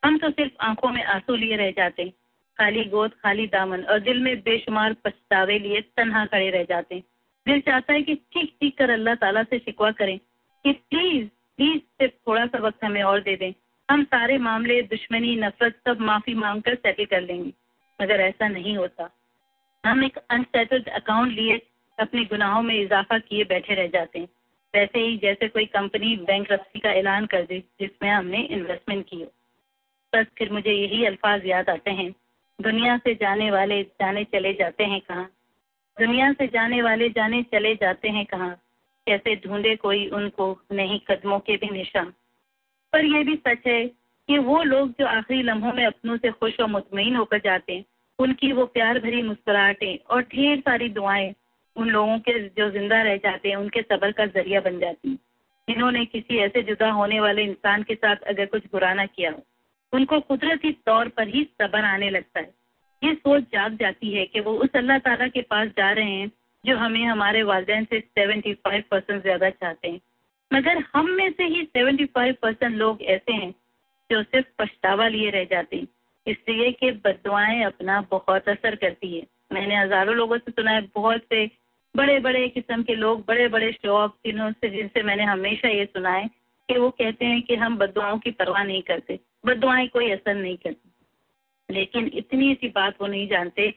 हम 0.03 0.18
तो 0.18 0.30
सिर्फ़ 0.30 0.53
आँखों 0.61 0.90
में 0.90 1.03
आँसू 1.03 1.36
लिए 1.36 1.56
रह 1.56 1.72
जाते, 1.72 2.10
खाली 2.57 2.84
गोद, 2.84 3.14
खाली 3.14 3.48
दामन 3.48 3.84
और 3.84 3.99
दिल 3.99 4.19
में 4.19 4.36
बेशुमार 4.40 4.94
पछतावे 4.94 5.60
लिए 5.60 5.82
तनहा 5.98 6.26
खड़े 6.26 6.49
रह 6.49 6.64
जाते। 6.64 7.03
दिल 7.45 7.61
चाहता 7.61 7.94
है 7.94 8.02
कि 8.02 8.15
ठीक 8.15 8.56
ठीक 8.61 8.78
कर 8.78 8.90
अल्लाह 8.90 9.15
ताला 9.15 9.44
से 9.44 9.60
शिकवा 9.60 9.91
करें 9.91 10.18
कि 10.18 10.72
प्लीज़ 10.72 11.28
प्लीज़ 11.57 11.80
सिर्फ़ 11.80 12.14
थोड़ा 12.28 12.45
सा 12.45 12.57
वक्त 12.57 12.84
हमें 12.84 13.03
और 13.03 13.22
दे 13.22 13.36
दें। 13.36 13.53
हम 13.90 14.03
सारे 14.03 14.38
मामले, 14.38 14.82
दुश्मनी, 14.82 15.36
नफरत 15.36 15.76
सब 15.88 16.02
माफ़ी 16.02 16.34
मांग 16.34 16.61
कर 16.61 16.76
सेटल 16.76 17.06
कर 17.06 17.22
लेंगे, 17.22 17.52
मगर 18.02 18.19
ऐसा 18.19 18.48
नहीं 18.48 18.78
होता। 18.78 19.10
हम 19.84 20.03
एक 20.03 20.18
अनसेटल्ड 20.18 20.90
अकाउंट 20.90 21.32
लिए 21.32 21.61
अपने 21.99 22.26
गुनाहों 22.26 22.61
में 22.61 22.76
इजाफा 22.76 23.18
किए 23.19 23.44
बैठे 23.44 23.76
रह 23.76 23.88
जाते 23.88 24.19
हैं। 24.19 24.28
वैसे 24.76 24.99
ही 24.99 25.18
जैसे 25.18 25.48
कोई 25.48 25.65
कंपनी 25.65 26.15
बैंक 26.15 26.52
का 26.52 26.91
ऐलान 26.91 27.26
कर 27.26 27.41
दे, 27.41 27.60
जिसमें 27.60 28.10
हमने 28.10 28.41
इन्वेस्टमेंट 28.41 29.06
की 29.10 29.22
हो। 29.22 29.31
बस 30.15 30.26
फिर 30.38 30.52
मुझे 30.52 30.72
यही 30.72 31.06
अल्फाज 31.06 31.45
याद 31.45 31.69
आते 31.69 31.91
हैं। 31.91 32.15
दुनिया 32.61 32.98
से 32.98 33.15
जाने 33.15 33.52
वाले 33.52 33.84
जाने 33.84 34.23
चले 34.23 34.53
जाते 34.53 34.84
हैं 34.84 35.02
कहाँ? 35.02 35.31
दुनिया 35.99 36.34
से 36.34 36.48
जाने 36.48 36.81
वाले 36.81 37.10
जाने 37.10 37.44
चले 37.44 37.76
जाते 37.76 38.10
हैं 38.10 38.26
कहाँ? 38.26 38.61
कैसे 39.07 39.35
ढूंढे 39.35 39.76
कोई 39.76 40.07
उनको, 40.07 40.61
नहीं 40.72 40.99
कदमों 40.99 41.39
के 41.39 41.57
भी 41.57 41.69
निशान? 41.69 42.14
पर 42.94 43.06
यह 43.06 43.23
भी 43.23 43.35
सच 43.35 43.68
है 43.68 43.88
कि 44.27 44.38
वो 44.38 44.64
लोग 44.64 44.91
जो 44.91 45.06
आखिरी 45.06 45.41
लम्हों 45.41 45.73
में 45.73 45.85
अपनों 45.85 46.18
से 46.18 46.31
खुश 46.31 46.60
और 46.60 46.68
मुतमिन 46.68 47.15
होकर 47.15 47.38
जाते 47.38 47.76
हैं, 47.76 47.85
उनकी 48.19 48.52
वो 48.52 48.65
प्यार 48.65 48.99
भरी 48.99 49.22
मुस्कुराहटें 49.22 49.98
और 49.98 50.22
ढेर 50.22 50.60
सारी 50.60 50.89
दुआएँ 50.89 51.34
उन 51.78 51.90
लोगों 51.90 52.20
के 52.20 52.40
जो 52.49 52.70
ज़िंदा 52.70 53.02
रह 53.02 53.18
जाते 53.18 53.49
हैं, 53.49 53.56
उनके 53.56 53.82
सबर 53.82 54.12
का 54.12 54.26
ज़रिया 54.26 54.62
बन 54.62 54.80
जाती 54.80 55.10
हैं। 55.10 55.20
जिन्होंने 55.70 56.06
किसी 56.06 56.38
ऐसे 56.38 56.62
जुदा 56.62 56.90
होने 56.91 57.20
वाले 57.20 57.44
इंसान 57.44 57.84
के 57.84 57.95
साथ 57.95 58.16
अगर 58.16 58.45
कुछ 58.45 58.64
बुरा 58.72 58.94
ना 58.94 59.06
किया 59.06 59.32
हो, 59.32 59.44
उनको 59.94 60.20
कुदरती 60.20 60.72
तौर 60.72 61.08
पर 61.08 61.28
ही 61.28 61.44
सबर 61.44 61.86
आने 61.86 62.10
लगता 62.10 62.40
है। 62.40 62.54
ये 63.04 63.14
सोच 63.14 63.44
जाग 63.44 63.78
जाती 63.78 64.14
है 64.14 64.26
कि 64.26 64.40
वो 64.40 64.54
उस 64.54 64.70
अल्लाह 64.76 64.98
ताला 64.98 65.28
के 65.28 65.41
पास 65.41 65.68
जा 65.68 65.91
रहे 65.91 66.12
हैं, 66.12 66.32
जो 66.66 66.78
हमें 66.78 67.04
हमारे 67.06 67.44
वालदेन 67.44 67.86
से 67.86 67.99
75 67.99 68.82
परसेंट 68.91 69.22
ज़्यादा 69.22 69.49
चाहते 69.49 69.88
हैं। 69.88 69.99
मगर 70.54 70.84
हम 70.94 71.10
में 71.10 71.32
से 71.32 71.44
ही 71.44 71.64
75 71.64 72.32
परसेंट 72.32 72.76
लोग 72.76 73.02
ऐसे 73.02 73.34
हैं, 73.34 73.52
जो 74.12 74.24
सिर्फ़ 74.24 74.48
पछतावा 74.60 75.08
लिए 75.08 75.30
रह 75.30 75.44
जाते 75.44 75.78
हैं। 75.78 75.88
इसलिए 76.28 76.72
कि 76.72 76.91
बदुआएँ 76.91 77.64
अपना 77.64 78.02
बहुत 78.12 78.49
असर 78.49 78.76
करती 78.76 79.18
है। 79.18 79.24
मैंने 79.54 79.76
हज़ारों 79.76 80.16
लोगों 80.16 80.38
से 80.38 80.52
सुना 80.52 80.72
है, 80.72 80.82
बहुत 80.95 81.22
से 81.22 81.45
बड़े 81.96 82.20
बड़े 82.20 82.48
किस्म 82.50 82.84
के 82.84 82.96
लोग 82.96 83.24
बड़े 83.28 83.48
बड़े 83.48 83.72
शौक 83.72 83.94
ऑफ़ 83.94 84.12
जिन्हों 84.26 84.52
से, 84.52 84.70
जिनसे 84.70 85.04
मैंने 85.04 85.24
हमेशा 85.24 85.68
ये 85.68 85.86
सुना 85.86 86.12
है 86.12 86.28
कि 86.70 86.78
वो 86.80 86.90
कहते 86.90 87.26
हैं 87.26 87.42
कि 87.42 87.56
हम 87.56 87.78
बदुआओं 87.78 88.18
की 88.20 88.32
परवाह 88.32 88.64
नहीं 88.64 88.82
करते, 88.82 89.20
बदुआएँ 89.46 89.88
कोई 89.88 90.12
असर 90.12 90.36
नहीं 90.36 90.58
करती। 90.58 90.90
लेकिन 91.70 92.12
इतनी 92.14 92.54
सी 92.54 92.70
बात 92.70 93.02
वो 93.02 93.08
नहीं 93.08 93.28
जानते 93.28 93.72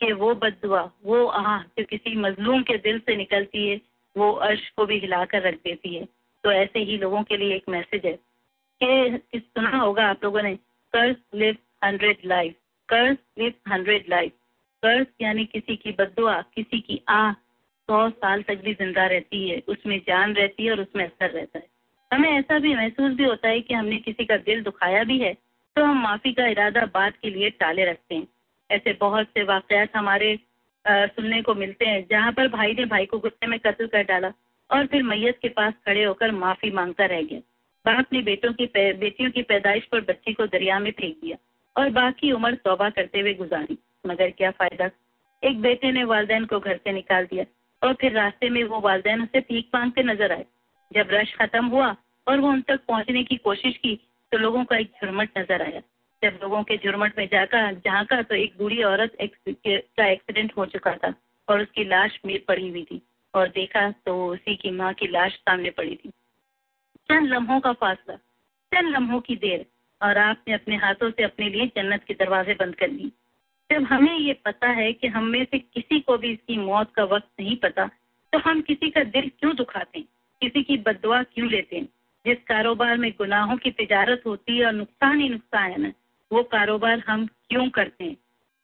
कि 0.00 0.12
वो 0.12 0.34
बदुआ, 0.34 0.90
वो 1.04 1.26
आह 1.26 1.62
जो 1.62 1.84
किसी 1.84 2.16
मजलूम 2.16 2.62
के 2.62 2.76
दिल 2.78 2.98
से 2.98 3.16
निकलती 3.16 3.68
है, 3.68 3.80
वो 4.16 4.32
अर्श 4.32 4.68
को 4.70 4.86
भी 4.86 4.98
हिलाकर 4.98 5.42
रख 5.42 5.54
देती 5.54 5.94
है। 5.94 6.04
तो 6.44 6.52
ऐसे 6.52 6.78
ही 6.78 6.98
लोगों 6.98 7.22
के 7.22 7.36
लिए 7.36 7.54
एक 7.54 7.68
मैसेज 7.68 8.06
है 8.06 8.18
कि 8.82 9.38
सुना 9.38 9.78
होगा 9.78 10.06
आप 10.06 10.24
लोगों 10.24 10.42
ने 10.42 10.54
कर्ज 10.92 11.16
लिव 11.34 11.56
हंड्रेड 11.84 12.16
लाइफ 12.24 12.54
कर्ज 12.88 13.16
लिव 13.38 13.52
हंड्रेड 13.68 14.04
लाइफ 14.08 14.32
कर्ज 14.82 15.06
यानी 15.20 15.44
किसी 15.44 15.76
की 15.76 15.92
बदुआ, 15.92 16.42
किसी 16.54 16.80
की 16.80 17.00
आह 17.08 17.32
सौ 17.88 18.08
साल 18.10 18.42
तक 18.42 18.62
भी 18.64 18.72
ज़िंदा 18.74 19.06
रहती 19.06 19.48
है 19.48 19.62
उसमें 19.68 19.98
जान 20.06 20.34
रहती 20.34 20.64
है 20.64 20.70
और 20.72 20.80
उसमें 20.80 21.04
असर 21.04 21.30
रहता 21.30 21.58
है। 21.58 21.66
हमें 22.10 22.28
ऐसा 22.30 22.58
भी 22.58 22.74
महसूस 22.74 23.12
भी 23.12 23.24
होता 23.24 23.48
है 23.48 23.60
कि 23.60 23.74
हमने 23.74 23.96
किसी 23.98 24.24
का 24.24 24.36
दिल 24.38 24.62
दुखाया 24.62 25.02
भी 25.04 25.18
है 25.18 25.32
तो 25.76 25.84
हम 25.84 26.02
माफ़ी 26.02 26.32
का 26.32 26.46
इरादा 26.46 26.84
बात 26.94 27.16
के 27.22 27.30
लिए 27.30 27.50
टाले 27.52 27.84
रखते 27.84 28.14
हैं। 28.14 28.26
ऐसे 28.70 28.92
बहुत 29.00 29.26
से 29.28 29.42
वाकयात 29.44 29.96
हमारे 29.96 30.38
आ, 30.84 31.06
सुनने 31.06 31.40
को 31.42 31.54
मिलते 31.54 31.86
हैं 31.86 32.06
जहाँ 32.10 32.32
पर 32.32 32.48
भाई 32.48 32.72
ने 32.72 32.84
भाई 32.86 33.06
को 33.06 33.18
गुस्से 33.18 33.46
में 33.46 33.58
कत्ल 33.60 33.86
कर 33.86 34.02
डाला 34.04 34.32
और 34.70 34.86
फिर 34.86 35.02
मैयत 35.02 35.38
के 35.42 35.48
पास 35.50 35.72
खड़े 35.86 36.04
होकर 36.04 36.30
माफ़ी 36.32 36.70
माँगता 36.70 37.06
रह 37.06 37.22
गया। 37.22 37.40
बाप 37.84 38.12
ने 38.12 38.20
बेटों 38.22 38.52
की 38.52 38.66
बेटियों 38.66 39.30
की 39.30 39.42
पैदाइश 39.44 39.84
पर 39.84 40.00
बच्ची 40.02 40.32
को 40.32 40.46
दरिया 40.46 40.78
में 40.78 40.90
फेंक 40.92 41.16
दिया 41.16 41.36
और 41.76 41.90
बाकी 41.92 42.30
उम्र 42.32 42.54
तौबा 42.64 42.88
करते 42.90 43.20
हुए 43.20 43.34
गुजारी। 43.34 43.78
मगर 44.06 44.30
क्या 44.30 44.50
फ़ायदा? 44.52 44.90
एक 45.42 45.60
बेटे 45.62 45.92
ने 45.92 46.04
वालदेन 46.04 46.44
को 46.44 46.60
घर 46.60 46.76
से 46.76 46.92
निकाल 46.92 47.24
दिया। 47.24 47.44
और 47.82 47.94
फिर 47.94 48.12
रास्ते 48.12 48.48
में 48.50 48.62
वो 48.64 48.80
वालदेन 48.80 49.22
उसे 49.22 49.40
भीख 49.42 49.68
मांगते 49.74 50.02
नज़र 50.04 50.32
आए। 50.32 50.44
जब 50.90 51.08
रश 51.10 51.34
खत्म 51.34 51.64
हुआ 51.66 51.94
और 52.26 52.40
वो 52.40 52.48
उन 52.48 52.60
तक 52.60 52.80
पहुँचने 52.88 53.22
की 53.24 53.36
कोशिश 53.38 53.76
की 53.76 53.94
तो 54.32 54.38
लोगों 54.38 54.64
का 54.64 54.76
एक 54.76 54.92
झुरमट 54.94 55.38
नज़र 55.38 55.62
आया। 55.62 55.80
जब 56.22 56.38
लोगों 56.42 56.62
के 56.62 56.76
झुरमट 56.76 57.18
में 57.18 57.26
जाकर 57.26 57.74
जहाँ 57.84 58.04
का 58.04 58.20
तो 58.22 58.34
एक 58.34 58.54
बूढ़ी 58.58 58.82
औरत 58.84 59.16
का 59.18 60.06
एक्सीडेंट 60.06 60.52
हो 60.56 60.66
चुका 60.66 60.94
था 60.96 61.12
और 61.48 61.60
उसकी 61.62 61.84
लाश 61.84 62.18
में 62.26 62.38
पड़ी 62.44 62.68
हुई 62.68 62.84
थी 62.84 63.00
और 63.34 63.48
देखा 63.50 63.90
तो 64.06 64.14
उसी 64.26 64.54
की 64.56 64.70
माँ 64.72 64.92
की 64.94 65.08
लाश 65.08 65.32
सामने 65.32 65.70
पड़ी 65.72 65.94
थी। 65.94 66.08
चंद 67.08 67.28
लम्हों 67.28 67.60
का 67.60 67.72
फासला, 67.74 68.14
चंद 68.14 68.94
लम्हों 68.94 69.20
की 69.20 69.36
देर 69.36 69.64
और 70.00 70.18
आपने 70.18 70.54
अपने 70.54 70.76
हाथों 70.76 71.10
से 71.10 71.22
अपने 71.22 71.48
लिए 71.48 71.66
जन्नत 71.76 72.04
के 72.04 72.14
दरवाजे 72.14 72.54
बंद 72.54 72.74
कर 72.74 72.88
लिए 72.88 73.10
जब 73.72 73.82
हमें 73.82 74.18
ये 74.18 74.32
पता 74.32 74.68
है 74.68 74.92
कि 74.92 75.06
हम 75.06 75.24
में 75.24 75.44
से 75.44 75.58
किसी 75.58 76.00
को 76.00 76.18
भी 76.18 76.32
इसकी 76.32 76.56
मौत 76.56 76.92
का 76.94 77.04
वक्त 77.04 77.28
नहीं 77.40 77.56
पता 77.56 77.86
तो 78.32 78.38
हम 78.38 78.60
किसी 78.60 78.90
का 78.90 79.02
दिल 79.04 79.30
क्यों 79.40 79.56
दुखाते 79.56 79.98
हैं? 79.98 80.06
किसी 80.42 80.62
की 80.62 80.76
बदवा 80.76 81.22
क्यों 81.22 81.48
लेते 81.50 81.76
हैं? 81.76 81.88
जिस 82.26 82.38
कारोबार 82.46 82.96
में 82.96 83.10
गुनाहों 83.10 83.56
की 83.56 83.70
तिजारत 83.70 84.22
होती 84.26 84.58
है 84.58 84.66
और 84.66 84.72
नुकसान 84.72 85.20
ही 85.20 85.28
नुकसान 85.28 85.70
है 85.70 85.80
ना, 85.80 85.92
वो 86.32 86.42
कारोबार 86.42 87.02
हम 87.08 87.26
क्यों 87.26 87.68
करते 87.68 88.04
हैं? 88.04 88.16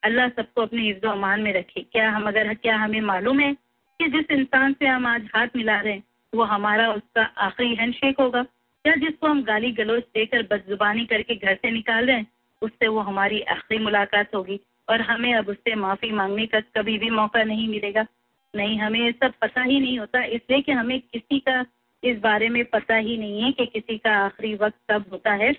अल्लाह 0.03 0.29
सबको 0.29 0.63
अपने 0.63 0.89
इज्जो 0.89 1.09
अमान 1.09 1.41
में 1.41 1.53
रखे। 1.53 1.81
क्या 1.81 2.11
हम, 2.11 2.29
अगर 2.29 2.55
क्या 2.55 2.77
हमें 2.77 3.01
मालूम 3.01 3.41
है 3.41 3.53
कि 4.01 4.09
जिस 4.09 4.31
इंसान 4.31 4.73
से 4.73 4.87
हम 4.87 5.07
आज 5.07 5.29
हाथ 5.37 5.49
मिला 5.57 5.81
रहे 5.81 5.93
हैं, 5.93 6.03
वो 6.35 6.45
हमारा 6.45 6.93
उसका 6.93 7.23
आखिरी 7.23 7.75
हैंडशेक 7.75 8.21
होगा? 8.21 8.45
या 8.87 8.95
जिसको 8.95 9.27
हम 9.27 9.43
गाली 9.43 9.71
गलोच 9.73 10.03
देकर 10.15 10.43
बदजुबानी 10.43 11.07
करके 11.07 11.35
घर 11.35 11.55
से 11.55 11.71
निकाल 11.71 12.07
रहे 12.07 12.17
हैं, 12.17 12.27
उससे 12.63 12.89
वो 12.89 13.01
हमारी 13.01 13.41
आखिरी 13.41 13.85
मुलाकात 13.85 14.35
होगी? 14.35 14.61
और 14.93 15.01
हमें 15.03 15.33
अब 15.35 15.49
उससे 15.49 15.75
माफ़ी 15.77 16.11
मांगने 16.13 16.47
का 16.47 16.61
कभी 16.77 16.99
भी 16.99 17.11
मौका 17.11 17.43
नहीं 17.45 17.69
मिलेगा। 17.69 18.07
नहीं, 18.55 18.79
हमें 18.79 19.13
सब 19.15 19.33
पता 19.41 19.63
ही 19.63 19.79
नहीं 19.81 19.99
होता, 19.99 20.25
इसलिए 20.25 20.61
कि 20.61 20.73
हमें 20.73 21.01
किसी 21.03 21.39
का 21.41 21.65
इस 22.03 22.19
बारे 22.21 22.49
में 22.49 22.65
पता 22.67 22.97
ही 22.97 23.17
नहीं 23.19 23.43
है 23.43 23.51
कि 23.53 23.67
किसी 23.69 23.97
का 23.99 24.17
आखिरी 24.17 24.55
वक्त 24.55 24.79
कब 24.91 25.05
होता 25.13 25.33
है। 25.35 25.51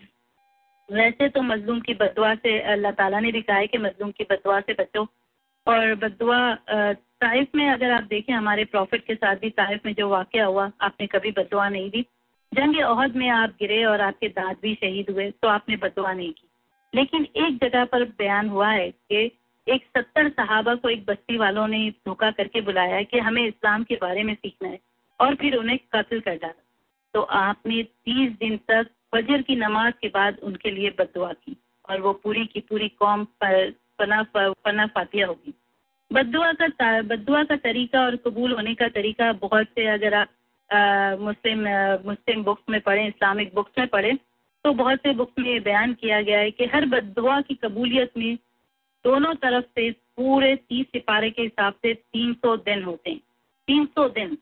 वैसे 0.90 1.28
तो 1.30 1.42
मजलूम 1.42 1.80
की 1.80 1.94
बदुआ 1.96 2.34
से 2.36 2.60
अल्लाह 2.72 2.92
ताला 2.94 3.20
ने 3.20 3.32
भी 3.32 3.42
कहा 3.42 3.58
है 3.58 3.68
कि 3.68 3.78
मजलूम 3.80 4.12
की 4.12 4.24
बदुआ 4.32 4.60
से 4.62 4.74
बचो। 4.74 5.08
और 5.68 5.94
बदुआ 5.96 6.40
ताइफ 7.22 7.56
में 7.56 7.70
अगर 7.70 7.92
आप 7.92 8.04
देखें, 8.04 8.34
हमारे 8.34 8.66
प्रॉफिट 8.66 9.06
के 9.06 9.16
साथ 9.16 9.36
भी 9.36 9.50
ताइफ 9.52 9.86
में 9.86 9.94
जो 9.94 10.08
वाक़ 10.10 10.38
हुआ, 10.40 10.72
आपने 10.82 11.08
कभी 11.08 11.32
बदुआ 11.32 11.68
नहीं 11.70 11.90
दी। 11.90 12.06
जंग 12.52 12.80
अहद 12.82 13.16
में 13.16 13.30
आप 13.32 13.50
गिरे 13.60 13.84
और 13.86 14.02
आपके 14.02 14.28
दाद 14.30 14.58
भी 14.62 14.74
शहीद 14.76 15.10
हुए 15.10 15.30
तो 15.32 15.48
आपने 15.48 15.76
बदुआ 15.78 16.12
नहीं 16.14 16.32
की। 16.32 16.48
लेकिन 16.96 17.28
एक 17.36 17.58
जगह 17.58 17.86
पर 17.86 18.04
बयान 18.04 18.50
हुआ 18.50 18.70
है 18.70 18.90
कि 18.92 19.32
एक 19.68 19.84
सत्तर 19.98 20.30
सहाबा 20.30 20.76
को 20.76 20.90
एक 20.90 21.06
बस्ती 21.06 21.38
वालों 21.38 21.68
ने 21.68 21.90
धोखा 22.06 22.32
करके 22.32 22.62
बुलाया 22.62 23.02
कि 23.04 23.20
हमें 23.20 23.46
इस्लाम 23.48 23.84
के 23.84 23.96
बारे 23.96 24.24
में 24.24 24.34
सीखना 24.36 24.70
है 24.70 24.80
और 25.20 25.36
फिर 25.36 25.56
उन्हें 25.56 25.78
कत्ल 25.96 26.20
कर 26.20 26.36
डाला। 26.36 26.64
तो 27.14 27.22
आपने 27.22 27.84
तीस 27.84 28.32
दिन 28.32 28.58
तक 28.58 28.90
फजर 29.16 29.42
की 29.42 29.56
नमाज़ 29.56 29.94
के 30.02 30.08
बाद 30.08 30.40
उनके 30.44 30.72
लिए 30.72 30.90
बदुआ 31.00 31.32
की 31.34 31.56
और 31.90 32.02
वो 32.02 32.14
पूरी 32.14 32.46
की 32.46 32.60
पूरी 32.60 32.90
कौम 32.90 33.24
पर 33.24 33.72
पना 34.00 34.22
पना 34.36 34.86
फातिया 34.88 35.28
होगी। 35.28 35.54
बदुआ 36.12 36.52
का 36.54 37.02
बदुआ 37.02 37.44
का 37.44 37.56
तरीका 37.56 38.02
और 38.02 38.16
कबूल 38.16 38.54
होने 38.54 38.76
का 38.76 38.88
तरीका 38.88 39.32
बहुत 39.34 39.68
से 39.68 39.86
अगर 39.88 40.14
आप 40.14 40.30
मुस्लिम 41.20 41.60
मुस्लिम 42.06 42.44
बुक्स 42.44 42.64
में 42.70 42.80
पढ़ें, 42.82 43.08
इस्लामिक 43.08 43.52
बुक्स 43.56 43.72
में 43.80 43.88
पढ़ें 43.88 44.18
तो 44.66 44.72
बहुत 44.74 45.00
से 45.00 45.14
बुक्स 45.14 45.40
में 45.40 45.64
बयान 45.64 45.94
किया 45.94 46.22
गया 46.22 46.40
है 46.40 46.52
कि 46.52 46.66
हर 46.66 46.86
बदुआ 46.86 47.40
की 47.42 47.56
कबूलियत 47.56 48.12
में 48.18 48.36
दोनों 49.06 49.34
तरफ़ 49.36 49.66
से 49.66 49.90
पूरे 50.18 50.56
तीस 50.56 50.86
सिपारे 50.88 51.30
के 51.30 51.42
हिसाब 51.42 51.74
से 51.74 51.94
तीन 51.94 52.34
सौ 52.34 52.56
दिन 52.58 52.84
होते 52.84 53.10
हैं। 53.10 53.20
तीन 53.68 53.86
सौ 53.86 54.08
दिन, 54.10 54.36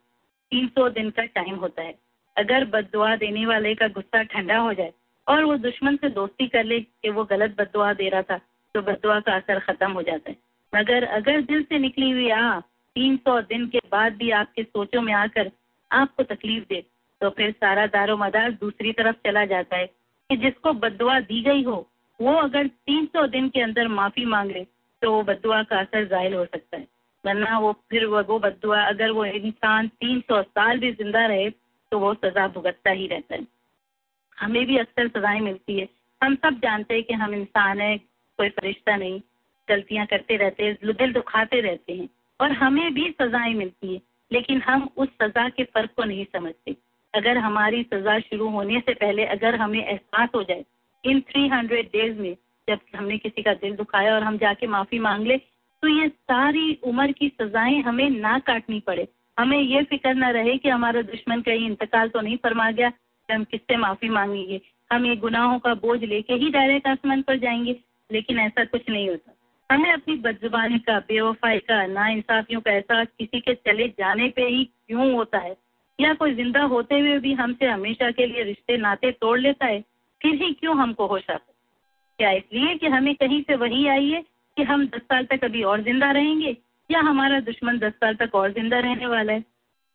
तीन 0.52 0.68
सौ 0.68 0.88
दिन 0.90 1.10
का 1.10 1.24
टाइम 1.26 1.56
होता 1.56 1.82
है। 1.82 1.94
अगर 2.36 2.66
बदुआ 2.66 3.16
देने 3.16 3.46
वाले 3.46 3.74
का 3.76 3.88
गुस्सा 3.90 4.22
ठंडा 4.24 4.58
हो 4.58 4.74
जाए 4.74 4.94
और 5.28 5.44
वो 5.44 5.56
दुश्मन 5.58 5.96
से 5.96 6.10
दोस्ती 6.10 6.48
कर 6.48 6.64
ले 6.64 6.80
कि 6.80 7.10
वो 7.10 7.24
गलत 7.26 7.56
बदुआ 7.60 7.92
दे 7.94 8.10
रहा 8.10 8.22
था 8.22 8.38
तो 8.76 8.82
बदुआ 8.82 9.20
का 9.20 9.36
असर 9.36 9.60
खत्म 9.60 9.92
हो 9.92 10.02
जाता 10.02 10.30
है। 10.30 10.38
मगर 10.74 11.04
अगर 11.04 11.42
दिल 11.42 11.64
से 11.64 11.80
निकली 11.80 12.12
हुई 12.12 12.30
आ, 12.30 12.60
तीन 12.60 13.18
सौ 13.18 13.40
दिन 13.42 13.66
के 13.68 13.80
बाद 13.92 14.14
भी 14.14 14.30
आपके 14.34 14.64
सोचों 14.64 15.02
में 15.02 15.14
आकर 15.14 15.52
आपको 15.92 16.24
तकलीफ़ 16.26 16.64
दे 16.70 16.84
तो 17.22 17.30
फिर 17.30 17.52
सारा 17.52 17.86
दारो 17.88 18.18
मदार 18.18 18.52
दूसरी 18.52 18.92
तरफ़ 18.92 19.16
चला 19.26 19.46
जाता 19.46 19.78
है। 19.78 19.90
कि 20.32 20.36
जिसको 20.38 20.72
बदुआ 20.74 21.20
दी 21.20 21.42
गई 21.42 21.64
हो, 21.64 21.76
वो 22.20 22.34
अगर 22.34 22.68
300 22.68 23.26
दिन 23.28 23.48
के 23.50 23.62
अंदर 23.62 23.88
माफ़ी 23.88 24.26
मांग 24.26 24.52
ले 24.52 24.64
तो 25.02 25.12
वो 25.12 25.22
बदुआ 25.24 25.62
का 25.64 25.80
असर 25.80 26.06
ज़ाहिर 26.08 26.34
हो 26.36 26.46
सकता 26.46 26.78
है। 26.78 26.88
वरना 27.24 27.58
वो 27.60 27.72
फिर 27.90 28.06
वो 28.06 28.40
बदुआ, 28.40 28.82
अगर 28.82 29.12
वो 29.12 29.26
इंसान 29.26 29.88
300 29.88 30.42
साल 30.44 30.80
भी 30.80 30.92
ज़िंदा 30.92 31.26
रहे 31.26 31.50
तो 31.50 32.00
वो 32.00 32.14
सजा 32.14 32.48
भुगतता 32.48 32.92
ही 32.92 33.08
रहता 33.08 33.36
है। 33.36 33.48
हमें 34.38 34.66
भी 34.66 34.78
अक्सर 34.78 35.08
सजाएँ 35.08 35.40
मिलती 35.40 35.80
है। 35.80 35.88
हम 36.22 36.36
सब 36.36 36.60
जानते 36.60 36.94
हैं 36.94 37.04
कि 37.04 37.14
हम 37.14 37.34
इंसान 37.34 37.82
है, 37.82 37.98
कोई 37.98 38.50
फरिश्ता 38.50 38.96
नहीं। 38.96 39.20
गलतियाँ 39.68 40.06
करते 40.06 40.38
रहते 40.38 40.64
हैं, 40.64 40.78
दिल 40.84 41.14
दुखाते 41.14 41.62
रहते 41.62 41.94
हैं। 41.94 42.10
और 42.40 42.52
हमें 42.52 42.94
भी 42.94 43.10
सजाएँ 43.22 43.54
मिलती 43.54 43.94
है, 43.94 44.02
लेकिन 44.32 44.62
हम 44.62 44.90
उस 44.98 45.10
सजा 45.22 45.50
के 45.50 45.64
फ़र्क 45.64 45.92
को 45.96 46.04
नहीं 46.04 46.26
समझते। 46.26 46.76
अगर 47.14 47.38
हमारी 47.38 47.84
सजा 47.84 48.20
शुरू 48.20 48.50
होने 48.50 48.80
से 48.80 48.94
पहले 48.94 49.26
अगर 49.26 49.56
हमें 49.56 49.86
एहसास 49.86 50.30
हो 50.36 50.44
जाए, 50.44 50.64
इन 51.04 51.20
थ्री 51.22 51.48
हंड्रेड 51.48 51.86
डेज़ 51.86 52.20
में 52.20 52.36
जब 52.68 52.80
हमने 52.96 53.18
किसी 53.18 53.42
का 53.42 53.54
दिल 53.54 53.76
दुखाया 53.76 54.16
और 54.16 54.24
हम 54.24 54.38
जाके 54.38 54.68
माफ़ी 54.68 55.00
मांग 55.00 55.28
ले 55.28 55.38
तो 55.84 55.88
ये 55.88 56.08
सारी 56.08 56.80
उम्र 56.84 57.12
की 57.12 57.28
सजाएँ 57.30 57.82
हमें 57.82 58.10
ना 58.10 58.40
काटनी 58.40 58.80
पड़े। 58.80 59.08
हमें 59.40 59.60
ये 59.60 59.84
फ़िक्र 59.84 60.14
ना 60.14 60.30
रहे 60.30 60.58
कि 60.58 60.70
हमारा 60.70 61.02
दुश्मन 61.02 61.42
कहीं 61.42 61.66
इंतकाल 61.66 62.10
तो 62.10 62.22
नहीं 62.22 62.38
फरमा 62.38 62.72
गया 62.72 62.90
कि 62.90 63.34
हम 63.34 63.44
किससे 63.44 63.78
माफ़ी 63.78 64.10
मांगेंगे। 64.10 64.62
हम 64.92 65.06
ये 65.06 65.16
गुनाहों 65.16 65.60
का 65.60 65.74
बोझ 65.74 66.04
लेके 66.04 66.34
ही 66.34 66.50
डायरेक्ट 66.50 66.88
आसमान 66.88 67.22
पर 67.22 67.38
जाएँगे, 67.38 67.76
लेकिन 68.12 68.40
ऐसा 68.40 68.66
कुछ 68.66 68.90
नहीं 68.90 69.10
होता। 69.10 69.34
हमें 69.74 69.94
अपनी 69.94 70.16
बदजुबानी 70.16 70.80
का, 70.80 71.00
बेवफाई 71.00 71.60
का 71.60 71.86
ना 71.88 72.08
इंसाफियों 72.08 72.62
का 72.62 72.72
एहसास 72.72 73.08
किसी 73.20 73.40
के 73.40 73.54
चले 73.54 73.88
जाने 73.88 74.30
पे 74.30 74.42
ही 74.42 74.64
क्यों 74.64 75.14
होता 75.14 75.38
है? 75.38 75.56
या 76.00 76.14
कोई 76.14 76.34
ज़िंदा 76.36 76.64
होते 76.64 77.00
हुए 77.00 77.18
भी 77.20 77.34
हमसे 77.34 77.66
हमेशा 77.66 78.12
के 78.12 78.26
लिए 78.26 78.44
रिश्ते, 78.44 78.78
नाते 78.78 79.12
तोड़ 79.12 79.40
लेता 79.40 79.66
है, 79.66 79.82
फिर 80.22 80.36
ही 80.36 80.54
क्यों 80.54 80.78
हमको 80.78 81.08
होश 81.08 81.30
आता 81.30 81.48
क्या 82.20 82.32
इसलिए 82.32 82.76
कि 82.76 82.88
हमें 82.88 83.16
कहीं 83.16 83.42
से 83.42 83.56
वही 83.56 83.88
आई 83.88 84.10
है 84.10 84.22
कि 84.58 84.64
हम 84.64 84.86
दस 84.86 85.02
साल 85.02 85.26
तक 85.26 85.44
अभी 85.44 85.64
और 85.64 85.82
ज़िंदा 85.82 86.12
रहेंगे, 86.12 86.58
या 86.90 87.00
हमारा 87.00 87.40
दुश्मन 87.40 87.78
दस 87.80 87.94
साल 87.94 88.16
तक 88.16 88.36
और 88.36 88.52
ज़िंदा 88.52 88.80
रहने 88.80 89.06
वाला 89.06 89.34
है? 89.34 89.44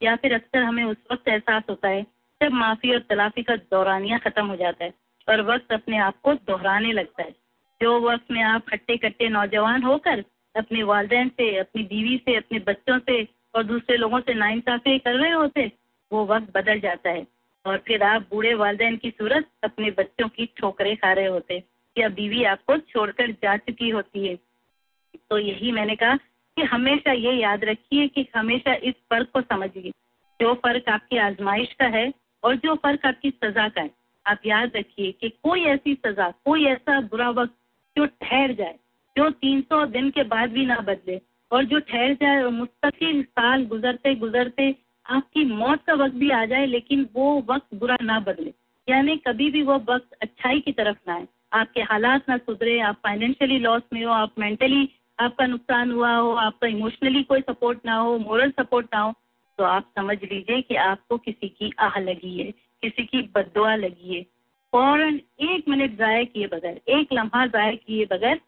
या 0.02 0.16
फिर 0.16 0.34
अक्सर 0.34 0.62
हमें 0.62 0.84
उस 0.84 0.96
वक्त 1.12 1.28
एहसास 1.28 1.62
होता 1.70 1.88
है, 1.88 2.02
जब 2.40 2.52
माफ़ी 2.52 2.92
और 2.92 2.98
तलाफी 2.98 3.42
का 3.42 3.56
दौरानिया 3.56 4.18
खत्म 4.18 4.46
हो 4.46 4.56
जाता 4.56 4.84
है, 4.84 4.92
और 5.28 5.40
वक्त 5.42 5.72
अपने 5.72 5.98
आप 5.98 6.20
को 6.22 6.34
दोहराने 6.34 6.92
लगता 6.92 7.22
है। 7.22 7.34
जो 7.80 8.00
वक्त 8.00 8.30
में 8.30 8.42
आप 8.42 8.68
खट्टे 8.68 8.96
कट्टे 8.96 9.28
नौजवान 9.28 9.82
होकर 9.82 10.24
अपने 10.54 10.82
वालदेन 10.82 11.28
से, 11.28 11.56
अपनी 11.56 11.82
बीवी 11.82 12.16
से, 12.16 12.36
अपने 12.36 12.58
बच्चों 12.58 12.98
से 12.98 13.22
और 13.54 13.64
दूसरे 13.64 13.96
लोगों 13.96 14.20
से 14.20 14.34
नाइंसाफी 14.34 14.98
कर 14.98 15.14
रहे 15.14 15.30
होते 15.30 15.70
वो 16.12 16.26
वक्त 16.26 16.52
बदल 16.54 16.80
जाता 16.80 17.10
है। 17.10 17.26
और 17.66 17.78
फिर 17.78 18.02
आप 18.02 18.22
बूढ़े 18.22 18.54
वालदेन 18.54 18.96
की 18.96 19.10
सूरत 19.10 19.48
अपने 19.64 19.90
बच्चों 19.90 20.28
की 20.28 20.46
ठोकरें 20.46 20.96
खा 20.96 21.12
रहे 21.12 21.26
होते 21.26 21.62
या 21.98 22.08
बीवी 22.08 22.44
आपको 22.44 22.78
छोड़कर 22.78 23.30
जा 23.30 23.56
चुकी 23.56 23.88
होती 23.88 24.26
है। 24.26 24.36
तो 25.30 25.38
यही 25.38 25.72
मैंने 25.72 25.96
कहा 25.96 26.16
कि 26.56 26.62
हमेशा 26.62 27.12
ये 27.12 27.32
याद 27.32 27.64
रखिए 27.64 28.08
कि 28.08 28.28
हमेशा 28.36 28.74
इस 28.74 28.94
फ़र्क 29.10 29.30
को 29.30 29.40
समझिए। 29.40 29.90
जो 30.40 30.54
फ़र्क 30.54 30.88
आपकी 30.88 31.16
आजमाइश 31.16 31.72
का 31.72 31.86
है 31.86 32.12
और 32.44 32.56
जो 32.56 32.74
फ़र्क 32.74 33.06
आपकी 33.06 33.30
सजा 33.30 33.68
का 33.68 33.80
है, 33.80 33.90
आप 34.26 34.38
याद 34.46 34.72
रखिए 34.76 35.12
कि 35.12 35.28
कोई 35.28 35.64
ऐसी 35.64 35.94
सजा, 35.94 36.30
कोई 36.30 36.64
ऐसा 36.64 37.00
बुरा 37.00 37.30
वक्त 37.30 37.54
जो 37.98 38.06
ठहर 38.06 38.52
जाए, 38.52 38.78
जो 39.18 39.30
300 39.30 39.86
दिन 39.86 40.10
के 40.10 40.22
बाद 40.22 40.50
भी 40.50 40.66
ना 40.66 40.76
बदले 40.76 41.20
और 41.52 41.64
जो 41.64 41.78
ठहर 41.78 42.14
जाए 42.14 42.42
और 42.42 42.50
मुस्तकिल 42.50 43.22
साल 43.22 43.64
गुजरते 43.64 44.14
गुजरते 44.14 44.74
आपकी 45.08 45.44
मौत 45.46 45.82
का 45.86 45.94
वक्त 45.94 46.14
भी 46.14 46.30
आ 46.30 46.44
जाए, 46.44 46.66
लेकिन 46.66 47.08
वो 47.14 47.44
वक्त 47.48 47.74
बुरा 47.74 47.96
ना 48.02 48.18
बदले। 48.20 48.52
यानी 48.88 49.16
कभी 49.18 49.50
भी 49.50 49.62
वो 49.62 49.74
वक्त 49.88 50.16
अच्छाई 50.22 50.60
की 50.60 50.72
तरफ़ 50.72 50.96
ना 51.08 51.14
आए। 51.14 51.26
आपके 51.52 51.80
हालात 51.82 52.28
ना 52.28 52.36
सुधरे, 52.38 52.78
आप 52.80 53.00
फाइनेंशियली 53.02 53.58
लॉस 53.58 53.82
में 53.92 54.04
हो, 54.04 54.12
आप 54.12 54.34
मेंटली 54.38 54.88
आपका 55.18 55.46
नुकसान 55.46 55.90
हुआ 55.90 56.14
हो, 56.14 56.32
आपका 56.32 56.66
इमोशनली 56.66 57.22
कोई 57.22 57.40
सपोर्ट 57.40 57.78
ना 57.86 57.94
हो 57.96 58.18
मोरल 58.18 58.50
सपोर्ट 58.52 58.86
ना 58.94 59.00
हो 59.00 59.12
तो 59.58 59.64
आप 59.64 59.92
समझ 59.96 60.16
लीजिए 60.22 60.60
कि 60.62 60.74
आपको 60.76 61.16
किसी 61.18 61.48
की 61.48 61.72
आह 61.78 61.98
लगी 62.00 62.38
है, 62.38 62.50
किसी 62.82 63.04
की 63.04 63.20
बदुआ 63.34 63.74
लगी 63.76 64.14
है। 64.14 64.22
फ़ौरन 64.72 65.20
एक 65.42 65.68
मिनट 65.68 65.96
ज़ाय 65.98 66.24
किए 66.24 66.46
बगैर, 66.46 66.80
एक 66.88 67.12
लम्हा 67.12 67.46
ज़ाय 67.46 67.76
किए 67.76 68.04
बगैर 68.04 68.40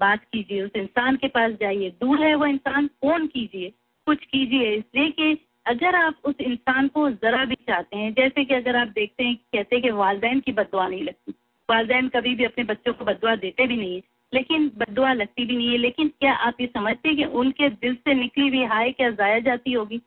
बात 0.00 0.24
कीजिए, 0.24 0.62
उस 0.62 0.70
इंसान 0.76 1.16
के 1.16 1.28
पास 1.28 1.52
जाइए। 1.52 1.90
दूर 2.02 2.22
है 2.22 2.34
वो 2.34 2.46
इंसान, 2.46 2.86
फ़ोन 2.86 3.26
कीजिए, 3.26 3.72
कुछ 4.06 4.24
कीजिए, 4.24 4.72
इसलिए 4.72 5.10
कि 5.10 5.32
अगर 5.66 5.96
आप 5.96 6.16
उस 6.24 6.34
इंसान 6.40 6.88
को 6.88 7.08
ज़रा 7.10 7.44
भी 7.44 7.54
चाहते 7.54 7.96
हैं, 7.96 8.12
जैसे 8.14 8.44
कि 8.44 8.54
अगर 8.54 8.76
आप 8.76 8.88
देखते 8.88 9.24
हैं 9.24 9.34
कहते 9.36 9.76
हैं 9.76 9.82
कि 9.82 9.90
वालदेन 9.92 10.40
की 10.40 10.52
बदुआ 10.52 10.86
नहीं 10.88 11.02
लगती। 11.02 11.32
वालदेन 11.68 12.08
कभी 12.08 12.34
भी 12.34 12.44
अपने 12.44 12.64
बच्चों 12.64 12.92
को 12.92 13.04
बदवा 13.04 13.34
देते 13.36 13.66
भी 13.66 13.76
नहीं 13.76 13.94
है, 13.94 14.02
लेकिन 14.32 14.70
बदुआ 14.78 15.12
लगती 15.12 15.44
भी 15.46 15.56
नहीं 15.56 15.68
है। 15.68 15.76
लेकिन 15.78 16.08
क्या 16.20 16.32
आप 16.32 16.60
ये 16.60 16.66
समझते 16.66 17.08
हैं 17.08 17.16
कि 17.16 17.24
उनके 17.24 17.68
दिल 17.70 17.94
से 17.94 18.14
निकली 18.14 18.48
हुई 18.48 18.64
हाय 18.64 18.90
क्या 18.92 19.10
ज़ाया 19.10 19.38
जाती 19.40 19.72
होगी? 19.72 20.00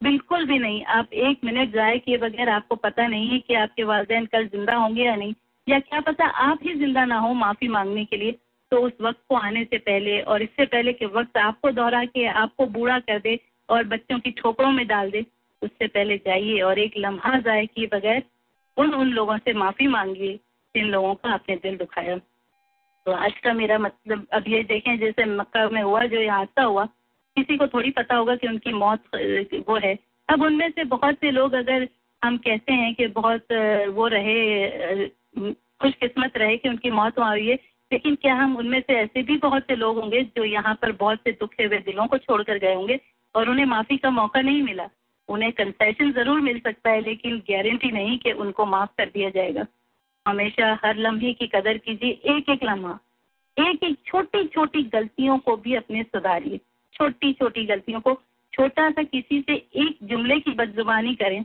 बिल्कुल 0.00 0.44
भी 0.46 0.58
नहीं। 0.58 0.82
आप 0.84 1.12
एक 1.14 1.44
मिनट 1.44 1.72
ज़ाय 1.72 1.98
किए 1.98 2.16
बगैर 2.18 2.48
आपको 2.48 2.76
पता 2.76 3.06
नहीं 3.06 3.28
है 3.28 3.38
कि 3.38 3.54
आपके 3.54 3.84
वालदेन 3.84 4.24
कल 4.26 4.46
ज़िंदा 4.46 4.74
होंगे 4.74 5.04
या 5.04 5.16
नहीं। 5.16 5.34
या 5.66 5.78
क्या 5.80 6.00
पता 6.00 6.26
आप 6.44 6.58
ही 6.62 6.74
ज़िंदा 6.74 7.04
ना 7.04 7.18
हो 7.18 7.32
माफ़ी 7.34 7.68
मांगने 7.68 8.04
के 8.04 8.16
लिए। 8.16 8.32
तो 8.72 8.78
उस 8.78 8.92
वक्त 9.00 9.20
को 9.28 9.36
आने 9.36 9.64
से 9.64 9.78
पहले 9.78 10.20
और 10.22 10.42
इससे 10.42 10.64
पहले 10.66 10.92
कि 10.92 11.06
वक्त 11.06 11.36
आपको 11.38 11.70
दोहरा 11.70 12.04
के, 12.04 12.26
आपको 12.26 12.66
बूढ़ा 12.66 12.98
कर 12.98 13.18
दे। 13.18 13.38
और 13.72 13.84
बच्चों 13.86 14.18
की 14.18 14.30
ठोकरों 14.32 14.70
में 14.70 14.86
डाल 14.86 15.10
दे, 15.10 15.24
उससे 15.62 15.86
पहले 15.86 16.16
जाइए 16.18 16.60
और 16.60 16.78
एक 16.78 16.94
लम्हा 16.98 17.38
ज़ाय 17.38 17.66
किए 17.66 17.86
बगैर, 17.92 18.22
उन 18.76 18.94
उन 18.94 19.08
लोगों 19.10 19.36
से 19.38 19.52
माफ़ी 19.54 19.86
मांगिए 19.88 20.34
जिन 20.74 20.86
लोगों 20.86 21.14
का 21.14 21.30
आपने 21.30 21.56
दिल 21.56 21.76
दुखाया। 21.76 22.16
तो 23.06 23.12
आज 23.14 23.38
का 23.44 23.52
मेरा 23.52 23.78
मतलब 23.78 24.26
अब 24.32 24.44
ये 24.48 24.62
देखें 24.64 24.98
जैसे 24.98 25.24
मक्का 25.26 25.68
में 25.68 25.82
हुआ, 25.82 26.04
जो 26.04 26.20
ये 26.20 26.28
हादसा 26.28 26.62
हुआ, 26.64 26.84
किसी 27.36 27.56
को 27.56 27.66
थोड़ी 27.66 27.90
पता 27.90 28.16
होगा 28.16 28.36
कि 28.36 28.48
उनकी 28.48 28.72
मौत 28.74 29.02
वो 29.68 29.76
है। 29.76 29.98
अब 30.28 30.42
उनमें 30.42 30.70
से 30.70 30.84
बहुत 30.86 31.14
से 31.14 31.30
लोग 31.30 31.52
अगर 31.54 31.88
हम 32.22 32.36
कहते 32.38 32.72
हैं 32.72 32.94
कि 32.94 33.06
बहुत 33.14 33.52
वो 33.94 34.06
रहे 34.06 35.06
खुशकिस्मत 35.38 36.36
रहे 36.36 36.56
कि 36.56 36.68
उनकी 36.68 36.90
मौत 36.90 37.18
वहाँ 37.18 37.30
हुई 37.30 37.48
है, 37.48 37.54
लेकिन 37.90 38.14
क्या 38.14 38.34
हम 38.34 38.56
उनमें 38.56 38.80
से 38.80 38.94
ऐसे 38.94 39.22
भी 39.22 39.36
बहुत 39.38 39.62
से 39.62 39.76
लोग 39.76 39.98
होंगे 39.98 40.22
जो 40.36 40.44
यहाँ 40.44 40.74
पर 40.74 40.92
बहुत 40.92 41.18
से 41.18 41.32
दुखे 41.32 41.64
हुए 41.64 41.78
दिलों 41.80 42.06
को 42.06 42.18
छोड़कर 42.18 42.58
गए 42.58 42.74
होंगे? 42.74 43.00
और 43.34 43.50
उन्हें 43.50 43.66
माफ़ी 43.66 43.96
का 43.96 44.10
मौका 44.10 44.40
नहीं 44.40 44.62
मिला। 44.62 44.88
उन्हें 45.28 45.52
कंसेशन 45.52 46.12
ज़रूर 46.12 46.40
मिल 46.40 46.58
सकता 46.58 46.90
है, 46.90 47.00
लेकिन 47.00 47.38
गारंटी 47.50 47.90
नहीं 47.90 48.18
कि 48.18 48.32
उनको 48.32 48.66
माफ़ 48.66 48.90
कर 48.98 49.06
दिया 49.06 49.30
जाएगा। 49.30 49.66
हमेशा 50.26 50.78
हर 50.84 50.96
लम्हे 50.96 51.32
की 51.32 51.46
कदर 51.46 51.78
कीजिए 51.78 52.10
एक 52.34 52.50
एक 52.50 52.64
लम्हा। 52.64 52.98
एक 53.56 53.84
एक 53.84 53.96
छोटी 54.06 54.44
छोटी 54.44 54.82
गलतियों 54.82 55.38
को 55.38 55.56
भी 55.56 55.74
अपने 55.74 56.02
सुधारिए। 56.02 56.60
छोटी 56.94 57.32
छोटी 57.32 57.64
गलतियों 57.64 58.00
को, 58.00 58.14
छोटा 58.52 58.90
सा 58.90 59.02
किसी 59.02 59.40
से 59.40 59.54
एक 59.54 59.98
जुमले 60.02 60.38
की 60.40 60.50
बदजुबानी 60.50 61.14
करें। 61.14 61.44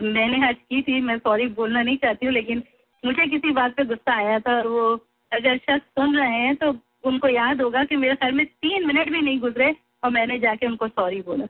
मैंने 0.00 0.46
आज 0.48 0.54
की 0.54 0.82
थी, 0.82 1.00
मैं 1.00 1.18
सॉरी 1.18 1.46
बोलना 1.48 1.82
नहीं 1.82 1.96
चाहती 1.96 2.26
हूँ, 2.26 2.34
लेकिन 2.34 2.62
मुझे 3.04 3.26
किसी 3.26 3.50
बात 3.50 3.74
पे 3.74 3.84
गुस्सा 3.84 4.14
आया 4.14 4.38
था। 4.40 4.56
और 4.58 4.66
वो 4.66 4.88
अगर 5.32 5.56
शख्स 5.58 5.86
सुन 5.90 6.16
रहे 6.16 6.38
हैं 6.38 6.54
तो 6.56 6.74
उनको 7.04 7.28
याद 7.28 7.60
होगा 7.62 7.84
कि 7.84 7.96
मेरे 7.96 8.14
घर 8.14 8.32
में 8.32 8.44
तीन 8.46 8.86
मिनट 8.86 9.10
भी 9.10 9.20
नहीं 9.20 9.38
गुजरे। 9.40 9.74
और 10.06 10.12
मैंने 10.12 10.38
जाके 10.38 10.66
उनको 10.66 10.88
सॉरी 10.88 11.20
बोला। 11.20 11.46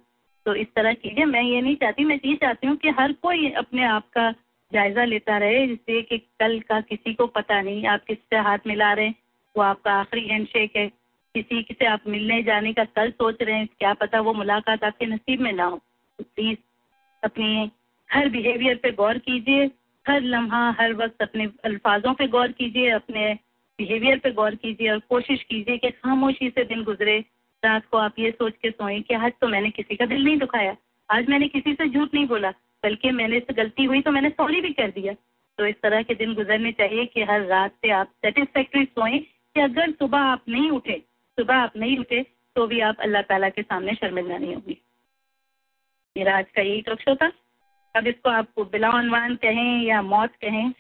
तो 0.47 0.55
इस 0.55 0.67
तरह 0.77 0.93
कीजिए। 0.93 1.25
मैं 1.25 1.43
ये 1.43 1.61
नहीं 1.63 1.77
चाहती, 1.77 2.05
मैं 2.05 2.21
ये 2.25 2.35
चाहती 2.35 2.67
हूँ 2.67 2.77
कि 2.77 2.89
हर 2.89 3.13
कोई 3.13 3.51
अपने 3.51 3.85
आप 3.85 4.09
का 4.09 4.31
जायजा 4.73 5.05
लेता 5.05 5.39
रहे, 5.39 5.67
जिससे 5.67 6.03
कि 6.03 6.19
कल 6.19 6.61
का 6.61 6.81
किसी 6.81 7.15
को 7.15 7.27
पता 7.27 7.61
नहीं, 7.63 7.87
आप 7.87 8.05
किससे 8.05 8.37
हाथ 8.37 8.59
मिला 8.67 8.93
रहे 8.93 9.07
हैं, 9.07 9.15
वो 9.57 9.63
आपका 9.63 9.93
आखिरी 9.93 10.29
हैंड 10.29 10.47
शेक 10.47 10.77
है। 10.77 10.87
किसी 11.35 11.67
से 11.73 11.87
आप 11.87 12.01
मिलने 12.09 12.43
जाने 12.43 12.73
का 12.73 12.85
कल 12.85 13.11
सोच 13.11 13.43
रहे 13.43 13.57
हैं, 13.57 13.67
क्या 13.67 13.95
पता 13.95 14.21
वो 14.21 14.33
मुलाकात 14.33 14.85
आपके 14.85 15.07
नसीब 15.07 15.41
में 15.41 15.53
ना 15.53 15.65
हो। 15.65 15.77
तो 16.19 16.25
प्लीज़ 16.25 16.59
अपनी 17.25 17.71
हर 18.13 18.29
बिहेवियर 18.29 18.77
पे 18.77 18.91
गौर 18.93 19.19
कीजिए, 19.19 19.71
हर 20.09 20.21
लम्हा, 20.21 20.77
हर 20.81 20.95
वक्त 20.95 21.23
अपने 21.23 21.49
अल्फाजों 21.65 22.15
पे 22.15 22.27
गौर 22.29 22.53
कीजिए, 22.53 22.91
अपने 22.91 23.35
बिहेवियर 23.79 24.19
पे 24.19 24.31
गौर 24.31 24.55
कीजिए 24.55 24.91
और 24.91 24.99
कोशिश 24.99 25.43
कीजिए 25.43 25.79
कि 25.79 25.91
खामोशी 25.91 26.51
से 26.51 26.65
दिन 26.65 26.85
गुजरे। 26.85 27.25
रात 27.63 27.87
को 27.87 27.99
आप 27.99 28.19
ये 28.19 28.31
सोच 28.31 28.55
के 28.63 28.71
सोएँ 28.71 29.01
कि 29.03 29.15
आज 29.15 29.33
तो 29.41 29.49
मैंने 29.49 29.71
किसी 29.71 29.97
का 29.97 30.07
दिल 30.07 30.25
नहीं 30.25 30.37
दुखाया। 30.39 30.77
आज 31.09 31.29
मैंने 31.29 31.49
किसी 31.49 31.73
से 31.75 31.89
झूठ 31.89 32.15
नहीं 32.15 32.27
बोला, 32.27 32.51
बल्कि 32.83 33.11
मैंने 33.13 33.41
से 33.41 33.55
गलती 33.55 33.85
हुई 33.85 34.01
तो 34.03 34.11
मैंने 34.11 34.31
सॉरी 34.31 34.61
भी 34.61 34.73
कर 34.73 34.91
दिया। 34.91 35.13
तो 35.59 35.67
इस 35.67 35.81
तरह 35.83 36.03
के 36.03 36.15
दिन 36.15 36.35
गुजरने 36.35 36.73
चाहिए 36.73 37.05
कि 37.07 37.23
हर 37.23 37.45
रात 37.47 37.73
से 37.73 37.91
आप 37.91 38.11
सेटिस्फैक्ट्री 38.25 38.85
सोएँ 38.85 39.19
कि 39.19 39.61
अगर 39.61 39.91
सुबह 39.93 40.19
आप 40.21 40.45
नहीं 40.49 40.71
उठे, 40.71 40.99
सुबह 41.39 41.55
आप 41.55 41.77
नहीं 41.77 41.99
उठे 41.99 42.23
तो 42.57 42.67
भी 42.67 42.81
आप 42.81 43.01
अल्लाह 43.01 43.23
ताला 43.23 43.49
के 43.49 43.63
सामने 43.63 43.95
शर्मिंदा 43.95 44.37
नहीं 44.39 44.55
होगी। 44.55 44.81
मेरा 46.17 46.37
आज 46.39 46.51
का 46.51 46.63
यही 46.63 46.81
टॉक 46.83 47.01
शो 47.01 47.15
था। 47.17 47.31
अब 47.95 48.07
इसको 48.07 48.31
आप 48.31 48.61
बिलावान 48.73 49.35
कहें 49.37 49.83
या 49.83 50.01
मौत 50.05 50.35
कहें 50.43 50.73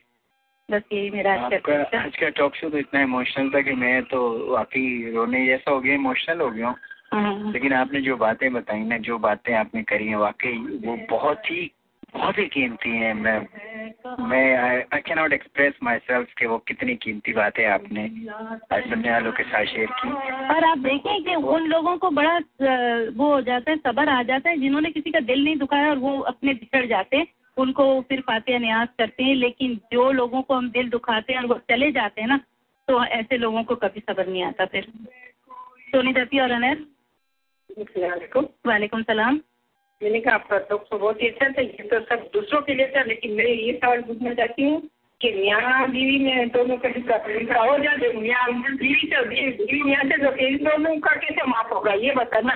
बस 0.71 0.83
यही 0.93 1.11
मेरा 1.11 1.33
आज 1.35 1.61
का 1.67 1.75
आज 1.99 2.17
का 2.17 2.29
टॉक 2.29 2.55
शो 2.55 2.69
तो 2.71 2.79
इतना 2.79 3.01
इमोशनल 3.01 3.51
था 3.51 3.61
कि 3.63 3.73
मैं 3.73 4.03
तो 4.03 4.19
वाकई 4.53 5.13
रोने 5.15 5.47
जैसा 5.47 5.71
हो 5.71 5.81
गया 5.81 5.95
इमोशनल 5.95 6.41
हो 6.41 6.51
गया 6.51 6.69
हूँ। 6.69 7.53
लेकिन 7.53 7.73
आपने 7.73 8.01
जो 8.01 8.17
बातें 8.17 8.53
बताई 8.53 8.81
ना 8.81 8.99
जो 8.99 9.19
बातें 9.19 9.53
आपने 9.55 9.83
करी 9.83 10.09
हैं 10.09 10.17
वाकई 10.17 10.81
वो 10.87 10.97
बहुत 11.11 11.51
ही 11.51 11.71
बहुत 12.15 12.39
ही 12.39 12.47
कीमती 12.47 12.91
हैं। 12.91 13.13
मैं 13.15 13.39
मैं 14.29 14.45
I 14.57 15.01
can 15.01 15.19
not 15.19 15.33
express 15.33 15.75
myself 15.99 16.33
कि 16.39 16.47
वो 16.47 16.59
कितनी 16.59 16.95
कीमती 16.97 17.33
बातें 17.33 17.65
आपने 17.67 18.09
सुनने 18.11 19.11
वालों 19.11 19.33
के 19.33 19.43
साथ 19.43 19.65
शेयर 19.65 19.91
की। 19.93 20.11
और 20.55 20.65
आप 20.65 20.79
देखें 20.79 21.23
कि 21.25 21.35
उन 21.35 21.67
लोगों 21.67 21.97
को 21.97 22.11
बड़ा 22.11 22.37
वो 23.17 23.33
हो 23.35 23.41
जाता 23.43 23.71
है 23.71 23.77
सबर 23.77 24.09
आ 24.09 24.23
जाता 24.23 24.51
है 24.51 24.57
जिन्होंने 24.57 24.91
किसी 24.91 25.11
का 25.11 25.21
दिल 25.21 25.45
नहीं 25.45 25.57
दुखाया 25.57 25.91
और 25.91 25.99
वो 25.99 26.19
अपने 26.27 26.55
बिछड़ 26.55 26.87
जाते 26.87 27.17
हैं। 27.17 27.27
उनको 27.57 28.01
फिर 28.01 28.21
फाते 28.21 28.59
न्याज 28.59 28.89
करते 28.99 29.25
हैं 29.25 29.35
लेकिन 29.35 29.81
जो 29.93 30.13
लोगों 30.13 30.43
को 30.43 30.55
हम 30.55 30.71
दिल 30.71 30.91
दुखाते 30.91 31.33
हैं 31.33 31.41
और 31.41 31.47
वो 31.47 31.55
चले 31.55 31.93
जाते 31.93 32.21
हैं 32.21 32.29
ना 32.29 32.41
तो 32.89 33.05
ऐसे 33.05 33.37
लोगों 33.37 33.65
को 33.65 33.75
कभी 33.77 34.01
सबर 34.01 34.27
नहीं 34.27 34.43
आता 34.43 34.65
फिर। 34.65 34.93
सोनी 35.91 36.13
दत्ती 36.13 36.39
और 36.39 36.51
अनैर। 36.51 36.87
वालेकुम 38.67 39.03
सलाम। 39.03 39.41
मैंने 40.03 40.21
कहा 40.21 40.35
आपका 40.35 40.59
दुख 40.59 40.89
तो 40.89 40.99
बहुत 40.99 41.23
ही 41.23 41.29
अच्छा 41.29 41.49
था 41.49 41.63
ये 41.63 41.89
तो 41.89 42.01
सब 42.01 42.31
दूसरों 42.33 42.63
के 42.63 42.75
लिए 42.75 42.87
था 42.87 43.03
लेकिन 43.03 43.33
मैं 43.33 43.45
ये 43.45 43.73
सवाल 43.73 44.03
पूछना 44.03 44.35
चाहती 44.35 44.63
हूँ 44.63 44.89
कि 45.21 45.31
मियाँ 45.33 45.89
बीवी 45.91 46.19
में 46.25 46.49
दोनों 46.49 46.77
का 46.77 46.89
हिस्सा 46.89 47.17
हो 47.61 47.77
जाते 47.79 48.13
मियाँ 48.13 48.47
बीवी 48.53 49.09
से 49.13 49.23
बीवी 49.29 49.83
मियाँ 49.83 50.03
से 50.05 50.17
तो 50.25 50.33
इन 50.47 50.57
दोनों 50.57 50.97
का 51.01 51.15
कैसे 51.17 51.47
माफ़ 51.47 51.73
होगा 51.75 51.93
ये 51.93 52.15
बताना। 52.15 52.55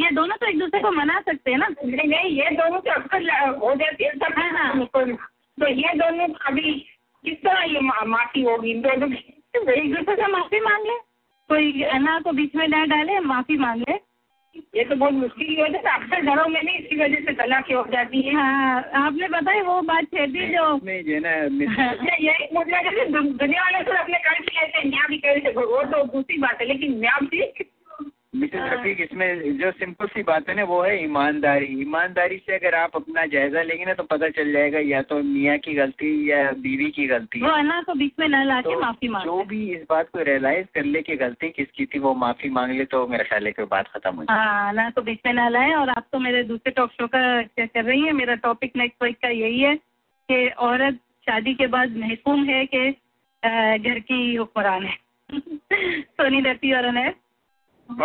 ये 0.00 0.10
दोनों 0.10 0.36
तो 0.36 0.46
एक 0.46 0.58
दूसरे 0.58 0.80
को 0.80 0.90
मना 0.90 1.20
सकते 1.20 1.50
हैं 1.50 1.58
ना। 1.58 1.68
नहीं 1.84 2.08
नहीं 2.08 2.30
ये 2.30 2.50
दोनों 2.50 2.80
तो 2.80 2.90
अक्सर 2.90 3.48
हो 3.64 3.74
जाती 3.74 4.04
है 4.04 4.10
सब 4.10 4.38
हाँ 4.38 4.50
हाँ। 4.50 4.86
तो 5.60 5.68
ये 5.68 5.94
दोनों 5.94 6.28
अभी 6.46 6.72
किस 7.24 7.38
तरह 7.44 7.62
ये 7.62 7.80
माफ़ी 7.80 8.42
होगी 8.42 8.70
इन 8.70 8.80
दोनों 8.82 9.08
की? 9.08 9.32
एक 9.56 9.94
दूसरे 9.94 10.16
से 10.16 10.26
माफ़ी 10.32 10.60
मांग। 10.60 10.86
ले 10.86 10.98
कोई 11.50 11.82
अना 11.82 12.18
को 12.20 12.32
बीच 12.32 12.54
में 12.56 12.66
न 12.68 12.86
डाले 12.88 13.18
माफ़ी 13.20 13.56
मांग। 13.58 13.80
ले 13.80 13.94
ये 14.76 14.84
तो 14.84 14.96
बहुत 14.96 15.12
मुश्किल 15.12 15.46
की 15.46 15.62
वजह 15.62 15.78
से 15.78 15.90
अक्सर 15.90 16.20
घरों 16.22 16.48
में 16.48 16.60
नहीं 16.62 16.78
इसी 16.78 16.96
वजह 16.96 17.20
से 17.20 17.32
तलाक 17.32 17.72
हो 17.72 17.84
जाती 17.92 18.22
है। 18.22 18.34
हाँ 18.34 18.82
आपने 18.94 19.28
बताया 19.28 19.62
वो 19.62 19.80
बात 19.82 20.04
छेड़ 20.04 20.30
दी 20.30 20.46
जो 20.48 20.66
यही 20.88 22.48
मुझे 22.54 23.04
दुनिया 23.10 23.62
वाले 23.62 23.82
तो 23.84 23.92
अपने 23.92 24.18
कर 24.18 24.42
कहते 24.42 24.78
हैं 24.78 24.84
न्याय 24.84 25.08
भी 25.08 25.18
कहते 25.18 25.40
थे 25.40 25.54
वो 25.54 25.82
तो 25.82 26.04
दूसरी 26.04 26.38
बात 26.38 26.60
है 26.60 26.66
लेकिन 26.66 27.00
न्याय 27.00 27.26
भी 27.26 27.42
मिसेस 28.36 28.62
रफीक 28.72 29.00
इसमें 29.00 29.58
जो 29.58 29.70
सिंपल 29.70 30.06
सी 30.06 30.22
बात 30.22 30.48
है 30.48 30.54
ना 30.56 30.64
वो 30.64 30.80
है 30.82 31.04
ईमानदारी। 31.04 31.66
ईमानदारी 31.80 32.36
से 32.38 32.54
अगर 32.54 32.74
आप 32.74 32.96
अपना 32.96 33.24
जायजा 33.26 33.62
लेंगे 33.62 33.84
ना 33.84 33.94
तो 33.94 34.02
पता 34.02 34.28
चल 34.28 34.52
जाएगा 34.52 34.78
या 34.78 35.02
तो 35.02 35.22
मियाँ 35.22 35.56
की 35.58 35.74
गलती 35.74 36.30
या 36.30 36.50
बीवी 36.58 36.90
की 36.90 37.06
गलती 37.06 37.42
वो 37.42 37.48
अना 37.48 37.80
को 37.82 37.94
बीच 37.94 38.12
में 38.18 38.28
न 38.28 38.42
ला 38.46 38.60
के 38.60 38.74
तो 38.74 38.80
माफ़ी 38.80 39.08
मांग 39.08 39.24
जो 39.24 39.42
भी 39.44 39.60
इस 39.74 39.82
बात 39.90 40.08
को 40.08 40.22
रियलाइज़ 40.22 40.66
कर 40.74 40.84
ले 40.84 41.02
कि 41.02 41.16
गलती 41.16 41.48
किसकी 41.50 41.86
थी 41.86 41.98
वो 41.98 42.14
माफ़ी 42.14 42.50
मांग 42.50 42.72
ले 42.72 42.84
तो 42.84 43.06
मेरा 43.06 43.24
ख्याल 43.24 43.46
है 43.46 43.52
कि 43.52 43.64
बात 43.64 43.88
खत्म 43.88 44.14
हो 44.16 44.24
जाए 44.24 44.36
हाँ 44.36 44.68
अना 44.68 44.90
को 44.90 45.02
बीच 45.02 45.18
में 45.26 45.32
न 45.32 45.48
लाए 45.50 45.72
और 45.74 45.88
आप 45.88 46.06
तो 46.12 46.18
मेरे 46.18 46.42
दूसरे 46.42 46.72
टॉक 46.72 46.92
शो 46.92 47.06
का 47.06 47.42
क्या 47.42 47.66
कर 47.66 47.84
रही 47.84 48.00
है? 48.02 48.12
मेरा 48.12 48.34
टॉपिक 48.34 48.76
नेक्स्ट 48.76 49.02
वीक 49.02 49.16
का 49.16 49.28
यही 49.28 49.60
है 49.60 49.74
कि 50.28 50.48
औरत 50.48 50.94
शादी 51.26 51.54
के 51.54 51.66
बाद 51.66 51.96
महसूम 51.96 52.44
है 52.44 52.66
कि 52.66 52.90
घर 53.78 53.98
की 53.98 54.34
हुक्मरान 54.34 54.82
है। 54.82 54.96
सोनी 56.16 56.40
दत्ती 56.42 56.72
और 56.72 56.84
अनैर 56.84 57.14
मैं 57.90 57.98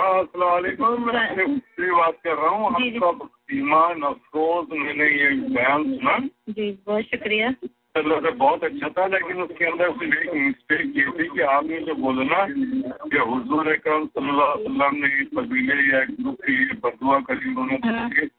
बात 1.91 2.15
कर 2.23 2.35
रहा 2.35 2.49
हूँ। 2.49 2.65
आपका 2.67 3.27
ईमान 3.53 4.01
अफसोस 4.03 4.67
मैंने 4.71 5.05
ये 5.07 5.29
बयान 5.49 5.83
सुना 5.85 6.17
जी 6.49 6.71
बहुत 6.87 7.03
शुक्रिया। 7.05 7.51
चलो 7.97 8.19
तो 8.21 8.31
बहुत 8.31 8.63
अच्छा 8.63 8.89
था 8.89 9.05
लेकिन 9.07 9.41
उसके 9.41 9.65
अंदर 9.65 9.89
सिर्फ़ 9.91 10.19
एक 10.19 10.33
मिस्टेक 10.33 10.85
ये 10.97 11.05
थी 11.11 11.25
कि 11.29 11.41
आपने 11.47 11.79
जो 11.79 11.95
बोलना 11.95 12.45
कि 12.47 13.17
हुजूर 13.21 13.67
अकरम 13.73 14.05
सल्लल्लाहु 14.07 14.91
ने 14.91 15.09
कबीले 15.33 15.75
या 15.87 15.99
ग्रुप 16.11 16.37
की 16.45 16.55
बदुआ 16.85 17.17
करी 17.21 17.49
उन्होंने 17.55 18.29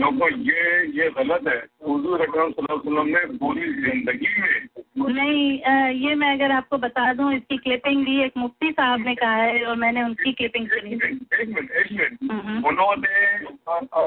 लोगों 0.00 0.30
ये 0.30 0.62
ये 0.96 1.10
गलत 1.18 1.48
है। 1.48 1.60
हुजूर 1.88 2.20
अकरम 2.20 2.50
सल्लल्लाहु 2.52 3.06
ने 3.06 3.22
पूरी 3.36 3.72
ज़िंदगी 3.74 4.32
में 4.40 4.75
नहीं 4.96 5.62
आ, 5.62 5.88
ये 5.88 6.14
मैं 6.14 6.32
अगर 6.34 6.52
आपको 6.52 6.78
बता 6.78 7.12
दूँ 7.12 7.32
इसकी 7.34 7.56
क्लिपिंग 7.56 8.04
भी 8.04 8.22
एक 8.24 8.32
मुफ्ती 8.36 8.70
साहब 8.70 9.00
ने 9.00 9.14
कहा 9.14 9.34
है 9.34 9.64
और 9.64 9.76
मैंने 9.76 10.02
उनकी 10.02 10.32
क्लिपिंग 10.32 10.68
सुनी 10.68 10.92
एक 10.92 11.02
मिनट 11.48 11.70
एक 11.70 11.92
मिनट 11.92 12.66
उन्होंने 12.66 13.14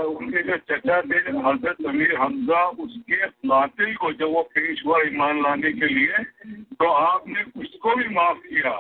उनके 0.04 0.44
जो 0.44 0.58
चचा 0.72 1.02
थे 1.02 1.18
हज़रत 1.48 1.86
अमीर 1.88 2.16
हमजा 2.16 2.66
उसके 2.86 3.26
कातिल 3.26 3.96
को 3.96 4.12
जब 4.14 4.34
वो 4.34 4.42
पेश 4.56 4.84
हुआ 4.86 5.02
ईमान 5.02 5.42
लाने 5.42 5.72
के 5.72 5.88
लिए 5.88 6.24
तो 6.80 6.92
आपने 6.92 7.44
उसको 7.62 7.96
भी 7.96 8.08
माफ़ 8.16 8.38
किया। 8.38 8.80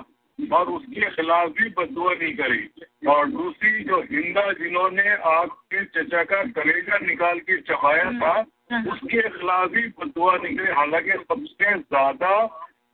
और 0.53 0.69
उसके 0.69 1.09
खिलाफ 1.11 1.49
भी 1.49 1.69
बदुआ 1.69 2.13
नहीं 2.13 2.33
करी। 2.35 2.69
और 3.07 3.29
दूसरी 3.29 3.83
जो 3.83 3.99
हिंदा 4.01 4.51
जिन्होंने 4.53 5.09
आपके 5.31 5.83
चचा 5.85 6.23
का 6.23 6.43
कलेजा 6.57 6.97
निकाल 6.99 7.39
के 7.39 7.59
चबाया 7.61 8.11
था 8.21 8.33
उसके 8.91 9.21
खिलाफ 9.29 9.69
भी 9.69 9.87
बदुआ 9.99 10.35
नहीं 10.37 10.55
करी 10.57 10.73
हालाँकि 10.73 11.17
सबसे 11.23 11.73
ज़्यादा 11.73 12.31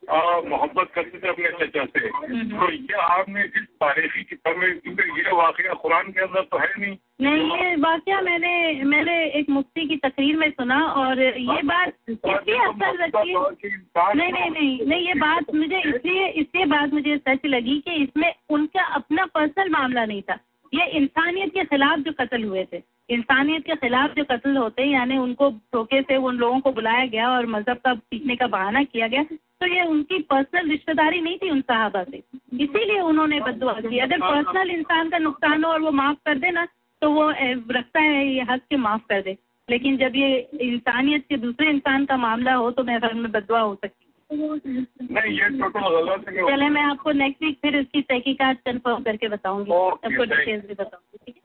मोहब्बत 0.09 0.91
करते 0.95 1.19
थे 1.19 1.27
अपने 1.29 1.49
चचा 1.59 1.85
से। 1.85 1.99
तो 1.99 2.71
ये 2.71 3.01
आपने 3.01 3.43
जिस 3.45 3.63
तारीखी 3.81 4.23
किताब 4.23 4.57
में 4.57 4.79
क्योंकि 4.79 5.21
ये 5.21 5.31
वाकया 5.37 5.73
कुरान 5.81 6.11
के 6.11 6.21
अंदर 6.21 6.41
तो 6.41 6.57
है 6.57 6.67
नहीं। 6.79 6.95
नहीं 7.21 7.57
ये 7.57 7.75
वाकया 7.81 8.21
मैंने 8.21 8.83
मैंने 8.85 9.15
एक 9.39 9.49
मुफ्ती 9.49 9.87
की 9.87 9.95
तकरीर 9.97 10.37
में 10.37 10.49
सुना 10.51 10.79
और 11.03 11.21
ये 11.21 11.61
बात 11.63 11.93
इसलिए 12.09 12.57
असर 12.65 13.03
रखी 13.03 13.33
नहीं 13.33 14.31
नहीं 14.31 14.49
नहीं 14.49 14.85
नहीं 14.87 15.07
ये 15.07 15.13
बात 15.19 15.53
मुझे 15.55 15.79
इसलिए 15.79 16.27
इसलिए 16.27 16.65
बात 16.73 16.93
मुझे 16.93 17.17
सच 17.19 17.45
लगी 17.45 17.79
कि 17.79 17.95
इसमें 18.03 18.33
उनका 18.49 18.83
अपना 18.95 19.25
पर्सनल 19.25 19.69
मामला 19.69 20.05
नहीं 20.05 20.21
था। 20.21 20.37
ये 20.73 20.85
इंसानियत 20.97 21.53
के 21.53 21.63
खिलाफ 21.65 21.99
जो 21.99 22.11
कत्ल 22.11 22.43
हुए 22.43 22.63
थे। 22.73 22.81
इंसानियत 23.09 23.65
के 23.65 23.75
खिलाफ 23.77 24.15
जो 24.15 24.23
कत्ल 24.23 24.55
होते 24.57 24.81
हैं 24.81 24.89
यानी 24.89 25.17
उनको 25.17 25.49
धोखे 25.49 26.01
से 26.01 26.15
उन 26.17 26.37
लोगों 26.37 26.59
को 26.59 26.71
बुलाया 26.71 27.05
गया 27.05 27.29
और 27.29 27.45
मज़हब 27.47 27.77
का 27.77 27.93
सीखने 27.95 28.35
का 28.35 28.47
बहाना 28.47 28.83
किया 28.83 29.07
गया। 29.07 29.23
तो 29.61 29.67
ये 29.67 29.83
उनकी 29.87 30.17
पर्सनल 30.29 30.69
रिश्तेदारी 30.69 31.21
नहीं 31.21 31.37
थी 31.37 31.49
उन 31.49 31.61
साहबा 31.61 32.03
से। 32.03 32.17
इसीलिए 32.63 32.99
उन्होंने 33.01 33.39
बदुआ 33.41 33.73
की 33.81 33.99
अगर 33.99 34.19
पर्सनल 34.21 34.71
इंसान 34.71 35.09
का 35.09 35.17
नुकसान 35.17 35.63
हो 35.63 35.71
और 35.71 35.81
वो 35.81 35.91
माफ़ 35.91 36.17
कर 36.25 36.37
दे 36.39 36.51
ना 36.51 36.65
तो 37.01 37.11
वो 37.11 37.29
रखता 37.71 37.99
है 37.99 38.25
ये 38.27 38.41
हक 38.49 38.61
के 38.69 38.77
माफ़ 38.77 39.01
कर 39.09 39.21
दे। 39.21 39.37
लेकिन 39.67 39.97
जब 39.97 40.15
ये 40.15 40.37
इंसानियत 40.61 41.25
के 41.29 41.37
दूसरे 41.37 41.69
इंसान 41.69 42.05
का 42.05 42.17
मामला 42.17 42.53
हो 42.53 42.69
तो 42.71 42.83
मेरे 42.83 42.99
ख्याल 42.99 43.15
में 43.19 43.31
बदुआ 43.31 43.59
हो 43.59 43.75
सकती 43.75 44.03
नहीं 44.29 45.33
ये 45.33 45.49
टोटल 45.59 45.87
गलत 45.95 46.29
है 46.29 46.45
चले 46.47 46.69
मैं 46.69 46.83
आपको 46.83 47.11
नेक्स्ट 47.13 47.43
वीक 47.43 47.57
फिर 47.61 47.75
इसकी 47.75 48.01
तहकीकात 48.03 48.61
कंफर्म 48.65 49.03
करके 49.03 49.27
बताऊँगी। 49.29 49.71
आपको 49.71 50.23
डिटेल्स 50.25 50.65
भी 50.67 50.73
बताऊँगी 50.73 51.17
ठीक 51.25 51.35
है? 51.35 51.41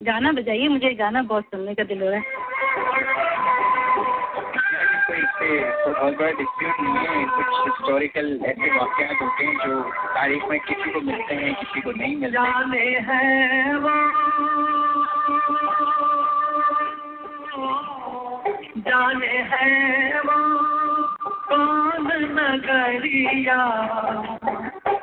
गाना 0.00 0.32
बजाइए 0.32 0.68
मुझे 0.68 0.94
गाना 0.94 1.22
बहुत 1.24 1.44
सुनने 1.44 1.74
का 1.74 1.84
दिल 1.84 2.02
हो 2.02 2.08
रहा 2.08 2.18
है। 2.18 3.47
कोई 5.18 5.58
इससे 5.58 5.92
बहुत 5.92 6.18
बड़ा 6.18 6.30
डिस्प्यूट 6.30 6.74
नहीं 6.80 7.06
है। 7.06 7.24
कुछ 7.24 7.46
हिस्टोरिकल 7.46 8.40
ऐसे 8.44 8.78
वाकयात 8.78 9.22
होते 9.22 9.44
हैं 9.44 9.68
जो 9.68 9.82
तारीख 9.92 10.44
में 10.44 10.60
किसी 10.60 10.90
को 10.90 11.00
मिलते 11.00 11.34
हैं, 11.34 11.54
किसी 11.54 11.80
को 11.80 11.90
नहीं 11.90 12.16
मिलते 12.16 12.38
है। 12.78 13.64
जाने 18.78 19.38
है 19.38 20.20
वो। 20.20 20.58
कौन 21.28 22.08
नगरिया? 22.40 23.62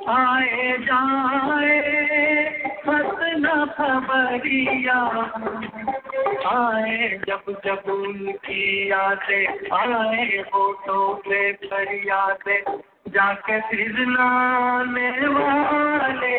आए 0.09 0.77
जाए। 0.77 1.95
हसना 2.87 3.65
खबरिया 3.65 4.99
आए 6.49 7.07
जब 7.27 7.45
जब 7.65 7.89
उनकी 7.91 8.91
यादें 8.91 9.47
आए 9.73 10.43
फ़ोटो 10.43 10.99
पे 11.15 11.53
फरियादें। 11.53 12.94
जाके 13.05 13.59
फिर 13.61 13.97
लाने 14.07 15.09
वाले 15.27 16.37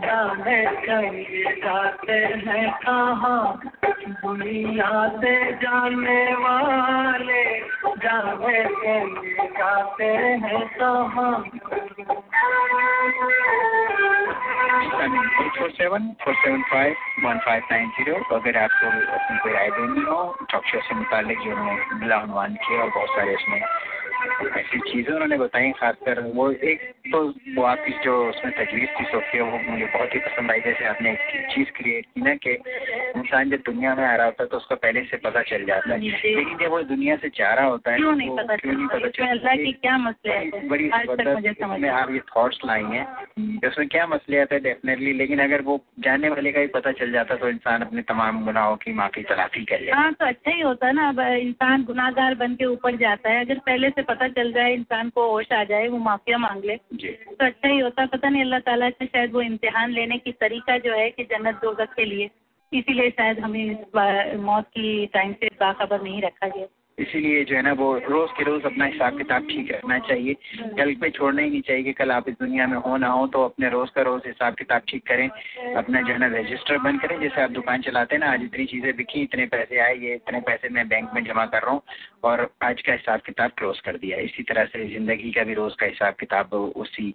जाने 0.00 0.56
कहीं 0.86 1.42
जाते 1.56 2.12
हैं 2.46 2.70
कहाँ? 2.82 3.60
दुनिया 4.22 4.90
से 5.16 5.34
जाने 5.62 6.22
वाले 6.34 7.44
जाने 8.04 8.64
कहीं 8.74 9.46
जाते 9.58 10.04
हैं 10.44 10.66
कहाँ? 10.74 11.32
Four 15.50 15.70
seven 15.70 16.08
four 16.24 16.34
seven 16.34 16.62
five 16.70 16.94
one 17.24 17.38
five 17.44 17.62
nine 17.70 17.88
zero 17.90 18.14
अगर 18.36 18.56
आपको 18.58 18.86
अपनी 19.14 19.38
कोई 19.38 19.52
राय 19.52 19.70
देनी 19.70 20.02
हो 20.02 20.18
शो 20.50 20.80
से 20.80 20.94
मुतालिक 20.94 21.38
जो 21.38 21.50
उन्होंने 21.50 21.98
बिला 22.00 22.16
अनुमान 22.18 22.54
किया 22.56 22.82
और 22.82 22.90
बहुत 22.90 23.08
सारे 23.10 23.34
उसमें 23.34 23.60
ऐसी 24.20 24.78
चीज़ें 24.80 25.12
उन्होंने 25.12 25.36
बताई 25.38 25.70
खासकर 25.72 26.20
वो 26.34 26.50
एक 26.50 26.80
तो 27.12 27.22
वो 27.56 27.62
आपकी 27.64 27.92
जो 28.04 28.14
उसमें 28.28 28.52
तजवीज़ 28.54 28.90
थी 28.90 29.04
सोफिया 29.04 29.44
वो 29.44 29.58
मुझे 29.70 29.84
बहुत 29.86 30.14
ही 30.14 30.18
पसंद 30.20 30.50
आई। 30.50 30.60
जैसे 30.60 30.84
आपने 30.84 31.12
एक 31.12 31.46
चीज़ 31.54 31.70
क्रिएट 31.76 32.06
की 32.06 32.20
ना 32.20 32.34
कि 32.34 32.52
इंसान 33.16 33.50
जब 33.50 33.62
दुनिया 33.66 33.94
में 33.94 34.04
आ 34.04 34.14
रहा 34.16 34.26
होता 34.26 34.42
है 34.42 34.48
तो 34.48 34.56
उसको 34.56 34.76
पहले 34.76 35.04
से 35.04 35.16
पता 35.16 35.42
चल 35.42 35.64
जाता 35.64 35.92
है। 35.92 35.98
लेकिन 36.00 36.56
जब 36.58 36.70
वो 36.70 36.82
दुनिया 36.90 37.16
से 37.16 37.28
जा 37.28 37.52
रहा 37.54 37.66
होता 37.66 37.90
है 37.90 37.96
क्यों 37.96 38.12
तो 38.12 38.18
नहीं 38.18 38.36
पता 38.36 38.56
क्यों 38.56 38.72
नहीं 38.72 38.86
पता 38.88 39.08
क्या 39.80 39.96
मसले 39.98 40.68
बड़ी 40.68 40.88
ज़बरदस्त 40.88 41.62
आप 41.90 42.10
ये 42.10 42.20
थॉट्स 42.30 42.58
लाई 42.64 42.82
हैं 42.82 43.06
उसमें 43.68 43.88
क्या 43.88 44.06
मसले 44.06 44.40
आते 44.40 44.54
हैं 44.54 44.62
डेफिनेटली 44.64 45.12
लेकिन 45.12 45.38
अगर 45.38 45.62
वो 45.62 45.80
जानने 46.00 46.28
वाले 46.28 46.52
का 46.52 46.60
ही 46.60 46.66
पता 46.66 46.92
चल 46.92 47.12
जाता 47.12 47.36
तो 47.36 47.48
इंसान 47.48 47.82
अपने 47.82 48.02
तमाम 48.02 48.44
गुनाहों 48.44 48.76
की 48.76 48.92
माफ़ी 48.92 49.22
तलाफी 49.22 49.64
कर 49.64 49.80
ले 49.80 49.92
हाँ 49.92 50.12
तो 50.12 50.26
अच्छा 50.26 50.50
ही 50.50 50.60
होता 50.60 50.86
है 50.86 50.92
ना। 50.92 51.08
अब 51.08 51.20
इंसान 51.20 51.84
गुनाहगार 51.84 52.34
बन 52.34 52.54
के 52.54 52.64
ऊपर 52.64 52.96
जाता 52.96 53.30
है। 53.30 53.44
अगर 53.44 53.58
पहले 53.58 53.90
से 53.90 54.02
पता 54.10 54.28
चल 54.28 54.52
जाए 54.52 54.72
इंसान 54.74 55.10
को 55.10 55.30
होश 55.30 55.52
आ 55.52 55.62
जाए 55.64 55.88
वो 55.88 55.98
माफिया 55.98 56.38
मांग 56.38 56.64
ले। 56.64 56.76
तो 56.76 57.44
अच्छा 57.46 57.68
ही 57.68 57.78
होता। 57.78 58.06
पता 58.06 58.28
नहीं 58.28 58.42
अल्लाह 58.42 58.60
ताला 58.60 58.90
से 58.90 59.06
शायद 59.06 59.32
वो 59.32 59.40
इम्तिहान 59.42 59.90
लेने 59.90 60.18
की 60.18 60.32
तरीका 60.40 60.78
जो 60.78 60.94
है 60.94 61.10
कि 61.10 61.24
जन्नत 61.24 61.60
दोजख 61.62 61.94
के 61.94 62.04
लिए। 62.04 62.30
इसीलिए 62.72 63.10
शायद 63.10 63.38
हमें 63.38 64.36
मौत 64.42 64.66
की 64.66 65.06
टाइम 65.06 65.32
से 65.32 65.48
बाखबर 65.60 66.02
नहीं 66.02 66.20
रखा 66.22 66.48
गया। 66.48 66.66
इसीलिए 66.98 67.44
जो 67.44 67.54
है 67.56 67.60
ना 67.62 67.72
वो 67.72 67.86
रोज 68.00 68.30
के 68.38 68.44
रोज 68.44 68.64
अपना 68.66 68.84
हिसाब 68.84 69.16
किताब 69.18 69.46
ठीक 69.48 69.70
रखना 69.72 69.98
चाहिए। 70.00 70.34
कल 70.78 70.94
पे 70.94 71.10
छोड़ना 71.10 71.42
ही 71.42 71.50
नहीं 71.50 71.60
चाहिए 71.60 71.82
कि 71.84 71.92
कल 71.92 72.10
आप 72.12 72.28
इस 72.28 72.34
दुनिया 72.34 72.66
में 72.66 72.76
हो 72.78 72.96
ना 72.96 73.08
हो 73.08 73.26
तो 73.26 73.44
अपने 73.44 73.68
रोज 73.70 73.90
का 73.90 74.02
रोज 74.02 74.22
हिसाब 74.26 74.54
किताब 74.54 74.82
ठीक 74.88 75.06
करें, 75.06 75.28
अपना 75.76 76.00
जो 76.00 76.12
है 76.12 76.18
ना 76.18 76.26
रजिस्टर 76.30 76.78
बंद 76.78 77.00
करें। 77.00 77.18
जैसे 77.20 77.42
आप 77.42 77.50
दुकान 77.50 77.82
चलाते 77.82 78.14
हैं 78.14 78.20
ना, 78.20 78.32
आज 78.32 78.42
इतनी 78.42 78.64
चीज़ें 78.66 78.96
बिकी, 78.96 79.22
इतने 79.22 79.46
पैसे 79.46 79.78
आए, 79.78 79.94
ये 79.96 80.14
इतने 80.14 80.40
पैसे 80.40 80.68
मैं 80.68 80.86
बैंक 80.88 81.10
में 81.14 81.22
जमा 81.24 81.44
कर 81.46 81.62
रहा 81.62 81.70
हूँ 81.70 81.82
और 82.24 82.48
आज 82.62 82.82
का 82.82 82.92
हिसाब 82.92 83.20
किताब 83.26 83.50
क्लोज 83.58 83.80
कर 83.80 83.96
दिया। 83.96 84.18
इसी 84.20 84.42
तरह 84.42 84.64
से 84.64 84.88
ज़िंदगी 84.88 85.30
का 85.32 85.44
भी 85.44 85.54
रोज 85.54 85.74
का 85.74 85.86
हिसाब 85.86 86.14
किताब 86.20 86.52
उसी 86.54 87.14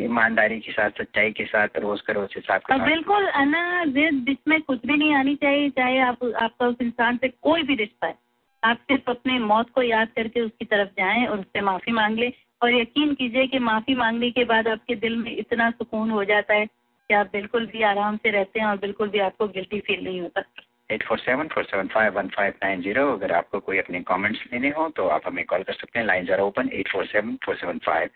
ईमानदारी 0.00 0.58
के 0.60 0.72
साथ, 0.72 0.90
सच्चाई 0.98 1.30
के 1.32 1.44
साथ 1.44 1.78
रोज 1.78 2.00
का 2.00 2.12
रोज 2.12 2.34
हिसाब 2.36 2.60
किताब। 2.60 2.88
बिल्कुल 2.88 3.26
अना 3.26 3.84
कुछ 3.86 4.86
भी 4.86 4.96
नहीं 4.96 5.14
आनी 5.14 5.34
चाहिए, 5.36 5.70
चाहे 5.70 5.98
आप, 6.00 6.24
आपका 6.42 6.66
उस 6.66 6.76
इंसान 6.82 7.16
से 7.16 7.28
कोई 7.28 7.62
भी 7.62 7.74
रिश्ता 7.74 8.06
है। 8.06 8.14
आप 8.62 8.78
सिर्फ़ 8.82 9.10
अपने 9.10 9.38
मौत 9.38 9.70
को 9.70 9.82
याद 9.82 10.08
करके 10.16 10.40
उसकी 10.40 10.64
तरफ़ 10.64 10.88
जाएँ 10.98 11.26
और 11.26 11.38
उससे 11.40 11.60
माफ़ी 11.60 11.92
मांग 11.92 12.18
लें 12.18 12.32
और 12.62 12.74
यकीन 12.74 13.14
कीजिए 13.14 13.46
कि 13.46 13.58
माफ़ी 13.58 13.94
मांगने 13.94 14.30
के 14.30 14.44
बाद 14.44 14.68
आपके 14.68 14.94
दिल 14.94 15.16
में 15.16 15.36
इतना 15.36 15.70
सुकून 15.70 16.10
हो 16.10 16.24
जाता 16.24 16.54
है 16.54 16.66
कि 16.66 17.14
आप 17.14 17.30
बिल्कुल 17.32 17.66
भी 17.66 17.82
आराम 17.82 18.16
से 18.16 18.30
रहते 18.30 18.60
हैं 18.60 18.66
और 18.66 18.76
बिल्कुल 18.76 19.08
भी 19.08 19.18
आपको 19.18 19.46
गिल्टी 19.48 19.80
फील 19.80 20.04
नहीं 20.04 20.20
होता। 20.20 20.42
Eight 20.90 21.02
four 21.02 21.18
seven 21.18 21.48
four 21.48 21.64
seven 21.64 21.86
five 21.86 22.18
one 22.18 22.28
five 22.28 22.54
nine 22.62 22.80
zero 22.82 23.06
अगर 23.12 23.32
आपको 23.32 23.60
कोई 23.60 23.78
अपने 23.78 24.00
कमेंट्स 24.02 24.40
लेने 24.52 24.68
हो 24.68 24.88
तो 24.88 25.06
आप 25.08 25.22
हमें 25.26 25.44
कॉल 25.44 25.62
कर 25.62 25.72
सकते 25.72 25.98
हैं। 25.98 26.06
Line 26.06 26.32
are 26.32 26.40
open 26.40 26.70
eight 26.72 26.88
four 26.88 27.06
seven 27.06 27.36
four 27.44 27.56
seven 27.56 27.78
five 27.78 28.10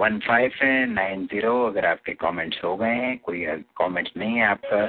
one 0.00 0.18
five 0.18 0.52
nine 0.92 1.26
zero 1.26 1.62
अगर 1.66 1.86
आपके 1.86 2.12
कमेंट्स 2.14 2.64
हो 2.64 2.76
गए 2.76 2.94
हैं, 2.94 3.16
कोई 3.18 3.44
कमेंट्स 3.78 4.12
नहीं 4.16 4.36
है 4.36 4.46
आपका 4.46 4.86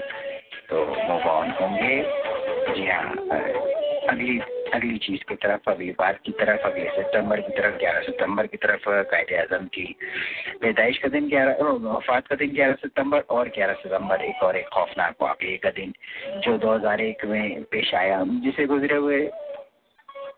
तो 0.70 0.86
मूव 0.86 1.30
ऑन 1.32 1.52
होंगे। 1.52 2.04
जी 2.74 2.88
हाँ 2.88 3.87
अगली 4.10 4.40
अगली 4.74 4.98
चीज़ 4.98 5.24
की 5.30 5.36
तरफ़, 5.36 5.70
अगली 5.72 5.92
बात 5.92 6.20
की 6.26 6.32
तरफ़, 6.32 6.62
अगले 6.62 6.90
सितंबर 6.90 7.42
की 7.42 7.50
तरफ़, 7.50 7.78
ग्यारह 7.78 8.02
सितंबर 8.02 8.48
की 8.48 8.58
तरफ़, 8.58 8.84
कायदे 8.88 9.36
आज़म 9.36 9.66
की। 9.66 9.96
पैदाइश 10.62 10.98
का 10.98 11.08
दिन 11.08 11.30
ग्यारह 11.30 11.58
वफात 11.62 12.28
का 12.28 12.36
दिन 12.36 12.52
ग्यारह 12.52 12.74
सितंबर 12.74 13.20
और 13.20 13.48
ग्यारह 13.48 13.74
सितंबर, 13.74 14.22
एक 14.22 14.44
और 14.44 14.58
एक 14.58 14.68
खौफनाक 14.68 15.16
वाक़े 15.22 15.58
का 15.58 15.70
दिन, 15.70 15.94
जो 16.40 16.58
दो 16.58 16.74
हज़ार 16.74 17.02
एक 17.02 17.26
में 17.26 17.64
पेश 17.64 17.94
आया, 17.96 18.24
जिसे 18.28 18.66
गुजरे 18.66 18.96
हुए 18.96 19.32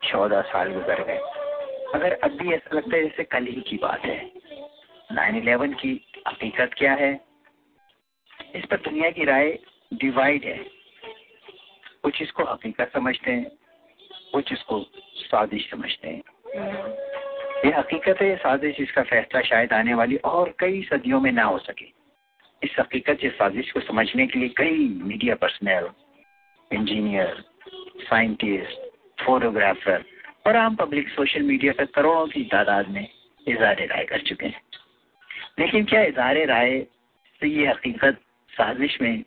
चौदह 0.04 0.42
साल 0.42 0.74
गुजर 0.74 1.04
गए। 1.04 1.20
अगर 1.94 2.14
अब 2.14 2.32
भी 2.32 2.54
ऐसा 2.54 2.76
लगता 2.76 2.98
है 2.98 3.04
जैसे 3.04 3.24
कल 3.24 3.46
ही 3.46 3.62
की 3.62 3.78
बात 3.78 4.06
है। 4.06 4.32
नाइन 5.12 5.36
इलेवन 5.36 5.74
की 5.74 6.08
हकीकत 6.28 6.72
क्या 6.78 6.94
है? 6.94 7.20
इस 8.56 8.66
पर 8.66 8.78
दुनिया 8.78 9.10
की 9.10 9.24
राय 9.24 9.60
डिवाइड 9.94 10.44
है। 10.44 10.58
कुछ 12.04 12.22
इसको 12.22 12.44
हकीकत 12.44 12.92
समझते 12.94 13.32
हैं। 13.32 13.59
कुछ 14.34 14.54
इसको 14.54 14.86
साजिश 15.16 15.70
समझते 15.72 16.08
हैं। 16.08 16.22
ये 17.66 17.72
हकीकत 17.72 18.22
है 18.22 18.36
साजिश 18.36 18.80
इसका 18.80 19.04
फैसला 19.04 19.42
शायद 19.42 19.74
आने 19.74 19.94
वाली 19.94 20.16
और 20.16 20.56
कई 20.60 20.82
सदियों 20.84 21.22
में 21.22 21.32
ना 21.32 21.44
हो 21.44 21.58
सके। 21.58 21.86
इस 22.64 22.76
हकीकत 22.80 23.24
या 23.24 23.30
साजिश 23.30 23.72
को 23.72 23.80
समझने 23.80 24.28
के 24.28 24.40
लिए 24.40 24.50
कई 24.50 25.00
media 25.04 25.36
personal 25.36 25.90
engineer 26.74 27.44
scientist 27.98 28.80
photographer 29.24 30.04
और 30.48 30.56
आम 30.56 30.76
पब्लिक 30.76 31.10
सोशल 31.10 31.42
मीडिया 31.42 31.74
पर 31.78 31.86
करोड़ों 31.86 32.28
की 32.28 32.44
तादाद 32.44 32.90
में 32.90 33.08
इजहार 33.48 33.88
राय 33.88 34.06
कर 34.06 34.22
चुके 34.22 34.46
हैं। 34.46 34.62
लेकिन 35.60 35.86
क्या 35.86 36.02
इजहार 36.02 36.46
राय 36.46 36.82
से 37.40 37.48
ये 37.48 37.68
हकीकत 37.68 38.22
साजिश 38.52 39.02
में 39.02 39.24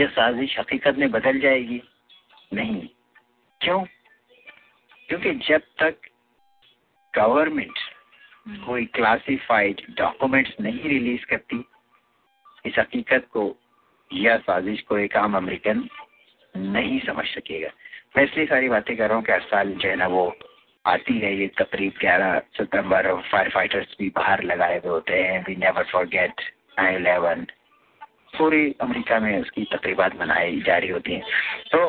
यह 0.00 0.06
साजिश 0.06 0.58
हकीकत 0.58 0.96
में 0.96 1.10
बदल 1.10 1.40
जाएगी? 1.40 1.82
नहीं। 2.54 2.88
क्यों? 3.60 3.84
क्योंकि 5.10 5.30
जब 5.46 5.62
तक 5.78 5.96
गवर्नमेंट 7.14 7.78
कोई 8.66 8.84
क्लासिफाइड 8.94 9.80
डॉक्यूमेंट्स 9.98 10.52
नहीं 10.60 10.88
रिलीज़ 10.88 11.24
करती 11.26 11.64
इस 12.66 12.78
हकीकत 12.78 13.26
को 13.32 13.42
या 14.10 14.36
साजिश 14.38 14.80
को 14.82 14.98
एक 14.98 15.16
आम 15.16 15.36
अमेरिकन 15.36 15.88
नहीं 16.54 17.00
समझ 17.00 17.26
सकेगा। 17.26 17.70
मैं 18.16 18.24
इसलिए 18.24 18.46
सारी 18.46 18.68
बातें 18.68 18.96
कर 18.96 19.08
रहा 19.08 19.16
हूँ 19.16 19.24
कि 19.24 19.32
हर 19.32 19.40
साल 19.40 19.72
जो 19.72 19.88
है 19.88 19.96
ना 19.96 20.06
वो 20.06 20.24
आती 20.84 21.18
है 21.18 21.34
ये 21.36 21.46
तकरीब 21.58 21.92
ग्यारह 22.00 22.38
सितंबर 22.56 23.12
फायर 23.22 23.50
फाइटर्स 23.50 23.96
भी 23.98 24.08
बाहर 24.16 24.42
लगाए 24.42 24.78
हुए 24.78 24.90
होते 24.90 25.22
हैं। 25.22 25.44
We 25.44 25.56
never 25.56 25.84
forget 25.92 26.40
nine 26.78 26.96
eleven 26.96 27.46
पूरी 28.38 28.74
अमेरिका 28.80 29.20
में 29.20 29.40
उसकी 29.40 29.64
तकरीबात 29.72 30.16
मनाई 30.20 30.60
जा 30.60 30.76
रही 30.76 30.90
होती 30.90 31.12
हैं। 31.12 31.22
तो 31.72 31.86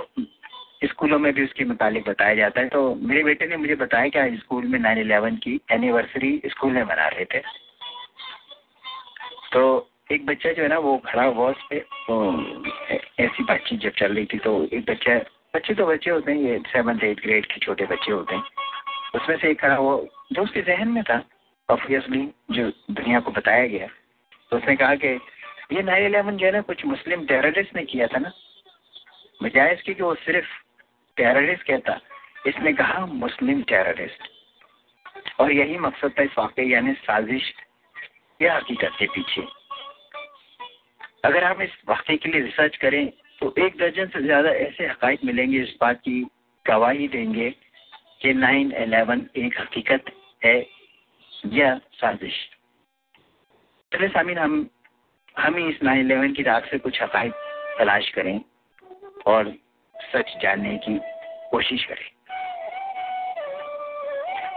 स्कूलों 0.81 1.19
में 1.19 1.31
भी 1.33 1.43
उसके 1.43 1.65
मुतालिक 1.65 2.09
बताया 2.09 2.35
जाता 2.35 2.61
है। 2.61 2.69
तो 2.69 2.95
मेरे 2.95 3.23
बेटे 3.23 3.47
ने 3.47 3.57
मुझे 3.57 3.75
बताया 3.75 4.07
कि 4.07 4.19
आज 4.19 4.37
स्कूल 4.37 4.65
में 4.65 4.79
नाइन 4.79 4.97
इलेवन 4.97 5.35
की 5.35 5.59
एनिवर्सरी 5.71 6.41
स्कूल 6.45 6.71
में 6.71 6.83
मना 6.83 7.07
रहे 7.07 7.25
थे। 7.25 7.39
तो 9.53 9.89
एक 10.11 10.25
बच्चा 10.25 10.51
जो 10.51 10.63
है 10.63 10.69
ना, 10.69 10.77
वो 10.77 10.97
खड़ा 10.97 11.23
हुआ 11.23 11.49
उस 11.49 11.61
पर 11.63 11.79
तो 12.07 12.15
ऐसी 13.19 13.43
बातचीत 13.43 13.79
जब 13.79 13.91
चल 13.91 14.13
रही 14.15 14.25
थी 14.25 14.37
तो 14.37 14.63
एक 14.73 14.89
बच्चा, 14.89 15.17
बच्चे 15.55 15.73
तो 15.73 15.85
बच्चे 15.85 16.11
होते 16.11 16.31
हैं, 16.31 16.39
ये 16.39 16.59
सेवन्थ 16.67 17.03
एट 17.03 17.21
ग्रेड 17.21 17.45
के 17.45 17.59
छोटे 17.59 17.85
बच्चे 17.85 18.11
होते 18.11 18.35
हैं। 18.35 18.43
उसमें 19.15 19.37
से 19.37 19.49
एक 19.49 19.59
खड़ा 19.61 19.75
हुआ, 19.75 19.97
जो 20.33 20.43
उसके 20.43 20.61
जहन 20.61 20.87
में 20.87 21.03
था 21.03 21.21
ऑब्वियसली 21.69 22.27
जो 22.51 22.69
दुनिया 22.91 23.19
को 23.19 23.31
बताया 23.31 23.67
गया। 23.67 23.87
तो 24.51 24.57
उसने 24.57 24.75
कहा 24.75 24.95
कि 24.95 25.07
ये 25.73 25.83
नाइन 25.83 26.05
इलेवन 26.05 26.37
जो 26.37 26.45
है 26.45 26.51
ना, 26.51 26.61
कुछ 26.61 26.85
मुस्लिम 26.85 27.25
टेररिस्ट 27.25 27.75
ने 27.75 27.83
किया 27.83 28.07
था 28.07 28.19
ना। 28.19 28.31
बजाय 29.43 29.73
इसके 29.73 29.93
कि 29.93 30.03
वो 30.03 30.13
सिर्फ़ 30.15 30.47
टेररिस्ट 31.17 31.63
कहता, 31.63 31.99
इसने 32.47 32.73
कहा, 32.73 33.05
मुस्लिम 33.05 33.61
टेररिस्ट 33.63 34.29
और 35.39 35.51
यही 35.51 35.77
मकसद 35.79 36.13
था 36.19 36.23
इस 36.23 36.38
वाकई 36.38 36.69
यानी 36.69 36.93
साजिश 36.99 37.53
या 38.39 38.55
हकीकत 38.55 38.95
के 38.99 39.05
पीछे। 39.07 39.41
अगर 41.25 41.43
हम 41.43 41.61
इस 41.61 41.71
वाकई 41.89 42.17
के 42.17 42.29
लिए 42.29 42.41
रिसर्च 42.41 42.77
करें 42.77 43.11
तो 43.41 43.53
एक 43.59 43.77
दर्जन 43.77 44.07
से 44.07 44.21
ज़्यादा 44.21 44.49
ऐसे 44.59 44.88
हकाइक 44.88 45.23
मिलेंगे 45.25 45.59
इस 45.59 45.75
बात 45.81 45.99
की 45.99 46.21
गवाही 46.65 47.07
देंगे 47.07 47.49
कि 48.21 48.33
नाइन 48.35 48.71
एलेवन 48.77 49.25
एक 49.38 49.59
हकीकत 49.59 50.11
है 50.41 50.57
या 51.51 51.75
साजिश। 51.93 52.35
चले 53.91 54.07
सामीन, 54.09 54.38
हम 54.38 54.69
हम 55.35 55.55
ही 55.57 55.67
इस 55.69 55.81
नाइन 55.83 55.99
इलेवन 55.99 56.33
की 56.33 56.43
रात 56.43 56.65
से 56.65 56.77
कुछ 56.79 57.01
हकाइक 57.01 57.33
तलाश 57.79 58.09
करें 58.09 58.39
और 59.27 59.53
सच 60.06 60.34
जानने 60.41 60.78
की 60.78 60.99
कोशिश 61.52 61.86
करें। 61.86 62.10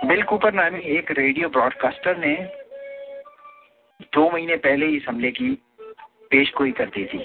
बिल 0.08 0.22
कूपर 0.22 0.52
नामी 0.52 0.80
एक 0.96 1.10
रेडियो 1.10 1.48
ब्रॉडकास्टर 1.48 2.16
ने 2.16 2.34
दो 4.14 4.30
महीने 4.30 4.56
पहले 4.56 4.86
इस 4.86 5.04
हमले 5.08 5.30
की 5.30 5.50
पेश 6.30 6.52
गोई 6.56 6.72
कर 6.72 6.86
दी 6.88 7.04
थी। 7.04 7.20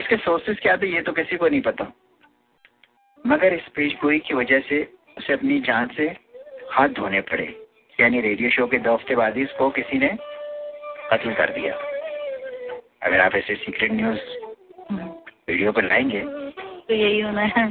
इसके 0.00 0.16
सोर्सेस 0.16 0.58
क्या 0.62 0.76
थे 0.76 0.86
ये 0.86 1.00
तो 1.02 1.12
किसी 1.12 1.36
को 1.36 1.48
नहीं 1.48 1.60
पता। 1.60 1.84
मगर 3.24 3.54
इस 3.54 3.68
पेश 3.76 3.92
गोई 4.02 4.18
की 4.18 4.34
वजह 4.34 4.60
से 4.60 4.82
उसे 5.18 5.32
अपनी 5.32 5.60
जान 5.60 5.86
से 5.96 6.06
हाथ 6.72 6.88
धोने 6.88 7.20
पड़े। 7.20 7.46
यानी 7.98 8.20
रेडियो 8.20 8.50
शो 8.50 8.66
के 8.66 8.78
दो 8.78 8.94
हफ़्ते 8.94 9.14
बाद 9.14 9.36
ही 9.36 9.42
इसको 9.42 9.70
किसी 9.70 9.98
ने 9.98 10.08
कत्ल 11.10 11.34
कर 11.34 11.50
दिया। 11.50 11.74
अगर 13.02 13.20
आप 13.20 13.34
ऐसे 13.34 13.54
सीक्रेट 13.54 13.92
न्यूज़ 13.92 14.20
वीडियो 15.48 15.72
पर 15.72 15.84
लाएँगे 15.84 16.20
तो 16.88 16.94
यही 16.94 17.20
होना 17.20 17.42
है। 17.56 17.70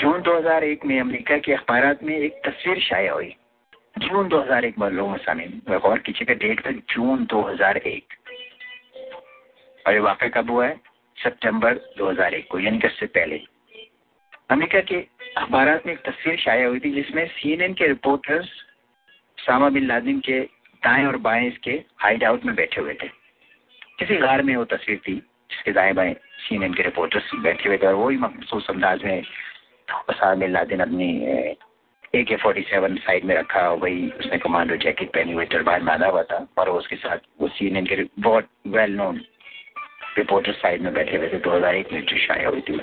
जून 0.00 0.20
2001 0.22 0.84
में 0.86 0.98
अमेरिका 1.00 1.38
के 1.38 1.52
अखबार 1.52 1.98
में 2.02 2.16
एक 2.18 2.40
तस्वीर 2.44 2.80
शाया 2.80 3.12
हुई। 3.12 3.34
जून 3.98 4.28
2001 4.28 4.78
में 4.78 4.88
लोगों 4.90 5.16
सामने। 5.16 5.46
गौर 5.78 5.98
कीजिएगा 5.98 6.34
डेट 6.34 6.60
पर 6.60 6.72
जून 6.90 7.24
2001 7.24 8.14
और 9.86 9.92
ये 9.92 10.00
वाक़ 10.00 10.24
कब 10.24 10.50
हुआ 10.50 10.66
है? 10.66 10.80
सितंबर 11.16 11.74
2001 11.98 12.46
को 12.50 12.58
यानी 12.58 12.78
कि 12.78 12.86
इससे 12.86 13.06
पहले। 13.06 13.40
अमेरिका 14.50 14.80
के 14.80 15.00
अखबार 15.36 15.82
में 15.86 15.92
एक 15.92 16.00
तस्वीर 16.00 16.38
शाया 16.38 16.66
हुई 16.66 16.80
थी 16.80 16.90
जिसमें 16.90 17.26
सीएनएन 17.26 17.74
के 17.74 17.86
रिपोर्टर्स 17.86 18.48
सामा 19.38 19.68
बिन 19.68 19.86
लादिन 19.86 20.20
के 20.20 20.40
दाएँ 20.82 21.06
और 21.06 21.16
बाएँ 21.16 21.48
इसके 21.48 21.82
हाइड 21.98 22.24
आउट 22.24 22.44
में 22.44 22.54
बैठे 22.54 22.80
हुए 22.80 22.94
थे। 22.94 23.08
किसी 23.98 24.16
गार 24.16 24.42
में 24.42 24.56
वो 24.56 24.64
तस्वीर 24.64 24.98
थी। 24.98 25.22
जिसके 25.50 25.72
दाएँ 25.72 25.92
बाएँ 25.94 26.14
सीएनएन 26.40 26.74
के 26.74 26.82
रिपोर्टर्स 26.82 27.34
बैठे 27.42 27.68
हुए 27.68 27.78
थे 27.78 27.92
वही 27.94 28.16
मखसूस 28.18 28.66
अंदाज 28.70 29.04
में 29.04 29.22
सामा 29.88 30.34
बिन 30.34 30.52
लादिन 30.52 30.80
अपनी, 30.80 31.08
ए 32.14 32.22
के 32.24 32.36
फोर्टी 32.36 32.62
सेवन 32.62 32.96
साइड 32.98 33.24
में 33.24 33.34
रखा 33.34 33.68
वही 33.72 34.08
उसने 34.10 34.38
कमांडो 34.38 34.76
जैकेट 34.76 35.08
पहनी 35.14 35.32
हुई 35.32 35.44
टर्बाइन 35.46 35.84
बांधा 35.84 36.06
हुआ 36.06 36.22
था। 36.22 36.46
और 36.58 36.68
उसके 36.70 36.96
साथ, 36.96 37.18
वो 37.40 37.48
सीएनएन 37.48 37.86
के 37.86 38.04
बहुत 38.18 38.48
वेल 38.66 38.94
नोन 38.94 39.20
रिपोर्टर 40.16 40.52
साइड 40.52 40.82
में 40.82 40.92
बैठे 40.94 41.16
हुए 41.16 41.28
थे। 41.28 41.38
दो 41.38 41.50
हज़ार 41.50 41.74
एक 41.74 41.92
में 41.92 42.04
जो 42.04 42.16
शाया 42.18 42.48
हुई 42.48 42.60
थी। 42.60 42.80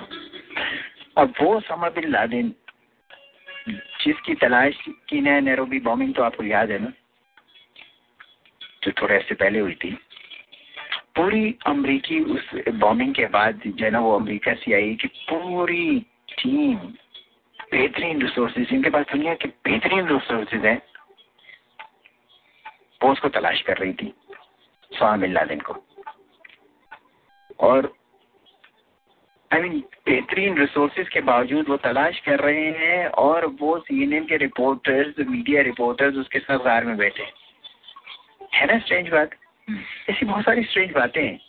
अब 1.17 1.33
वो 1.41 1.59
समा 1.59 1.89
बिन 1.89 2.09
लादेन 2.11 2.53
जिसकी 4.01 4.33
तलाश 4.35 4.77
की 5.09 5.21
नैरोबी 5.21 5.79
बॉम्बिंग 5.79 6.13
तो 6.15 6.23
आपको 6.23 6.43
याद 6.43 6.71
है 6.71 6.79
ना? 6.79 6.91
जो 8.83 8.91
थोड़े 8.91 9.15
ऐसे 9.15 9.35
पहले 9.35 9.59
हुई 9.59 9.73
थी। 9.75 9.97
पूरी 11.17 11.55
अमरीकी 11.65 12.19
उस 12.19 12.49
बॉम्बिंग 12.69 13.13
के 13.15 13.25
बाद 13.25 13.61
जो 13.67 13.85
है 13.85 13.91
ना 13.91 13.99
वो 13.99 14.15
अमरीका 14.15 14.53
से 14.53 14.73
आई 14.73 14.95
कि 14.95 15.07
पूरी 15.07 15.99
टीम 16.31 16.75
बेहतरीन 17.71 18.21
रिसोर्सेज 18.21 18.73
इनके 18.73 18.89
पास 18.89 19.05
दुनिया 19.05 19.33
के 19.33 19.47
बेहतरीन 19.47 20.07
रिसोर्सेज 20.07 20.65
हैं। 20.65 20.81
वो 23.03 23.11
उसको 23.11 23.29
तलाश 23.29 23.61
कर 23.61 23.77
रही 23.77 23.93
थी 23.93 24.13
बिन 25.01 25.33
लादेन 25.33 25.59
को। 25.59 25.75
और 27.59 27.91
आई 29.53 29.61
मीन 29.61 29.79
बेहतरीन 30.05 30.57
रिसोर्सेज 30.57 31.09
के 31.09 31.21
बावजूद 31.21 31.69
वो 31.69 31.77
तलाश 31.77 32.19
कर 32.19 32.39
रहे 32.39 32.69
हैं 32.71 33.07
और 33.23 33.45
वो 33.61 33.77
सीएनएन 33.79 34.25
के 34.25 34.37
रिपोर्टर्स 34.37 35.27
मीडिया 35.27 35.61
रिपोर्टर्स 35.61 36.15
उसके 36.15 36.39
साथ 36.39 36.83
में 36.83 36.97
बैठे 36.97 37.23
है। 38.53 38.65
ना 38.65 38.79
स्ट्रेंज 38.79 39.09
बात? 39.09 39.29
ऐसी 40.09 40.25
बहुत 40.25 40.43
सारी 40.43 40.63
स्ट्रेंज 40.63 40.91
बातें 40.91 41.23
हैं। 41.23 41.39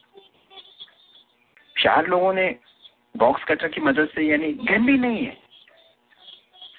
चार 1.77 2.07
लोगों 2.07 2.33
ने 2.33 2.57
बॉक्स 3.17 3.45
कटर 3.45 3.69
की 3.69 3.81
मदद 3.81 4.09
से, 4.15 4.23
यानी 4.23 4.53
गन 4.53 4.87
भी 4.87 4.99
नहीं 4.99 5.25
है। 5.27 5.37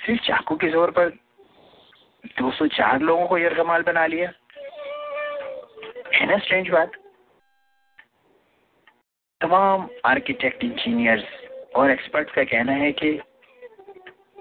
सिर्फ़ 0.05 0.21
चाकू 0.21 0.55
के 0.55 0.69
ज़ोर 0.69 0.91
पर 0.91 1.09
204 2.41 2.99
लोगों 2.99 3.27
को 3.27 3.37
यरगमाल 3.37 3.81
बना 3.81 4.05
लिया। 4.05 4.31
है 6.13 6.25
ना 6.25 6.37
स्ट्रेंज 6.37 6.69
बात? 6.69 6.91
तमाम 9.41 9.89
आर्किटेक्ट 10.05 10.63
इंजीनियर्स 10.63 11.23
और 11.75 11.91
एक्सपर्ट्स 11.91 12.33
का 12.33 12.43
कहना 12.43 12.71
है 12.71 12.91
कि 12.91 13.19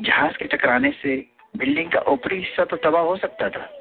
जहाज़ 0.01 0.37
के 0.37 0.45
टकराने 0.45 0.91
से 0.91 1.17
बिल्डिंग 1.57 1.91
का 1.91 2.01
ऊपरी 2.01 2.39
हिस्सा 2.39 2.65
तो 2.65 2.77
तबाह 2.77 3.03
हो 3.03 3.17
सकता 3.17 3.49
था। 3.49 3.78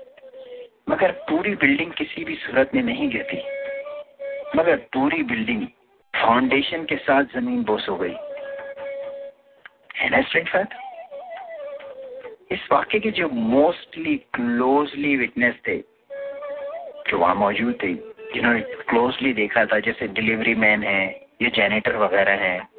मगर 0.90 1.12
पूरी 1.12 1.56
बिल्डिंग 1.56 1.92
किसी 1.92 2.24
भी 2.24 2.36
सूरत 2.36 2.72
में 2.76 2.84
नहीं 2.84 3.10
गिरती। 3.10 3.38
मगर 4.58 4.76
पूरी 4.76 5.24
बिल्डिंग 5.24 5.68
फाउंडेशन 6.22 6.84
के 6.84 6.96
साथ 6.96 7.24
ज़मीन 7.24 7.64
बोस 7.64 7.90
हो 7.90 7.96
गई। 7.96 8.16
है 10.48 10.66
इस 12.52 12.68
वाक्य 12.72 13.00
के 13.00 13.12
जो 13.12 13.30
मोस्टली 13.30 14.16
क्लोजली 14.16 15.16
विटनेस 15.18 15.56
थे, 15.68 15.78
जो 17.10 17.18
वहाँ 17.18 17.36
मौजूद 17.36 17.80
थे, 17.84 17.94
जिन्होंने 18.34 18.60
क्लोजली 18.62 19.34
देखा 19.34 19.66
था, 19.66 19.80
जैसे 19.80 20.08
डिलीवरी 20.08 20.56
मैन 20.56 20.84
है, 20.84 21.28
या 21.42 21.50
जेनेटर 21.50 21.96
वगैरह 21.96 22.32
हैं 22.32 22.77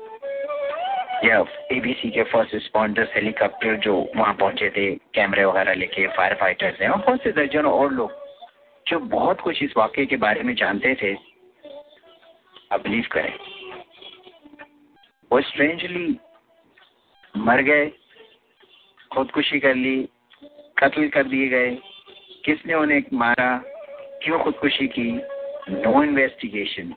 या 1.24 1.44
एबीसी 1.72 2.10
के 2.10 2.22
फ़र्स्ट 2.22 2.54
रिस्पॉन्डर्स 2.54 3.08
हेलीकॉप्टर 3.14 3.76
जो 3.76 4.08
वहाँ 4.16 4.34
पहुँचे 4.34 4.70
थे, 4.70 4.94
कैमरे 4.94 5.44
वगैरह 5.44 5.74
लेके 5.74 6.06
फायर 6.06 6.34
फाइटर्स 6.34 6.80
हैं, 6.80 6.88
और 6.88 6.98
बहुत 6.98 7.22
से 7.22 7.32
दर्जनों 7.32 7.72
और 7.72 7.92
लोग, 7.92 8.12
जो 8.88 8.98
बहुत 8.98 9.40
कुछ 9.40 9.62
इस 9.62 9.74
वाक्य 9.76 10.06
के 10.06 10.16
बारे 10.16 10.42
में 10.42 10.54
जानते 10.54 10.94
थे, 10.94 11.14
अब 12.72 12.82
बिलीव 12.82 13.04
करें। 13.12 13.38
वो 15.32 15.40
स्ट्रेंजली 15.40 16.18
मर 17.36 17.62
गए, 17.62 17.86
खुदकुशी 19.14 19.60
कर 19.60 19.74
ली, 19.74 20.08
कत्ल 20.78 21.08
कर 21.08 21.24
दिए 21.24 21.48
गए। 21.48 21.78
किसने 22.44 22.74
उन्हें 22.74 23.02
मारा? 23.12 23.62
क्यों 24.22 24.38
खुदकुशी 24.38 24.86
की? 24.86 25.20
नो 25.70 26.02
इन्वेस्टिगेशन 26.02 26.94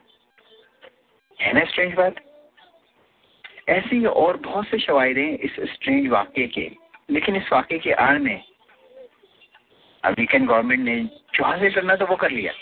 है 1.40 1.52
ना 1.52 1.64
स्ट्रेंज 1.64 1.94
बात? 1.94 2.14
ऐसे 3.68 3.96
ही 3.96 4.06
और 4.06 4.36
बहुत 4.36 4.66
से 4.66 4.78
शवायदे 4.78 5.26
इस 5.44 5.56
स्ट्रेंज 5.72 6.08
वाक्य 6.08 6.46
के, 6.46 6.70
लेकिन 7.10 7.36
इस 7.36 7.52
वाक्य 7.52 7.78
के 7.78 7.92
आड़ 7.92 8.18
में 8.18 8.42
अमेरिकन 10.04 10.46
गवर्नमेंट 10.46 10.80
ने 10.80 10.96
जो 11.34 11.44
हासिल 11.44 11.74
करना 11.74 11.96
तो 11.96 12.06
वो 12.06 12.16
कर 12.16 12.30
लिया। 12.30 12.52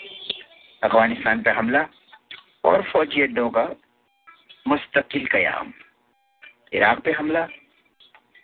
अफ़गानिस्तान 0.83 1.41
पर 1.41 1.55
हमला 1.55 1.85
और 2.63 2.81
फौजी 2.81 3.21
अड्डों 3.21 3.49
का 3.49 3.63
मुस्तकिल 4.67 5.25
कयाम। 5.25 5.73
इराक 6.73 6.99
पे 6.99 7.11
हमला 7.11 7.45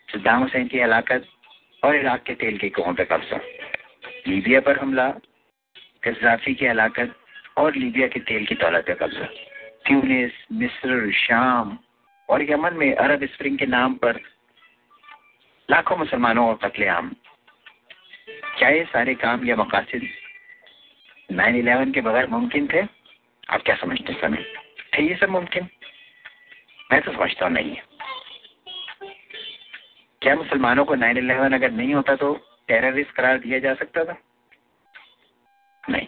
सद्दाम 0.08 0.42
हुसैन 0.42 0.68
की 0.68 0.80
हलाकत 0.80 1.26
और 1.84 1.96
इराक 1.96 2.24
के 2.24 2.34
तेल 2.36 2.58
के 2.58 2.70
कुओं 2.70 2.94
पर 2.94 3.04
कब्जा। 3.04 3.40
लीबिया 4.28 4.60
पर 4.60 4.80
हमला 4.80 5.08
गजाफी 6.06 6.54
की 6.54 6.66
हलाकत 6.66 7.16
और 7.58 7.76
लीबिया 7.76 8.08
के 8.08 8.20
तेल 8.20 8.46
की 8.46 8.56
दौलत 8.56 8.86
पर 8.88 8.94
कब्जा। 8.94 9.26
ट्यूनिस, 9.86 10.32
मिस्र, 10.52 11.12
शाम 11.12 11.78
और 12.30 12.52
यमन 12.52 12.74
में 12.74 12.96
अरब 12.96 13.26
स्प्रिंग 13.26 13.58
के 13.58 13.66
नाम 13.66 13.94
पर 13.94 14.20
लाखों 15.72 15.98
मुसलमानों 15.98 16.48
और 16.50 16.56
कत्लेआम 16.56 17.16
क्या 18.30 18.70
ये 18.70 18.84
सारे 18.84 19.16
काम 19.16 19.46
या 19.46 19.56
मकासद 19.56 20.08
नाइन 21.32 21.56
इलेवन 21.56 21.92
के 21.92 22.02
बगैर 22.02 22.28
मुमकिन 22.28 22.68
थे? 22.68 22.82
आप 23.50 23.62
क्या 23.62 23.76
समझते 23.76 24.14
समय 24.14 24.46
थे 24.94 25.04
ये 25.04 25.16
सब 25.16 25.30
मुमकिन? 25.30 25.68
मैं 26.92 27.02
तो 27.02 27.12
समझता 27.12 27.46
हूँ 27.46 27.54
नहीं। 27.54 27.76
क्या 30.22 30.36
मुसलमानों 30.36 30.86
को 30.86 30.96
नाइन 30.96 31.18
इलेवन 31.18 31.54
अगर 31.54 31.72
नहीं 31.72 31.94
होता 31.94 32.16
तो 32.16 32.34
टेररिस्ट 32.68 33.12
करार 33.12 33.38
दिया 33.38 33.60
जा 33.60 33.74
सकता 33.74 34.06
था? 34.06 34.18
नहीं। 35.90 36.08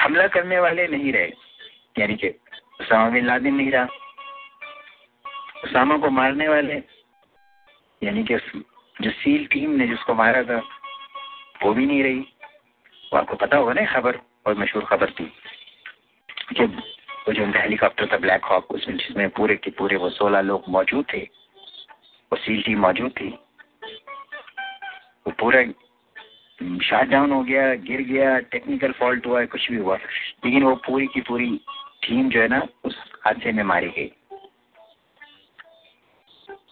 हमला 0.00 0.26
करने 0.26 0.58
वाले 0.58 0.86
नहीं 0.86 1.12
रहे। 1.12 1.32
यानी 1.98 2.14
कि 2.14 2.28
उसामा 2.82 3.08
बिन 3.10 3.26
लादेन 3.26 3.54
नहीं 3.54 3.70
रहा। 3.70 3.86
उसामा 5.64 5.96
को 5.96 6.10
मारने 6.10 6.48
वाले, 6.48 6.82
यानी 8.02 8.24
कि 8.24 8.36
जो 8.96 9.10
सील 9.12 9.46
टीम 9.46 9.70
ने 9.72 9.86
जिसको 9.88 10.14
मारा 10.14 10.42
था, 10.44 10.62
वो 11.62 11.72
भी 11.74 11.86
नहीं 11.86 12.02
रही। 12.02 12.18
वो 13.12 13.18
आपको 13.18 13.36
पता 13.36 13.56
होगा 13.56 13.72
ना 13.72 13.84
खबर, 13.92 14.18
और 14.46 14.58
मशहूर 14.58 14.84
खबर 14.84 15.10
थी 15.10 15.24
कि 16.50 16.64
वो 16.64 17.32
जो 17.32 17.42
उनका 17.44 17.60
हेलीकॉप्टर 17.60 18.06
था 18.12 18.16
ब्लैक 18.18 18.44
हॉक 18.44 18.70
उसमें, 18.70 18.96
जिसमें 18.96 19.28
पूरे 19.30 19.56
के 19.56 19.70
पूरे 19.72 19.96
वो 19.96 20.08
सोलह 20.10 20.40
लोग 20.42 20.64
मौजूद 20.68 21.04
थे, 21.12 21.20
वो 22.32 22.36
सील 22.36 22.62
टीम 22.62 22.80
मौजूद 22.80 23.10
थी, 23.10 23.28
वो 25.26 25.32
पूरा 25.40 25.62
शाट 26.82 27.08
डाउन 27.08 27.32
हो 27.32 27.42
गया, 27.42 27.74
गिर 27.76 28.00
गया 28.02 28.38
टेक्निकल 28.50 28.92
फॉल्ट 28.92 29.26
हुआ, 29.26 29.44
कुछ 29.46 29.70
भी 29.70 29.76
हुआ। 29.76 29.96
लेकिन 30.44 30.62
वो 30.62 30.74
पूरी 30.86 31.06
की 31.06 31.20
पूरी 31.20 31.50
टीम 32.02 32.28
जो 32.30 32.40
है 32.40 32.48
ना 32.48 32.60
उस 32.84 32.96
हादसे 33.24 33.52
में 33.52 33.62
मारी 33.64 33.88
गई। 33.88 34.10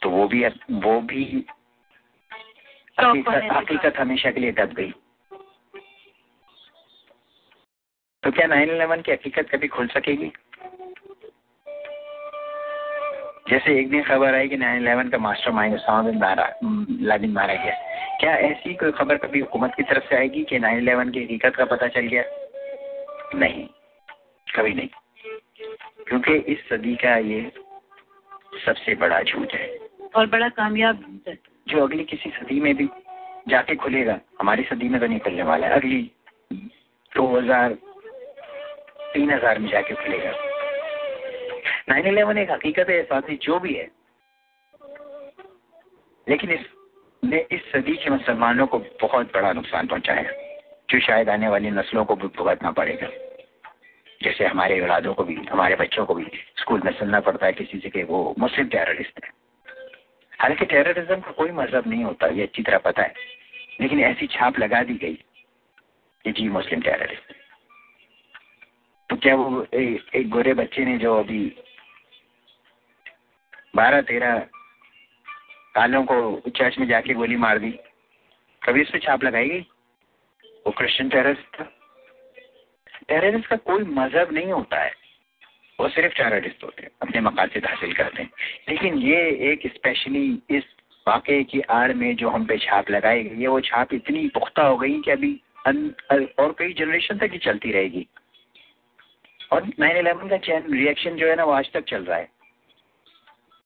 तो 0.02 0.10
वो 0.10 0.26
भी 0.28 0.44
वो 0.70 1.00
भी 1.00 1.24
हकीकत 3.00 3.98
हमेशा 3.98 4.30
के 4.30 4.40
लिए 4.40 4.52
दब 4.52 4.72
गई। 4.72 4.92
तो 8.22 8.30
क्या 8.30 8.46
नाइन 8.46 8.70
इलेवन 8.70 9.02
की 9.02 9.12
हकीकत 9.12 9.48
कभी 9.50 9.68
खुल 9.68 9.86
सकेगी? 9.86 10.32
जैसे 13.50 13.78
एक 13.80 13.90
दिन 13.90 14.02
खबर 14.02 14.34
आई 14.34 14.48
कि 14.48 14.56
नाइन 14.56 14.82
इलेवन 14.82 15.08
का 15.08 15.18
मास्टर 15.18 15.50
माइंड 15.50 15.74
उसामा 15.74 16.10
मारा 16.18 16.48
लादिन 17.02 17.32
मारा 17.32 17.54
गया। 17.54 17.74
क्या 18.20 18.34
ऐसी 18.48 18.74
कोई 18.74 18.92
खबर 18.92 19.16
कभी 19.16 19.40
हुकूमत 19.40 19.74
की 19.76 19.82
तरफ़ 19.82 20.08
से 20.08 20.16
आएगी 20.16 20.44
कि 20.44 20.58
नाइन 20.58 20.78
इलेवन 20.78 21.10
की 21.10 21.22
हकीकत 21.24 21.56
का 21.56 21.64
पता 21.64 21.88
चल 21.88 22.06
गया? 22.06 22.22
नहीं 23.34 23.66
कभी 24.46 24.74
नहीं। 24.74 24.88
क्योंकि 26.10 26.34
इस 26.52 26.58
सदी 26.68 26.94
का 26.96 27.16
ये 27.16 27.40
सबसे 28.64 28.94
बड़ा 28.94 29.20
झूठ 29.22 29.54
है। 29.54 29.68
और 30.16 30.26
बड़ा 30.26 30.48
कामयाब 30.48 31.04
है। 31.28 31.36
जो 31.66 31.82
अगली 31.82 32.04
किसी 32.04 32.30
सदी 32.30 32.60
में 32.60 32.74
भी 32.76 32.88
जाके 33.48 33.74
खुलेगा 33.74 34.18
हमारी 34.40 34.62
सदी 34.62 34.88
में 34.88 35.00
तो 35.00 35.06
नहीं 35.06 35.20
खुलने 35.20 35.42
वाला 35.42 35.66
है। 35.66 35.74
अगली 35.74 36.00
दो 37.12 37.26
हज़ार 37.36 37.74
तीन 39.14 39.30
हज़ार 39.30 39.58
में 39.58 39.70
जाके 39.70 39.94
खुलेगा। 39.94 40.32
नाइन 41.88 42.06
इलेवन 42.06 42.38
एक 42.38 42.50
हकीकत 42.50 42.90
है 42.90 43.02
साथ 43.04 43.30
ही 43.30 43.36
जो 43.42 43.58
भी 43.60 43.74
है। 43.74 43.88
लेकिन 46.26 46.50
इस 46.50 46.66
ने 47.22 47.46
इस 47.52 47.72
सदी 47.72 47.96
के 47.96 48.10
मुसलमानों 48.10 48.66
को 48.66 48.78
बहुत 49.00 49.32
बड़ा 49.34 49.52
नुकसान 49.52 49.86
पहुँचाया 49.86 50.30
जो 50.88 51.00
शायद 51.00 51.28
आने 51.28 51.48
वाली 51.48 51.70
नस्लों 51.70 52.04
को 52.04 52.16
भी 52.16 52.28
भुगतना 52.36 52.70
पड़ेगा। 52.72 53.08
जैसे 54.20 54.46
हमारे 54.46 54.80
औलादों 54.80 55.14
को 55.14 55.24
भी 55.24 55.34
हमारे 55.50 55.76
बच्चों 55.76 56.04
को 56.06 56.14
भी 56.14 56.24
स्कूल 56.56 56.82
में 56.84 56.92
सुनना 56.92 57.20
पड़ता 57.20 57.46
है 57.46 57.52
किसी 57.52 57.78
से 57.78 57.90
कि 57.90 58.02
वो 58.02 58.34
मुस्लिम 58.38 58.68
टेररिस्ट 58.68 59.24
है। 59.24 59.30
हालाँकि 60.40 60.64
टेररिज्म 60.64 61.20
का 61.20 61.30
कोई 61.30 61.50
मज़हब 61.50 61.86
नहीं 61.86 62.04
होता 62.04 62.26
ये 62.26 62.42
अच्छी 62.42 62.62
तरह 62.62 62.78
पता 62.78 63.02
है। 63.02 63.14
लेकिन 63.80 64.00
ऐसी 64.00 64.26
छाप 64.26 64.58
लगा 64.58 64.82
दी 64.82 64.94
गई 64.94 65.14
कि 66.24 66.32
जी 66.32 66.48
मुस्लिम 66.48 66.80
टेररिस्ट 66.80 67.34
तो 69.10 69.16
क्या 69.16 69.34
वो 69.34 69.66
ए, 69.74 69.98
एक 70.14 70.28
गोरे 70.28 70.54
बच्चे 70.54 70.84
ने 70.84 70.98
जो 70.98 71.18
अभी 71.18 71.40
बारह 73.76 74.00
तेरह 74.02 74.38
कालों 75.74 76.04
को 76.04 76.50
चर्च 76.50 76.78
में 76.78 76.86
जाके 76.86 77.14
गोली 77.14 77.36
मार 77.36 77.58
दी 77.58 77.70
कभी 78.62 78.80
इस 78.80 78.90
पर 78.90 78.98
छाप 78.98 79.24
लगाई 79.24 79.48
गई? 79.48 79.60
वो 80.66 80.70
क्रिश्चियन 80.70 81.08
टेररिस्ट 81.08 81.60
था। 81.60 81.70
टेररिस्ट 83.10 83.46
का 83.46 83.56
कोई 83.56 83.84
मज़हब 83.84 84.32
नहीं 84.32 84.52
होता 84.52 84.80
है। 84.80 84.92
वो 85.80 85.88
सिर्फ़ 85.88 86.14
टेररिस्ट 86.14 86.64
होते 86.64 86.82
हैं, 86.82 86.90
अपने 87.02 87.20
मकासद 87.20 87.66
हासिल 87.66 87.92
करते 87.92 88.22
हैं। 88.22 88.30
लेकिन 88.68 88.98
ये 88.98 89.20
एक 89.52 89.66
स्पेशली 89.66 90.38
इस 90.50 90.64
वाकई 91.08 91.42
की 91.44 91.60
आड़ 91.60 91.92
में 91.92 92.16
जो 92.16 92.28
हम 92.28 92.44
पे 92.44 92.58
छाप 92.58 92.90
लगाई 92.90 93.22
गई 93.22 93.40
है, 93.40 93.48
वो 93.48 93.60
छाप 93.60 93.94
इतनी 93.94 94.28
पुख्ता 94.28 94.62
हो 94.62 94.76
गई 94.76 95.00
कि 95.00 95.10
अभी 95.10 95.40
और 96.38 96.54
कई 96.58 96.72
जनरेशन 96.72 97.18
तक 97.18 97.30
ही 97.32 97.38
चलती 97.38 97.72
रहेगी। 97.72 98.06
और 99.52 99.70
नाइन 99.78 99.96
इलेवन 99.96 100.28
का 100.28 100.36
चैन 100.38 100.72
रिएक्शन 100.72 101.16
जो 101.16 101.28
है 101.28 101.36
ना, 101.36 101.44
वो 101.44 101.52
आज 101.52 101.70
तक 101.72 101.84
चल 101.84 102.04
रहा 102.04 102.18
है। 102.18 102.28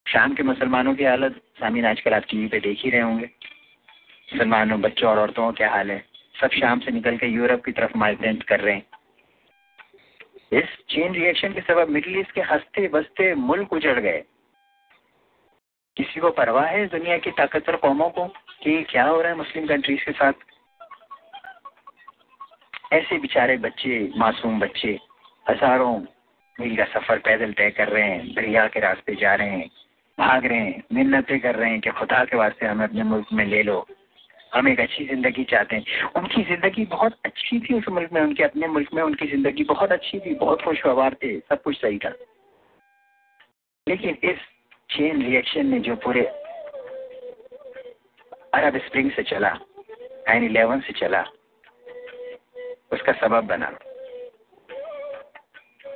शाम 0.07 0.35
के 0.35 0.43
मुसलमानों 0.43 0.95
की 0.95 1.05
हालत, 1.05 1.41
सामीन 1.61 1.87
आजकल 1.87 2.15
आप 2.15 2.25
टीवी 2.31 2.47
पे 2.47 2.61
देख 2.61 2.83
ही 2.85 2.91
रहे 2.91 3.01
होंगे। 3.01 3.25
मुसलमानों, 3.25 4.81
बच्चों 4.81 5.11
और 5.11 5.19
औरतों 5.19 5.45
का 5.45 5.51
क्या 5.51 5.71
हाल 5.71 5.91
है? 5.91 6.05
सब 6.41 6.51
शाम 6.51 6.81
से 6.81 6.91
निकल 6.91 7.17
के 7.17 7.27
यूरोप 7.27 7.65
की 7.65 7.73
तरफ़ 7.73 7.97
माइग्रेंट 7.97 8.43
कर 8.43 8.61
रहे 8.61 8.75
हैं। 8.75 8.87
इस 10.55 10.65
चेन 10.89 11.15
रिएक्शन 11.15 11.53
के 11.53 11.61
सबब 11.61 11.89
मिडिल 11.89 12.19
ईस्ट 12.19 12.33
के 12.33 12.41
हँसते 12.41 12.89
बसते 12.89 13.35
मुल्क 13.35 13.73
उजड़ 13.73 14.01
गए। 14.01 14.25
किसी 15.97 16.21
को 16.21 16.31
परवाह 16.31 16.67
है 16.67 16.87
दुनिया 16.87 17.19
की 17.19 17.31
ताकतवर 17.31 17.77
कौमों 17.77 18.11
को 18.11 18.27
कि 18.63 18.83
क्या 18.83 19.05
हो 19.05 19.21
रहा 19.21 19.31
है 19.31 19.37
मुस्लिम 19.37 19.67
कंट्रीज़ 19.67 20.05
के 20.05 20.13
साथ? 20.13 20.33
ऐसे 22.93 23.19
बेचारे 23.19 23.57
बच्चे, 23.57 24.13
मासूम 24.17 24.61
बच्चे, 24.61 25.01
हज़ारों 25.49 26.01
मील 26.61 26.77
का 26.77 26.85
सफ़र 26.85 27.19
पैदल 27.19 27.53
तय 27.53 27.71
कर 27.71 27.89
रहे 27.89 28.03
हैं, 28.03 28.35
दरिया 28.35 28.67
के 28.69 28.81
रास्ते 28.81 29.15
जा 29.15 29.35
रहे 29.35 29.51
हैं, 29.51 29.71
भाग 30.19 30.47
रहे 30.47 30.59
हैं, 30.59 30.83
मिन्नतें 30.93 31.41
कर 31.41 31.55
रहे 31.55 31.71
हैं 31.71 31.81
कि 31.81 31.91
खुदा 31.91 32.25
के 32.25 32.37
वास्ते 32.37 32.67
हमें 32.67 32.85
अपने 32.85 33.03
मुल्क 33.03 33.27
में 33.33 33.45
ले 33.45 33.63
लो। 33.63 33.87
हम 34.55 34.69
एक 34.69 34.81
अच्छी 34.81 35.05
ज़िंदगी 35.05 35.45
चाहते 35.45 35.77
हैं। 35.77 36.03
उनकी 36.17 36.43
ज़िंदगी 36.45 36.85
बहुत 36.87 37.15
अच्छी 37.25 37.59
थी 37.61 37.75
उस 37.75 37.89
मुल्क 37.89 38.13
में, 38.13 38.21
उनके 38.21 38.45
अपने 38.45 38.67
मुल्क 38.69 38.93
में 38.95 39.03
उनकी 39.03 39.27
ज़िंदगी 39.27 39.65
बहुत 39.65 39.93
अच्छी 39.93 40.19
थी, 40.21 40.35
बहुत 40.35 40.63
खुशगवार 40.63 41.15
थे, 41.15 41.39
सब 41.41 41.63
कुछ 41.63 41.77
सही 41.77 41.99
था। 41.99 42.13
लेकिन 43.87 44.17
इस 44.25 44.39
चेन 44.91 45.23
रिएक्शन 45.23 45.67
ने 45.67 45.79
जो 45.81 45.97
पूरे 45.97 46.23
अरब 48.55 48.77
स्प्रिंग 48.79 49.11
से 49.11 49.23
चला 49.23 49.49
नाइन 49.49 50.45
इलेवन 50.45 50.81
से 50.81 50.93
चला, 50.93 51.25
उसका 52.93 53.13
सबब 53.13 53.47
बना। 53.47 53.71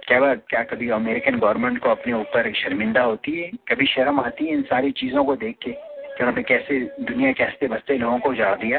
क्या 0.06 0.34
क्या 0.34 0.62
कभी 0.64 0.88
अमेरिकन 0.90 1.38
गवर्नमेंट 1.38 1.78
को 1.78 1.88
अपने 1.90 2.12
ऊपर 2.12 2.52
शर्मिंदा 2.54 3.02
होती 3.02 3.40
है? 3.40 3.50
कभी 3.68 3.86
शर्म 3.86 4.20
आती 4.20 4.46
है 4.46 4.52
इन 4.52 4.62
सारी 4.62 4.90
चीज़ों 4.92 5.24
को 5.24 5.36
देख 5.36 5.56
के? 5.62 5.72
कि 6.18 6.24
उन्होंने 6.24 6.42
कैसे 6.42 6.78
दुनिया 7.00 7.32
के 7.32 7.44
हँसते 7.44 7.66
बसते 7.68 7.98
लोगों 7.98 8.18
को 8.18 8.28
उजाड़ 8.28 8.58
दिया। 8.58 8.78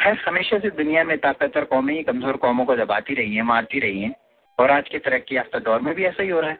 खैर, 0.00 0.18
हमेशा 0.26 0.58
से 0.58 0.70
दुनिया 0.70 1.04
में 1.04 1.18
ताकतवर 1.18 1.64
कौमें 1.64 1.94
ही 1.94 2.02
कमज़ोर 2.02 2.36
कौमों 2.36 2.64
को 2.64 2.76
दबाती 2.76 3.14
रही 3.14 3.34
हैं, 3.34 3.42
मारती 3.42 3.78
रही 3.80 4.02
हैं, 4.02 4.14
और 4.58 4.70
आज 4.70 4.88
के 4.88 4.98
तरक्की 4.98 5.36
याफ्ता 5.36 5.58
दौर 5.58 5.80
में 5.80 5.94
भी 5.94 6.04
ऐसा 6.04 6.22
ही 6.22 6.28
हो 6.28 6.40
रहा 6.40 6.50
है। 6.50 6.58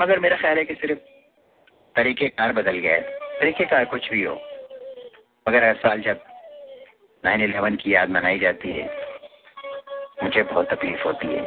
मगर 0.00 0.18
मेरा 0.18 0.36
ख्याल 0.36 0.58
है 0.58 0.64
कि 0.64 0.74
सिर्फ़ 0.74 0.98
तरीके 1.96 2.28
कार 2.28 2.52
बदल 2.52 2.78
गया 2.78 2.94
है। 2.94 3.00
तरीके 3.40 3.64
कार 3.64 3.84
कुछ 3.84 4.10
भी 4.10 4.22
हो, 4.22 4.34
मगर 5.48 5.64
हर 5.64 5.74
साल 5.74 6.00
जब 6.00 6.20
नाइन 7.24 7.40
इलेवन 7.40 7.76
की 7.76 7.94
याद 7.94 8.10
मनाई 8.10 8.38
जाती 8.38 8.70
है, 8.70 8.86
मुझे 10.22 10.42
बहुत 10.42 10.70
तकलीफ़ 10.70 11.02
होती 11.02 11.26
है, 11.26 11.42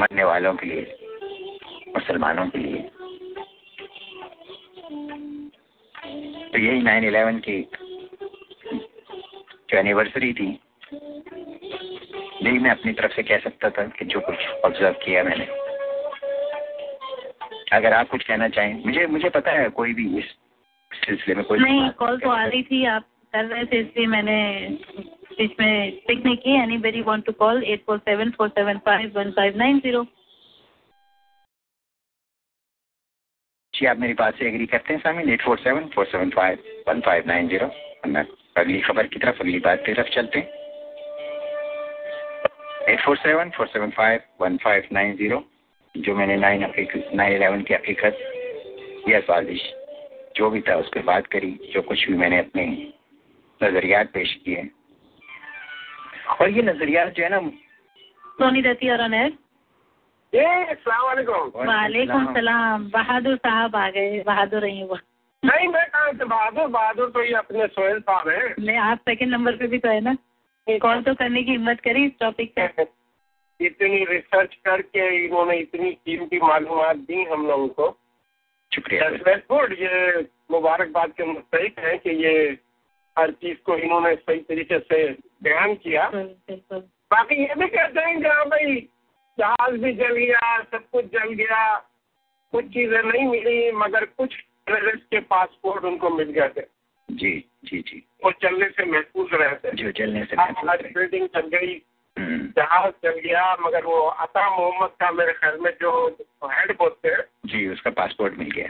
मरने 0.00 0.24
वालों 0.24 0.54
के 0.54 0.66
लिए, 0.66 0.98
मुसलमानों 1.88 2.46
के 2.46 2.58
लिए 2.58 2.90
यही 6.62 6.82
नाइन 6.82 7.04
इलेवन 7.04 7.38
की 7.46 7.60
जो 9.70 9.78
एनिवर्सरी 9.78 10.32
थी 10.32 10.46
यही 12.42 12.58
मैं 12.58 12.70
अपनी 12.70 12.92
तरफ़ 12.92 13.12
से 13.12 13.22
कह 13.22 13.38
सकता 13.38 13.70
था 13.70 13.84
कि 13.98 14.04
जो 14.04 14.20
कुछ 14.20 14.46
ऑब्ज़र्व 14.64 14.94
किया 15.04 15.22
मैंने। 15.24 15.46
अगर 17.72 17.92
आप 17.92 18.08
कुछ 18.08 18.22
कहना 18.22 18.48
चाहें 18.48 18.84
मुझे 18.86 19.06
मुझे 19.06 19.28
पता 19.36 19.50
है 19.52 19.68
कोई 19.76 19.94
भी 19.94 20.06
इस 20.18 20.24
सिलसिले 20.90 21.34
में 21.34 21.44
कोई 21.44 21.58
नहीं 21.58 21.88
कॉल 21.98 22.18
तो 22.18 22.30
आ 22.30 22.44
रही 22.44 22.62
थी 22.62 22.84
आप 22.86 23.04
कर 23.34 23.44
रहे 23.44 23.64
थे 23.64 23.80
इसलिए 23.80 24.06
मैंने 24.06 24.36
बीच 24.98 25.52
में 25.60 25.92
पिक 26.08 26.24
नहीं 26.24 26.36
की। 26.36 26.56
Anyway 26.78 27.02
want 27.02 27.24
to 27.26 27.32
call 27.38 27.62
eight 27.64 27.84
four 27.86 27.98
seven 27.98 28.30
four 28.30 28.48
seven 28.48 28.78
five 28.86 29.12
one 29.16 29.30
five 29.36 29.56
nine 29.58 29.78
zero 29.78 30.02
जी, 33.74 33.86
आप 33.86 33.98
मेरी 33.98 34.14
बात 34.14 34.34
से 34.38 34.46
एग्री 34.48 34.64
करते 34.66 34.92
हैं 34.92 35.00
सामिन 35.00 35.28
eight 35.32 35.42
four 35.42 35.58
seven 35.58 35.84
four 35.94 36.06
seven 36.06 36.30
five 36.30 36.58
one 36.88 37.00
five 37.00 37.24
nine 37.26 37.46
zero 37.48 37.66
अगली 38.56 38.80
खबर 38.80 39.06
की 39.06 39.18
तरफ़, 39.18 39.40
अगली 39.40 39.58
बात 39.58 39.82
की 39.86 39.92
तरफ़ 39.94 40.08
चलते 40.14 40.38
हैं। 40.38 40.46
Eight 42.88 43.00
four 43.04 43.16
seven 43.16 43.50
four 43.56 43.66
seven 43.66 43.90
five 43.90 44.20
one 44.40 44.56
five 44.64 44.88
nine 44.92 45.16
zero 45.16 45.42
जो 45.94 46.16
मैंने 46.16 46.36
नाइन 46.36 46.66
नाइन 47.14 47.32
इलेवन 47.34 47.62
की 47.62 47.74
हकीकत 47.74 48.18
या 49.08 49.20
साजिश 49.22 49.62
जो 50.36 50.50
भी 50.50 50.60
था 50.60 50.76
उस 50.76 50.88
पर 50.94 51.02
बात 51.02 51.26
करी, 51.26 51.50
जो 51.72 51.82
कुछ 51.82 52.06
भी 52.08 52.14
मैंने 52.14 52.38
अपने 52.38 52.66
नज़रियात 53.60 54.10
पेश 54.14 54.34
किए। 54.44 54.68
और 56.40 56.50
ये 56.50 56.62
नज़रियात 56.62 57.12
जो 57.12 57.22
है 57.24 57.30
ना, 57.30 57.40
सोनी 58.38 58.60
रहती 58.60 58.88
अनैर 58.88 59.32
वालेकुम 60.32 61.66
वालेकुम 61.66 62.26
सलाम 62.34 62.84
बहादुर 62.90 63.36
साहब 63.36 63.76
आ 63.76 63.88
गए 63.90 64.22
बहादुर 64.26 64.60
रही 64.60 64.82
वो 64.84 64.98
नहीं 65.42 65.68
मैं 65.68 65.86
कहा 65.86 66.12
से 66.12 66.24
बहादुर 66.24 66.66
बहादुर 66.68 67.10
तो 67.10 67.22
ये 67.22 67.32
अपने 67.34 67.66
सोहेल 67.68 67.98
साहब 68.00 68.28
है 68.28 68.54
नहीं 68.58 68.76
आप 68.80 68.98
सेकंड 69.08 69.32
नंबर 69.32 69.56
पे 69.56 69.66
भी 69.66 69.78
तो 69.78 69.88
है 69.88 70.00
ना 70.00 70.16
कॉल 70.66 71.02
तो 71.02 71.14
करने 71.14 71.42
की 71.42 71.50
हिम्मत 71.50 71.80
करी 71.80 72.04
इस 72.06 72.12
टॉपिक 72.20 72.54
पे 72.56 72.86
इतनी 73.60 74.04
रिसर्च 74.04 74.54
करके 74.64 75.08
इन्होंने 75.24 75.56
इतनी 75.58 75.90
कीमती 75.90 76.38
मालूम 76.40 76.92
दी 77.02 77.24
हम 77.24 77.46
लोगों 77.46 77.68
को 77.70 77.90
शुक्रिया 78.72 79.08
गुड 79.50 79.72
ये 79.80 80.20
मुबारकबाद 80.50 81.10
के 81.10 81.24
मुस्तक 81.24 81.78
है 81.78 81.96
कि 81.98 82.10
ये 82.24 82.34
हर 83.16 83.30
चीज़ 83.34 83.58
को 83.66 83.76
इन्होंने 83.78 84.14
सही 84.16 84.38
तरीके 84.48 84.78
से 84.80 85.04
बयान 85.42 85.74
किया 85.76 86.10
बाकी 87.10 87.42
ये 87.42 87.54
भी 87.54 87.66
कहते 87.68 88.00
हैं 88.00 88.20
कि 88.20 88.28
हाँ 88.28 88.44
भाई 88.46 88.80
जहाज़ 89.38 89.72
भी 89.72 89.92
जल 89.92 90.14
गया 90.14 90.62
सब 90.62 90.82
कुछ 90.92 91.04
जल 91.04 91.32
गया। 91.32 91.76
कुछ 92.52 92.64
चीज़ें 92.64 93.02
नहीं 93.02 93.28
मिली 93.28 93.72
मगर 93.72 94.04
कुछ 94.04 94.34
टेररिस्ट 94.66 95.04
के 95.04 95.20
पासपोर्ट 95.20 95.84
उनको 95.84 96.10
मिल 96.10 96.30
गए 96.30 96.48
थे। 96.48 96.66
जी 97.10 97.44
जी 97.64 97.80
जी। 97.80 98.06
वो 98.24 98.30
चलने 98.30 98.68
से 98.68 98.84
महफूज 98.84 99.28
रहे 99.32 99.54
थे। 99.54 99.70
जो 99.70 99.90
चलने 99.92 100.24
से 100.24 100.36
आज 100.36 100.82
बिल्डिंग 100.94 101.28
चल 101.28 101.40
गई। 101.40 101.82
जहाज़ 102.56 102.92
चल 102.92 103.10
गया 103.10 103.56
मगर 103.60 103.84
वो 103.84 104.00
अता 104.00 104.56
मोहम्मद 104.56 104.90
का 104.90 105.10
मेरे 105.10 105.32
ख्याल 105.32 105.58
में 105.60 105.70
जो 105.70 106.18
हेड 106.44 106.72
बोलते 106.72 107.16
थे। 107.16 107.22
जी 107.46 107.68
उसका 107.68 107.90
पासपोर्ट 107.90 108.34
मिल 108.34 108.50
गया। 108.50 108.68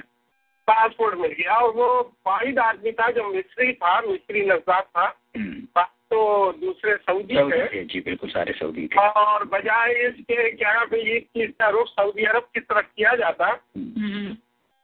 पासपोर्ट 0.66 1.18
मिल 1.18 1.32
गया 1.32 1.56
और 1.56 1.70
वो 1.70 2.16
वाहिद 2.26 2.58
आदमी 2.58 2.92
था 2.92 3.10
जो 3.10 3.32
मिस्री 3.32 3.72
था 3.72 4.00
मिस्री 4.00 4.46
नजदार 4.46 4.82
था। 4.82 5.18
तो 6.12 6.20
दूसरे 6.60 6.94
सऊदी 6.96 7.36
थे 7.50 7.84
जी 7.84 8.00
बिल्कुल 8.00 8.30
सारे 8.30 8.52
सऊदी 8.52 8.86
थे 8.86 9.06
और 9.08 9.44
बजाय 9.48 9.92
इसके 10.06 10.50
क्या 10.52 10.72
भाई 10.84 11.00
इस 11.16 11.22
चीज़ 11.24 11.50
का 11.50 11.68
रुख 11.68 11.88
सऊदी 11.88 12.24
अरब 12.24 12.48
की 12.54 12.60
तरफ़ 12.62 12.86
किया 12.86 13.14
जाता। 13.16 13.50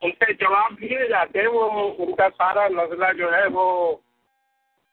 उनसे 0.03 0.33
जवाब 0.35 0.75
दिए 0.75 1.09
जाते 1.09 1.47
वो 1.47 1.65
उनका 2.01 2.29
सारा 2.31 2.69
नजला 2.73 3.13
जो 3.13 3.31
है 3.31 3.47
वो 3.49 3.67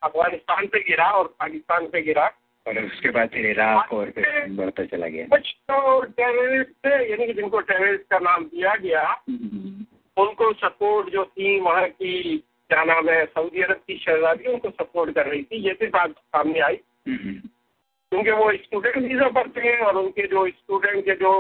अफ़गानिस्तान 0.02 0.68
पे 0.68 0.80
गिरा 0.80 1.10
और 1.12 1.28
पाकिस्तान 1.40 1.86
पे 1.88 2.02
गिरा। 2.02 2.26
और 2.66 2.80
उसके 2.80 3.10
बाद 3.10 3.30
फिर 3.30 3.46
इराक 3.46 3.94
और 3.94 4.10
फिर 4.12 4.26
बढ़ता 4.52 4.84
चला 4.86 5.08
गया। 5.08 5.26
कुछ 5.28 5.54
तो 5.72 6.02
टेररिस्ट 6.02 6.86
यानी 6.86 7.26
कि 7.28 7.34
जिनको 7.34 7.60
टेररिस्ट 7.62 8.04
का 8.12 8.20
नाम 8.20 8.44
दिया 8.46 8.76
गया 8.76 9.04
उनको 10.18 10.52
सपोर्ट 10.56 11.10
जो 11.10 11.24
थी 11.26 11.60
वहाँ 11.60 11.88
की 11.90 12.44
क्या 12.70 12.84
नाम 12.84 13.10
है 13.10 13.26
सऊदी 13.26 13.62
अरब 13.62 13.82
की 13.88 13.98
शहजादी 13.98 14.52
उनको 14.52 14.70
सपोर्ट 14.70 15.14
कर 15.16 15.28
रही 15.28 15.42
थी 15.44 15.58
ये 15.66 15.74
भी 15.80 15.88
बात 15.88 16.12
सामने 16.12 16.60
आई। 16.60 16.76
क्योंकि 17.08 18.32
वो 18.32 18.52
स्टूडेंट 18.54 18.98
वीज़ा 18.98 19.28
पर 19.30 19.50
थे 19.50 19.78
और 19.86 19.98
उनके 19.98 20.28
जो 20.28 20.48
स्टूडेंट 20.50 21.04
के 21.06 21.16
जो 21.16 21.34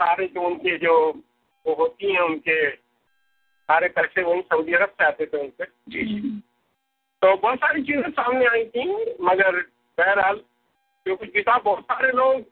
सारे 0.00 0.26
जो 0.26 0.40
उनके 0.40 0.76
जो 0.78 0.94
वो 1.66 1.74
होती 1.74 2.12
हैं 2.12 2.20
उनके 2.20 2.56
सारे 2.70 3.88
पैसे 3.88 4.22
वही 4.22 4.40
सऊदी 4.42 4.72
अरब 4.72 4.88
से 4.88 5.04
आते 5.04 5.26
थे 5.26 5.38
उनसे। 5.38 5.64
जी 5.88 6.04
तो 7.22 7.36
बहुत 7.36 7.58
सारी 7.58 7.82
चीज़ें 7.82 8.10
सामने 8.10 8.46
आई 8.46 8.64
थी 8.64 8.86
मगर 9.20 9.60
बहरहाल 9.98 10.40
जो 11.06 11.16
कुछ 11.16 11.32
भी 11.32 11.42
था 11.42 11.58
बहुत 11.58 11.84
सारे 11.84 12.10
लोग 12.12 12.42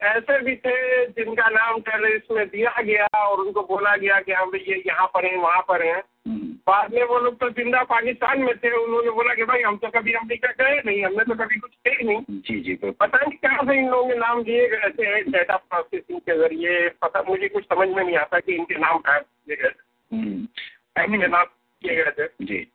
ऐसे 0.00 0.38
भी 0.38 0.54
थे 0.56 0.74
जिनका 1.08 1.48
नाम 1.48 1.80
टेररिस्ट 1.80 2.30
में 2.32 2.46
दिया 2.48 2.80
गया 2.82 3.06
और 3.18 3.40
उनको 3.40 3.62
बोला 3.62 3.96
गया 3.96 4.20
कि 4.20 4.32
हम 4.32 4.50
भाई 4.50 4.64
ये 4.68 4.82
यहाँ 4.86 5.06
पर 5.14 5.26
हैं 5.26 5.36
वहाँ 5.36 5.60
पर 5.68 5.86
हैं। 5.86 6.02
बाद 6.26 6.92
में 6.94 7.02
वो 7.04 7.18
लोग 7.18 7.38
तो 7.38 7.48
ज़िंदा 7.50 7.82
पाकिस्तान 7.84 8.42
में 8.42 8.54
थे 8.58 8.70
उन्होंने 8.72 9.10
बोला 9.10 9.34
कि 9.34 9.44
भाई 9.44 9.62
हम 9.62 9.76
तो 9.76 9.88
कभी 9.90 10.12
अमरीका 10.12 10.50
गए 10.60 10.80
नहीं 10.86 11.02
हमने 11.04 11.24
तो 11.24 11.34
कभी 11.34 11.58
कुछ 11.60 11.70
किया 11.70 12.06
नहीं। 12.06 12.40
जी 12.40 12.58
जी 12.60 12.74
पता 12.84 13.18
नहीं 13.18 13.38
कहाँ 13.38 13.64
से 13.66 13.78
इन 13.78 13.88
लोगों 13.88 14.08
के 14.08 14.18
नाम 14.18 14.42
दिए 14.42 14.68
गए 14.68 14.90
थे 14.90 15.22
डेटा 15.30 15.56
प्रोसेसिंग 15.56 16.20
के 16.20 16.36
ज़रिए 16.38 16.88
पता 17.02 17.22
मुझे 17.28 17.48
कुछ 17.48 17.64
समझ 17.64 17.88
में 17.88 18.02
नहीं 18.04 18.16
आता 18.16 18.40
कि 18.40 18.54
इनके 18.54 18.78
नाम 18.78 18.98
कहाँ 18.98 19.20
दिए 19.20 19.56
गए 19.56 19.68
थे। 19.68 21.04
इनके 21.04 21.26
नाम 21.26 21.44
किए 21.82 21.96
गए 21.96 22.10
थे। 22.18 22.28
जी 22.44 22.66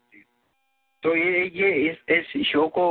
तो 1.03 1.15
ये 1.15 1.43
ये 1.55 1.71
इस 1.89 1.97
इस 2.09 2.47
शो 2.47 2.67
को 2.67 2.85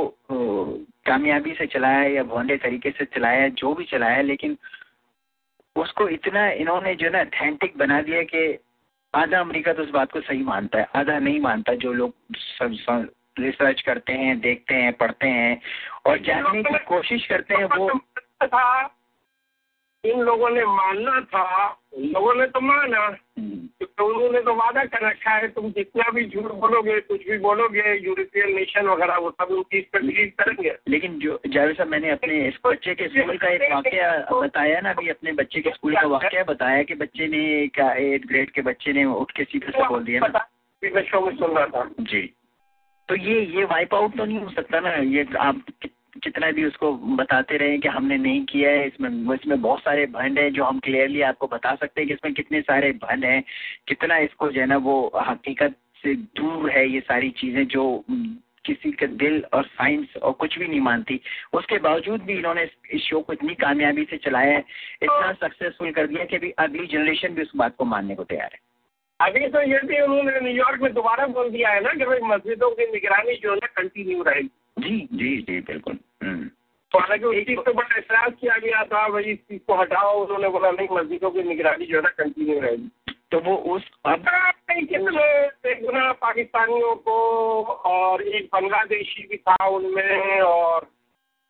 कामयाबी 1.07 1.53
से 1.53 1.65
चलाया 1.67 2.07
या 2.09 2.23
भोंडे 2.23 2.57
तरीके 2.57 2.91
से 2.91 3.05
चलाया 3.05 3.47
जो 3.61 3.73
भी 3.73 3.85
चलाया 3.85 4.21
लेकिन 4.21 4.57
उसको 5.75 6.07
इतना 6.09 6.49
इन्होंने 6.51 6.95
जो 6.95 7.09
ना 7.09 7.19
अथेंटिक 7.19 7.77
बना 7.77 8.01
दिया 8.01 8.21
कि 8.23 8.47
आधा 9.15 9.39
अमेरिका 9.39 9.73
तो 9.73 9.83
उस 9.83 9.89
बात 9.89 10.11
को 10.11 10.21
सही 10.21 10.43
मानता 10.43 10.79
है, 10.79 10.87
आधा 10.95 11.19
नहीं 11.19 11.39
मानता, 11.39 11.73
जो 11.73 11.93
लोग 11.93 12.13
रिसर्च 13.39 13.81
करते 13.81 14.13
हैं, 14.13 14.39
देखते 14.39 14.75
हैं, 14.75 14.93
पढ़ते 14.93 15.27
हैं, 15.27 15.61
और 16.05 16.19
जानने 16.19 16.63
की 16.63 16.77
कोशिश 16.77 17.25
करते 17.25 17.55
हैं, 17.55 17.65
वो 17.65 17.99
इन 20.03 20.19
लोगों 20.19 20.49
ने 20.49 20.65
मानना 20.65 21.19
था 21.21 21.67
उन 21.93 22.03
लोगों 22.03 22.33
ने 22.35 22.45
तो 22.47 22.61
माना। 22.61 23.07
क्योंकि 23.39 24.03
उन्होंने 24.03 24.41
तो 24.41 24.53
वादा 24.53 24.83
कर 24.85 25.05
रखा 25.07 25.31
है 25.31 25.47
तुम 25.47 25.69
जितना 25.71 26.09
भी 26.09 26.25
झूठ 26.25 26.51
बोलोगे 26.51 26.99
कुछ 27.01 27.27
भी 27.29 27.37
बोलोगे 27.37 27.93
यूरोपियन 27.97 28.55
नेशन 28.55 28.87
वगैरह 28.87 29.17
वो 29.17 29.31
सब 29.31 29.51
उनकी 29.51 29.77
इस 29.77 29.85
पर 29.93 30.01
बिलीव 30.01 30.31
करेंगे। 30.39 30.75
लेकिन 30.87 31.19
जो 31.19 31.39
जावेद 31.47 31.75
साहब 31.75 31.89
मैंने 31.89 32.09
अपने 32.09 32.47
इस 32.47 32.57
बच्चे 32.65 32.95
के 32.95 33.07
स्कूल 33.07 33.37
का 33.37 33.49
एक 33.49 33.71
वाक्य 33.73 34.25
बताया 34.33 34.79
ना 34.81 34.89
अभी 34.89 35.09
अपने 35.09 35.31
बच्चे 35.31 35.61
के 35.61 35.69
स्कूल 35.69 35.95
का 35.95 36.07
वाक्य 36.07 36.43
बताया 36.43 36.83
कि 36.83 36.95
बच्चे 36.95 37.27
ने 37.27 37.67
क्या 37.67 37.91
एट 37.93 38.27
ग्रेड 38.27 38.49
के 38.49 38.61
बच्चे 38.61 38.93
ने 38.93 39.05
उठ 39.05 39.31
के 39.31 39.43
सीधे 39.43 39.71
से 39.71 39.87
बोल 39.87 40.03
दिया 40.03 40.27
ना। 40.27 40.47
मैं 40.83 41.03
शो 41.03 41.21
में 41.21 41.35
सुन 41.37 41.51
रहा 41.51 41.65
था। 41.65 41.89
जी। 41.99 42.21
तो 43.09 43.15
ये 43.15 43.41
ये 43.45 43.63
वाइप 43.63 43.93
आउट 43.93 44.17
तो 44.17 44.25
नहीं 44.25 44.39
हो 44.39 44.49
सकता 44.49 44.79
ना 44.79 44.89
ये 44.89 45.27
आप 45.39 45.61
कितना 46.23 46.51
भी 46.51 46.65
उसको 46.65 46.91
बताते 47.15 47.57
रहे 47.57 47.77
कि 47.77 47.87
हमने 47.87 48.17
नहीं 48.17 48.45
किया 48.45 48.69
है 48.69 48.87
इसमें 48.87 49.35
इसमें 49.35 49.61
बहुत 49.61 49.79
सारे 49.79 50.05
भंड 50.05 50.39
हैं 50.39 50.51
जो 50.53 50.63
हम 50.63 50.79
क्लियरली 50.79 51.21
आपको 51.21 51.47
बता 51.47 51.75
सकते 51.75 52.01
हैं 52.01 52.07
कि 52.07 52.13
इसमें 52.13 52.33
कितने 52.33 52.61
सारे 52.61 52.91
भंड 53.03 53.25
हैं 53.25 53.43
कितना 53.87 54.17
इसको 54.17 54.51
जो 54.51 54.61
है 54.61 54.67
ना 54.67 54.77
वो 54.77 54.99
हकीकत 55.27 55.75
से 56.03 56.15
दूर 56.15 56.69
है 56.71 56.89
ये 56.89 56.99
सारी 56.99 57.29
चीज़ें 57.29 57.65
जो 57.67 58.03
किसी 58.65 58.91
का 58.91 59.05
दिल 59.05 59.43
और 59.53 59.65
साइंस 59.65 60.15
और 60.17 60.31
कुछ 60.31 60.57
भी 60.59 60.67
नहीं 60.67 60.79
मानती। 60.79 61.19
उसके 61.53 61.77
बावजूद 61.79 62.21
भी 62.21 62.33
इन्होंने 62.33 62.63
इस 62.93 63.01
शो 63.01 63.21
को 63.21 63.33
इतनी 63.33 63.53
कामयाबी 63.55 64.03
से 64.03 64.17
चलाया 64.17 64.53
है 64.53 64.63
इतना 65.03 65.31
सक्सेसफुल 65.33 65.91
कर 65.91 66.07
दिया 66.07 66.25
कि 66.25 66.35
अभी 66.35 66.51
अगली 66.59 66.87
जनरेशन 66.87 67.35
भी 67.35 67.41
उस 67.41 67.51
बात 67.55 67.75
को 67.75 67.85
मानने 67.85 68.15
को 68.15 68.23
तैयार 68.23 68.49
है। 68.53 68.59
अभी 69.19 69.47
तो 69.47 69.61
ये 69.61 69.79
भी 69.85 70.01
उन्होंने 70.01 70.39
न्यूयॉर्क 70.39 70.81
में 70.81 70.93
दोबारा 70.93 71.25
बोल 71.27 71.49
दिया 71.49 71.69
है 71.69 71.81
ना 71.81 71.93
कि 71.93 72.05
भाई 72.05 72.19
मस्जिदों 72.23 72.69
की 72.71 72.91
निगरानी 72.91 73.35
जो 73.35 73.53
है 73.53 73.67
कंटिन्यू 73.75 74.23
रहेगी। 74.23 74.49
जी 74.79 75.07
जी 75.13 75.37
जी 75.37 75.59
बिल्कुल। 75.61 75.99
तो 76.23 76.99
हालाँकि 76.99 77.25
उस 77.25 77.45
चीज़ 77.45 77.59
पे 77.59 77.71
बड़ा 77.73 77.95
एहसास 77.95 78.33
किया 78.41 78.57
गया 78.57 78.83
था 78.83 79.07
भाई 79.09 79.23
इस 79.23 79.39
चीज़ 79.39 79.61
को 79.67 79.75
हटाओ 79.75 80.23
उन्होंने 80.23 80.49
बोला 80.49 80.71
नहीं 80.71 80.87
मस्जिदों 80.91 81.31
की 81.31 81.43
निगरानी 81.43 81.85
जो 81.85 81.97
है 81.97 82.03
ना 82.03 82.09
कंटिन्यू 82.17 82.59
रहेगी। 82.59 82.89
तो 83.31 83.39
वो 83.39 83.55
उस 83.75 83.89
गुना 85.81 86.11
पाकिस्तानियों 86.13 86.95
को 86.95 87.15
और 87.91 88.21
एक 88.23 88.45
बांग्लादेशी 88.53 89.27
भी 89.27 89.37
था 89.37 89.65
उनमें 89.67 90.41
और 90.41 90.87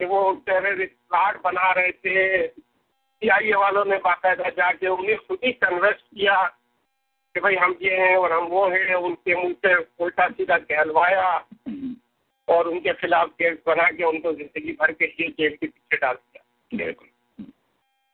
वो 0.01 0.31
टेररिस्ट 0.45 0.93
प्लाट 1.09 1.41
बना 1.43 1.71
रहे 1.71 1.91
थे। 1.91 2.47
सी 2.47 3.53
वालों 3.53 3.85
ने 3.85 3.97
बाकायदा 3.97 4.49
जाके 4.57 4.87
उन्हें 4.87 5.17
खुद 5.17 5.39
ही 5.43 5.51
कन्वर्ट 5.53 5.97
किया 5.97 6.43
कि 7.35 7.39
भाई 7.39 7.55
हम 7.55 7.75
ये 7.81 7.97
हैं 7.97 8.15
और 8.17 8.31
हम 8.31 8.43
वो 8.47 8.67
हैं 8.69 8.95
उनके 8.95 9.35
मुँह 9.35 9.53
से 9.65 9.75
उल्टा 10.03 10.27
सीधा 10.27 10.57
कहलवाया 10.57 11.37
और 12.47 12.67
उनके 12.67 12.93
खिलाफ 12.93 13.29
केस 13.33 13.57
बना 13.67 13.89
के 13.91 14.03
उनको 14.03 14.33
ज़िंदगी 14.33 14.71
भर 14.71 14.91
के 14.91 15.05
लिए 15.05 15.27
जेल 15.29 15.55
के 15.55 15.67
पीछे 15.67 15.97
डाल 15.97 16.15
दिया। 16.15 16.77
बिल्कुल। 16.77 17.07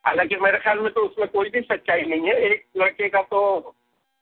हालाँकि 0.05 0.35
मेरे 0.35 0.57
ख्याल 0.57 0.80
में 0.80 0.91
तो 0.93 1.01
उसमें 1.01 1.27
कोई 1.27 1.49
भी 1.49 1.61
सच्चाई 1.61 2.01
नहीं 2.01 2.27
है। 2.27 2.35
एक 2.51 2.65
लड़के 2.77 3.10
का 3.10 3.22
तो 3.22 3.41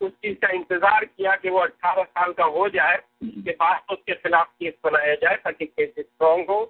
उस 0.02 0.12
चीज़ 0.12 0.38
का 0.38 0.50
इंतज़ार 0.50 1.06
किया 1.06 1.36
कि 1.36 1.50
वो 1.50 1.60
अट्ठारह 1.60 2.04
साल 2.04 2.32
का 2.34 2.44
हो 2.44 2.68
जाए 2.70 2.98
के 3.24 3.52
बाद 3.52 3.82
उसके 3.92 4.14
खिलाफ 4.14 4.48
केस 4.60 4.74
बनाया 4.84 5.16
जाए 5.16 5.36
ताकि 5.36 5.66
केस 5.66 5.94
स्ट्रॉन्ग 6.00 6.50
हो। 6.50 6.64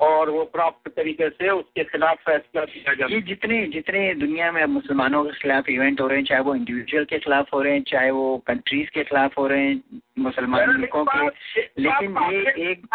और 0.00 0.30
वो 0.30 0.44
प्रॉपर 0.52 0.90
तरीके 0.92 1.28
से 1.30 1.48
उसके 1.50 1.84
खिलाफ 1.84 2.18
फैसला 2.26 2.64
किया 2.64 2.94
जाए 2.94 3.08
ये 3.08 3.20
जितने 3.22 3.66
जितने 3.66 4.02
दुनिया 4.14 4.50
में 4.52 4.64
मुसलमानों 4.66 5.24
के 5.24 5.32
खिलाफ 5.32 5.68
इवेंट 5.68 6.00
हो 6.00 6.06
रहे 6.06 6.18
हैं 6.18 6.24
चाहे 6.24 6.40
वो 6.40 6.54
इंडिविजुअल 6.54 7.04
के 7.04 7.18
खिलाफ 7.18 7.52
हो 7.54 7.60
रहे 7.62 7.72
हैं 7.72 7.82
चाहे 7.88 8.10
वो 8.10 8.36
कंट्रीज़ 8.46 8.90
के 8.90 9.04
खिलाफ 9.04 9.38
हो 9.38 9.46
रहे 9.46 9.66
हैं 9.66 10.00
मुसलमान 10.18 10.70
मुल्कों 10.70 11.04
के 11.06 11.60
लेकिन 11.78 12.16
ये 12.32 12.70
एक 12.70 12.86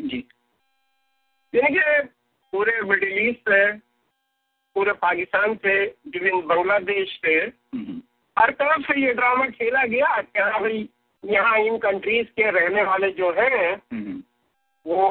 जी। 0.00 0.24
देखिए 1.54 2.00
पूरे 2.52 2.80
मिडिल 2.82 3.18
ईस्ट 3.28 3.48
से 3.48 3.64
पूरे 4.76 4.92
पाकिस्तान 4.98 5.54
से 5.56 5.82
इवन 5.84 6.46
बांग्लादेश 6.46 7.18
से 7.24 7.34
हर 8.36 8.50
तरफ़ 8.52 8.82
से 8.82 9.00
ये 9.00 9.12
ड्रामा 9.14 9.46
खेला 9.50 9.84
गया 9.86 10.20
क्या 10.22 10.50
भाई 10.58 10.88
यहाँ 11.24 11.58
इन 11.58 11.76
कंट्रीज़ 11.82 12.26
के 12.36 12.50
रहने 12.50 12.82
वाले 12.84 13.10
जो 13.12 13.30
हैं 13.38 13.76
वो 14.86 15.04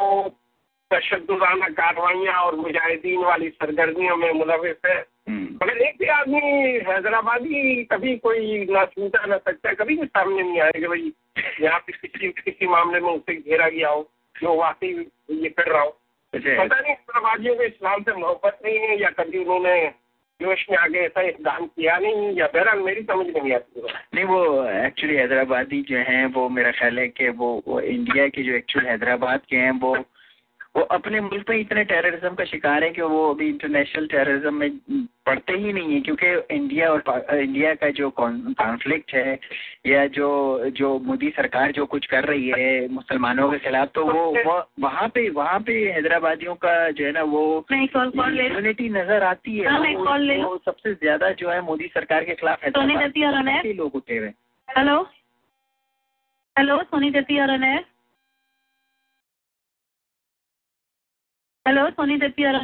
तशदाना 0.92 1.68
कार्रवाइयाँ 1.78 2.42
और 2.42 2.56
मुजाहिदीन 2.56 3.24
वाली 3.24 3.50
सरगर्मियों 3.50 4.18
में 4.18 4.32
मुलविस 4.34 4.86
है। 4.86 4.98
मगर 5.30 5.78
एक 5.82 5.96
भी 6.00 6.08
आदमी 6.14 6.40
हैदराबादी 6.88 7.84
कभी 7.92 8.16
कोई 8.18 8.66
ना 8.70 8.86
छूटा 8.86 9.26
ना 9.26 9.38
सकता 9.38 9.74
कभी 9.74 9.96
भी 9.98 10.06
सामने 10.06 10.44
नहीं 10.44 10.60
आया 10.62 10.72
कि 10.72 10.88
भाई 10.88 11.12
यहाँ 11.62 11.80
पे 11.80 11.94
किसी 11.94 12.28
किसी 12.42 12.68
मामले 12.68 13.00
में 13.00 13.12
उसे 13.12 13.36
घेरा 13.36 13.70
गया 13.70 13.90
हो 13.90 14.08
जो 14.36 14.56
वाकई 14.56 14.90
ये 15.42 15.50
कर 15.50 15.72
रहा 15.72 15.82
हो। 15.82 15.90
पता 16.34 16.80
नहीं 16.80 16.92
हैदराबादियों 16.92 17.56
को 17.56 17.64
इस्लाम 17.64 18.02
से 18.04 18.14
मोहब्बत 18.14 18.60
नहीं 18.66 18.80
है 18.80 19.02
या 19.02 19.10
कभी 19.20 19.38
उन्होंने 19.38 19.76
जोश 20.40 20.66
में 20.72 20.78
आगे 20.78 21.00
ऐसा 21.00 21.22
इकदाम 21.22 21.66
किया 21.66 21.98
नहीं 21.98 22.34
या 22.38 22.48
बहरहाल 22.54 22.80
मेरी 22.80 23.02
समझ 23.02 23.28
नहीं 23.28 23.54
आती 23.54 23.82
नहीं 24.16 24.26
वो 24.26 24.42
एक्चुअली 24.86 25.16
हैदराबादी 25.16 25.82
जो 25.82 25.98
हैं 26.10 26.26
वो 26.34 26.48
मेरा 26.50 26.72
ख्याल 26.72 27.00
है 27.00 27.08
कि 27.10 27.30
वो, 27.30 27.64
वो 27.68 27.80
इंडिया 27.80 28.28
के 28.28 28.44
जो 28.44 28.54
एक्चुअल 28.54 28.86
हैदराबाद 28.86 29.42
के 29.50 29.58
हैं 29.58 29.72
वो 29.80 29.96
वो 30.76 30.82
अपने 30.82 31.20
मुल्क 31.22 31.50
में 31.50 31.58
इतने 31.58 31.84
टेररिज्म 31.84 32.30
का 32.36 32.46
शिकार 32.46 32.84
है 32.84 32.90
कि 32.90 33.02
वो 33.02 33.34
अभी 33.34 33.48
इंटरनेशनल 33.50 34.08
टेररिज्म 34.08 34.54
में 34.54 34.80
पढ़ते 35.26 35.54
ही 35.54 35.74
नहीं 35.74 35.94
है 35.94 36.02
क्योंकि 36.02 36.56
इंडिया 36.56 36.90
और 36.92 37.04
इंडिया 37.34 37.74
का 37.76 37.90
जो 37.90 38.10
कॉन्फ्लिक्ट 38.10 39.14
है 39.14 39.40
या 39.88 40.06
जो 40.08 40.30
जो 40.70 41.00
मोदी 41.00 41.30
सरकार 41.30 41.72
जो 41.72 41.86
कुछ 41.86 42.06
कर 42.06 42.24
रही 42.24 42.52
है 42.58 42.88
मुसलमानों 42.88 43.52
के 43.52 43.58
खिलाफ 43.58 43.92
तो 43.96 44.06
वो, 44.06 44.32
वहाँ 44.80 45.08
पे 45.08 45.30
वहाँ 45.30 45.60
पे 45.60 45.92
हैदराबादियों 45.92 46.56
का 46.56 46.92
जो 46.92 47.06
है 47.06 47.12
ना 47.12 47.24
वो 47.24 47.66
यूनिटी 47.72 48.90
नज़र 48.90 49.24
आती 49.24 49.58
है। 49.58 49.68
वो, 49.96 50.48
वो 50.50 50.62
सबसे 50.66 50.94
ज़्यादा 50.94 51.32
जो 51.32 51.50
है 51.50 51.62
मोदी 51.62 51.88
सरकार 51.88 52.24
के 52.24 52.36
खिलाफ 52.36 52.64
हैदराबाद 52.64 53.68
लोग 53.76 53.96
उठे 53.96 54.18
हुए 54.18 54.34
हेलो? 54.78 55.02
हेलो 56.58 56.84
सोनी 56.84 57.10
दत्ती 57.12 57.40
और 57.40 57.50
अनैर 57.50 57.86
हेलो 61.66 61.90
सोनी 61.90 62.16
दत्ती 62.18 62.46
और 62.46 62.56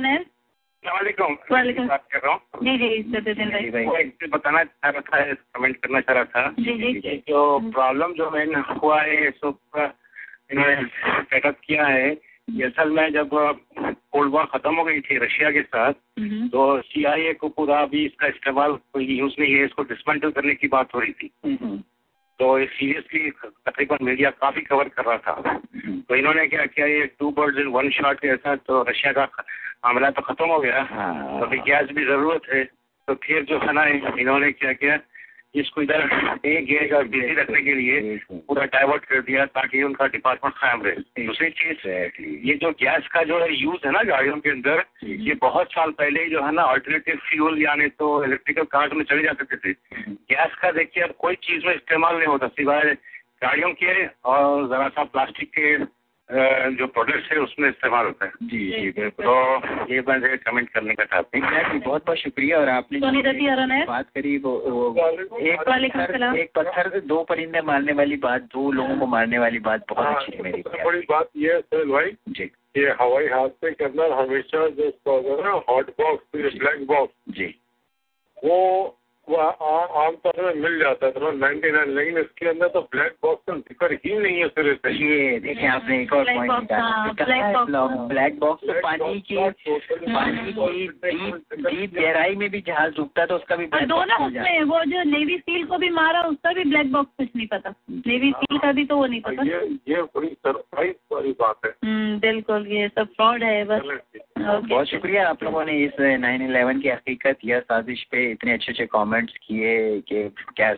वालेकुम 0.83 1.35
बात 1.87 2.03
कर 2.11 2.19
रहा 2.19 2.33
हूँ। 2.33 2.65
जी 2.65 2.77
जी 2.77 3.69
भाई 3.71 4.27
बताना 4.27 4.63
चाह 4.63 4.89
रहा 4.89 5.01
था 5.01 5.33
कमेंट 5.33 5.75
करना 5.75 5.99
चाह 5.99 6.15
रहा 6.15 6.23
था। 6.23 6.43
जी 6.59 6.73
जी. 6.93 7.17
जो 7.29 7.71
प्रॉब्लम 7.71 8.13
जो 8.13 8.29
मैंने 8.31 8.59
हुआ 8.81 9.01
है 9.01 9.27
इन्होंने 9.27 10.75
सेटअप 11.23 11.57
किया 11.63 11.85
है। 11.85 12.11
असल 12.63 12.89
में 12.89 13.11
जब 13.13 13.29
कोल्ड 13.33 14.31
वॉर 14.31 14.45
खत्म 14.45 14.75
हो 14.75 14.83
गई 14.83 14.99
थी 14.99 15.17
रशिया 15.17 15.51
के 15.51 15.61
साथ 15.61 15.93
तो 16.49 16.81
सीआईए 16.81 17.33
को 17.33 17.49
पूरा 17.49 17.79
अभी 17.81 18.05
इसका 18.05 18.27
इस्तेमाल 18.27 18.75
कोई 18.93 19.05
यूज़ 19.05 19.35
नहीं 19.39 19.53
है 19.53 19.65
इसको 19.65 19.83
डिसमेंटल 19.83 20.31
करने 20.31 20.55
की 20.55 20.67
बात 20.67 20.95
हो 20.95 20.99
रही 20.99 21.11
थी। 21.11 21.31
तो 22.41 22.47
सीरियसली 22.65 23.30
तकरीबन 23.69 23.97
मीडिया 24.01 24.30
काफ़ी 24.41 24.61
कवर 24.61 24.88
कर 24.89 25.05
रहा 25.05 25.18
था। 25.18 25.53
तो 26.09 26.15
इन्होंने 26.15 26.45
क्या 26.47 26.65
किया 26.65 26.85
ये 26.88 27.05
two 27.19 27.30
birds 27.31 27.59
in 27.59 27.68
one 27.69 27.89
shot 27.93 28.19
के 28.19 28.35
था 28.38 28.55
तो 28.65 28.81
रशिया 28.89 29.11
का 29.13 29.27
हमला 29.85 30.09
तो 30.09 30.22
खत्म 30.22 30.45
हो 30.49 30.59
गया। 30.59 30.81
तो 30.84 31.45
अभी 31.45 31.57
गैस 31.68 31.91
भी 31.95 32.05
ज़रूरत 32.05 32.49
है। 32.53 32.63
तो 33.07 33.15
फिर 33.23 33.43
जो 33.45 33.59
है 33.59 33.73
ना 33.73 33.85
इन्होंने 34.18 34.51
क्या 34.53 34.73
किया 34.73 34.97
इसको 35.55 35.81
इधर 35.81 36.01
एक 36.45 36.65
गेज 36.65 36.91
और 36.93 37.07
बिज़ी 37.07 37.33
रखने 37.35 37.61
के 37.61 37.73
लिए 37.73 38.17
पूरा 38.29 38.65
डाइवर्ट 38.65 39.05
कर 39.05 39.21
दिया 39.21 39.45
ताकि 39.57 39.81
उनका 39.83 40.07
डिपार्टमेंट 40.07 40.55
कायम 40.57 40.81
रहे। 40.81 41.25
दूसरी 41.25 41.49
चीज़ 41.51 41.87
ये 42.47 42.53
जो 42.55 42.71
गैस 42.81 43.07
का 43.13 43.23
जो 43.23 43.39
है 43.39 43.53
यूज़ 43.55 43.85
है 43.85 43.91
ना 43.91 44.03
गाड़ियों 44.03 44.37
के 44.39 44.49
अंदर 44.49 44.83
ये 45.03 45.33
बहुत 45.41 45.71
साल 45.71 45.91
पहले 45.99 46.23
ही 46.23 46.29
जो 46.29 46.43
है 46.45 46.51
ना 46.51 46.63
अल्टरनेटिव 46.71 47.15
फ्यूल 47.29 47.61
यानी 47.61 47.87
तो 47.99 48.23
इलेक्ट्रिकल 48.25 48.63
कार 48.71 48.93
में 48.93 49.03
चले 49.03 49.23
जा 49.23 49.33
सकते 49.33 49.55
थे 49.57 49.73
गैस 50.31 50.55
का 50.61 50.71
देखिए 50.71 51.03
अब 51.03 51.15
कोई 51.19 51.35
चीज़ 51.43 51.65
में 51.65 51.73
इस्तेमाल 51.75 52.15
नहीं 52.15 52.27
होता 52.27 52.47
सिवाय 52.49 52.93
गाड़ियों 53.43 53.71
के 53.73 54.05
और 54.05 54.67
जरा 54.69 54.87
सा 54.89 55.03
प्लास्टिक 55.05 55.49
के 55.57 55.77
जो 56.33 56.87
प्रोडक्ट्स 56.87 57.31
है 57.31 57.37
उसमें 57.37 57.69
इस्तेमाल 57.69 58.05
होता 58.05 58.25
है। 58.25 58.31
जी 58.43 58.81
जी 58.81 58.89
बिल्कुल। 58.91 59.25
तो 59.25 59.93
ये 59.93 60.01
मैं 60.01 60.37
कमेंट 60.37 60.69
करने 60.69 60.93
का 60.93 61.03
चाहती 61.03 61.39
हूँ 61.39 61.79
बहुत 61.79 62.05
बहुत 62.05 62.17
शुक्रिया 62.17 62.59
और 62.59 62.69
आपने 62.69 62.99
बात 63.85 64.05
करी 64.09 64.37
वो, 64.37 64.51
वो 64.51 65.09
एक 65.37 65.59
पत्थर 65.59 66.37
एक 66.37 66.51
पत्थर 66.55 66.99
दो 66.99 67.23
परिंदे 67.23 67.61
मारने 67.61 67.93
वाली 67.93 68.15
बात 68.15 68.41
दो 68.41 68.71
लोगों 68.71 68.97
को 68.97 69.05
मारने 69.05 69.39
वाली 69.39 69.59
बात 69.59 69.85
बहुत 69.89 70.07
अच्छी 70.07 70.37
है 70.37 70.43
मेरी 70.43 70.63
बड़ी 70.85 70.99
बात 70.99 71.29
ये 71.37 71.53
है 71.53 71.85
भाई 71.85 72.15
जी। 72.29 72.51
ये 72.77 72.89
हवाई 73.01 73.27
हादसे 73.27 73.71
के 73.71 73.85
अंदर 73.85 74.11
हमेशा 74.11 74.67
जो 74.67 75.41
ना 75.43 75.51
हॉट 75.69 75.89
बॉक्स 75.89 76.23
ब्लैक 76.35 76.87
बॉक्स 76.87 77.13
जी। 77.29 77.55
वो 78.43 78.97
वो 79.27 79.38
आमतौर 79.38 80.41
में 80.45 80.61
मिल 80.61 80.77
जाता 80.80 81.06
है 81.06 81.11
तो 81.11 81.31
नाइन्टी 81.34 81.72
नाइन 81.72 81.89
लेकिन 81.95 82.18
इसके 82.18 82.48
अंदर 82.49 82.68
तो 82.68 82.81
ब्लैक 82.91 83.15
बॉक्स 83.23 83.43
का 83.49 83.56
ज़िक्र 83.57 83.98
ही 84.06 84.18
नहीं 84.18 84.39
है 84.39 84.48
सिरे 84.49 84.73
से 84.76 84.91
ये 84.93 85.39
देखिए 85.39 85.68
आपने 85.68 86.02
एक 86.02 86.14
और 86.14 86.23
पॉइंट 86.26 86.72
ब्लैक 88.10 88.39
बॉक्स 88.39 88.68
तो 88.68 88.80
पानी 88.81 89.19
की 89.22 89.35
पानी 90.07 90.52
की 90.52 90.88
डीप 91.03 91.53
डीप 91.60 91.93
गहराई 91.93 92.35
में 92.35 92.49
भी 92.49 92.61
जहाज़ 92.68 92.95
डूबता 92.95 93.26
तो 93.26 93.35
उसका 93.35 93.56
भी 93.56 93.65
दोनों 93.93 94.18
उसमें 94.27 94.64
वो 94.64 94.84
जो 94.85 95.03
नेवी 95.11 95.38
सील 95.38 95.65
को 95.65 95.77
भी 95.77 95.89
मारा 95.91 96.22
उसका 96.23 96.53
भी 96.53 96.64
ब्लैक 96.64 96.91
बॉक्स 96.91 97.11
कुछ 97.18 97.30
नहीं 97.35 97.48
पता। 97.48 97.73
नेवी 98.07 98.31
सील 98.31 98.57
का 98.57 98.72
भी 98.72 98.85
तो 98.85 98.98
वो 98.98 99.06
नहीं 99.06 99.22
पता। 99.22 99.43
ये 99.43 99.60
ये 99.89 100.02
बड़ी 100.15 100.27
सरप्राइज़ 100.27 100.95
वाली 101.14 101.31
बात 101.41 101.65
है। 101.65 101.72
बिल्कुल 102.19 102.68
ये 102.68 102.88
सब 102.88 103.07
फ्रॉड 103.15 103.43
है 103.43 103.64
बस। 103.65 103.81
बहुत 104.39 104.88
शुक्रिया 104.88 105.27
आप 105.30 105.43
लोगों 105.43 105.64
ने 105.65 105.77
इस 105.84 105.99
नाइन 106.19 106.41
इलेवन 106.41 106.80
की 106.81 106.89
हकीकत 106.89 107.38
या 107.45 107.60
साजिश 107.61 108.03
पे 108.11 108.30
इतने 108.31 108.53
अच्छे 108.53 108.72
अच्छे 108.72 108.85
कमेंट्स 109.11 109.38
किए 109.43 110.01
कि 110.01 110.29
क्या 110.55 110.73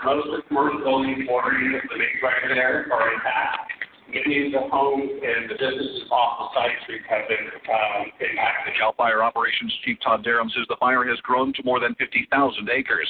most 0.04 0.28
of 0.28 0.36
the 0.36 0.42
commercial 0.50 0.80
buildings, 0.80 1.24
water 1.30 1.52
the 1.56 1.98
big 1.98 2.20
drive 2.20 2.50
there 2.50 2.92
are 2.92 3.14
intact. 3.14 3.72
Many 4.14 4.48
of 4.48 4.52
the 4.54 4.70
homes 4.70 5.10
and 5.10 5.50
the 5.50 5.58
businesses 5.58 6.06
off 6.12 6.54
the 6.54 6.60
side 6.60 6.78
streets 6.84 7.06
have 7.10 7.28
been 7.28 7.50
um, 7.66 8.06
impacted. 8.22 8.74
Cal 8.78 8.94
Fire 8.94 9.24
Operations 9.24 9.74
Chief 9.84 9.98
Todd 10.04 10.24
Durham 10.24 10.50
says 10.50 10.66
the 10.70 10.78
fire 10.80 11.04
has 11.04 11.18
grown 11.22 11.52
to 11.54 11.64
more 11.64 11.80
than 11.80 11.96
50,000 11.96 12.30
acres. 12.70 13.08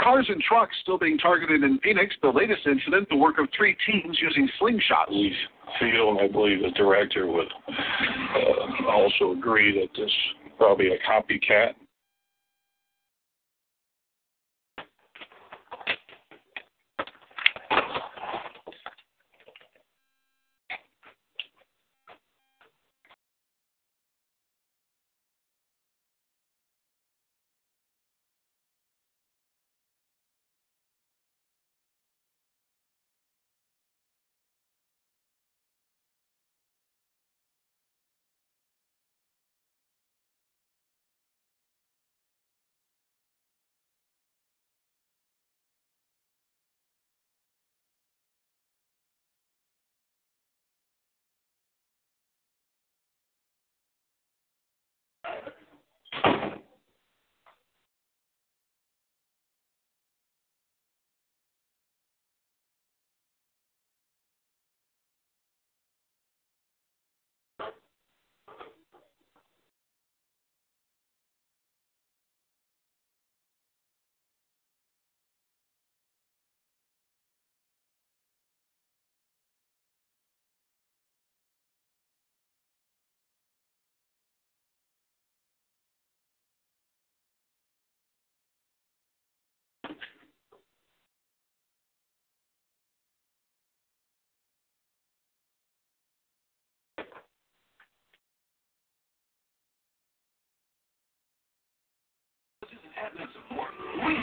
Cars 0.00 0.26
and 0.28 0.40
trucks 0.42 0.74
still 0.82 0.98
being 0.98 1.18
targeted 1.18 1.64
in 1.64 1.78
Phoenix. 1.82 2.14
The 2.22 2.28
latest 2.28 2.66
incident, 2.66 3.08
the 3.10 3.16
work 3.16 3.38
of 3.38 3.48
three 3.56 3.76
teams 3.86 4.18
using 4.20 4.48
slingshots. 4.60 5.10
We 5.10 5.34
feel, 5.80 6.10
and 6.10 6.20
I 6.20 6.28
believe 6.28 6.62
the 6.62 6.70
director 6.70 7.26
would 7.26 7.48
uh, 7.68 8.90
also 8.90 9.32
agree 9.32 9.72
that 9.80 9.88
this 9.98 10.12
probably 10.56 10.88
a 10.88 10.98
copycat 11.02 11.74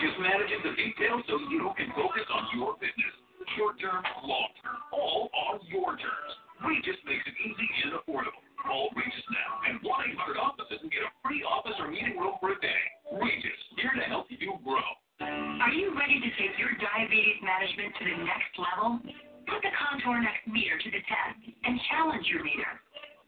Regis 0.02 0.18
manages 0.18 0.61
the 0.65 0.73
details 0.73 1.22
so 1.30 1.38
you 1.53 1.69
can 1.78 1.94
focus 1.94 2.26
on 2.34 2.49
your 2.57 2.73
business. 2.82 3.14
Short 3.53 3.78
term, 3.78 4.02
long 4.26 4.49
term, 4.65 4.82
all 4.90 5.30
on 5.30 5.61
your 5.69 5.94
terms. 5.94 6.34
Regis 6.65 6.98
makes 7.06 7.22
it 7.30 7.38
easy 7.38 7.69
and 7.86 7.94
affordable. 8.02 8.41
Call 8.65 8.90
Regis 8.98 9.22
now 9.30 9.61
and 9.69 9.78
1 9.86 10.18
800 10.26 10.41
offices 10.41 10.82
and 10.82 10.90
get 10.90 11.06
a 11.06 11.14
free 11.22 11.45
office 11.45 11.78
or 11.78 11.94
meeting 11.94 12.18
room 12.18 12.34
for 12.41 12.49
a 12.49 12.57
day. 12.57 12.82
Regis, 13.14 13.61
here 13.78 13.94
to 13.94 14.02
help 14.10 14.26
you 14.34 14.57
grow. 14.65 14.82
Are 15.22 15.69
you 15.69 15.94
ready 15.94 16.18
to 16.18 16.30
take 16.34 16.57
your 16.57 16.73
diabetes 16.82 17.38
management 17.45 17.94
to 18.02 18.03
the 18.10 18.18
next 18.26 18.57
level? 18.57 19.06
Put 19.45 19.61
the 19.61 19.69
Contour 19.69 20.18
Next 20.18 20.49
meter 20.49 20.82
to 20.82 20.90
the 20.90 21.03
test 21.06 21.45
and 21.45 21.78
challenge 21.94 22.26
your 22.26 22.41
meter. 22.41 22.73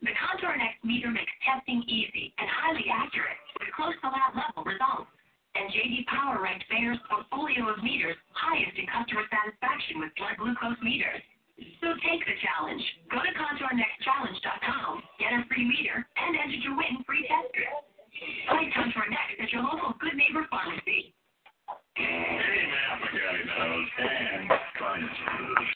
The 0.02 0.18
Contour 0.18 0.58
Next 0.58 0.82
meter 0.82 1.14
makes 1.14 1.38
testing 1.46 1.86
easy 1.86 2.34
and 2.42 2.50
highly 2.50 2.90
accurate 2.90 3.38
with 3.62 3.70
close 3.78 3.94
to 4.02 4.10
lab 4.10 4.34
level 4.34 4.66
results. 4.66 5.14
And 5.54 5.70
JD 5.70 6.06
Power 6.10 6.42
ranked 6.42 6.66
Bayer's 6.70 6.98
portfolio 7.06 7.70
of 7.70 7.84
meters 7.84 8.18
highest 8.34 8.74
in 8.78 8.90
customer 8.90 9.22
satisfaction 9.30 10.02
with 10.02 10.10
blood 10.18 10.38
glucose 10.42 10.82
meters. 10.82 11.22
So 11.80 11.94
take 12.02 12.26
the 12.26 12.34
challenge. 12.42 12.82
Go 13.14 13.22
to 13.22 13.32
ContourNextChallenge.com, 13.38 15.04
get 15.22 15.32
a 15.38 15.46
free 15.46 15.70
meter, 15.70 16.02
and 16.02 16.32
enter 16.34 16.58
to 16.58 16.72
win 16.74 17.06
free 17.06 17.28
test 17.30 17.54
strip. 17.54 17.86
Find 18.48 18.74
Contour 18.74 19.06
Next 19.10 19.42
at 19.42 19.52
your 19.52 19.64
local 19.64 19.94
Good 20.00 20.16
Neighbor 20.16 20.46
Pharmacy. 20.50 21.14
Hey, 21.96 22.66
man. 22.68 23.04
And 24.00 24.52
science. 24.80 25.76